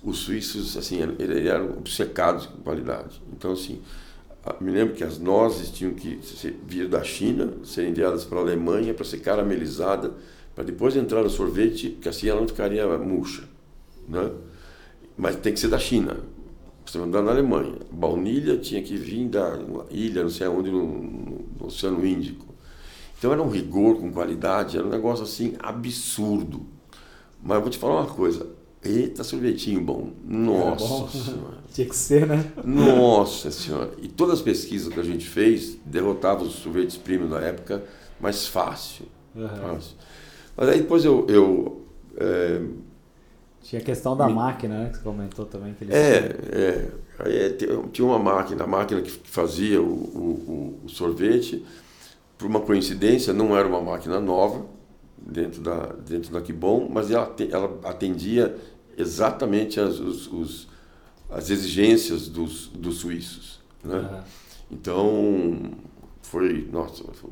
os 0.02 0.18
suíços, 0.18 0.76
assim, 0.76 1.00
eles 1.18 1.46
eram 1.46 1.70
obcecados 1.70 2.46
com 2.46 2.58
qualidade. 2.62 3.20
Então, 3.32 3.52
assim, 3.52 3.80
me 4.60 4.70
lembro 4.70 4.94
que 4.94 5.02
as 5.02 5.18
nozes 5.18 5.70
tinham 5.70 5.92
que 5.94 6.20
vir 6.66 6.88
da 6.88 7.02
China, 7.02 7.52
serem 7.64 7.90
enviadas 7.90 8.24
para 8.24 8.38
a 8.38 8.42
Alemanha 8.42 8.94
para 8.94 9.04
ser 9.04 9.18
caramelizada, 9.18 10.14
para 10.54 10.64
depois 10.64 10.96
entrar 10.96 11.22
no 11.22 11.30
sorvete, 11.30 11.90
porque 11.90 12.08
assim 12.08 12.28
ela 12.28 12.40
não 12.40 12.48
ficaria 12.48 12.86
murcha, 12.98 13.44
né? 14.08 14.30
Mas 15.18 15.34
tem 15.36 15.52
que 15.52 15.58
ser 15.58 15.68
da 15.68 15.78
China. 15.78 16.16
Você 16.86 16.96
vai 16.96 17.08
andar 17.08 17.22
na 17.22 17.32
Alemanha. 17.32 17.74
Baunilha 17.90 18.56
tinha 18.56 18.80
que 18.80 18.96
vir 18.96 19.28
da 19.28 19.58
ilha, 19.90 20.22
não 20.22 20.30
sei 20.30 20.46
aonde, 20.46 20.70
no, 20.70 20.86
no, 20.86 21.66
Oceano 21.66 22.06
Índico. 22.06 22.46
Então 23.18 23.32
era 23.32 23.42
um 23.42 23.50
rigor 23.50 23.96
com 23.96 24.12
qualidade, 24.12 24.78
era 24.78 24.86
um 24.86 24.90
negócio 24.90 25.24
assim 25.24 25.54
absurdo. 25.58 26.64
Mas 27.42 27.56
eu 27.56 27.62
vou 27.62 27.70
te 27.70 27.76
falar 27.76 28.00
uma 28.00 28.06
coisa. 28.06 28.46
Eita, 28.82 29.24
sorvetinho 29.24 29.80
bom. 29.80 30.12
Nossa 30.24 30.86
bom. 30.86 31.08
Senhora. 31.08 31.58
Tinha 31.74 31.88
que 31.88 31.96
ser, 31.96 32.26
né? 32.26 32.52
Nossa 32.64 33.50
Senhora. 33.50 33.90
E 34.00 34.06
todas 34.06 34.34
as 34.34 34.42
pesquisas 34.42 34.92
que 34.92 35.00
a 35.00 35.02
gente 35.02 35.26
fez 35.26 35.76
derrotavam 35.84 36.46
os 36.46 36.54
sorvetes 36.54 36.96
premium 36.96 37.28
da 37.28 37.40
época 37.40 37.84
mais 38.20 38.46
fácil. 38.46 39.06
Uhum. 39.34 39.48
fácil. 39.48 39.96
Mas 40.56 40.68
aí 40.68 40.78
depois 40.78 41.04
eu, 41.04 41.26
eu 41.28 41.82
é, 42.16 42.62
tinha 43.68 43.82
a 43.82 43.84
questão 43.84 44.16
da 44.16 44.26
Me... 44.26 44.32
máquina, 44.32 44.84
né? 44.84 44.88
Que 44.88 44.96
você 44.96 45.02
comentou 45.02 45.44
também. 45.44 45.74
Que 45.74 45.84
eles 45.84 45.94
é, 45.94 46.36
é. 46.52 46.88
Aí 47.18 47.36
é, 47.36 47.56
tinha 47.92 48.06
uma 48.06 48.18
máquina, 48.18 48.64
a 48.64 48.66
máquina 48.66 49.02
que 49.02 49.10
fazia 49.10 49.82
o, 49.82 49.92
o, 49.92 50.80
o 50.84 50.88
sorvete. 50.88 51.62
Por 52.38 52.46
uma 52.46 52.60
coincidência, 52.60 53.32
não 53.34 53.54
era 53.54 53.68
uma 53.68 53.82
máquina 53.82 54.18
nova 54.20 54.64
dentro 55.18 55.60
da, 55.60 55.92
dentro 56.06 56.32
da 56.32 56.40
Kibon, 56.40 56.88
mas 56.88 57.10
ela, 57.10 57.34
ela 57.50 57.78
atendia 57.84 58.56
exatamente 58.96 59.78
as, 59.78 60.00
os, 60.00 60.32
os, 60.32 60.68
as 61.28 61.50
exigências 61.50 62.26
dos, 62.26 62.68
dos 62.68 62.98
suíços. 62.98 63.60
Né? 63.84 63.98
Uhum. 63.98 64.20
Então, 64.70 65.60
foi, 66.22 66.66
nossa, 66.72 67.04
foi, 67.12 67.30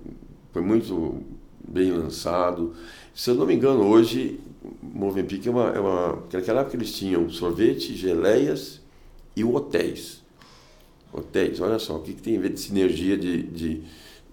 foi 0.53 0.61
muito 0.61 1.23
bem 1.67 1.93
lançado. 1.93 2.75
Se 3.15 3.31
eu 3.31 3.37
não 3.37 3.47
me 3.47 3.55
engano, 3.55 3.87
hoje 3.87 4.39
Movenpick 4.83 5.47
é 5.47 5.51
uma, 5.51 5.71
é 5.71 5.81
uma. 5.81 6.23
Naquela 6.33 6.61
época 6.63 6.77
eles 6.77 6.93
tinham 6.93 7.29
sorvete, 7.31 7.95
geleias 7.95 8.81
e 9.35 9.45
hotéis. 9.45 10.23
Hotéis, 11.13 11.61
olha 11.61 11.79
só, 11.79 11.97
o 11.97 12.03
que, 12.03 12.15
que 12.15 12.23
tem 12.23 12.37
a 12.37 12.41
ver 12.41 12.53
de 12.53 12.61
sinergia 12.61 13.17
de, 13.17 13.43
de, 13.43 13.83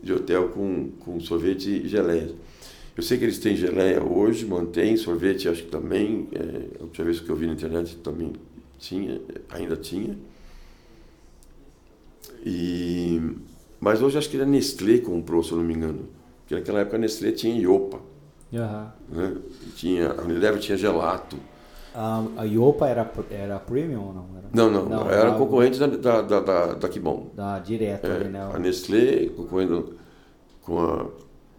de 0.01 0.13
hotel 0.13 0.49
com, 0.49 0.89
com 0.99 1.19
sorvete 1.19 1.69
e 1.69 1.87
geleia. 1.87 2.33
Eu 2.95 3.01
sei 3.01 3.17
que 3.17 3.23
eles 3.25 3.39
têm 3.39 3.55
geleia 3.55 4.03
hoje, 4.03 4.45
mantém, 4.45 4.95
sorvete 4.97 5.49
acho 5.49 5.63
que 5.63 5.69
também, 5.69 6.27
é, 6.31 6.79
a 6.79 6.83
última 6.83 7.05
vez 7.05 7.19
que 7.19 7.29
eu 7.29 7.35
vi 7.35 7.47
na 7.47 7.53
internet 7.53 7.95
também 7.97 8.33
tinha, 8.77 9.19
ainda 9.49 9.75
tinha. 9.75 10.17
E, 12.45 13.19
mas 13.79 14.01
hoje 14.01 14.17
acho 14.17 14.29
que 14.29 14.39
a 14.39 14.45
Nestlé 14.45 14.99
comprou, 14.99 15.43
se 15.43 15.51
eu 15.51 15.57
não 15.57 15.65
me 15.65 15.73
engano. 15.73 16.07
Porque 16.41 16.55
naquela 16.55 16.81
época 16.81 16.97
a 16.97 16.99
Nestlé 16.99 17.31
tinha 17.31 17.59
Iopa. 17.59 18.12
Uhum. 18.53 18.87
Né? 19.09 19.35
Tinha, 19.75 20.11
a 20.11 20.21
Unilever 20.21 20.59
tinha 20.59 20.77
gelato. 20.77 21.37
A, 21.95 22.23
a 22.37 22.43
Iopa 22.43 22.87
era, 22.87 23.11
era 23.29 23.59
premium 23.59 24.07
ou 24.07 24.13
não? 24.13 24.25
Era? 24.37 24.47
Não, 24.53 24.69
não, 24.69 24.89
não, 24.89 25.09
era, 25.09 25.27
era 25.27 25.31
concorrente 25.33 25.79
da, 25.79 25.87
da, 25.87 26.21
da, 26.21 26.39
da, 26.39 26.73
da 26.73 26.89
Kibon. 26.89 27.27
Da 27.35 27.59
direto 27.59 28.07
é, 28.07 28.23
né? 28.25 28.49
A 28.53 28.59
Nestlé 28.59 29.27
concorrendo 29.35 29.95
com 30.61 30.79
a, 30.79 31.05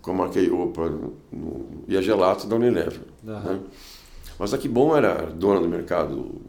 com 0.00 0.10
a 0.10 0.14
marca 0.14 0.40
Iopa 0.40 0.90
no, 1.32 1.66
e 1.86 1.96
a 1.96 2.00
gelato 2.00 2.46
da 2.46 2.56
Unilever. 2.56 3.00
Uhum. 3.24 3.40
Né? 3.40 3.60
Mas 4.38 4.52
a 4.52 4.58
Kibon 4.58 4.96
era 4.96 5.26
dona 5.26 5.60
do 5.60 5.68
mercado, 5.68 6.40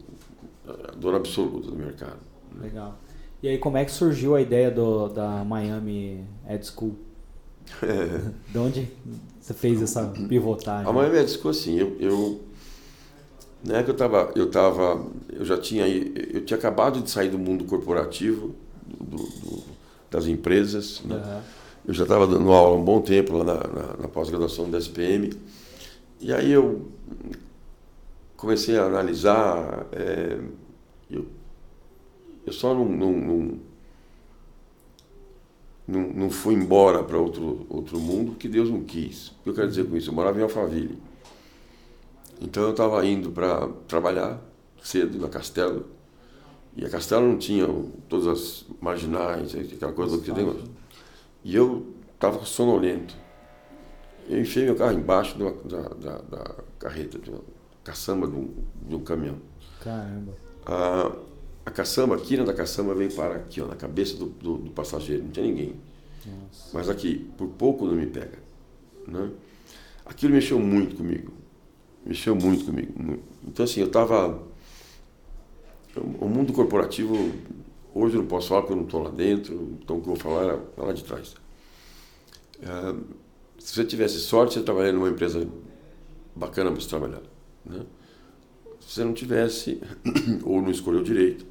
dona 0.97 1.17
absoluta 1.17 1.69
do 1.69 1.76
mercado. 1.76 2.17
Né? 2.53 2.63
Legal. 2.63 2.95
E 3.43 3.47
aí, 3.47 3.57
como 3.59 3.77
é 3.77 3.85
que 3.85 3.91
surgiu 3.91 4.35
a 4.35 4.41
ideia 4.41 4.72
do, 4.72 5.07
da 5.09 5.43
Miami 5.43 6.26
Ed 6.49 6.65
School? 6.65 6.95
É. 7.81 8.51
De 8.51 8.57
onde 8.59 8.88
você 9.45 9.53
fez 9.53 9.80
essa 9.80 10.03
pivotagem? 10.27 10.91
A 10.91 11.19
Ed 11.19 11.30
School, 11.30 11.51
assim, 11.51 11.77
eu, 11.77 11.95
eu 11.99 12.41
né, 13.63 13.84
que 13.84 13.91
eu 13.91 13.93
tava, 13.93 14.31
eu 14.35 14.49
tava, 14.49 15.05
eu 15.31 15.45
já 15.45 15.55
tinha, 15.55 15.88
eu 15.88 16.43
tinha 16.43 16.57
acabado 16.57 16.99
de 16.99 17.11
sair 17.11 17.30
do 17.30 17.38
mundo 17.38 17.63
corporativo, 17.65 18.55
do, 18.88 19.17
do, 19.17 19.63
das 20.09 20.26
empresas, 20.26 21.03
né? 21.05 21.15
uhum. 21.15 21.41
eu 21.89 21.93
já 21.93 22.03
estava 22.03 22.26
dando 22.26 22.51
aula 22.51 22.76
há 22.76 22.80
um 22.80 22.84
bom 22.84 22.99
tempo 23.01 23.38
lá 23.38 23.43
na, 23.43 23.53
na, 23.53 23.97
na 24.01 24.07
pós-graduação 24.07 24.67
da 24.67 24.80
SPM, 24.80 25.31
e 26.19 26.34
aí 26.34 26.51
eu 26.51 26.88
comecei 28.35 28.80
a 28.80 28.85
analisar, 28.85 29.85
é, 29.91 30.39
eu, 31.11 31.27
eu 32.47 32.53
só 32.53 32.73
não, 32.73 32.85
não, 32.85 33.11
não 33.11 33.59
não, 35.87 36.01
não 36.01 36.29
fui 36.29 36.55
embora 36.55 37.03
para 37.03 37.17
outro, 37.17 37.65
outro 37.69 37.99
mundo 37.99 38.35
que 38.35 38.47
Deus 38.47 38.69
não 38.69 38.83
quis. 38.83 39.29
O 39.29 39.43
que 39.43 39.49
eu 39.49 39.53
quero 39.53 39.67
dizer 39.67 39.87
com 39.87 39.95
isso? 39.95 40.09
Eu 40.09 40.13
morava 40.13 40.39
em 40.39 40.43
Alphaville. 40.43 40.97
Então 42.41 42.63
eu 42.63 42.71
estava 42.71 43.05
indo 43.05 43.31
para 43.31 43.67
trabalhar 43.87 44.41
cedo 44.83 45.19
na 45.19 45.29
Castelo. 45.29 45.85
E 46.75 46.83
a 46.83 46.89
Castelo 46.89 47.25
não 47.25 47.37
tinha 47.37 47.67
todas 48.09 48.27
as 48.27 48.65
marginais, 48.81 49.55
aquela 49.55 49.93
coisa 49.93 50.17
que 50.17 50.31
tem. 50.31 50.53
E 51.43 51.55
eu 51.55 51.93
estava 52.13 52.43
sonolento. 52.43 53.15
Eu 54.27 54.41
enfiei 54.41 54.65
meu 54.65 54.75
carro 54.75 54.93
embaixo 54.93 55.37
da, 55.37 55.79
da, 55.79 56.17
da 56.17 56.55
carreta, 56.79 57.19
de 57.19 57.29
uma 57.29 57.41
caçamba 57.83 58.27
de 58.27 58.35
um, 58.35 58.49
de 58.87 58.95
um 58.95 58.99
caminhão. 58.99 59.37
Caramba. 59.81 60.33
Ah, 60.65 61.11
a 61.65 61.71
caçamba, 61.71 62.15
a 62.15 62.19
quina 62.19 62.43
da 62.43 62.53
caçamba 62.53 62.93
veio 62.93 63.11
para 63.11 63.35
aqui, 63.35 63.59
ó, 63.59 63.65
na 63.65 63.75
cabeça 63.75 64.15
do, 64.15 64.25
do, 64.25 64.57
do 64.57 64.71
passageiro, 64.71 65.23
não 65.23 65.31
tinha 65.31 65.45
ninguém. 65.45 65.75
Nossa. 66.25 66.69
Mas 66.73 66.89
aqui, 66.89 67.27
por 67.37 67.47
pouco 67.47 67.85
não 67.85 67.95
me 67.95 68.05
pega. 68.05 68.37
Né? 69.07 69.31
Aquilo 70.05 70.33
mexeu 70.33 70.59
muito 70.59 70.95
comigo. 70.95 71.33
Mexeu 72.05 72.35
muito 72.35 72.65
comigo. 72.65 72.93
Muito. 72.95 73.23
Então, 73.47 73.65
assim, 73.65 73.81
eu 73.81 73.87
estava. 73.87 74.43
O 76.19 76.27
mundo 76.27 76.53
corporativo, 76.53 77.15
hoje 77.93 78.15
eu 78.15 78.21
não 78.21 78.27
posso 78.27 78.49
falar 78.49 78.61
porque 78.61 78.73
eu 78.73 78.77
não 78.77 78.83
estou 78.83 79.01
lá 79.01 79.09
dentro, 79.09 79.77
então 79.81 79.97
o 79.97 80.01
que 80.01 80.09
eu 80.09 80.13
vou 80.13 80.17
falar 80.17 80.43
era 80.43 80.61
lá 80.77 80.93
de 80.93 81.03
trás. 81.03 81.35
É, 82.61 82.95
se 83.57 83.73
você 83.73 83.85
tivesse 83.85 84.19
sorte, 84.19 84.55
você 84.55 84.61
trabalharia 84.61 84.93
numa 84.93 85.09
empresa 85.09 85.47
bacana 86.35 86.69
para 86.69 86.81
você 86.81 86.89
trabalhar. 86.89 87.21
Né? 87.65 87.85
Se 88.81 88.95
você 88.95 89.03
não 89.05 89.13
tivesse, 89.13 89.81
ou 90.43 90.61
não 90.61 90.69
escolheu 90.69 91.01
direito, 91.01 91.45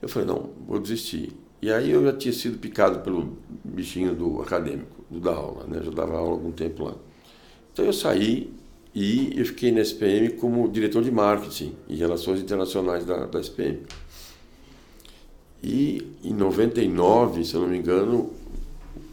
eu 0.00 0.08
falei, 0.08 0.28
não, 0.28 0.50
vou 0.66 0.78
desistir. 0.78 1.32
E 1.60 1.72
aí 1.72 1.90
eu 1.90 2.04
já 2.04 2.12
tinha 2.12 2.32
sido 2.32 2.58
picado 2.58 3.00
pelo 3.00 3.36
bichinho 3.64 4.14
do 4.14 4.40
acadêmico, 4.40 5.04
do 5.10 5.18
da 5.18 5.32
aula, 5.32 5.66
né? 5.66 5.80
Já 5.82 5.90
dava 5.90 6.16
aula 6.16 6.30
há 6.30 6.32
algum 6.32 6.52
tempo 6.52 6.84
lá. 6.84 6.94
Então 7.72 7.84
eu 7.84 7.92
saí 7.92 8.52
e 8.94 9.32
eu 9.36 9.44
fiquei 9.44 9.72
na 9.72 9.80
SPM 9.80 10.30
como 10.34 10.68
diretor 10.68 11.02
de 11.02 11.10
marketing 11.10 11.74
e 11.88 11.96
relações 11.96 12.40
internacionais 12.40 13.04
da, 13.04 13.26
da 13.26 13.40
SPM. 13.40 13.80
E 15.62 16.16
em 16.22 16.32
99, 16.32 17.44
se 17.44 17.54
eu 17.54 17.62
não 17.62 17.68
me 17.68 17.78
engano, 17.78 18.32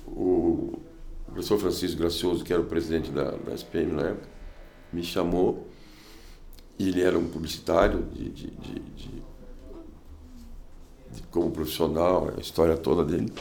o 0.07 0.79
professor 1.25 1.57
Francisco 1.57 1.97
Gracioso, 1.97 2.43
que 2.43 2.53
era 2.53 2.61
o 2.61 2.65
presidente 2.65 3.09
da, 3.09 3.31
da 3.31 3.53
SPM 3.55 3.91
na 3.91 4.03
época, 4.09 4.29
me 4.93 5.03
chamou. 5.03 5.67
Ele 6.79 7.01
era 7.01 7.17
um 7.17 7.27
publicitário 7.27 8.03
de, 8.13 8.29
de, 8.29 8.47
de, 8.51 8.79
de 8.79 9.24
como 11.31 11.51
profissional, 11.51 12.31
a 12.37 12.39
história 12.39 12.77
toda 12.77 13.03
dele. 13.03 13.31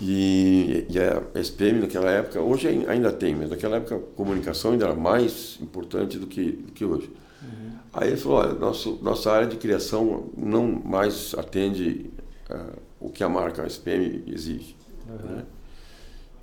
E, 0.00 0.86
e, 0.88 0.98
a 0.98 1.40
SPM 1.40 1.80
naquela 1.80 2.10
época, 2.10 2.40
hoje 2.40 2.68
ainda 2.86 3.12
tem, 3.12 3.34
mas 3.34 3.50
naquela 3.50 3.76
época 3.76 3.96
a 3.96 4.16
comunicação 4.16 4.72
ainda 4.72 4.86
era 4.86 4.94
mais 4.94 5.58
importante 5.60 6.18
do 6.18 6.26
que, 6.26 6.52
do 6.52 6.72
que 6.72 6.84
hoje. 6.84 7.10
Uhum. 7.42 7.72
Aí 7.92 8.08
ele 8.08 8.16
falou, 8.16 8.38
olha, 8.38 8.52
nosso, 8.54 8.98
nossa 9.02 9.32
área 9.32 9.48
de 9.48 9.56
criação 9.56 10.30
não 10.36 10.66
mais 10.66 11.34
atende 11.36 12.10
uh, 12.48 12.78
o 13.00 13.10
que 13.10 13.24
a 13.24 13.28
marca 13.28 13.66
SPM 13.66 14.22
exige. 14.28 14.76
Uhum. 15.08 15.36
Né? 15.36 15.44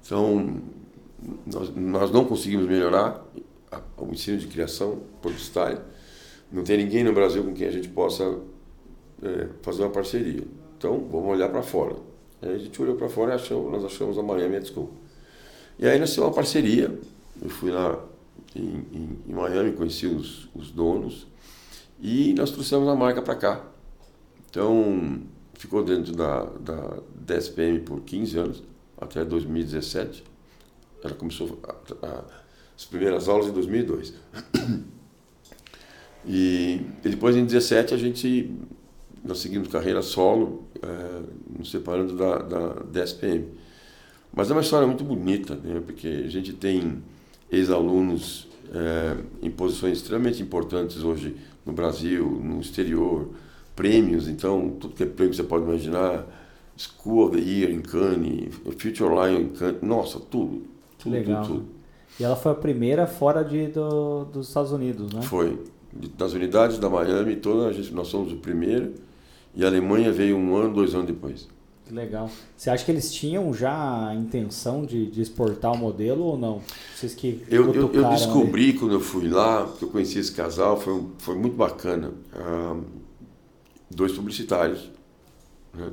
Então, 0.01 0.61
nós, 1.45 1.73
nós 1.75 2.11
não 2.11 2.25
conseguimos 2.25 2.67
melhorar 2.67 3.25
o 3.97 4.11
ensino 4.11 4.37
de 4.37 4.47
criação 4.47 4.99
publicitária. 5.21 5.81
Não 6.51 6.63
tem 6.63 6.77
ninguém 6.77 7.03
no 7.03 7.13
Brasil 7.13 7.43
com 7.43 7.53
quem 7.53 7.67
a 7.67 7.71
gente 7.71 7.87
possa 7.89 8.37
é, 9.23 9.47
fazer 9.61 9.83
uma 9.83 9.91
parceria. 9.91 10.43
Então, 10.77 11.07
vamos 11.09 11.29
olhar 11.29 11.49
para 11.49 11.61
fora. 11.61 11.95
Aí 12.41 12.53
a 12.53 12.57
gente 12.57 12.79
olhou 12.81 12.95
para 12.95 13.09
fora 13.09 13.31
e 13.31 13.35
achou, 13.35 13.71
nós 13.71 13.83
achamos 13.83 14.17
a 14.17 14.23
Miami 14.23 14.63
School. 14.65 14.91
E 15.79 15.87
aí 15.87 15.99
nasceu 15.99 16.23
uma 16.23 16.31
parceria. 16.31 16.97
Eu 17.41 17.49
fui 17.49 17.71
lá 17.71 17.99
em, 18.55 18.85
em, 18.93 19.19
em 19.27 19.33
Miami, 19.33 19.73
conheci 19.73 20.05
os, 20.05 20.47
os, 20.55 20.71
donos 20.71 21.27
e 22.01 22.33
nós 22.33 22.51
trouxemos 22.51 22.87
a 22.87 22.95
marca 22.95 23.21
para 23.21 23.35
cá. 23.35 23.65
Então, 24.49 25.21
ficou 25.53 25.83
dentro 25.83 26.13
da, 26.13 26.45
da 26.45 26.97
DSPM 27.15 27.79
por 27.79 28.01
15 28.01 28.37
anos, 28.37 28.63
até 28.97 29.25
2017. 29.25 30.23
Ela 31.03 31.13
começou 31.13 31.59
a, 31.63 32.05
a, 32.05 32.23
as 32.77 32.85
primeiras 32.85 33.27
aulas 33.27 33.47
em 33.47 33.51
2002. 33.51 34.13
E, 36.25 36.81
e 37.03 37.09
depois, 37.09 37.35
em 37.35 37.45
17, 37.45 37.93
a 37.93 37.97
gente 37.97 38.51
nós 39.25 39.39
seguimos 39.39 39.67
carreira 39.67 40.01
solo, 40.01 40.63
é, 40.81 41.21
nos 41.57 41.71
separando 41.71 42.15
da, 42.15 42.37
da, 42.37 42.67
da 42.83 43.03
SPM. 43.03 43.45
Mas 44.33 44.49
é 44.49 44.53
uma 44.53 44.61
história 44.61 44.85
muito 44.85 45.03
bonita, 45.03 45.55
né? 45.55 45.81
porque 45.85 46.07
a 46.07 46.29
gente 46.29 46.53
tem 46.53 47.01
ex-alunos 47.51 48.47
é, 48.73 49.17
em 49.41 49.49
posições 49.49 49.97
extremamente 49.97 50.41
importantes 50.41 51.03
hoje 51.03 51.35
no 51.65 51.73
Brasil, 51.73 52.29
no 52.29 52.59
exterior, 52.59 53.29
prêmios, 53.75 54.27
então, 54.27 54.71
tudo 54.79 54.93
que 54.93 55.03
é 55.03 55.05
prêmio 55.05 55.31
que 55.31 55.37
você 55.37 55.43
pode 55.43 55.65
imaginar, 55.65 56.25
School 56.77 57.27
of 57.27 57.37
the 57.37 57.43
Year 57.43 57.71
em 57.71 57.81
Cannes, 57.81 58.53
Future 58.77 59.09
Lion 59.09 59.39
em 59.39 59.49
Cannes, 59.49 59.81
nossa, 59.81 60.19
tudo. 60.19 60.63
tudo 60.97 61.11
Legal. 61.11 61.43
Tudo, 61.43 61.59
tudo. 61.59 61.75
E 62.19 62.23
ela 62.23 62.35
foi 62.35 62.51
a 62.51 62.55
primeira 62.55 63.07
fora 63.07 63.43
de, 63.43 63.67
do, 63.67 64.25
dos 64.25 64.47
Estados 64.47 64.71
Unidos, 64.71 65.11
né? 65.11 65.21
Foi. 65.21 65.59
Das 66.17 66.33
unidades 66.33 66.77
da 66.77 66.89
Miami, 66.89 67.37
toda 67.37 67.67
a 67.67 67.73
gente, 67.73 67.93
nós 67.93 68.07
somos 68.07 68.31
o 68.31 68.37
primeiro. 68.37 68.93
E 69.55 69.63
a 69.63 69.67
Alemanha 69.67 70.11
veio 70.11 70.35
um 70.35 70.55
ano, 70.55 70.73
dois 70.73 70.93
anos 70.93 71.07
depois. 71.07 71.47
Que 71.85 71.93
legal. 71.93 72.29
Você 72.57 72.69
acha 72.71 72.83
que 72.83 72.91
eles 72.91 73.13
tinham 73.13 73.53
já 73.53 74.07
a 74.09 74.15
intenção 74.15 74.85
de, 74.85 75.05
de 75.05 75.21
exportar 75.21 75.71
o 75.71 75.77
modelo 75.77 76.23
ou 76.23 76.37
não? 76.37 76.61
Vocês 76.95 77.13
que 77.13 77.43
eu, 77.47 77.71
eu, 77.73 77.93
eu 77.93 78.09
descobri 78.09 78.73
quando 78.73 78.93
eu 78.93 78.99
fui 78.99 79.29
lá, 79.29 79.71
que 79.77 79.85
eu 79.85 79.89
conheci 79.89 80.17
esse 80.17 80.31
casal, 80.31 80.81
foi, 80.81 81.05
foi 81.19 81.35
muito 81.35 81.55
bacana. 81.55 82.11
Ah, 82.33 82.75
dois 83.89 84.13
publicitários. 84.13 84.89
Né? 85.75 85.91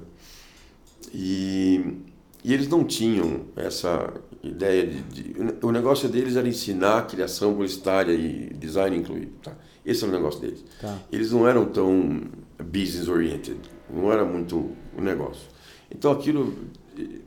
E, 1.13 1.99
e 2.43 2.55
eles 2.55 2.69
não 2.69 2.85
tinham 2.85 3.43
essa 3.55 4.15
ideia 4.43 4.87
de, 4.87 5.03
de, 5.03 5.35
O 5.63 5.71
negócio 5.71 6.09
deles 6.09 6.37
era 6.37 6.49
ensinar 6.49 6.99
a 7.01 7.03
criação 7.03 7.53
publicitária 7.53 8.13
e 8.13 8.49
design 8.55 8.97
incluído. 8.97 9.33
Tá? 9.43 9.53
Esse 9.85 10.05
era 10.05 10.13
o 10.13 10.17
negócio 10.17 10.41
deles. 10.41 10.65
Tá. 10.81 10.99
Eles 11.13 11.33
não 11.33 11.47
eram 11.47 11.67
tão 11.67 12.23
business 12.63 13.09
oriented, 13.09 13.61
não 13.89 14.13
era 14.13 14.25
muito 14.25 14.71
o 14.97 15.01
negócio. 15.01 15.49
Então 15.91 16.11
aquilo 16.11 16.55
eh, 16.99 17.21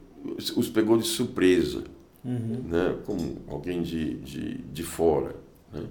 os 0.55 0.69
pegou 0.69 0.97
de 0.97 1.05
surpresa, 1.05 1.83
uhum. 2.23 2.63
né? 2.67 2.97
como 3.05 3.37
alguém 3.47 3.81
de, 3.81 4.15
de, 4.15 4.57
de 4.57 4.83
fora. 4.83 5.35
Né? 5.71 5.83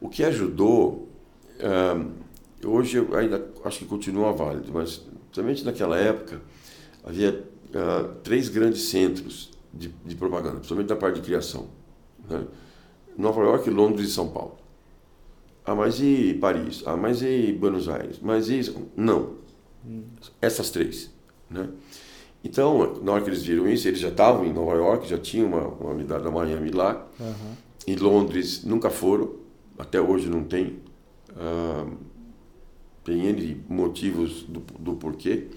O 0.00 0.08
que 0.08 0.24
ajudou, 0.24 1.08
uh, 1.60 2.10
hoje 2.66 2.96
eu 2.96 3.14
ainda 3.16 3.46
acho 3.64 3.80
que 3.80 3.84
continua 3.84 4.32
válido, 4.32 4.72
mas 4.72 5.06
somente 5.30 5.64
naquela 5.64 5.96
época 5.96 6.40
havia 7.04 7.44
uh, 7.68 8.14
três 8.22 8.48
grandes 8.48 8.82
centros 8.88 9.50
de, 9.72 9.88
de, 10.04 10.16
propaganda, 10.16 10.56
principalmente 10.56 10.88
da 10.88 10.96
parte 10.96 11.16
de 11.16 11.22
criação. 11.22 11.68
Né? 12.28 12.44
Nova 13.16 13.42
York, 13.42 13.68
Londres 13.70 14.08
e 14.08 14.12
São 14.12 14.28
Paulo. 14.28 14.56
Ah, 15.70 15.74
mas 15.76 16.00
e 16.00 16.34
Paris? 16.34 16.82
Ah, 16.84 16.96
mas 16.96 17.22
e 17.22 17.52
Buenos 17.52 17.88
Aires? 17.88 18.18
Mas 18.20 18.50
e... 18.50 18.74
Não. 18.96 19.34
Hum. 19.86 20.02
Essas 20.42 20.68
três, 20.70 21.12
né? 21.48 21.68
Então, 22.42 23.00
na 23.00 23.12
hora 23.12 23.22
que 23.22 23.30
eles 23.30 23.44
viram 23.44 23.68
isso, 23.68 23.86
eles 23.86 24.00
já 24.00 24.08
estavam 24.08 24.44
em 24.44 24.52
Nova 24.52 24.74
York, 24.74 25.08
já 25.08 25.16
tinham 25.16 25.46
uma, 25.46 25.68
uma 25.68 25.90
unidade 25.92 26.24
da 26.24 26.30
Miami 26.32 26.72
lá. 26.72 27.06
Uhum. 27.20 27.54
Em 27.86 27.94
Londres 27.94 28.64
nunca 28.64 28.90
foram, 28.90 29.36
até 29.78 30.00
hoje 30.00 30.28
não 30.28 30.42
tem. 30.42 30.80
Uh, 31.30 31.96
tem 33.04 33.26
N 33.26 33.62
motivos 33.68 34.42
do, 34.42 34.64
do 34.76 34.94
porquê. 34.94 35.50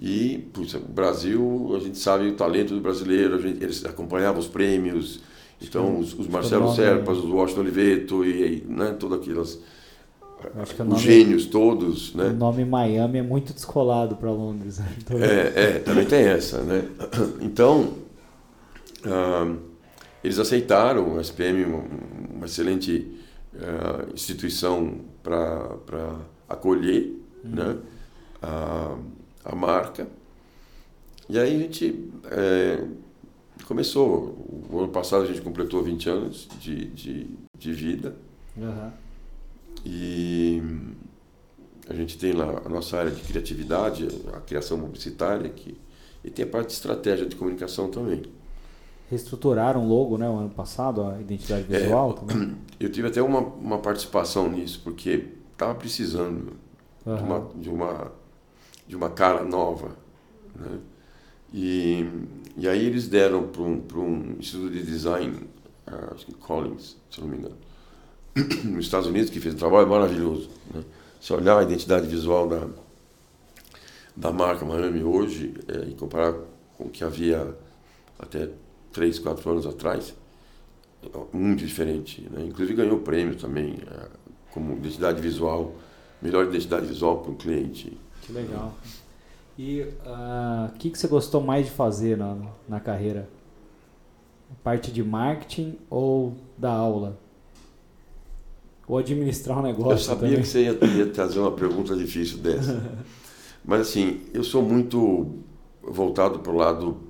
E, 0.00 0.48
puxa, 0.52 0.78
Brasil, 0.78 1.72
a 1.74 1.80
gente 1.80 1.98
sabe 1.98 2.28
o 2.28 2.36
talento 2.36 2.72
do 2.72 2.80
brasileiro, 2.80 3.42
gente, 3.42 3.60
eles 3.64 3.84
acompanhavam 3.84 4.38
os 4.38 4.46
prêmios, 4.46 5.22
então, 5.60 5.98
os, 5.98 6.18
os 6.18 6.28
Marcelo 6.28 6.74
Serpas, 6.74 7.18
os 7.18 7.30
Washington 7.30 7.60
Oliveto 7.60 8.24
e 8.24 8.64
né, 8.68 8.94
todas 8.98 9.20
aquelas. 9.20 9.60
os 10.90 11.00
gênios 11.00 11.46
todos, 11.46 12.14
né? 12.14 12.28
O 12.28 12.34
nome 12.34 12.64
Miami 12.64 13.18
é 13.18 13.22
muito 13.22 13.52
descolado 13.52 14.16
para 14.16 14.30
Londres. 14.30 14.78
Né? 14.84 14.86
Então, 14.98 15.18
é, 15.18 15.52
é, 15.54 15.78
também 15.78 16.04
tem 16.06 16.24
essa, 16.24 16.62
né? 16.62 16.84
Então, 17.40 17.94
uh, 19.04 19.56
eles 20.22 20.38
aceitaram 20.38 21.18
a 21.18 21.20
SPM, 21.20 21.64
uma, 21.64 21.84
uma 22.34 22.46
excelente 22.46 23.18
uh, 23.54 24.12
instituição 24.12 25.00
para 25.22 26.16
acolher 26.48 27.18
uhum. 27.44 27.50
né? 27.50 27.76
a, 28.42 28.96
a 29.44 29.54
marca. 29.54 30.06
E 31.28 31.38
aí 31.38 31.56
a 31.56 31.58
gente 31.58 32.10
é, 32.30 32.84
começou. 33.66 34.36
O 34.70 34.78
ano 34.78 34.88
passado 34.88 35.22
a 35.22 35.26
gente 35.26 35.40
completou 35.40 35.82
20 35.82 36.08
anos 36.10 36.48
de, 36.60 36.86
de, 36.86 37.30
de 37.56 37.72
vida. 37.72 38.16
Uhum. 38.56 38.90
E 39.84 40.62
a 41.88 41.94
gente 41.94 42.16
tem 42.18 42.32
lá 42.32 42.62
a 42.64 42.68
nossa 42.68 42.98
área 42.98 43.10
de 43.10 43.20
criatividade, 43.22 44.08
a 44.32 44.40
criação 44.40 44.80
publicitária, 44.80 45.48
que, 45.50 45.76
e 46.24 46.30
tem 46.30 46.44
a 46.44 46.48
parte 46.48 46.68
de 46.68 46.74
estratégia 46.74 47.26
de 47.26 47.36
comunicação 47.36 47.90
também. 47.90 48.22
Reestruturaram 49.10 49.84
o 49.84 49.88
logo, 49.88 50.16
né, 50.16 50.28
o 50.28 50.36
ano 50.38 50.50
passado, 50.50 51.02
a 51.02 51.20
identidade 51.20 51.64
visual 51.64 52.10
é, 52.10 52.14
também? 52.14 52.56
Eu 52.80 52.90
tive 52.90 53.08
até 53.08 53.22
uma, 53.22 53.40
uma 53.40 53.78
participação 53.78 54.50
nisso, 54.50 54.80
porque 54.82 55.28
estava 55.52 55.74
precisando 55.74 56.54
uhum. 57.04 57.16
de, 57.16 57.22
uma, 57.22 57.50
de, 57.56 57.68
uma, 57.68 58.12
de 58.88 58.96
uma 58.96 59.10
cara 59.10 59.44
nova, 59.44 59.90
né? 60.56 60.78
E, 61.52 62.08
e 62.56 62.68
aí 62.68 62.86
eles 62.86 63.08
deram 63.08 63.48
para 63.48 63.62
um, 63.62 63.82
um 63.96 64.36
instituto 64.38 64.70
de 64.70 64.82
design, 64.82 65.36
uh, 65.88 66.14
acho 66.14 66.26
que 66.26 66.34
Collins, 66.34 66.96
se 67.10 67.20
não 67.20 67.28
me 67.28 67.38
engano, 67.38 67.56
nos 68.64 68.84
Estados 68.84 69.08
Unidos, 69.08 69.30
que 69.30 69.40
fez 69.40 69.54
um 69.54 69.58
trabalho 69.58 69.88
maravilhoso. 69.88 70.48
Né? 70.72 70.82
Se 71.20 71.32
olhar 71.32 71.58
a 71.58 71.62
identidade 71.62 72.06
visual 72.06 72.48
da, 72.48 72.68
da 74.14 74.30
marca 74.30 74.64
Miami 74.64 75.02
hoje 75.02 75.54
é, 75.68 75.88
e 75.88 75.94
comparar 75.94 76.34
com 76.76 76.84
o 76.84 76.90
que 76.90 77.02
havia 77.02 77.56
até 78.18 78.48
3, 78.92 79.18
4 79.18 79.50
anos 79.50 79.66
atrás, 79.66 80.14
é 81.02 81.36
muito 81.36 81.64
diferente. 81.64 82.26
Né? 82.30 82.44
Inclusive 82.44 82.74
ganhou 82.74 82.98
prêmio 83.00 83.36
também 83.36 83.78
é, 83.90 84.06
como 84.52 84.74
identidade 84.76 85.20
visual, 85.20 85.74
melhor 86.22 86.46
identidade 86.46 86.86
visual 86.86 87.18
para 87.18 87.32
o 87.32 87.36
cliente. 87.36 87.98
Que 88.22 88.32
legal. 88.32 88.76
E 89.56 89.82
o 89.82 89.84
uh, 89.84 89.92
ah, 90.06 90.70
que, 90.78 90.90
que 90.90 90.98
você 90.98 91.06
gostou 91.06 91.40
mais 91.40 91.66
de 91.66 91.72
fazer 91.72 92.16
na, 92.16 92.36
na 92.68 92.80
carreira? 92.80 93.28
Parte 94.62 94.90
de 94.90 95.02
marketing 95.02 95.78
ou 95.88 96.34
da 96.58 96.72
aula? 96.72 97.18
Ou 98.86 98.98
administrar 98.98 99.58
um 99.58 99.62
negócio? 99.62 99.92
Eu 99.92 99.98
sabia 99.98 100.28
também? 100.28 100.42
que 100.42 100.48
você 100.48 100.62
ia, 100.64 100.84
ia 100.96 101.06
trazer 101.10 101.38
uma 101.38 101.52
pergunta 101.52 101.96
difícil 101.96 102.38
dessa. 102.38 102.82
Mas 103.64 103.82
assim, 103.82 104.20
eu 104.32 104.44
sou 104.44 104.62
muito 104.62 105.38
voltado 105.82 106.40
para 106.40 106.52
o 106.52 106.56
lado 106.56 107.00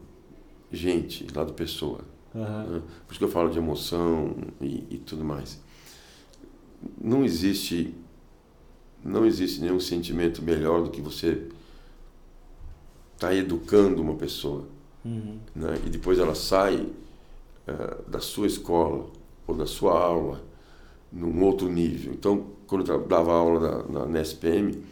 gente, 0.70 1.26
lado 1.34 1.52
pessoa. 1.52 2.00
Uhum. 2.34 2.82
Por 3.06 3.12
isso 3.12 3.18
que 3.18 3.24
eu 3.24 3.28
falo 3.28 3.50
de 3.50 3.58
emoção 3.58 4.36
e, 4.60 4.84
e 4.90 4.98
tudo 4.98 5.24
mais. 5.24 5.60
Não 7.00 7.24
existe, 7.24 7.94
não 9.02 9.24
existe 9.24 9.60
nenhum 9.60 9.80
sentimento 9.80 10.42
melhor 10.42 10.82
do 10.82 10.90
que 10.90 11.00
você 11.00 11.48
está 13.24 13.34
educando 13.34 14.02
uma 14.02 14.14
pessoa. 14.14 14.66
Uhum. 15.04 15.38
Né? 15.54 15.78
E 15.86 15.90
depois 15.90 16.18
ela 16.18 16.34
sai 16.34 16.76
uh, 16.76 18.10
da 18.10 18.20
sua 18.20 18.46
escola 18.46 19.06
ou 19.46 19.54
da 19.54 19.66
sua 19.66 19.98
aula 19.98 20.42
num 21.10 21.42
outro 21.42 21.68
nível. 21.68 22.12
Então, 22.12 22.46
quando 22.66 22.90
eu 22.90 23.06
dava 23.06 23.32
aula 23.32 23.60
na, 23.60 24.00
na, 24.00 24.06
na 24.06 24.20
SPM, 24.20 24.82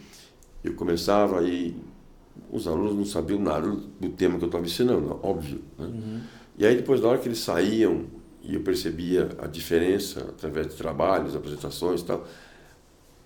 eu 0.63 0.73
começava 0.75 1.39
aí, 1.39 1.75
os 2.51 2.67
alunos 2.67 2.95
não 2.95 3.05
sabiam 3.05 3.39
nada 3.39 3.67
do 3.67 4.09
tema 4.09 4.37
que 4.37 4.43
eu 4.43 4.47
estava 4.47 4.65
ensinando, 4.65 5.19
óbvio. 5.21 5.61
Né? 5.77 5.85
Uhum. 5.85 6.21
E 6.57 6.65
aí 6.65 6.75
depois, 6.75 7.01
na 7.01 7.09
hora 7.09 7.17
que 7.17 7.27
eles 7.27 7.39
saíam, 7.39 8.05
e 8.41 8.55
eu 8.55 8.61
percebia 8.61 9.29
a 9.39 9.47
diferença 9.47 10.21
através 10.21 10.67
de 10.67 10.75
trabalhos, 10.75 11.35
apresentações 11.35 12.01
e 12.01 12.05
tal, 12.05 12.25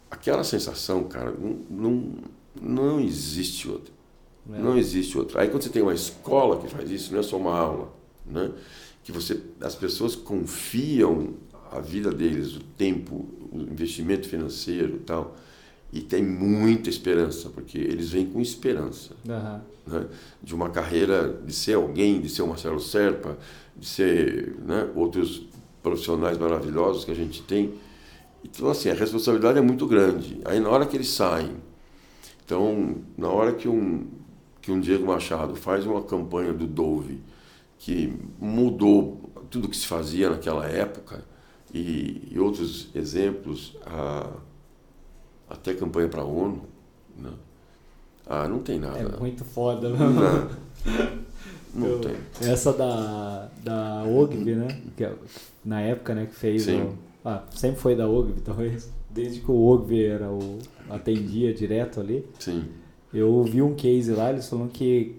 aquela 0.09 0.43
sensação, 0.43 1.03
cara, 1.03 1.31
não, 1.31 1.59
não, 1.69 2.13
não 2.61 2.99
existe 2.99 3.69
outra. 3.69 3.96
É. 4.53 4.59
Não 4.59 4.77
existe 4.77 5.17
outra. 5.17 5.41
Aí 5.41 5.49
quando 5.49 5.63
você 5.63 5.69
tem 5.69 5.81
uma 5.81 5.93
escola 5.93 6.57
que 6.59 6.67
faz 6.67 6.89
isso, 6.89 7.11
não 7.11 7.19
é 7.19 7.23
só 7.23 7.37
uma 7.37 7.57
aula, 7.57 7.93
né? 8.25 8.51
que 9.03 9.11
você, 9.11 9.41
as 9.61 9.73
pessoas 9.73 10.15
confiam 10.15 11.35
a 11.71 11.79
vida 11.79 12.11
deles, 12.11 12.55
o 12.55 12.59
tempo, 12.59 13.25
o 13.51 13.59
investimento 13.61 14.27
financeiro 14.27 14.97
e 14.97 14.99
tal, 14.99 15.35
e 15.93 16.01
tem 16.01 16.21
muita 16.21 16.89
esperança, 16.89 17.49
porque 17.49 17.77
eles 17.77 18.09
vêm 18.09 18.25
com 18.25 18.41
esperança 18.41 19.15
uhum. 19.25 19.93
né? 19.93 20.07
de 20.43 20.53
uma 20.53 20.69
carreira, 20.69 21.39
de 21.45 21.53
ser 21.53 21.75
alguém, 21.75 22.19
de 22.19 22.27
ser 22.27 22.41
o 22.41 22.47
Marcelo 22.47 22.81
Serpa, 22.81 23.37
de 23.77 23.85
ser 23.85 24.55
né, 24.65 24.89
outros 24.93 25.47
profissionais 25.81 26.37
maravilhosos 26.37 27.05
que 27.05 27.11
a 27.11 27.15
gente 27.15 27.41
tem. 27.43 27.75
Então, 28.43 28.69
assim, 28.69 28.89
a 28.89 28.93
responsabilidade 28.93 29.57
é 29.57 29.61
muito 29.61 29.87
grande. 29.87 30.41
Aí, 30.43 30.59
na 30.59 30.69
hora 30.69 30.85
que 30.85 30.97
eles 30.97 31.09
saem, 31.09 31.55
então, 32.45 32.95
na 33.17 33.29
hora 33.29 33.53
que 33.53 33.67
um, 33.67 34.07
que 34.67 34.71
um 34.73 34.81
Diego 34.81 35.05
Machado 35.05 35.55
faz 35.55 35.85
uma 35.85 36.03
campanha 36.03 36.51
do 36.51 36.67
Dove, 36.67 37.21
que 37.79 38.13
mudou 38.37 39.31
tudo 39.49 39.69
que 39.69 39.77
se 39.77 39.87
fazia 39.87 40.29
naquela 40.29 40.65
época, 40.67 41.23
e, 41.73 42.27
e 42.29 42.37
outros 42.37 42.89
exemplos, 42.93 43.77
a, 43.85 44.29
até 45.49 45.73
campanha 45.73 46.09
para 46.09 46.21
a 46.21 46.25
ONU, 46.25 46.63
né? 47.17 47.29
ah, 48.25 48.45
não 48.49 48.59
tem 48.59 48.77
nada. 48.77 48.99
É 48.99 49.17
muito 49.17 49.45
foda, 49.45 49.89
né? 49.89 49.99
Não, 49.99 50.49
não 51.73 51.87
Eu, 51.87 52.01
tem. 52.01 52.17
Essa 52.41 52.73
da, 52.73 53.49
da 53.63 54.03
OGV, 54.03 54.53
né? 54.53 54.81
Que, 54.97 55.05
é, 55.05 55.15
na 55.63 55.79
época, 55.79 56.13
né, 56.13 56.25
que 56.25 56.35
fez. 56.35 56.63
Sim. 56.63 56.81
O, 56.81 56.97
ah, 57.23 57.41
sempre 57.51 57.79
foi 57.79 57.95
da 57.95 58.05
OGV, 58.05 58.41
talvez. 58.41 58.91
Desde 59.09 59.39
que 59.39 59.49
o 59.49 59.65
OGV 59.65 60.07
era 60.07 60.29
o, 60.29 60.59
atendia 60.89 61.53
direto 61.53 62.01
ali. 62.01 62.27
Sim. 62.37 62.65
Eu 63.13 63.43
vi 63.43 63.61
um 63.61 63.73
case 63.73 64.11
lá, 64.11 64.31
eles 64.31 64.49
falando 64.49 64.69
que 64.69 65.15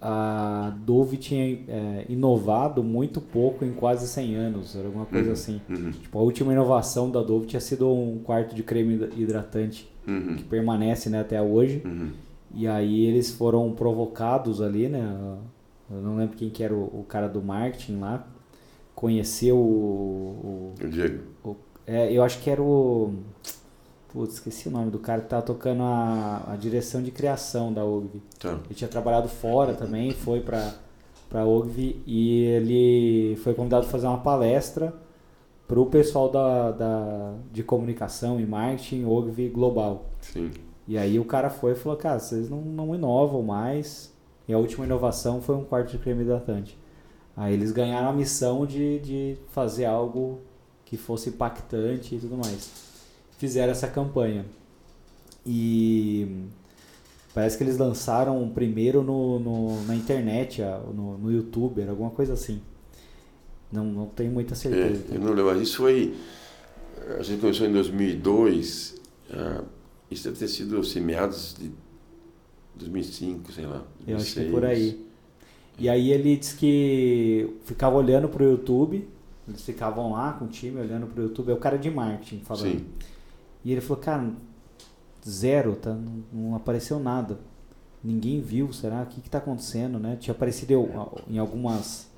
a 0.00 0.76
Dove 0.84 1.16
tinha 1.16 1.58
é, 1.66 2.04
inovado 2.08 2.82
muito 2.84 3.20
pouco 3.20 3.64
em 3.64 3.72
quase 3.72 4.06
100 4.06 4.34
anos, 4.34 4.76
era 4.76 4.86
alguma 4.86 5.06
coisa 5.06 5.28
uhum, 5.28 5.32
assim. 5.32 5.60
Uhum. 5.68 5.90
Tipo, 5.92 6.18
a 6.18 6.22
última 6.22 6.52
inovação 6.52 7.10
da 7.10 7.22
Dove 7.22 7.46
tinha 7.46 7.60
sido 7.60 7.90
um 7.90 8.18
quarto 8.18 8.54
de 8.54 8.62
creme 8.62 9.08
hidratante 9.16 9.90
uhum. 10.06 10.36
que 10.36 10.44
permanece 10.44 11.08
né, 11.08 11.20
até 11.20 11.40
hoje. 11.40 11.82
Uhum. 11.84 12.10
E 12.54 12.68
aí 12.68 13.06
eles 13.06 13.32
foram 13.32 13.72
provocados 13.72 14.60
ali, 14.60 14.88
né? 14.88 15.36
Eu 15.90 16.00
não 16.02 16.16
lembro 16.16 16.36
quem 16.36 16.50
que 16.50 16.62
era 16.62 16.74
o, 16.74 17.00
o 17.00 17.04
cara 17.08 17.26
do 17.26 17.42
marketing 17.42 17.98
lá. 17.98 18.26
Conheceu 18.94 19.56
o. 19.56 20.74
O, 20.80 20.84
o 20.84 20.88
Diego. 20.88 21.22
O, 21.42 21.56
é, 21.86 22.12
eu 22.12 22.22
acho 22.22 22.40
que 22.40 22.48
era 22.48 22.62
o. 22.62 23.14
Putz, 24.14 24.34
esqueci 24.34 24.68
o 24.68 24.70
nome 24.70 24.92
do 24.92 24.98
cara 25.00 25.20
que 25.20 25.28
tava 25.28 25.42
tocando 25.42 25.82
a, 25.82 26.52
a 26.52 26.56
direção 26.56 27.02
de 27.02 27.10
criação 27.10 27.72
da 27.72 27.84
OGV. 27.84 28.22
Tá. 28.38 28.60
Ele 28.64 28.74
tinha 28.74 28.86
trabalhado 28.86 29.28
fora 29.28 29.74
também, 29.74 30.12
foi 30.12 30.40
para 30.40 30.72
para 31.28 31.44
OGV 31.44 31.96
e 32.06 32.42
ele 32.42 33.36
foi 33.42 33.54
convidado 33.54 33.86
a 33.86 33.88
fazer 33.88 34.06
uma 34.06 34.18
palestra 34.18 34.94
para 35.66 35.80
o 35.80 35.86
pessoal 35.86 36.30
da, 36.30 36.70
da, 36.70 37.34
de 37.50 37.64
comunicação 37.64 38.38
e 38.38 38.46
marketing 38.46 39.04
OGV 39.04 39.48
Global. 39.48 40.10
Sim. 40.20 40.52
E 40.86 40.96
aí 40.96 41.18
o 41.18 41.24
cara 41.24 41.50
foi 41.50 41.72
e 41.72 41.74
falou, 41.74 41.98
cara, 41.98 42.20
vocês 42.20 42.48
não, 42.48 42.60
não 42.60 42.94
inovam 42.94 43.42
mais. 43.42 44.14
E 44.46 44.52
a 44.52 44.58
última 44.58 44.84
inovação 44.84 45.42
foi 45.42 45.56
um 45.56 45.64
quarto 45.64 45.90
de 45.90 45.98
creme 45.98 46.22
hidratante. 46.22 46.78
Aí 47.36 47.52
eles 47.52 47.72
ganharam 47.72 48.10
a 48.10 48.12
missão 48.12 48.64
de, 48.64 49.00
de 49.00 49.36
fazer 49.48 49.86
algo 49.86 50.38
que 50.84 50.96
fosse 50.96 51.30
impactante 51.30 52.14
e 52.14 52.20
tudo 52.20 52.36
mais 52.36 52.93
fizeram 53.38 53.72
essa 53.72 53.88
campanha. 53.88 54.44
E 55.46 56.46
parece 57.34 57.58
que 57.58 57.64
eles 57.64 57.76
lançaram 57.76 58.48
primeiro 58.48 59.02
no, 59.02 59.38
no 59.38 59.82
na 59.84 59.94
internet, 59.94 60.62
no, 60.94 61.18
no 61.18 61.32
YouTube, 61.32 61.80
era 61.80 61.90
alguma 61.90 62.10
coisa 62.10 62.32
assim. 62.32 62.60
Não, 63.70 63.84
não 63.84 64.06
tenho 64.06 64.30
muita 64.30 64.54
certeza. 64.54 65.04
É, 65.10 65.16
eu 65.16 65.20
não 65.20 65.32
lembro, 65.32 65.60
isso 65.60 65.78
foi. 65.78 66.14
A 67.18 67.22
gente 67.22 67.40
começou 67.40 67.66
em 67.66 67.72
2002. 67.72 68.94
Uh, 69.30 69.64
isso 70.10 70.24
deve 70.24 70.38
ter 70.38 70.48
sido 70.48 70.78
assim, 70.78 71.00
meados 71.00 71.56
de 71.58 71.72
2005, 72.76 73.52
sei 73.52 73.66
lá. 73.66 73.84
2006. 74.06 74.08
Eu 74.08 74.16
acho 74.16 74.34
que 74.34 74.40
é 74.40 74.50
por 74.50 74.64
aí. 74.64 75.04
E 75.76 75.88
aí 75.88 76.12
ele 76.12 76.36
disse 76.36 76.56
que 76.56 77.52
ficava 77.64 77.96
olhando 77.96 78.28
pro 78.28 78.44
YouTube, 78.44 79.08
eles 79.48 79.62
ficavam 79.62 80.12
lá 80.12 80.32
com 80.34 80.44
o 80.44 80.48
time 80.48 80.80
olhando 80.80 81.06
pro 81.08 81.24
YouTube, 81.24 81.50
é 81.50 81.54
o 81.54 81.58
cara 81.58 81.76
de 81.76 81.90
marketing 81.90 82.44
falando. 82.44 82.78
Sim. 82.78 82.86
E 83.64 83.72
ele 83.72 83.80
falou, 83.80 84.02
cara, 84.02 84.30
zero, 85.26 85.76
tá? 85.76 85.96
Não, 86.32 86.54
apareceu 86.54 86.98
nada. 86.98 87.38
Ninguém 88.02 88.40
viu, 88.40 88.72
será? 88.72 89.02
O 89.02 89.06
que 89.06 89.20
está 89.20 89.38
acontecendo, 89.38 89.98
né? 89.98 90.16
Tinha 90.20 90.34
aparecido 90.34 90.72
em 91.28 91.38
algumas 91.38 92.08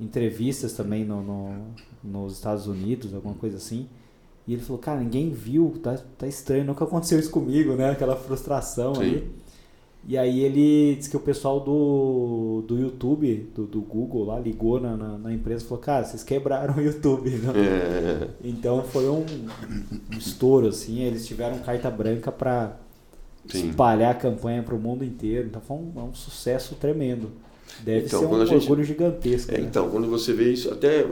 entrevistas 0.00 0.72
também 0.72 1.04
no, 1.04 1.22
no, 1.22 1.66
nos 2.02 2.32
Estados 2.32 2.66
Unidos, 2.66 3.14
alguma 3.14 3.34
coisa 3.34 3.58
assim. 3.58 3.88
E 4.46 4.52
ele 4.54 4.62
falou, 4.62 4.78
cara, 4.78 5.00
ninguém 5.00 5.30
viu, 5.30 5.78
tá, 5.82 5.98
tá 6.18 6.26
estranho, 6.26 6.64
nunca 6.64 6.84
aconteceu 6.84 7.18
isso 7.18 7.30
comigo, 7.30 7.74
né? 7.74 7.90
Aquela 7.90 8.16
frustração 8.16 8.94
Sim. 8.94 9.00
ali. 9.02 9.43
E 10.06 10.18
aí 10.18 10.40
ele 10.40 10.96
disse 10.96 11.08
que 11.08 11.16
o 11.16 11.20
pessoal 11.20 11.60
do, 11.60 12.62
do 12.66 12.78
YouTube, 12.78 13.50
do, 13.54 13.64
do 13.64 13.80
Google 13.80 14.26
lá, 14.26 14.38
ligou 14.38 14.78
na, 14.78 14.96
na, 14.96 15.16
na, 15.16 15.32
empresa 15.32 15.64
e 15.64 15.66
falou, 15.66 15.82
cara, 15.82 16.04
vocês 16.04 16.22
quebraram 16.22 16.76
o 16.76 16.80
YouTube. 16.80 17.30
É. 17.30 18.28
Então 18.44 18.82
foi 18.82 19.08
um, 19.08 19.24
um, 19.24 20.18
estouro, 20.18 20.68
assim, 20.68 21.00
eles 21.00 21.26
tiveram 21.26 21.58
carta 21.60 21.90
branca 21.90 22.30
para 22.30 22.76
espalhar 23.52 24.12
a 24.12 24.14
campanha 24.14 24.62
para 24.62 24.74
o 24.74 24.78
mundo 24.78 25.04
inteiro. 25.04 25.46
Então 25.46 25.62
foi 25.62 25.76
um, 25.76 25.92
é 25.96 26.02
um 26.02 26.14
sucesso 26.14 26.74
tremendo. 26.74 27.30
Deve 27.82 28.06
então, 28.06 28.20
ser 28.20 28.26
um 28.26 28.46
gente, 28.46 28.62
orgulho 28.62 28.84
gigantesco. 28.84 29.52
É, 29.52 29.58
né? 29.58 29.64
Então, 29.64 29.88
quando 29.90 30.08
você 30.08 30.32
vê 30.32 30.52
isso, 30.52 30.70
até 30.70 31.04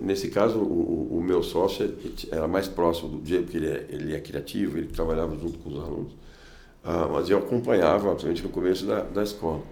nesse 0.00 0.28
caso, 0.28 0.58
o, 0.58 1.16
o 1.18 1.22
meu 1.22 1.42
sócio 1.42 1.94
era 2.30 2.46
mais 2.48 2.68
próximo 2.68 3.08
do 3.08 3.18
Diego, 3.18 3.44
porque 3.44 3.56
ele 3.56 3.68
é, 3.68 3.86
ele 3.88 4.14
é 4.14 4.20
criativo, 4.20 4.78
ele 4.78 4.88
trabalhava 4.88 5.36
junto 5.38 5.58
com 5.58 5.70
os 5.70 5.78
alunos. 5.78 6.12
Ah, 6.84 7.08
mas 7.10 7.30
eu 7.30 7.38
acompanhava, 7.38 8.10
principalmente 8.10 8.42
no 8.42 8.48
começo 8.48 8.86
da, 8.86 9.02
da 9.02 9.22
escola. 9.22 9.62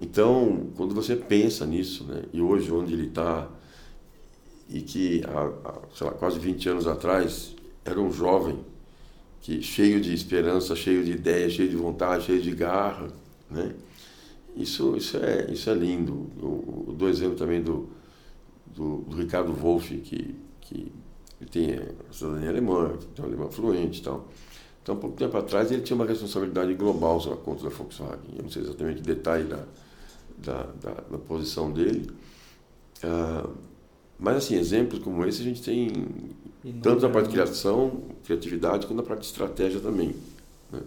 Então, 0.00 0.70
quando 0.76 0.94
você 0.94 1.16
pensa 1.16 1.66
nisso, 1.66 2.04
né, 2.04 2.24
e 2.32 2.40
hoje 2.40 2.70
onde 2.70 2.92
ele 2.92 3.08
está, 3.08 3.48
e 4.68 4.82
que 4.82 5.22
há, 5.24 5.72
sei 5.94 6.06
lá, 6.06 6.12
quase 6.12 6.38
20 6.38 6.68
anos 6.68 6.86
atrás 6.86 7.56
era 7.84 7.98
um 7.98 8.12
jovem 8.12 8.58
que 9.40 9.62
cheio 9.62 10.00
de 10.00 10.12
esperança, 10.12 10.76
cheio 10.76 11.04
de 11.04 11.12
ideia, 11.12 11.48
cheio 11.48 11.68
de 11.68 11.76
vontade, 11.76 12.24
cheio 12.24 12.42
de 12.42 12.50
garra, 12.50 13.08
né? 13.50 13.74
Isso, 14.54 14.96
isso, 14.96 15.16
é, 15.16 15.50
isso 15.50 15.70
é 15.70 15.74
lindo. 15.74 16.30
Eu, 16.36 16.84
eu 16.88 16.94
dou 16.94 17.08
exemplo 17.08 17.36
também 17.36 17.62
do, 17.62 17.88
do, 18.66 18.98
do 19.02 19.16
Ricardo 19.16 19.52
Wolff, 19.52 19.96
que, 19.98 20.34
que 20.60 20.92
tem 21.50 21.78
cidadania 22.10 22.50
alemã, 22.50 22.96
tem 23.14 23.24
um 23.24 23.28
alemão 23.28 23.50
fluente 23.50 24.00
e 24.00 24.02
tal. 24.02 24.28
Então, 24.88 24.96
pouco 24.96 25.18
tempo 25.18 25.36
atrás, 25.36 25.70
ele 25.70 25.82
tinha 25.82 25.94
uma 25.94 26.06
responsabilidade 26.06 26.72
global 26.72 27.20
sobre 27.20 27.38
a 27.38 27.42
conta 27.42 27.62
da 27.62 27.68
Volkswagen. 27.68 28.30
Eu 28.34 28.44
não 28.44 28.50
sei 28.50 28.62
exatamente 28.62 29.02
o 29.02 29.04
detalhe 29.04 29.44
da, 29.44 29.62
da, 30.38 30.62
da, 30.80 30.90
da 31.10 31.18
posição 31.18 31.70
dele. 31.70 32.10
Uh, 33.04 33.50
mas, 34.18 34.38
assim, 34.38 34.56
exemplos 34.56 35.00
como 35.00 35.26
esse 35.26 35.42
a 35.42 35.44
gente 35.44 35.60
tem 35.60 35.92
tanto 36.80 37.02
na 37.02 37.10
parte 37.10 37.26
de 37.26 37.32
criação, 37.34 38.00
criatividade, 38.24 38.86
quanto 38.86 38.96
na 38.96 39.02
parte 39.02 39.20
de 39.20 39.26
estratégia 39.26 39.78
também. 39.78 40.14
Né? 40.72 40.80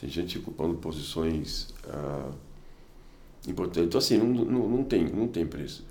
Tem 0.00 0.08
gente 0.08 0.38
ocupando 0.38 0.76
posições 0.76 1.74
uh, 1.88 2.32
importantes. 3.48 3.88
Então, 3.88 3.98
assim, 3.98 4.16
não, 4.16 4.28
não, 4.28 4.68
não, 4.68 4.84
tem, 4.84 5.08
não 5.08 5.26
tem 5.26 5.44
preço. 5.44 5.84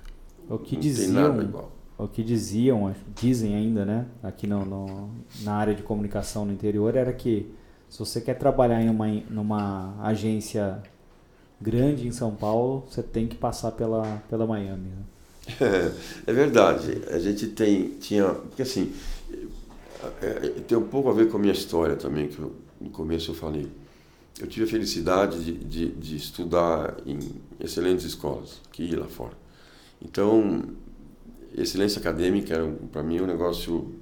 O 0.48 0.56
que 0.56 0.76
não 0.76 0.80
diziam, 0.80 1.12
tem 1.12 1.14
nada 1.14 1.42
igual 1.42 1.79
o 2.02 2.08
que 2.08 2.22
diziam, 2.22 2.94
dizem 3.14 3.54
ainda, 3.54 3.84
né, 3.84 4.06
aqui 4.22 4.46
no, 4.46 4.64
no, 4.64 5.10
na 5.42 5.54
área 5.54 5.74
de 5.74 5.82
comunicação 5.82 6.44
no 6.44 6.52
interior, 6.52 6.96
era 6.96 7.12
que 7.12 7.52
se 7.88 7.98
você 7.98 8.20
quer 8.20 8.34
trabalhar 8.34 8.80
em 8.80 8.88
uma 8.88 9.06
numa 9.28 9.96
agência 10.02 10.82
grande 11.60 12.06
em 12.06 12.12
São 12.12 12.34
Paulo, 12.34 12.86
você 12.88 13.02
tem 13.02 13.26
que 13.26 13.36
passar 13.36 13.72
pela, 13.72 14.22
pela 14.30 14.46
Miami. 14.46 14.88
Né? 14.88 15.04
É, 15.60 15.92
é 16.30 16.32
verdade. 16.32 17.02
A 17.10 17.18
gente 17.18 17.48
tem, 17.48 17.90
tinha, 17.98 18.28
porque 18.28 18.62
assim, 18.62 18.92
é, 20.22 20.26
é, 20.26 20.48
tem 20.66 20.78
um 20.78 20.88
pouco 20.88 21.10
a 21.10 21.12
ver 21.12 21.28
com 21.28 21.36
a 21.36 21.40
minha 21.40 21.52
história 21.52 21.96
também, 21.96 22.28
que 22.28 22.38
eu, 22.38 22.54
no 22.80 22.90
começo 22.90 23.32
eu 23.32 23.34
falei. 23.34 23.68
Eu 24.40 24.46
tive 24.46 24.64
a 24.64 24.68
felicidade 24.68 25.44
de, 25.44 25.52
de, 25.52 25.88
de 25.90 26.16
estudar 26.16 26.96
em 27.04 27.18
excelentes 27.58 28.06
escolas, 28.06 28.60
aqui 28.68 28.84
e 28.84 28.96
lá 28.96 29.06
fora. 29.06 29.34
Então, 30.00 30.62
excelência 31.54 32.00
acadêmica 32.00 32.54
era 32.54 32.70
para 32.92 33.02
mim 33.02 33.20
um 33.20 33.26
negócio 33.26 33.94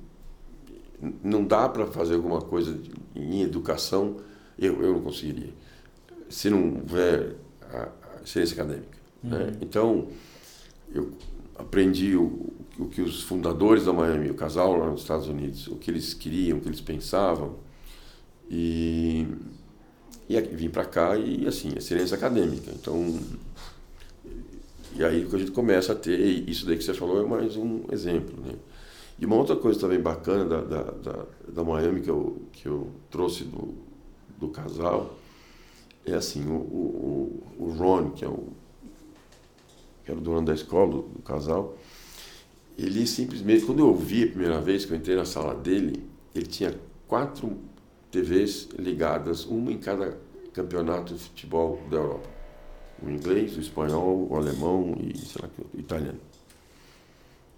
não 1.23 1.45
dá 1.45 1.69
para 1.69 1.87
fazer 1.87 2.15
alguma 2.15 2.41
coisa 2.41 2.79
em 3.15 3.43
educação, 3.43 4.17
eu, 4.59 4.83
eu 4.83 4.95
não 4.95 5.01
conseguiria, 5.01 5.53
se 6.29 6.51
não 6.51 6.77
houver 6.77 7.37
a, 7.63 7.89
a 8.21 8.27
ciência 8.27 8.55
acadêmica. 8.55 8.99
Né? 9.23 9.39
Uhum. 9.39 9.47
Né? 9.47 9.53
Então, 9.61 10.09
eu 10.93 11.13
aprendi 11.57 12.17
o, 12.17 12.53
o 12.79 12.87
que 12.87 13.01
os 13.01 13.23
fundadores 13.23 13.85
da 13.85 13.93
Miami, 13.93 14.31
o 14.31 14.35
casal 14.35 14.77
lá 14.77 14.91
nos 14.91 15.03
Estados 15.03 15.29
Unidos, 15.29 15.69
o 15.69 15.77
que 15.77 15.91
eles 15.91 16.15
queriam, 16.15 16.59
o 16.59 16.61
que 16.61 16.69
eles 16.69 16.81
pensavam, 16.81 17.57
e, 18.51 19.27
e 20.29 20.41
vim 20.41 20.71
para 20.71 20.85
cá 20.85 21.17
e, 21.17 21.47
assim, 21.47 21.71
excelência 21.77 22.17
acadêmica. 22.17 22.71
Então, 22.75 23.19
e 24.97 25.05
aí 25.05 25.27
que 25.27 25.35
a 25.35 25.39
gente 25.39 25.51
começa 25.51 25.93
a 25.93 25.95
ter, 25.95 26.19
isso 26.49 26.67
daí 26.67 26.77
que 26.77 26.85
você 26.85 26.95
falou 26.95 27.23
é 27.23 27.27
mais 27.27 27.57
um 27.57 27.83
exemplo, 27.91 28.41
né? 28.45 28.55
E 29.19 29.27
uma 29.27 29.37
outra 29.37 29.57
coisa 29.57 29.81
também 29.81 29.99
bacana 29.99 30.45
da, 30.45 30.61
da, 30.61 30.83
da, 30.83 31.27
da 31.49 31.65
Miami 31.65 32.01
que 32.01 32.11
eu, 32.11 32.43
que 32.53 32.67
eu 32.67 32.89
trouxe 33.11 33.45
do, 33.45 33.75
do 34.39 34.49
casal 34.49 35.19
é 36.07 36.15
assim, 36.15 36.47
o, 36.47 36.55
o, 36.55 37.43
o 37.59 37.71
Ron, 37.73 38.11
que 38.11 38.25
é 38.25 38.29
o, 38.29 38.49
que 40.05 40.11
era 40.11 40.19
o 40.19 40.23
dono 40.23 40.47
da 40.47 40.55
escola, 40.55 40.91
do, 40.91 41.03
do 41.03 41.23
casal, 41.23 41.77
ele 42.79 43.07
simplesmente, 43.07 43.67
quando 43.67 43.81
eu 43.81 43.95
vi 43.95 44.25
a 44.25 44.29
primeira 44.29 44.61
vez 44.61 44.85
que 44.85 44.93
eu 44.93 44.97
entrei 44.97 45.17
na 45.17 45.25
sala 45.25 45.55
dele, 45.55 46.09
ele 46.35 46.47
tinha 46.47 46.75
quatro 47.09 47.59
TVs 48.11 48.69
ligadas, 48.79 49.45
uma 49.45 49.73
em 49.73 49.79
cada 49.79 50.17
campeonato 50.53 51.15
de 51.15 51.21
futebol 51.21 51.81
da 51.91 51.97
Europa. 51.97 52.38
O 53.03 53.09
inglês, 53.09 53.57
o 53.57 53.61
espanhol, 53.61 54.27
o 54.29 54.37
alemão 54.37 54.95
e, 55.01 55.17
sei 55.19 55.43
lá, 55.43 55.51
o 55.75 55.79
italiano. 55.79 56.21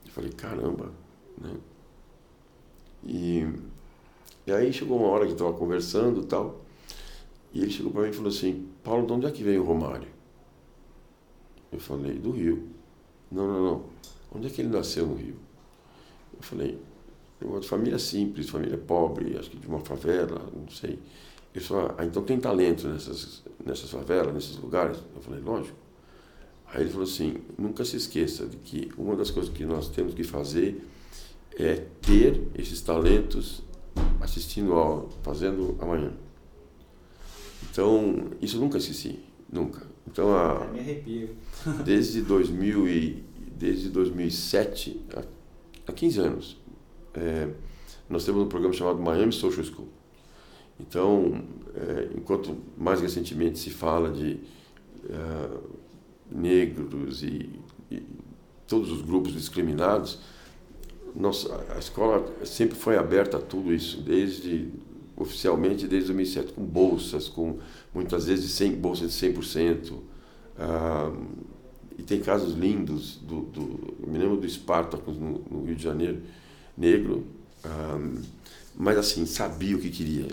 Eu 0.05 0.12
falei, 0.12 0.31
caramba, 0.33 0.93
né? 1.41 1.55
E, 3.05 3.47
e 4.47 4.53
aí 4.53 4.73
chegou 4.73 4.99
uma 4.99 5.09
hora 5.09 5.27
que 5.27 5.33
estava 5.33 5.53
conversando 5.53 6.23
e 6.23 6.27
tal, 6.27 6.61
e 7.53 7.62
ele 7.62 7.71
chegou 7.71 7.91
para 7.91 8.03
mim 8.03 8.11
e 8.11 8.12
falou 8.12 8.29
assim, 8.29 8.69
Paulo, 8.83 9.07
de 9.07 9.12
onde 9.12 9.27
é 9.27 9.31
que 9.31 9.43
veio 9.43 9.62
o 9.62 9.67
Romário? 9.67 10.09
Eu 11.73 11.81
falei, 11.81 12.19
do 12.19 12.31
Rio. 12.31 12.69
Não, 13.31 13.47
não, 13.47 13.62
não. 13.62 13.85
Onde 14.35 14.47
é 14.47 14.51
que 14.51 14.61
ele 14.61 14.69
nasceu 14.69 15.07
no 15.07 15.15
Rio? 15.15 15.37
Eu 16.37 16.43
falei, 16.43 16.79
uma 17.41 17.62
família 17.62 17.99
simples, 17.99 18.49
família 18.49 18.77
pobre, 18.77 19.37
acho 19.39 19.51
que 19.51 19.57
de 19.57 19.67
uma 19.67 19.81
favela, 19.81 20.51
não 20.55 20.69
sei. 20.69 20.99
Ele 21.55 21.64
falou, 21.64 21.94
ah, 21.98 22.05
então 22.05 22.22
tem 22.22 22.39
talento 22.39 22.89
nessas, 22.89 23.43
nessas 23.64 23.90
favelas, 23.90 24.32
nesses 24.32 24.56
lugares? 24.56 24.98
Eu 25.14 25.20
falei, 25.20 25.40
lógico. 25.40 25.77
Aí 26.66 26.82
ele 26.82 26.90
falou 26.90 27.05
assim, 27.05 27.39
nunca 27.59 27.85
se 27.85 27.97
esqueça 27.97 28.47
de 28.47 28.56
que 28.56 28.90
uma 28.97 29.16
das 29.16 29.31
coisas 29.31 29.52
que 29.52 29.64
nós 29.64 29.89
temos 29.89 30.14
que 30.14 30.22
fazer 30.22 30.86
é 31.56 31.74
ter 32.01 32.48
esses 32.55 32.81
talentos 32.81 33.62
assistindo 34.20 34.74
ao, 34.74 35.10
fazendo 35.22 35.77
amanhã. 35.81 36.12
Então, 37.70 38.31
isso 38.40 38.56
eu 38.56 38.60
nunca 38.60 38.78
esqueci, 38.78 39.18
nunca. 39.51 39.82
Então, 40.06 40.35
a, 40.35 40.66
me 40.66 40.78
arrepio. 40.81 41.36
desde 41.85 42.22
2000 42.22 42.89
e, 42.89 43.24
desde 43.56 43.90
2007, 43.90 45.01
há, 45.14 45.24
há 45.89 45.93
15 45.93 46.20
anos, 46.20 46.56
é, 47.14 47.48
nós 48.09 48.24
temos 48.24 48.43
um 48.43 48.48
programa 48.48 48.74
chamado 48.74 49.01
Miami 49.01 49.32
Social 49.32 49.64
School. 49.64 49.89
Então, 50.81 51.43
é, 51.74 52.11
enquanto 52.16 52.57
mais 52.77 53.01
recentemente 53.01 53.59
se 53.59 53.70
fala 53.70 54.11
de 54.11 54.39
é, 55.09 55.59
negros 56.31 57.23
e, 57.23 57.51
e, 57.90 58.02
todos 58.66 58.90
os 58.90 59.02
grupos 59.02 59.32
discriminados, 59.32 60.19
nossa, 61.15 61.65
a 61.74 61.78
escola 61.78 62.24
sempre 62.44 62.77
foi 62.77 62.97
aberta 62.97 63.36
a 63.36 63.40
tudo 63.40 63.74
isso, 63.74 64.01
desde 64.01 64.69
oficialmente 65.16 65.86
desde 65.86 66.09
2007, 66.09 66.52
com 66.55 66.65
bolsas, 66.65 67.28
com 67.28 67.59
muitas 67.93 68.27
vezes 68.27 68.52
100, 68.52 68.73
bolsas 68.77 69.12
de 69.12 69.27
100%. 69.28 69.93
Ah, 70.59 71.12
e 71.98 72.02
tem 72.02 72.20
casos 72.20 72.55
lindos, 72.55 73.16
do, 73.16 73.43
do, 73.43 73.94
eu 74.02 74.09
me 74.11 74.19
lembro 74.19 74.39
do 74.39 74.48
Spartacus 74.48 75.19
no, 75.19 75.43
no 75.51 75.65
Rio 75.65 75.77
de 75.77 75.82
Janeiro, 75.82 76.23
negro, 76.77 77.27
um, 77.66 78.23
mas 78.81 78.97
assim, 78.97 79.27
sabia 79.27 79.77
o 79.77 79.78
que 79.78 79.90
queria, 79.90 80.27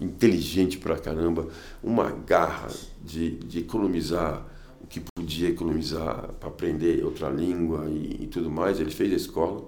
inteligente 0.00 0.78
pra 0.78 0.96
caramba, 0.96 1.48
uma 1.82 2.10
garra 2.10 2.68
de, 3.04 3.32
de 3.36 3.58
economizar 3.58 4.46
o 4.82 4.86
que 4.86 5.02
podia 5.14 5.50
economizar 5.50 6.32
para 6.40 6.48
aprender 6.48 7.04
outra 7.04 7.28
língua 7.28 7.84
e, 7.90 8.22
e, 8.22 8.26
tudo 8.26 8.50
mais. 8.50 8.80
Ele 8.80 8.90
fez 8.90 9.12
a 9.12 9.16
escola, 9.16 9.62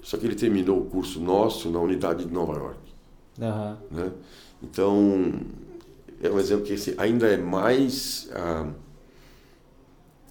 só 0.00 0.16
que 0.16 0.24
ele 0.24 0.34
terminou 0.34 0.80
o 0.80 0.86
curso 0.86 1.20
nosso 1.20 1.70
na 1.70 1.78
unidade 1.78 2.24
de 2.24 2.32
Nova 2.32 2.54
York. 2.54 2.80
Uhum. 3.38 3.76
Né? 3.90 4.12
Então, 4.62 5.34
é 6.22 6.30
um 6.30 6.38
exemplo 6.38 6.64
que 6.64 6.72
assim, 6.72 6.94
ainda 6.96 7.26
é 7.26 7.36
mais 7.36 8.30
uh, 8.32 8.72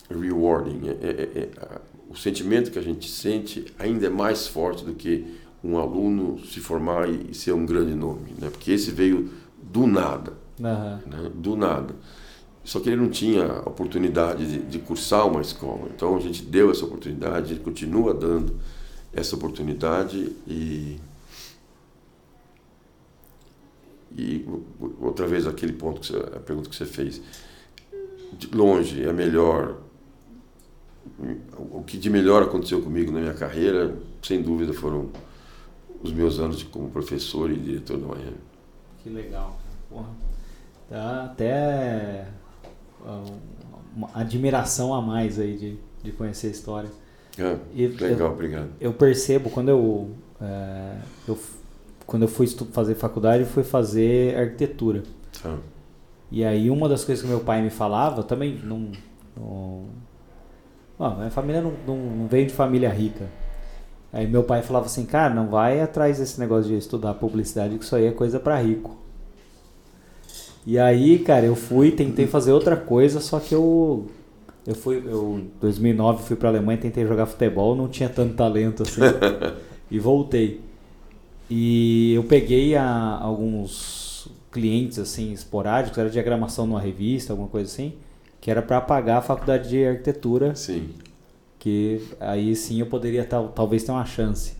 rewarding. 0.09 0.87
É, 0.87 0.91
é, 0.91 1.41
é 1.43 1.81
o 2.09 2.15
sentimento 2.15 2.71
que 2.71 2.79
a 2.79 2.81
gente 2.81 3.09
sente 3.09 3.65
ainda 3.77 4.05
é 4.05 4.09
mais 4.09 4.47
forte 4.47 4.83
do 4.83 4.93
que 4.93 5.42
um 5.63 5.77
aluno 5.77 6.43
se 6.45 6.59
formar 6.59 7.09
e 7.09 7.33
ser 7.33 7.53
um 7.53 7.65
grande 7.65 7.95
nome, 7.95 8.33
né? 8.39 8.49
Porque 8.49 8.71
esse 8.71 8.91
veio 8.91 9.31
do 9.61 9.87
nada, 9.87 10.33
uhum. 10.59 10.99
né? 11.09 11.31
do 11.33 11.55
nada. 11.55 11.95
Só 12.63 12.79
que 12.79 12.89
ele 12.89 13.01
não 13.01 13.09
tinha 13.09 13.45
oportunidade 13.65 14.45
de, 14.45 14.59
de, 14.59 14.79
cursar 14.79 15.27
uma 15.27 15.41
escola. 15.41 15.89
Então 15.93 16.15
a 16.15 16.19
gente 16.19 16.43
deu 16.43 16.71
essa 16.71 16.85
oportunidade, 16.85 17.45
a 17.45 17.55
gente 17.55 17.63
continua 17.63 18.13
dando 18.13 18.57
essa 19.11 19.35
oportunidade 19.35 20.31
e 20.47 20.99
e 24.15 24.45
outra 25.01 25.25
vez 25.25 25.47
aquele 25.47 25.73
ponto 25.73 26.01
que 26.01 26.07
você, 26.07 26.17
a 26.17 26.39
pergunta 26.39 26.69
que 26.69 26.75
você 26.75 26.85
fez, 26.85 27.19
de 28.37 28.47
longe 28.55 29.03
é 29.03 29.11
melhor 29.11 29.77
o 31.57 31.83
que 31.83 31.97
de 31.97 32.09
melhor 32.09 32.43
aconteceu 32.43 32.81
comigo 32.81 33.11
na 33.11 33.19
minha 33.19 33.33
carreira, 33.33 33.97
sem 34.21 34.41
dúvida, 34.41 34.73
foram 34.73 35.09
os 36.03 36.11
meus 36.11 36.39
anos 36.39 36.59
de, 36.59 36.65
como 36.65 36.89
professor 36.89 37.49
e 37.49 37.55
diretor 37.55 37.97
da 37.97 38.07
Miami. 38.07 38.37
Que 39.01 39.09
legal. 39.09 39.57
Porra. 39.89 40.09
Dá 40.89 41.25
até 41.25 42.27
uma 43.95 44.09
admiração 44.13 44.93
a 44.93 45.01
mais 45.01 45.39
aí 45.39 45.57
de, 45.57 45.77
de 46.03 46.11
conhecer 46.11 46.47
a 46.47 46.51
história. 46.51 46.89
É, 47.37 47.57
e 47.73 47.87
legal, 47.87 48.27
eu, 48.27 48.33
obrigado. 48.33 48.69
Eu 48.79 48.93
percebo 48.93 49.49
quando 49.49 49.69
eu, 49.69 50.11
é, 50.39 50.97
eu 51.27 51.39
quando 52.05 52.23
eu 52.23 52.27
fui 52.27 52.45
fazer 52.47 52.95
faculdade, 52.95 53.43
eu 53.43 53.49
fui 53.49 53.63
fazer 53.63 54.37
arquitetura. 54.37 55.03
Ah. 55.43 55.57
E 56.29 56.43
aí 56.43 56.69
uma 56.69 56.89
das 56.89 57.03
coisas 57.03 57.23
que 57.23 57.29
meu 57.29 57.39
pai 57.39 57.61
me 57.61 57.69
falava, 57.69 58.23
também 58.23 58.59
não, 58.63 58.91
não 59.35 59.87
Bom, 60.97 61.15
minha 61.15 61.31
família 61.31 61.61
não, 61.61 61.73
não, 61.87 61.97
não 61.97 62.27
veio 62.27 62.45
de 62.45 62.53
família 62.53 62.89
rica. 62.89 63.27
Aí 64.13 64.27
meu 64.27 64.43
pai 64.43 64.61
falava 64.61 64.85
assim, 64.85 65.05
cara, 65.05 65.33
não 65.33 65.47
vai 65.47 65.81
atrás 65.81 66.19
desse 66.19 66.39
negócio 66.39 66.69
de 66.69 66.77
estudar 66.77 67.15
publicidade, 67.15 67.77
que 67.77 67.83
isso 67.83 67.95
aí 67.95 68.05
é 68.05 68.11
coisa 68.11 68.39
para 68.39 68.61
rico. 68.61 68.95
E 70.65 70.77
aí, 70.77 71.19
cara, 71.19 71.45
eu 71.45 71.55
fui, 71.55 71.91
tentei 71.91 72.27
fazer 72.27 72.53
outra 72.53 72.77
coisa, 72.77 73.19
só 73.19 73.39
que 73.39 73.53
eu 73.53 74.05
eu 74.65 74.75
fui, 74.75 75.03
eu 75.05 75.41
2009 75.59 76.23
fui 76.23 76.37
para 76.37 76.47
Alemanha, 76.47 76.77
tentei 76.79 77.05
jogar 77.05 77.25
futebol, 77.25 77.75
não 77.75 77.89
tinha 77.89 78.07
tanto 78.07 78.35
talento 78.35 78.83
assim. 78.83 79.01
e 79.91 79.99
voltei. 79.99 80.61
E 81.49 82.13
eu 82.13 82.23
peguei 82.23 82.75
a, 82.75 83.19
alguns 83.19 84.29
clientes 84.51 84.99
assim 84.99 85.33
esporádicos, 85.33 85.97
era 85.97 86.09
diagramação 86.09 86.65
numa 86.65 86.79
revista, 86.79 87.33
alguma 87.33 87.49
coisa 87.49 87.69
assim 87.69 87.93
que 88.43 88.51
era 88.51 88.61
para 88.61 88.81
pagar 88.81 89.19
a 89.19 89.21
faculdade 89.21 89.69
de 89.69 89.85
arquitetura. 89.85 90.53
Sim. 90.53 90.89
Que 91.63 92.01
aí 92.19 92.53
sim 92.57 92.81
eu 92.81 92.87
poderia 92.87 93.23
tal, 93.23 93.47
talvez 93.47 93.85
ter 93.85 93.93
uma 93.93 94.03
chance. 94.03 94.57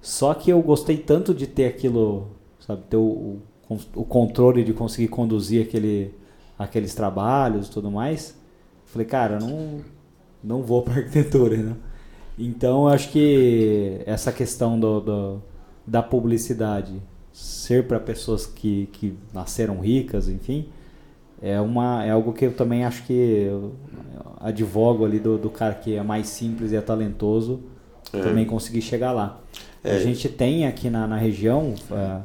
Só 0.00 0.32
que 0.32 0.48
eu 0.48 0.62
gostei 0.62 0.96
tanto 0.96 1.34
de 1.34 1.44
ter 1.44 1.66
aquilo, 1.66 2.28
sabe, 2.60 2.84
ter 2.88 2.96
o, 2.96 3.40
o, 3.68 3.78
o 3.96 4.04
controle 4.04 4.62
de 4.62 4.72
conseguir 4.72 5.08
conduzir 5.08 5.66
aquele, 5.66 6.14
aqueles 6.56 6.94
trabalhos 6.94 7.66
e 7.66 7.70
tudo 7.72 7.90
mais. 7.90 8.38
Falei, 8.84 9.08
cara, 9.08 9.40
não, 9.40 9.80
não 10.40 10.62
vou 10.62 10.82
para 10.82 11.00
arquitetura, 11.02 11.56
né? 11.56 11.76
Então, 12.38 12.86
acho 12.86 13.10
que 13.10 14.00
essa 14.06 14.30
questão 14.30 14.78
do, 14.78 15.00
do 15.00 15.42
da 15.84 16.00
publicidade 16.00 17.02
ser 17.32 17.88
para 17.88 17.98
pessoas 17.98 18.46
que, 18.46 18.86
que 18.92 19.16
nasceram 19.34 19.80
ricas, 19.80 20.28
enfim, 20.28 20.68
é, 21.42 21.60
uma, 21.60 22.04
é 22.04 22.10
algo 22.10 22.32
que 22.32 22.46
eu 22.46 22.52
também 22.52 22.84
acho 22.84 23.04
que 23.04 23.50
advogo 24.40 25.04
ali 25.04 25.18
do, 25.18 25.38
do 25.38 25.50
cara 25.50 25.74
que 25.74 25.94
é 25.94 26.02
mais 26.02 26.28
simples 26.28 26.72
e 26.72 26.76
é 26.76 26.80
talentoso 26.80 27.60
é. 28.12 28.20
também 28.20 28.44
conseguir 28.44 28.82
chegar 28.82 29.12
lá. 29.12 29.40
É. 29.82 29.96
A 29.96 29.98
gente 29.98 30.28
tem 30.28 30.66
aqui 30.66 30.90
na, 30.90 31.06
na 31.06 31.16
região, 31.16 31.74
é, 31.90 32.20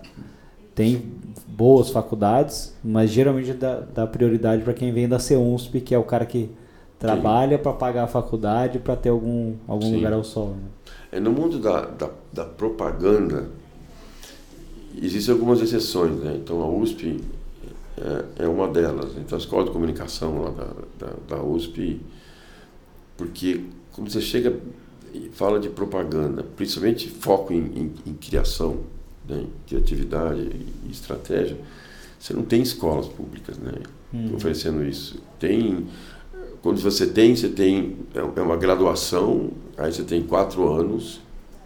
tem 0.74 1.14
boas 1.48 1.90
faculdades, 1.90 2.76
mas 2.84 3.10
geralmente 3.10 3.54
dá, 3.54 3.80
dá 3.80 4.08
prioridade 4.08 4.64
para 4.64 4.74
quem 4.74 4.92
vem 4.92 5.08
da 5.08 5.20
CEUNSP, 5.20 5.82
que 5.82 5.96
é 5.96 5.98
o 5.98 6.04
cara 6.04 6.26
que 6.26 6.50
trabalha 7.00 7.58
para 7.58 7.74
pagar 7.74 8.04
a 8.04 8.08
faculdade 8.08 8.80
para 8.80 8.96
ter 8.96 9.10
algum, 9.10 9.54
algum 9.68 9.94
lugar 9.94 10.14
ao 10.14 10.24
sol. 10.24 10.50
Né? 10.50 10.64
É, 11.12 11.20
no 11.20 11.32
mundo 11.32 11.60
da, 11.60 11.82
da, 11.86 12.10
da 12.34 12.46
propaganda, 12.46 13.50
existem 15.02 15.34
algumas 15.34 15.62
exceções, 15.62 16.16
né? 16.20 16.38
Então 16.42 16.62
a 16.62 16.68
USP 16.68 17.22
é, 17.98 18.44
é, 18.44 18.48
uma 18.48 18.68
delas. 18.68 19.12
Então 19.18 19.38
a 19.38 19.40
escola 19.40 19.66
de 19.66 19.72
comunicação 19.72 20.42
lá 20.42 20.52
da, 20.52 20.74
da, 21.00 21.14
da 21.36 21.44
USP, 21.44 22.02
porque 23.18 23.66
quando 23.92 24.10
você 24.10 24.22
chega 24.22 24.60
e 25.14 25.30
fala 25.34 25.60
de 25.60 25.70
propaganda, 25.70 26.44
principalmente 26.44 27.10
foco 27.10 27.54
em, 27.54 27.66
em, 27.76 27.94
em 28.06 28.14
criação, 28.14 28.82
né? 29.28 29.46
criatividade 29.66 30.52
e 30.86 30.92
estratégia, 30.92 31.58
você 32.20 32.34
não 32.34 32.44
tem 32.44 32.62
escolas 32.62 33.08
públicas 33.08 33.58
né? 33.58 33.74
Hum. 34.14 34.36
oferecendo 34.36 34.84
isso. 34.86 35.22
Tem 35.40 35.88
quando 36.62 36.82
você 36.82 37.06
tem, 37.06 37.36
você 37.36 37.48
tem 37.48 37.96
é, 38.16 38.20
é 38.20 38.42
uma 38.42 38.58
graduação, 38.58 39.52
aí 39.78 39.94
você 39.94 40.04
tem 40.04 40.24
quatro 40.24 40.68
anos 40.74 41.22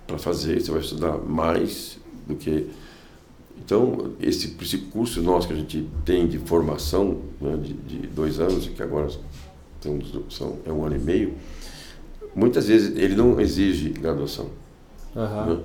para 0.05 0.17
fazer, 0.17 0.59
você 0.59 0.71
vai 0.71 0.81
estudar 0.81 1.17
mais 1.17 1.97
do 2.27 2.35
que 2.35 2.69
então, 3.69 4.13
esse, 4.19 4.55
esse 4.59 4.79
curso 4.79 5.21
nosso 5.21 5.47
que 5.47 5.53
a 5.53 5.55
gente 5.55 5.87
tem 6.03 6.25
de 6.25 6.39
formação, 6.39 7.19
né, 7.39 7.55
de, 7.55 7.73
de, 7.73 8.07
dois 8.07 8.39
anos, 8.39 8.67
que 8.67 8.81
agora 8.81 9.07
são, 9.79 9.99
são, 10.27 10.57
é 10.65 10.71
um 10.71 10.83
ano 10.83 10.95
e 10.95 10.99
meio, 10.99 11.35
muitas 12.33 12.67
vezes 12.67 12.97
ele 12.97 13.15
não 13.15 13.39
exige 13.39 13.89
graduação. 13.89 14.47
Uhum. 15.15 15.53
Né? 15.53 15.59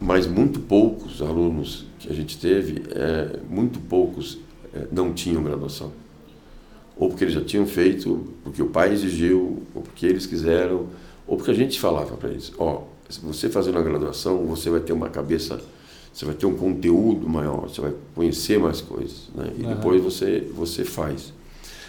Mas 0.00 0.28
muito 0.28 0.60
poucos 0.60 1.20
alunos 1.20 1.86
que 1.98 2.08
a 2.08 2.14
gente 2.14 2.38
teve, 2.38 2.84
é, 2.92 3.40
muito 3.50 3.80
poucos 3.80 4.38
é, 4.72 4.86
não 4.92 5.12
tinham 5.12 5.42
graduação. 5.42 5.90
Ou 6.96 7.08
porque 7.08 7.24
eles 7.24 7.34
já 7.34 7.42
tinham 7.42 7.66
feito, 7.66 8.32
porque 8.44 8.62
o 8.62 8.68
pai 8.68 8.92
exigiu, 8.92 9.60
ou 9.74 9.82
porque 9.82 10.06
eles 10.06 10.24
quiseram, 10.24 10.86
ou 11.26 11.36
porque 11.36 11.50
a 11.50 11.54
gente 11.54 11.80
falava 11.80 12.16
para 12.16 12.30
eles: 12.30 12.52
ó, 12.58 12.82
oh, 12.84 13.12
se 13.12 13.18
você 13.18 13.50
fazer 13.50 13.72
uma 13.72 13.82
graduação, 13.82 14.46
você 14.46 14.70
vai 14.70 14.78
ter 14.78 14.92
uma 14.92 15.08
cabeça 15.08 15.60
você 16.14 16.24
vai 16.24 16.34
ter 16.34 16.46
um 16.46 16.56
conteúdo 16.56 17.28
maior, 17.28 17.68
você 17.68 17.80
vai 17.80 17.92
conhecer 18.14 18.58
mais 18.58 18.80
coisas, 18.80 19.28
né? 19.34 19.52
E 19.58 19.62
uhum. 19.62 19.74
depois 19.74 20.00
você 20.00 20.48
você 20.54 20.84
faz. 20.84 21.32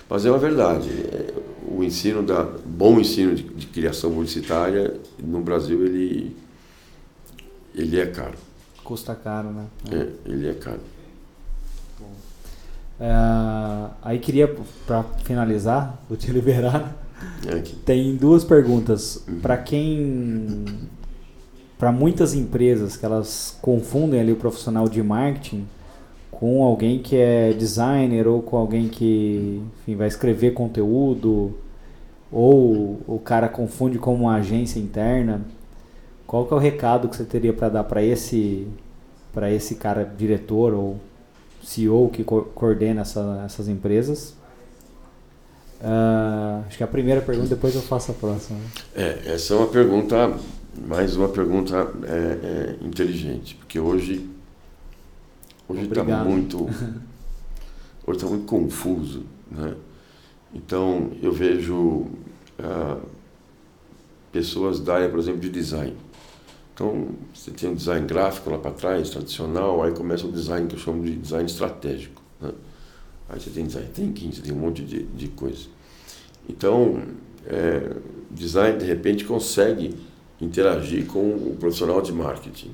Mas 0.10 0.26
é 0.26 0.32
uma 0.32 0.40
verdade, 0.40 0.90
é, 0.90 1.34
o 1.68 1.84
ensino 1.84 2.24
da 2.24 2.44
bom 2.44 3.00
ensino 3.00 3.36
de, 3.36 3.44
de, 3.44 3.68
criação 3.68 4.12
publicitária 4.12 5.00
no 5.20 5.42
Brasil 5.42 5.86
ele 5.86 6.36
ele 7.76 8.00
é 8.00 8.08
caro. 8.08 8.38
Custa 8.84 9.14
caro, 9.14 9.50
né? 9.50 9.66
É, 9.92 10.10
ele 10.26 10.50
é 10.50 10.54
caro. 10.54 10.82
É, 13.00 13.12
aí 14.02 14.18
queria 14.18 14.48
para 14.88 15.04
finalizar, 15.24 16.02
vou 16.10 16.18
te 16.18 16.32
liberar. 16.32 17.04
É 17.48 17.60
Tem 17.86 18.16
duas 18.16 18.44
perguntas 18.44 19.24
uhum. 19.28 19.40
para 19.40 19.58
quem 19.58 20.66
para 21.78 21.92
muitas 21.92 22.34
empresas 22.34 22.96
que 22.96 23.06
elas 23.06 23.58
confundem 23.62 24.20
ali 24.20 24.32
o 24.32 24.36
profissional 24.36 24.88
de 24.88 25.02
marketing 25.04 25.68
com 26.32 26.64
alguém 26.64 27.00
que 27.00 27.16
é 27.16 27.54
designer 27.54 28.28
ou 28.28 28.42
com 28.42 28.58
alguém 28.58 28.88
que 28.88 29.62
enfim, 29.82 29.96
vai 29.96 30.08
escrever 30.08 30.54
conteúdo 30.54 31.58
ou 32.32 33.00
o 33.08 33.20
cara 33.24 33.48
confunde 33.48 33.98
como 33.98 34.24
uma 34.24 34.36
agência 34.36 34.80
interna. 34.80 35.42
Qual 36.28 36.46
que 36.46 36.54
é 36.54 36.58
o 36.58 36.60
recado 36.60 37.08
que 37.08 37.16
você 37.16 37.24
teria 37.24 37.54
para 37.54 37.70
dar 37.70 37.84
para 37.84 38.04
esse 38.04 38.68
para 39.34 39.52
esse 39.52 39.76
cara 39.76 40.04
diretor 40.18 40.74
ou 40.74 40.98
CEO 41.62 42.10
que 42.10 42.24
co 42.24 42.44
coordena 42.44 43.02
essa, 43.02 43.44
essas 43.46 43.68
empresas? 43.68 44.36
Uh, 45.82 46.64
acho 46.68 46.78
que 46.78 46.84
a 46.84 46.88
primeira 46.88 47.22
pergunta, 47.22 47.50
depois 47.50 47.76
eu 47.76 47.82
faço 47.82 48.12
a 48.12 48.14
próxima. 48.14 48.58
É, 48.96 49.34
essa 49.34 49.54
é 49.54 49.58
uma 49.58 49.68
pergunta 49.68 50.34
mais 50.88 51.16
uma 51.16 51.30
pergunta 51.30 51.76
é, 52.04 52.78
é, 52.82 52.86
inteligente, 52.86 53.56
porque 53.56 53.80
hoje 53.80 54.30
hoje 55.68 55.84
está 55.84 56.04
muito 56.04 56.66
hoje 58.06 58.18
está 58.18 58.28
muito 58.28 58.46
confuso, 58.46 59.24
né? 59.50 59.76
Então 60.54 61.12
eu 61.22 61.32
vejo 61.32 62.06
ah, 62.60 63.00
pessoas 64.32 64.80
da 64.80 64.96
área, 64.96 65.10
por 65.10 65.20
exemplo, 65.20 65.40
de 65.40 65.50
design. 65.50 65.96
Então 66.74 67.10
você 67.34 67.52
tem 67.52 67.70
um 67.70 67.76
design 67.76 68.06
gráfico 68.06 68.50
lá 68.50 68.58
para 68.58 68.72
trás, 68.72 69.10
tradicional, 69.10 69.82
aí 69.82 69.94
começa 69.94 70.28
o 70.28 70.32
design 70.32 70.68
que 70.68 70.76
eu 70.76 70.80
chamo 70.80 71.04
de 71.04 71.16
design 71.16 71.46
estratégico. 71.46 72.22
Né? 72.42 72.52
Aí 73.30 73.40
você 73.40 73.50
tem 73.50 73.66
design 73.66 73.90
thinking, 73.94 74.32
você 74.32 74.42
tem 74.42 74.54
um 74.54 74.60
monte 74.60 74.84
de, 74.84 75.04
de 75.04 75.28
coisa. 75.30 75.68
Então, 76.48 77.02
é, 77.46 77.96
design 78.30 78.78
de 78.78 78.86
repente 78.86 79.24
consegue 79.24 79.96
interagir 80.40 81.06
com 81.06 81.20
o 81.20 81.56
profissional 81.60 82.02
de 82.02 82.12
marketing. 82.12 82.72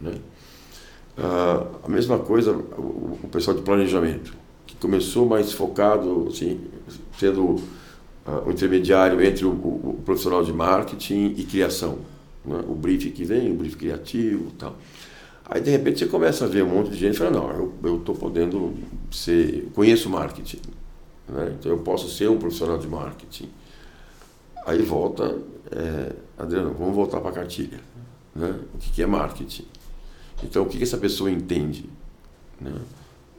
Né? 0.00 0.14
Ah, 1.16 1.66
a 1.84 1.88
mesma 1.88 2.18
coisa 2.18 2.52
o, 2.52 3.28
pessoal 3.30 3.56
de 3.56 3.62
planejamento, 3.62 4.34
que 4.66 4.74
começou 4.76 5.26
mais 5.26 5.52
focado, 5.52 6.26
assim, 6.28 6.60
sendo 7.18 7.56
ah, 8.26 8.42
o 8.46 8.50
intermediário 8.50 9.22
entre 9.22 9.44
o, 9.44 9.50
o, 9.50 10.02
profissional 10.04 10.44
de 10.44 10.52
marketing 10.52 11.34
e 11.36 11.44
criação. 11.44 11.98
Né? 12.44 12.60
O 12.68 12.74
brief 12.74 13.10
que 13.10 13.24
vem, 13.24 13.50
o 13.52 13.54
brief 13.54 13.76
criativo 13.76 14.50
tal. 14.58 14.76
Aí, 15.46 15.60
de 15.60 15.70
repente, 15.70 15.98
você 15.98 16.06
começa 16.06 16.46
a 16.46 16.48
ver 16.48 16.64
um 16.64 16.68
monte 16.68 16.90
de 16.90 16.96
gente 16.96 17.18
falando, 17.18 17.34
não, 17.34 17.72
eu 17.84 17.98
estou 17.98 18.14
podendo 18.14 18.72
ser... 19.10 19.68
Conheço 19.74 20.08
marketing, 20.08 20.60
né? 21.28 21.54
então 21.58 21.70
eu 21.70 21.78
posso 21.78 22.08
ser 22.08 22.30
um 22.30 22.38
profissional 22.38 22.78
de 22.78 22.88
marketing. 22.88 23.50
Aí 24.66 24.82
volta 24.82 25.38
é, 25.70 26.12
Adriano, 26.38 26.74
vamos 26.78 26.94
voltar 26.94 27.20
para 27.20 27.30
a 27.30 27.32
cartilha. 27.32 27.80
Né? 28.34 28.58
O 28.74 28.78
que, 28.78 29.02
é 29.02 29.06
marketing? 29.06 29.66
Então, 30.42 30.62
o 30.64 30.66
que, 30.66 30.82
essa 30.82 30.98
pessoa 30.98 31.30
entende? 31.30 31.88
Né? 32.60 32.72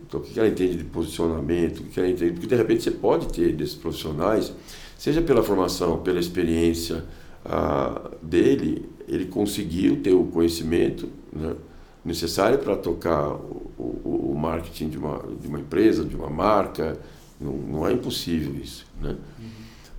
Então, 0.05 0.19
o 0.19 0.23
que, 0.23 0.37
ela 0.39 0.47
entende 0.47 0.77
de 0.77 0.83
posicionamento? 0.85 1.79
O 1.79 1.83
que, 1.83 1.99
ela 1.99 2.09
entende? 2.09 2.33
Porque, 2.33 2.47
de 2.47 2.55
repente, 2.55 2.83
você 2.83 2.91
pode 2.91 3.27
ter 3.27 3.53
desses 3.53 3.75
profissionais, 3.75 4.53
seja 4.97 5.21
pela 5.21 5.43
formação, 5.43 5.99
pela 5.99 6.19
experiência 6.19 7.03
ah, 7.43 8.11
dele, 8.21 8.89
ele 9.07 9.25
conseguiu 9.25 10.01
ter 10.01 10.13
o 10.13 10.25
conhecimento 10.25 11.09
né, 11.31 11.55
necessário 12.03 12.59
para 12.59 12.75
tocar 12.75 13.29
o, 13.33 13.71
o, 13.77 14.31
o, 14.31 14.37
marketing 14.37 14.89
de 14.89 14.97
uma, 14.97 15.21
de 15.39 15.47
uma 15.47 15.59
empresa, 15.59 16.03
de 16.03 16.15
uma 16.15 16.29
marca. 16.29 16.97
Não, 17.39 17.51
não 17.51 17.87
é 17.87 17.91
impossível 17.91 18.55
isso. 18.55 18.85
Né? 19.01 19.09
Uhum. 19.39 19.54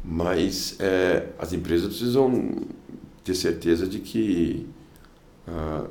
Mas 0.09 0.77
é, 0.79 1.31
as 1.37 1.53
empresas 1.53 1.89
precisam 1.89 2.63
ter 3.25 3.35
certeza 3.35 3.89
de 3.89 3.99
que 3.99 4.69
ah, 5.49 5.89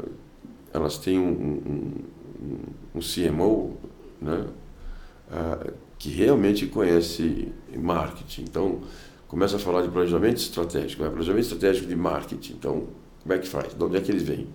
elas 0.73 0.97
têm 0.97 1.19
um, 1.19 1.31
um, 1.31 1.91
um, 2.95 2.99
CMO 2.99 3.77
né, 4.21 4.45
ah, 5.29 5.67
que 5.99 6.09
realmente 6.09 6.65
conhece 6.67 7.51
marketing. 7.77 8.43
Então, 8.43 8.79
começa 9.27 9.57
a 9.57 9.59
falar 9.59 9.81
de 9.81 9.89
planejamento 9.89 10.37
estratégico, 10.37 11.03
né? 11.03 11.09
planejamento 11.09 11.43
estratégico 11.43 11.87
de 11.87 11.95
marketing. 11.95 12.53
Então, 12.53 12.87
como 13.21 13.33
é 13.33 13.37
que 13.37 13.47
faz? 13.49 13.73
De 13.73 13.83
onde 13.83 13.97
é 13.97 14.01
que 14.01 14.11
eles 14.11 14.23
vêm? 14.23 14.47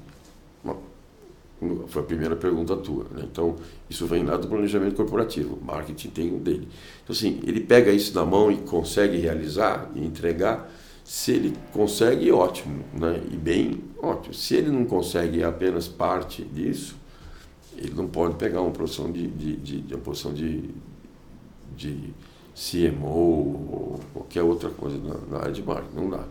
Foi 1.89 2.03
a 2.03 2.05
primeira 2.05 2.35
pergunta 2.35 2.74
tua. 2.77 3.05
Né? 3.11 3.27
Então, 3.31 3.57
isso 3.89 4.07
vem 4.07 4.24
lá 4.24 4.37
do 4.37 4.49
planejamento 4.49 4.95
corporativo. 4.95 5.59
O 5.61 5.65
marketing 5.65 6.09
tem 6.09 6.32
um 6.32 6.39
dele. 6.39 6.66
Então, 7.03 7.15
assim, 7.15 7.39
ele 7.45 7.61
pega 7.61 7.93
isso 7.93 8.15
na 8.15 8.24
mão 8.24 8.51
e 8.51 8.57
consegue 8.57 9.19
realizar 9.19 9.91
e 9.95 10.05
entregar. 10.05 10.70
Se 11.05 11.32
ele 11.32 11.57
consegue, 11.73 12.32
ótimo. 12.32 12.82
Né? 12.95 13.20
E 13.31 13.37
bem, 13.37 13.82
ótimo. 14.03 14.32
Se 14.32 14.55
ele 14.55 14.70
não 14.70 14.87
consegue 14.87 15.45
apenas 15.45 15.87
parte 15.87 16.43
disso, 16.43 16.97
ele 17.77 17.93
não 17.95 18.07
pode 18.07 18.37
pegar 18.37 18.62
uma 18.62 18.70
posição 18.70 19.12
de, 19.12 19.27
de, 19.27 19.57
de, 19.57 19.81
de 19.82 19.95
uma 19.95 20.03
posição 20.03 20.32
de, 20.32 20.65
de 21.77 22.15
CMO 22.55 23.07
ou 23.70 24.01
qualquer 24.15 24.43
outra 24.43 24.70
coisa 24.70 24.97
na, 24.99 25.15
na 25.31 25.43
área 25.43 25.53
de 25.53 25.62
marketing. 25.62 25.95
Não 25.95 26.09
dá. 26.09 26.24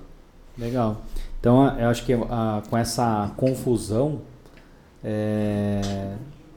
Legal. 0.58 1.02
Então, 1.40 1.78
eu 1.78 1.88
acho 1.88 2.06
que 2.06 2.14
a, 2.14 2.64
com 2.68 2.78
essa 2.78 3.32
confusão 3.38 4.22
é, 5.04 6.16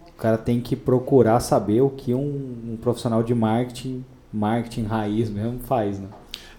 o 0.08 0.12
cara 0.20 0.38
tem 0.38 0.60
que 0.60 0.74
procurar 0.76 1.40
saber 1.40 1.80
o 1.80 1.90
que 1.90 2.14
um, 2.14 2.72
um, 2.72 2.78
profissional 2.80 3.22
de 3.22 3.34
marketing, 3.34 4.04
marketing 4.32 4.84
raiz 4.84 5.30
mesmo, 5.30 5.58
faz, 5.60 5.98
né? 5.98 6.08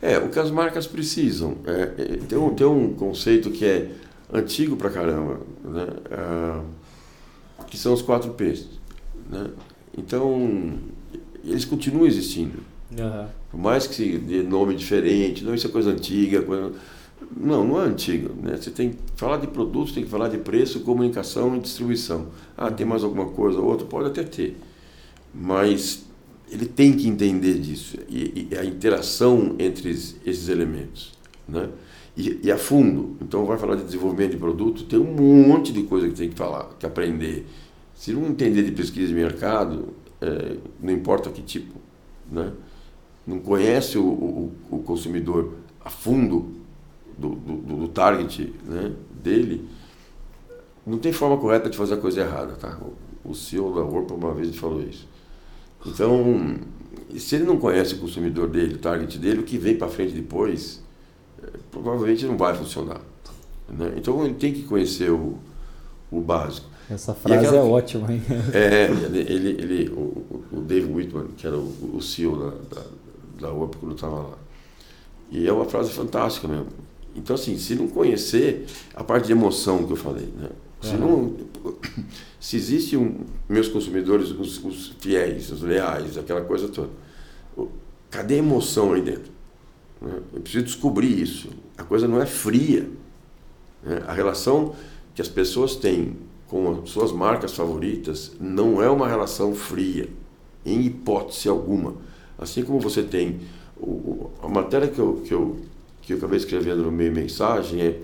É, 0.02 0.18
o 0.18 0.30
que 0.30 0.40
as 0.40 0.52
marcas 0.52 0.86
precisam. 0.86 1.58
É, 1.66 1.82
é, 1.82 2.18
tem, 2.28 2.38
um, 2.38 2.54
tem 2.54 2.68
um 2.68 2.94
conceito 2.94 3.50
que 3.52 3.66
é 3.66 3.90
antigo 4.32 4.76
pra 4.76 4.90
caramba, 4.90 5.40
né? 5.64 5.88
Ah, 6.12 6.62
que 7.68 7.78
são 7.78 7.94
os 7.94 8.02
quatro 8.02 8.32
P's. 8.32 8.68
Né? 9.30 9.50
Então, 9.98 10.74
eles 11.44 11.66
continuam 11.66 12.06
existindo. 12.06 12.60
Uhum. 12.92 13.26
Por 13.50 13.60
mais 13.60 13.88
que 13.88 13.96
se 13.96 14.18
dê 14.18 14.44
nome 14.44 14.76
diferente, 14.76 15.44
não, 15.44 15.54
isso 15.56 15.68
é 15.68 15.70
coisa 15.70 15.92
antiga, 15.92 16.42
coisa 16.42 16.74
não, 17.36 17.64
não 17.66 17.82
é 17.82 17.86
antigo. 17.86 18.34
Né? 18.42 18.58
Você 18.58 18.72
tem 18.72 18.92
que 18.92 18.98
falar 19.16 19.38
de 19.38 19.48
produtos, 19.48 19.94
tem 19.94 20.04
que 20.04 20.10
falar 20.10 20.28
de 20.28 20.38
preço, 20.38 20.82
comunicação 20.82 21.56
e 21.56 21.60
distribuição. 21.60 22.28
Ah, 22.58 22.72
tem 22.72 22.86
mais 22.86 23.04
alguma 23.04 23.28
coisa 23.28 23.60
ou 23.60 23.66
outra? 23.66 23.86
Pode 23.86 24.08
até 24.10 24.24
ter. 24.24 24.58
Mas 25.34 26.06
ele 26.52 26.66
tem 26.66 26.94
que 26.94 27.08
entender 27.08 27.60
disso 27.60 27.98
e, 28.08 28.48
e 28.52 28.58
a 28.58 28.64
interação 28.64 29.56
entre 29.58 29.90
esses 29.90 30.50
elementos. 30.50 31.14
Né? 31.48 31.70
E, 32.16 32.42
e, 32.44 32.52
a 32.52 32.58
fundo. 32.58 33.18
Então, 33.22 33.46
vai 33.46 33.58
falar 33.58 33.76
de 33.76 33.84
desenvolvimento 33.84 34.32
de 34.32 34.38
produto, 34.38 34.84
tem 34.84 35.00
um 35.00 35.14
monte 35.14 35.74
de 35.74 35.84
coisa 35.84 36.08
que 36.08 36.14
tem 36.14 36.30
que 36.30 36.36
falar, 36.36 36.70
que 36.78 36.86
aprender. 36.86 37.48
Se 37.96 38.14
não 38.14 38.28
entender 38.28 38.64
de 38.64 38.72
pesquisa 38.72 39.08
de 39.08 39.14
mercado, 39.14 39.90
é, 40.22 40.58
não 40.80 40.94
importa 40.94 41.30
que 41.32 41.42
tipo, 41.42 41.74
né? 42.32 42.52
não 43.26 43.40
conhece 43.40 43.98
o, 43.98 44.06
o, 44.06 44.52
o 44.70 44.80
consumidor 44.80 45.54
a 45.84 45.90
fundo 45.90 46.63
do, 47.18 47.30
do, 47.30 47.76
do 47.78 47.88
target 47.88 48.54
né, 48.66 48.92
dele, 49.24 49.68
não 50.86 50.98
tem 50.98 51.14
forma 51.14 51.38
correta 51.38 51.70
de 51.70 51.78
fazer 51.78 51.96
a 51.96 51.98
coisa 51.98 52.22
errada. 52.22 52.54
Tá? 52.54 52.78
O, 53.24 53.32
o 53.32 53.36
CEO 53.36 53.74
da 53.74 53.82
Orpa 53.82 54.14
uma 54.14 54.34
vez 54.34 54.56
falou 54.56 54.82
isso. 54.82 55.08
Então, 55.86 56.58
se 57.18 57.36
ele 57.36 57.46
não 57.46 57.58
conhece 57.58 57.96
o 57.96 58.00
consumidor 58.00 58.50
dele, 58.50 58.76
o 58.76 58.78
target 58.78 59.18
dele, 59.18 59.40
o 59.42 59.44
que 59.44 59.58
vem 59.58 59.78
para 59.78 59.88
frente 59.88 60.14
depois, 60.14 60.82
é, 61.42 61.48
provavelmente 61.72 62.26
não 62.26 62.38
vai 62.38 62.54
funcionar. 62.56 63.02
Né? 63.70 63.94
Então, 63.98 64.24
ele 64.26 64.34
tem 64.34 64.54
que 64.54 64.64
conhecer 64.64 65.12
o, 65.12 65.38
o 66.12 66.22
básico. 66.22 66.68
Essa 66.90 67.14
frase 67.14 67.46
aquela, 67.46 67.64
é 67.64 67.70
ótima, 67.70 68.12
hein? 68.12 68.22
É, 68.54 68.86
ele, 68.86 69.50
ele, 69.50 69.90
o, 69.90 70.44
o 70.52 70.62
Dave 70.62 70.92
Whitman, 70.92 71.28
que 71.38 71.48
era 71.48 71.58
o, 71.58 71.96
o 71.96 72.02
CEO 72.02 72.38
da, 72.38 72.76
da, 72.76 72.86
da 73.40 73.54
OPA 73.54 73.78
quando 73.80 73.96
estava 73.96 74.16
lá. 74.16 74.38
E 75.32 75.48
é 75.48 75.52
uma 75.52 75.66
frase 75.66 75.92
fantástica 75.92 76.48
mesmo. 76.48 76.68
Então, 77.16 77.36
assim, 77.36 77.58
se 77.58 77.76
não 77.76 77.88
conhecer 77.88 78.66
a 78.96 79.04
parte 79.04 79.28
de 79.28 79.32
emoção 79.32 79.86
que 79.86 79.94
eu 79.94 79.98
falei, 79.98 80.28
né? 80.38 80.50
Se, 80.82 80.96
não, 80.96 81.36
se 82.40 82.58
existe 82.58 82.98
um, 82.98 83.22
meus 83.48 83.70
consumidores, 83.70 84.32
os, 84.32 84.64
os, 84.64 84.96
fiéis, 85.00 85.52
os 85.52 85.62
leais, 85.62 86.18
aquela 86.18 86.42
coisa 86.42 86.68
toda, 86.68 86.90
cadê 88.10 88.36
a 88.36 88.38
emoção 88.38 88.94
aí 88.94 89.02
dentro? 89.02 89.32
Né? 90.02 90.20
Eu 90.34 90.42
preciso 90.42 90.66
descobrir 90.66 91.22
isso. 91.22 91.50
A 91.78 91.84
coisa 91.84 92.08
não 92.08 92.22
é 92.22 92.26
fria. 92.26 92.90
Né? 93.82 94.04
A 94.08 94.14
relação 94.14 94.76
que 95.16 95.22
as 95.22 95.30
pessoas 95.30 95.76
têm 95.76 96.18
com 96.48 96.82
as 96.84 96.90
suas 96.90 97.12
marcas 97.12 97.54
favoritas 97.54 98.34
não 98.40 98.82
é 98.82 98.90
uma 98.90 99.08
relação 99.08 99.56
fria, 99.56 100.10
em 100.66 100.82
hipótese 100.82 101.48
alguma. 101.48 101.96
Assim 102.38 102.64
como 102.64 102.80
você 102.80 103.02
tem 103.02 103.40
a 104.42 104.48
matéria 104.48 104.88
que 104.88 105.00
eu, 105.00 105.22
que, 105.26 105.34
eu, 105.34 105.58
que 106.04 106.14
eu 106.14 106.18
acabei 106.18 106.38
escrevendo 106.38 106.84
no 106.84 106.92
meio 106.92 107.12
mensagem 107.12 107.82
é 107.82 108.00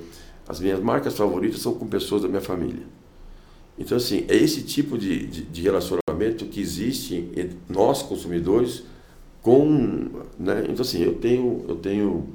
as 0.48 0.60
minhas 0.60 0.80
marcas 0.80 1.16
favoritas 1.16 1.62
são 1.62 1.76
com 1.76 1.86
pessoas 1.86 2.24
da 2.24 2.28
minha 2.28 2.42
família. 2.42 2.84
Então, 3.78 3.96
assim, 3.96 4.26
é 4.28 4.36
esse 4.36 4.64
tipo 4.64 4.98
de, 4.98 5.28
de, 5.28 5.42
de 5.44 5.62
relacionamento 5.62 6.46
que 6.46 6.60
existe 6.60 7.30
entre 7.36 7.58
nós, 7.70 8.02
consumidores, 8.02 8.84
com... 9.42 10.10
Né? 10.38 10.66
Então, 10.70 10.82
assim, 10.82 11.04
eu 11.04 11.14
tenho, 11.16 11.64
eu 11.68 11.76
tenho 11.76 12.28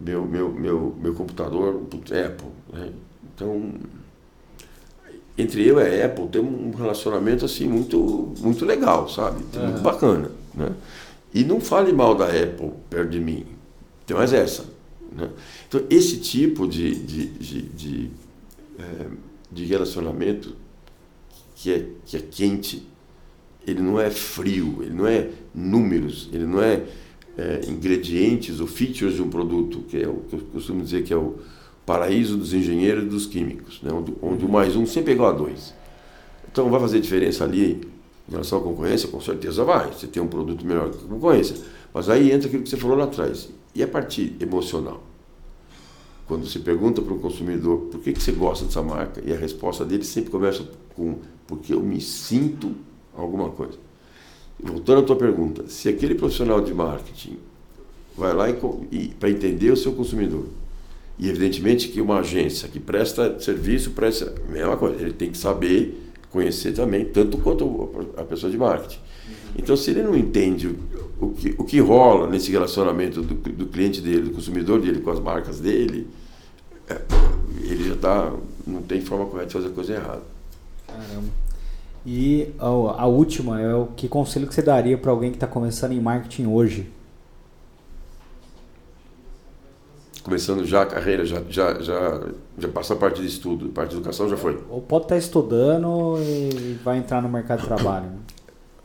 meu, 0.00 0.26
meu, 0.26 0.50
meu, 0.50 0.96
meu 1.00 1.14
computador 1.14 1.82
Apple. 1.94 2.48
Né? 2.72 2.90
Então, 3.34 3.74
entre 5.38 5.66
eu 5.66 5.78
e 5.80 6.02
a 6.02 6.06
Apple 6.06 6.28
tem 6.28 6.40
um 6.40 6.72
relacionamento 6.72 7.44
assim 7.44 7.66
muito, 7.66 8.34
muito 8.40 8.64
legal, 8.64 9.08
sabe? 9.08 9.42
Muito 9.56 9.80
bacana. 9.82 10.30
Né? 10.54 10.72
E 11.32 11.44
não 11.44 11.60
fale 11.60 11.92
mal 11.92 12.14
da 12.14 12.26
Apple 12.26 12.72
perto 12.88 13.10
de 13.10 13.20
mim. 13.20 13.46
Tem 14.10 14.16
mais 14.16 14.32
essa. 14.32 14.64
Né? 15.12 15.30
Então, 15.68 15.82
esse 15.88 16.16
tipo 16.16 16.66
de, 16.66 16.96
de, 16.96 17.26
de, 17.26 17.62
de, 17.62 18.10
é, 18.76 19.06
de 19.52 19.64
relacionamento 19.66 20.56
que 21.54 21.72
é, 21.72 21.86
que 22.04 22.16
é 22.16 22.20
quente, 22.20 22.84
ele 23.64 23.80
não 23.80 24.00
é 24.00 24.10
frio, 24.10 24.78
ele 24.80 24.94
não 24.94 25.06
é 25.06 25.30
números, 25.54 26.28
ele 26.32 26.44
não 26.44 26.60
é, 26.60 26.82
é 27.38 27.60
ingredientes 27.68 28.58
ou 28.58 28.66
features 28.66 29.14
de 29.14 29.22
um 29.22 29.30
produto, 29.30 29.84
que 29.88 30.02
é 30.02 30.08
o 30.08 30.24
que 30.28 30.34
eu 30.34 30.40
costumo 30.40 30.82
dizer 30.82 31.04
que 31.04 31.12
é 31.12 31.16
o 31.16 31.36
paraíso 31.86 32.36
dos 32.36 32.52
engenheiros 32.52 33.04
e 33.04 33.06
dos 33.06 33.26
químicos, 33.26 33.80
né? 33.80 33.92
onde, 33.92 34.12
onde 34.20 34.44
o 34.44 34.48
mais 34.48 34.74
um 34.74 34.86
sempre 34.86 35.12
é 35.12 35.14
igual 35.14 35.30
a 35.30 35.34
dois. 35.34 35.72
Então, 36.50 36.68
vai 36.68 36.80
fazer 36.80 36.98
diferença 36.98 37.44
ali 37.44 37.80
em 38.28 38.32
relação 38.32 38.58
à 38.58 38.60
concorrência? 38.60 39.08
Com 39.08 39.20
certeza 39.20 39.62
vai. 39.62 39.92
Você 39.92 40.08
tem 40.08 40.20
um 40.20 40.26
produto 40.26 40.66
melhor 40.66 40.90
que 40.90 40.96
a 40.96 41.08
concorrência. 41.08 41.54
Mas 41.94 42.08
aí 42.08 42.32
entra 42.32 42.48
aquilo 42.48 42.64
que 42.64 42.68
você 42.68 42.76
falou 42.76 42.96
lá 42.96 43.04
atrás. 43.04 43.48
E 43.74 43.82
a 43.82 43.88
parte 43.88 44.36
emocional? 44.40 45.02
Quando 46.26 46.46
você 46.46 46.58
pergunta 46.58 47.02
para 47.02 47.12
o 47.12 47.18
consumidor 47.18 47.88
por 47.90 48.00
que, 48.00 48.12
que 48.12 48.22
você 48.22 48.32
gosta 48.32 48.64
dessa 48.64 48.82
marca, 48.82 49.22
e 49.24 49.32
a 49.32 49.36
resposta 49.36 49.84
dele 49.84 50.04
sempre 50.04 50.30
começa 50.30 50.64
com 50.94 51.18
porque 51.46 51.74
eu 51.74 51.80
me 51.80 52.00
sinto 52.00 52.72
alguma 53.16 53.50
coisa. 53.50 53.76
Voltando 54.62 55.00
à 55.00 55.02
tua 55.02 55.16
pergunta, 55.16 55.64
se 55.66 55.88
aquele 55.88 56.14
profissional 56.14 56.60
de 56.60 56.72
marketing 56.72 57.38
vai 58.16 58.32
lá 58.32 58.46
para 59.18 59.30
entender 59.30 59.70
o 59.72 59.76
seu 59.76 59.92
consumidor, 59.92 60.46
e 61.18 61.28
evidentemente 61.28 61.88
que 61.88 62.00
uma 62.00 62.20
agência 62.20 62.68
que 62.68 62.78
presta 62.78 63.40
serviço, 63.40 63.90
presta 63.90 64.32
a 64.48 64.52
mesma 64.52 64.76
coisa, 64.76 65.02
ele 65.02 65.12
tem 65.12 65.30
que 65.30 65.38
saber 65.38 66.12
conhecer 66.30 66.72
também, 66.72 67.04
tanto 67.04 67.38
quanto 67.38 67.90
a 68.16 68.22
pessoa 68.22 68.50
de 68.50 68.56
marketing. 68.56 69.00
Então, 69.56 69.76
se 69.76 69.90
ele 69.90 70.02
não 70.02 70.16
entende 70.16 70.76
o 71.20 71.30
que, 71.30 71.54
o 71.58 71.64
que 71.64 71.80
rola 71.80 72.26
nesse 72.28 72.50
relacionamento 72.50 73.22
do, 73.22 73.34
do 73.34 73.66
cliente 73.66 74.00
dele, 74.00 74.22
do 74.22 74.30
consumidor 74.30 74.80
dele 74.80 75.00
com 75.00 75.10
as 75.10 75.20
marcas 75.20 75.60
dele, 75.60 76.08
é, 76.88 77.00
ele 77.62 77.88
já 77.88 77.94
está, 77.94 78.32
não 78.66 78.82
tem 78.82 79.00
forma 79.00 79.26
correta 79.26 79.48
de 79.48 79.52
fazer 79.54 79.68
a 79.68 79.70
coisa 79.70 79.92
errada. 79.94 80.22
Caramba. 80.86 81.28
E 82.06 82.48
a, 82.58 82.64
a 82.64 83.06
última 83.06 83.60
é 83.60 83.74
o 83.74 83.86
que 83.86 84.08
conselho 84.08 84.46
que 84.46 84.54
você 84.54 84.62
daria 84.62 84.96
para 84.96 85.10
alguém 85.10 85.30
que 85.30 85.36
está 85.36 85.46
começando 85.46 85.92
em 85.92 86.00
marketing 86.00 86.46
hoje? 86.46 86.86
começando 90.22 90.64
já 90.64 90.82
a 90.82 90.86
carreira, 90.86 91.24
já, 91.24 91.42
já, 91.48 91.80
já, 91.80 92.20
já 92.58 92.68
passou 92.68 92.96
a 92.96 93.00
parte 93.00 93.20
de 93.20 93.26
estudo, 93.26 93.66
a 93.66 93.68
parte 93.70 93.90
de 93.90 93.96
educação 93.96 94.28
já 94.28 94.36
foi. 94.36 94.62
Ou 94.68 94.80
pode 94.80 95.04
estar 95.04 95.16
estudando 95.16 96.18
e 96.18 96.78
vai 96.84 96.98
entrar 96.98 97.22
no 97.22 97.28
mercado 97.28 97.60
de 97.60 97.66
trabalho. 97.66 98.10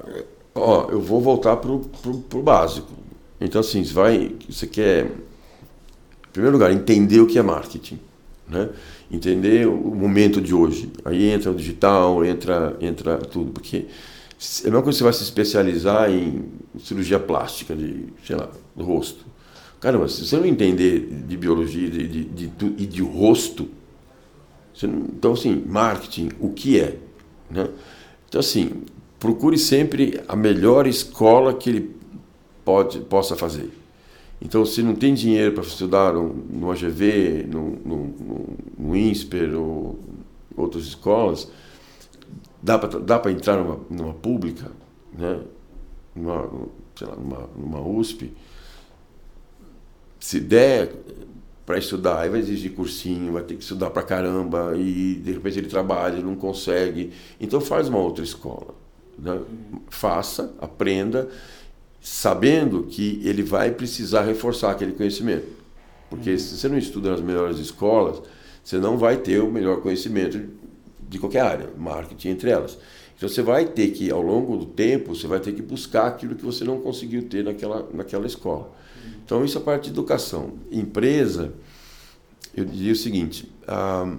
Né? 0.06 0.24
Ó, 0.56 0.88
eu 0.90 1.02
vou 1.02 1.22
voltar 1.22 1.58
pro, 1.58 1.80
pro, 1.80 2.18
pro 2.20 2.42
básico. 2.42 2.92
Então, 3.40 3.60
assim, 3.60 3.84
você 3.84 3.94
vai, 3.94 4.36
você 4.50 4.66
quer, 4.66 5.06
em 5.06 6.32
primeiro 6.32 6.56
lugar, 6.56 6.72
entender 6.72 7.20
o 7.20 7.28
que 7.28 7.38
é 7.38 7.44
marketing, 7.44 8.00
né? 8.48 8.70
Entender 9.12 9.68
o 9.68 9.94
momento 9.94 10.42
de 10.42 10.56
hoje. 10.56 10.92
Aí 11.04 11.30
entra 11.30 11.52
o 11.52 11.56
digital, 11.56 12.24
entra, 12.24 12.76
entra 12.80 13.18
tudo, 13.18 13.52
porque 13.52 13.78
é 13.78 14.68
a 14.68 14.72
mesma 14.72 14.82
coisa 14.82 14.98
que 14.98 14.98
você 14.98 15.04
vai 15.04 15.14
se 15.14 15.24
especializar 15.24 16.10
em 16.10 16.46
cirurgia 16.80 17.20
plástica 17.20 17.76
de, 17.76 18.06
sei 18.26 18.36
lá, 18.36 18.50
do 18.76 18.84
rosto 18.84 19.36
Caramba, 19.86 20.08
se 20.08 20.26
você 20.26 20.36
não 20.38 20.48
entender 20.48 21.00
de 21.28 21.38
biologia 21.38 21.88
de, 21.88 22.08
de, 22.08 22.24
de, 22.24 22.48
de 22.48 22.66
e 22.78 22.88
de 22.88 23.04
rosto, 23.04 23.70
não, 24.82 25.08
então 25.16 25.34
assim, 25.34 25.64
marketing, 25.64 26.32
o 26.40 26.50
que 26.50 26.80
é? 26.80 26.98
Né? 27.52 27.70
Então 28.28 28.40
assim, 28.40 28.82
procure 29.20 29.58
sempre 29.58 30.22
a 30.28 30.36
melhor 30.36 30.88
escola 30.88 31.54
que 31.54 31.70
ele 31.70 31.96
pode, 32.64 33.00
possa 33.02 33.36
fazer. 33.36 33.72
Então, 34.42 34.66
se 34.66 34.84
não 34.84 34.96
tem 34.96 35.14
dinheiro 35.14 35.54
para 35.54 35.64
estudar 35.64 36.14
no, 36.14 36.72
AGV, 36.72 37.48
no, 37.48 37.72
no, 37.86 38.56
no 38.78 38.96
INSPER 38.96 39.58
ou 39.58 40.00
outras 40.56 40.84
escolas, 40.84 41.50
dá 42.62 42.78
para 42.78 43.32
entrar 43.32 43.58
numa, 43.58 43.80
numa 43.90 44.14
pública, 44.14 44.72
né? 45.18 45.40
numa, 46.16 46.50
sei 46.96 47.08
lá, 47.08 47.16
numa, 47.16 47.50
numa 47.56 47.82
USP, 47.82 48.32
se 50.20 50.40
der 50.40 50.92
para 51.66 51.78
estudar, 51.78 52.22
aí 52.22 52.30
vai 52.30 52.40
exigir 52.40 52.74
cursinho, 52.74 53.34
vai 53.34 53.44
ter 53.44 53.56
que 53.56 53.64
estudar 53.64 53.90
para 53.90 54.04
caramba 54.04 54.74
e 54.78 55.16
de 55.16 55.32
repente 55.32 55.60
ele 55.60 55.68
trabalha, 55.68 56.22
não 56.22 56.36
consegue. 56.36 57.12
Então 57.40 57.60
faz 57.60 57.90
uma 57.90 57.98
outra 57.98 58.24
escola. 58.24 58.85
Né? 59.18 59.42
Faça, 59.90 60.54
aprenda, 60.60 61.28
sabendo 62.02 62.84
que 62.84 63.22
ele 63.24 63.44
vai 63.44 63.72
precisar 63.72 64.24
reforçar 64.24 64.72
aquele 64.72 64.94
conhecimento. 64.94 65.48
Porque 66.10 66.32
uhum. 66.32 66.38
se 66.38 66.58
você 66.58 66.68
não 66.68 66.78
estuda 66.78 67.12
nas 67.12 67.22
melhores 67.22 67.58
escolas, 67.58 68.22
você 68.64 68.78
não 68.78 68.98
vai 68.98 69.18
ter 69.18 69.42
o 69.42 69.52
melhor 69.52 69.82
conhecimento 69.82 70.40
de 71.08 71.20
qualquer 71.20 71.42
área, 71.42 71.70
marketing 71.78 72.30
entre 72.30 72.50
elas. 72.50 72.78
Então 73.16 73.30
você 73.30 73.42
vai 73.42 73.66
ter 73.66 73.92
que, 73.92 74.12
ao 74.12 74.22
longo 74.22 74.58
do 74.58 74.66
tempo, 74.66 75.16
você 75.16 75.28
vai 75.28 75.40
ter 75.40 75.54
que 75.54 75.62
buscar 75.62 76.08
aquilo 76.08 76.36
que 76.36 76.44
você 76.44 76.64
não 76.64 76.82
conseguiu 76.82 77.24
ter 77.30 77.44
naquela, 77.44 77.88
naquela 77.94 78.26
escola. 78.26 78.72
Então, 79.26 79.44
isso 79.44 79.58
é 79.58 79.62
a 79.62 79.64
parte 79.64 79.86
de 79.86 79.90
educação. 79.90 80.54
Empresa, 80.72 81.54
eu 82.56 82.64
diria 82.64 82.94
o 82.94 82.96
seguinte: 82.96 83.52
a, 83.68 84.16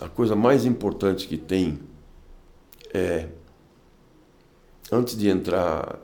a 0.00 0.08
coisa 0.08 0.34
mais 0.34 0.64
importante 0.64 1.28
que 1.28 1.36
tem 1.36 1.78
é, 2.92 3.28
antes 4.92 5.16
de 5.16 5.28
entrar 5.28 5.98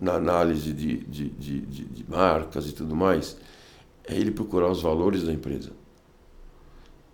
na 0.00 0.14
análise 0.14 0.72
de, 0.72 0.96
de, 0.96 1.28
de, 1.28 1.60
de, 1.60 2.10
marcas 2.10 2.66
e 2.66 2.72
tudo 2.72 2.96
mais, 2.96 3.36
é 4.04 4.16
ele 4.16 4.30
procurar 4.30 4.70
os 4.70 4.80
valores 4.80 5.22
da 5.22 5.32
empresa. 5.32 5.70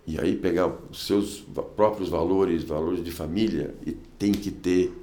E 0.06 0.20
aí 0.20 0.36
pegar 0.36 0.68
os 0.88 1.04
seus 1.04 1.44
próprios 1.74 2.08
valores, 2.08 2.62
valores 2.62 3.02
de 3.02 3.10
família, 3.10 3.74
e 3.84 3.90
tem 3.90 4.30
que 4.30 4.52
ter. 4.52 4.96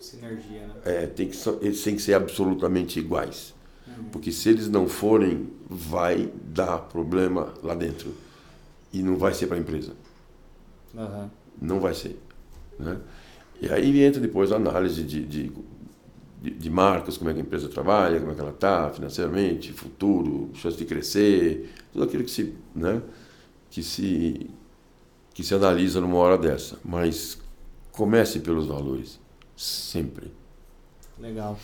Sinergia, 0.00 0.66
né? 0.66 0.74
É, 0.86 1.06
tem 1.06 1.28
que, 1.28 1.36
eles 1.60 1.82
têm 1.82 1.96
que 1.96 2.02
ser 2.02 2.14
absolutamente 2.14 2.98
iguais. 2.98 3.54
Porque 4.10 4.32
se 4.32 4.48
eles 4.48 4.68
não 4.68 4.88
forem, 4.88 5.50
vai 5.68 6.32
dar 6.44 6.78
problema 6.78 7.52
lá 7.62 7.74
dentro. 7.74 8.14
E 8.90 9.02
não 9.02 9.16
vai 9.16 9.34
ser 9.34 9.46
para 9.46 9.58
a 9.58 9.60
empresa. 9.60 9.92
Uhum. 10.94 11.30
Não 11.60 11.78
vai 11.78 11.94
ser. 11.94 12.18
Né? 12.78 12.98
E 13.62 13.72
aí 13.72 14.02
entra 14.02 14.20
depois 14.20 14.50
a 14.50 14.56
análise 14.56 15.04
de, 15.04 15.24
de, 15.24 15.52
de, 16.42 16.50
de 16.50 16.68
marcas, 16.70 17.16
como 17.16 17.30
é 17.30 17.32
que 17.32 17.38
a 17.38 17.42
empresa 17.42 17.68
trabalha, 17.68 18.18
como 18.18 18.32
é 18.32 18.34
que 18.34 18.40
ela 18.40 18.50
está 18.50 18.90
financeiramente, 18.90 19.72
futuro, 19.72 20.50
chance 20.54 20.76
de 20.76 20.84
crescer, 20.84 21.72
tudo 21.92 22.04
aquilo 22.04 22.24
que 22.24 22.30
se, 22.32 22.52
né, 22.74 23.00
que 23.70 23.80
se, 23.80 24.50
que 25.32 25.44
se 25.44 25.54
analisa 25.54 26.00
numa 26.00 26.16
hora 26.16 26.36
dessa. 26.36 26.76
Mas 26.84 27.38
comece 27.92 28.40
pelos 28.40 28.66
valores, 28.66 29.20
sempre. 29.56 30.32
Legal. 31.16 31.56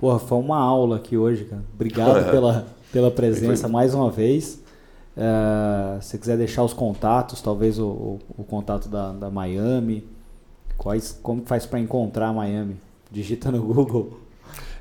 Porra, 0.00 0.18
foi 0.18 0.38
uma 0.38 0.58
aula 0.58 0.96
aqui 0.96 1.16
hoje, 1.16 1.44
cara. 1.44 1.62
Obrigado 1.72 2.24
pela, 2.32 2.66
pela 2.92 3.10
presença 3.12 3.68
mais 3.68 3.94
uma 3.94 4.10
vez. 4.10 4.60
Uh, 5.16 6.02
se 6.02 6.18
quiser 6.18 6.36
deixar 6.36 6.64
os 6.64 6.72
contatos, 6.72 7.40
talvez 7.40 7.78
o, 7.78 7.86
o, 7.86 8.20
o 8.38 8.42
contato 8.42 8.88
da, 8.88 9.12
da 9.12 9.30
Miami, 9.30 10.04
quais, 10.76 11.18
como 11.22 11.42
faz 11.44 11.66
para 11.66 11.80
encontrar 11.80 12.32
Miami? 12.32 12.76
Digita 13.10 13.50
no 13.50 13.62
Google. 13.62 14.20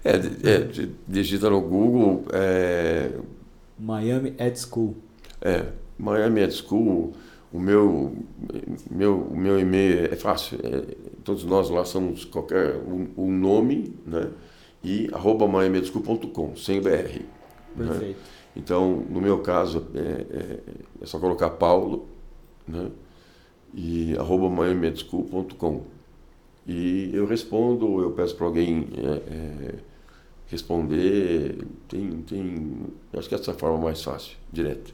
É, 0.04 0.16
é 0.16 0.88
digita 1.08 1.50
no 1.50 1.62
Google. 1.62 2.26
É... 2.34 3.12
Miami 3.80 4.34
Ed 4.38 4.60
School. 4.60 4.96
É, 5.42 5.66
Miami 5.98 6.42
Ed 6.42 6.54
School. 6.54 7.14
O 7.54 7.60
meu, 7.60 8.16
meu, 8.90 9.20
o 9.20 9.38
meu 9.38 9.60
e-mail 9.60 10.12
é 10.12 10.16
fácil. 10.16 10.58
É, 10.64 10.96
todos 11.24 11.44
nós 11.44 11.70
lá 11.70 11.86
somos 11.86 12.26
qualquer 12.26 12.78
um, 12.78 13.08
um 13.16 13.32
nome, 13.32 13.94
né? 14.08 14.30
E 14.84 15.08
arroba 15.14 15.48
miamiedschool.com, 15.48 16.56
sem 16.56 16.82
BR. 16.82 16.90
Né? 16.90 17.24
Perfeito. 17.78 18.02
Né? 18.04 18.16
Então, 18.56 19.04
no 19.10 19.22
meu 19.22 19.40
caso, 19.40 19.88
é, 19.96 20.00
é, 20.00 20.60
é 21.02 21.06
só 21.06 21.20
colocar 21.20 21.52
Paulo, 21.52 22.08
né? 22.68 22.90
E 23.74 24.16
arroba 24.18 24.50
miamiedschool.com. 24.50 25.82
E 26.68 27.10
eu 27.14 27.26
respondo, 27.26 28.02
eu 28.02 28.12
peço 28.12 28.36
para 28.36 28.46
alguém 28.46 28.88
é, 28.98 29.34
é, 29.34 29.76
responder. 30.48 31.66
Tem, 31.88 32.12
tem, 32.28 32.72
acho 33.18 33.28
que 33.28 33.36
essa 33.36 33.52
é 33.52 33.54
a 33.54 33.58
forma 33.58 33.78
mais 33.78 34.02
fácil, 34.02 34.38
direto. 34.52 34.94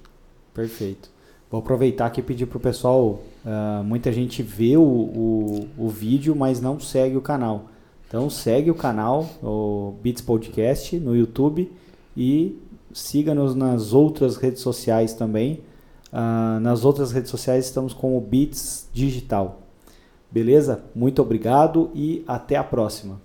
Perfeito. 0.53 1.09
Vou 1.51 1.59
aproveitar 1.59 2.05
aqui 2.05 2.19
e 2.19 2.23
pedir 2.23 2.45
para 2.45 2.57
o 2.57 2.61
pessoal. 2.61 3.21
Uh, 3.43 3.83
muita 3.83 4.11
gente 4.11 4.43
vê 4.43 4.77
o, 4.77 4.81
o, 4.81 5.67
o, 5.77 5.89
vídeo, 5.89 6.35
mas 6.35 6.61
não 6.61 6.79
segue 6.79 7.17
o 7.17 7.21
canal. 7.21 7.69
Então 8.07 8.29
segue 8.29 8.69
o 8.69 8.75
canal, 8.75 9.27
o 9.41 9.93
Beats 10.01 10.21
Podcast, 10.21 10.97
no 10.99 11.15
YouTube 11.15 11.71
e 12.15 12.57
siga-nos 12.91 13.55
nas 13.55 13.93
outras 13.93 14.35
redes 14.35 14.61
sociais 14.61 15.13
também. 15.13 15.61
Uh, 16.11 16.59
nas 16.59 16.83
outras 16.85 17.11
redes 17.11 17.29
sociais 17.29 17.65
estamos 17.65 17.93
com 17.93 18.17
o 18.17 18.21
Beats 18.21 18.87
Digital. 18.91 19.61
Beleza? 20.31 20.83
Muito 20.95 21.21
obrigado 21.21 21.89
e 21.93 22.23
até 22.27 22.55
a 22.55 22.63
próxima. 22.63 23.19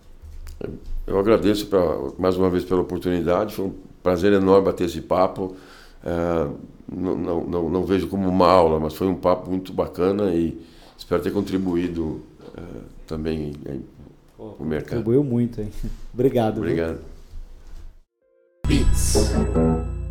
Eu 1.07 1.19
agradeço 1.19 1.67
pra, 1.67 1.81
mais 2.19 2.37
uma 2.37 2.49
vez 2.49 2.65
pela 2.65 2.81
oportunidade. 2.81 3.55
Foi 3.55 3.67
um 3.67 3.75
prazer 4.03 4.33
enorme 4.33 4.67
bater 4.67 4.85
esse 4.85 5.01
papo. 5.01 5.55
É, 6.03 6.49
não, 6.91 7.17
não, 7.17 7.45
não, 7.45 7.71
não, 7.71 7.85
vejo 7.85 8.09
como 8.09 8.29
uma 8.29 8.49
aula, 8.49 8.79
mas 8.79 8.95
foi 8.95 9.07
um 9.07 9.15
papo 9.15 9.51
muito 9.51 9.73
bacana 9.73 10.35
e 10.35 10.59
espero 10.97 11.23
ter 11.23 11.33
contribuído 11.33 12.23
é, 12.57 12.61
também 13.07 13.53
para 14.37 14.45
o 14.45 14.65
mercado. 14.65 14.99
Contribuiu 14.99 15.25
muito, 15.25 15.61
hein? 15.61 15.71
Obrigado. 16.13 16.59
Obrigado. 16.59 16.99
Viu? 18.67 18.79
Beats. 18.85 19.94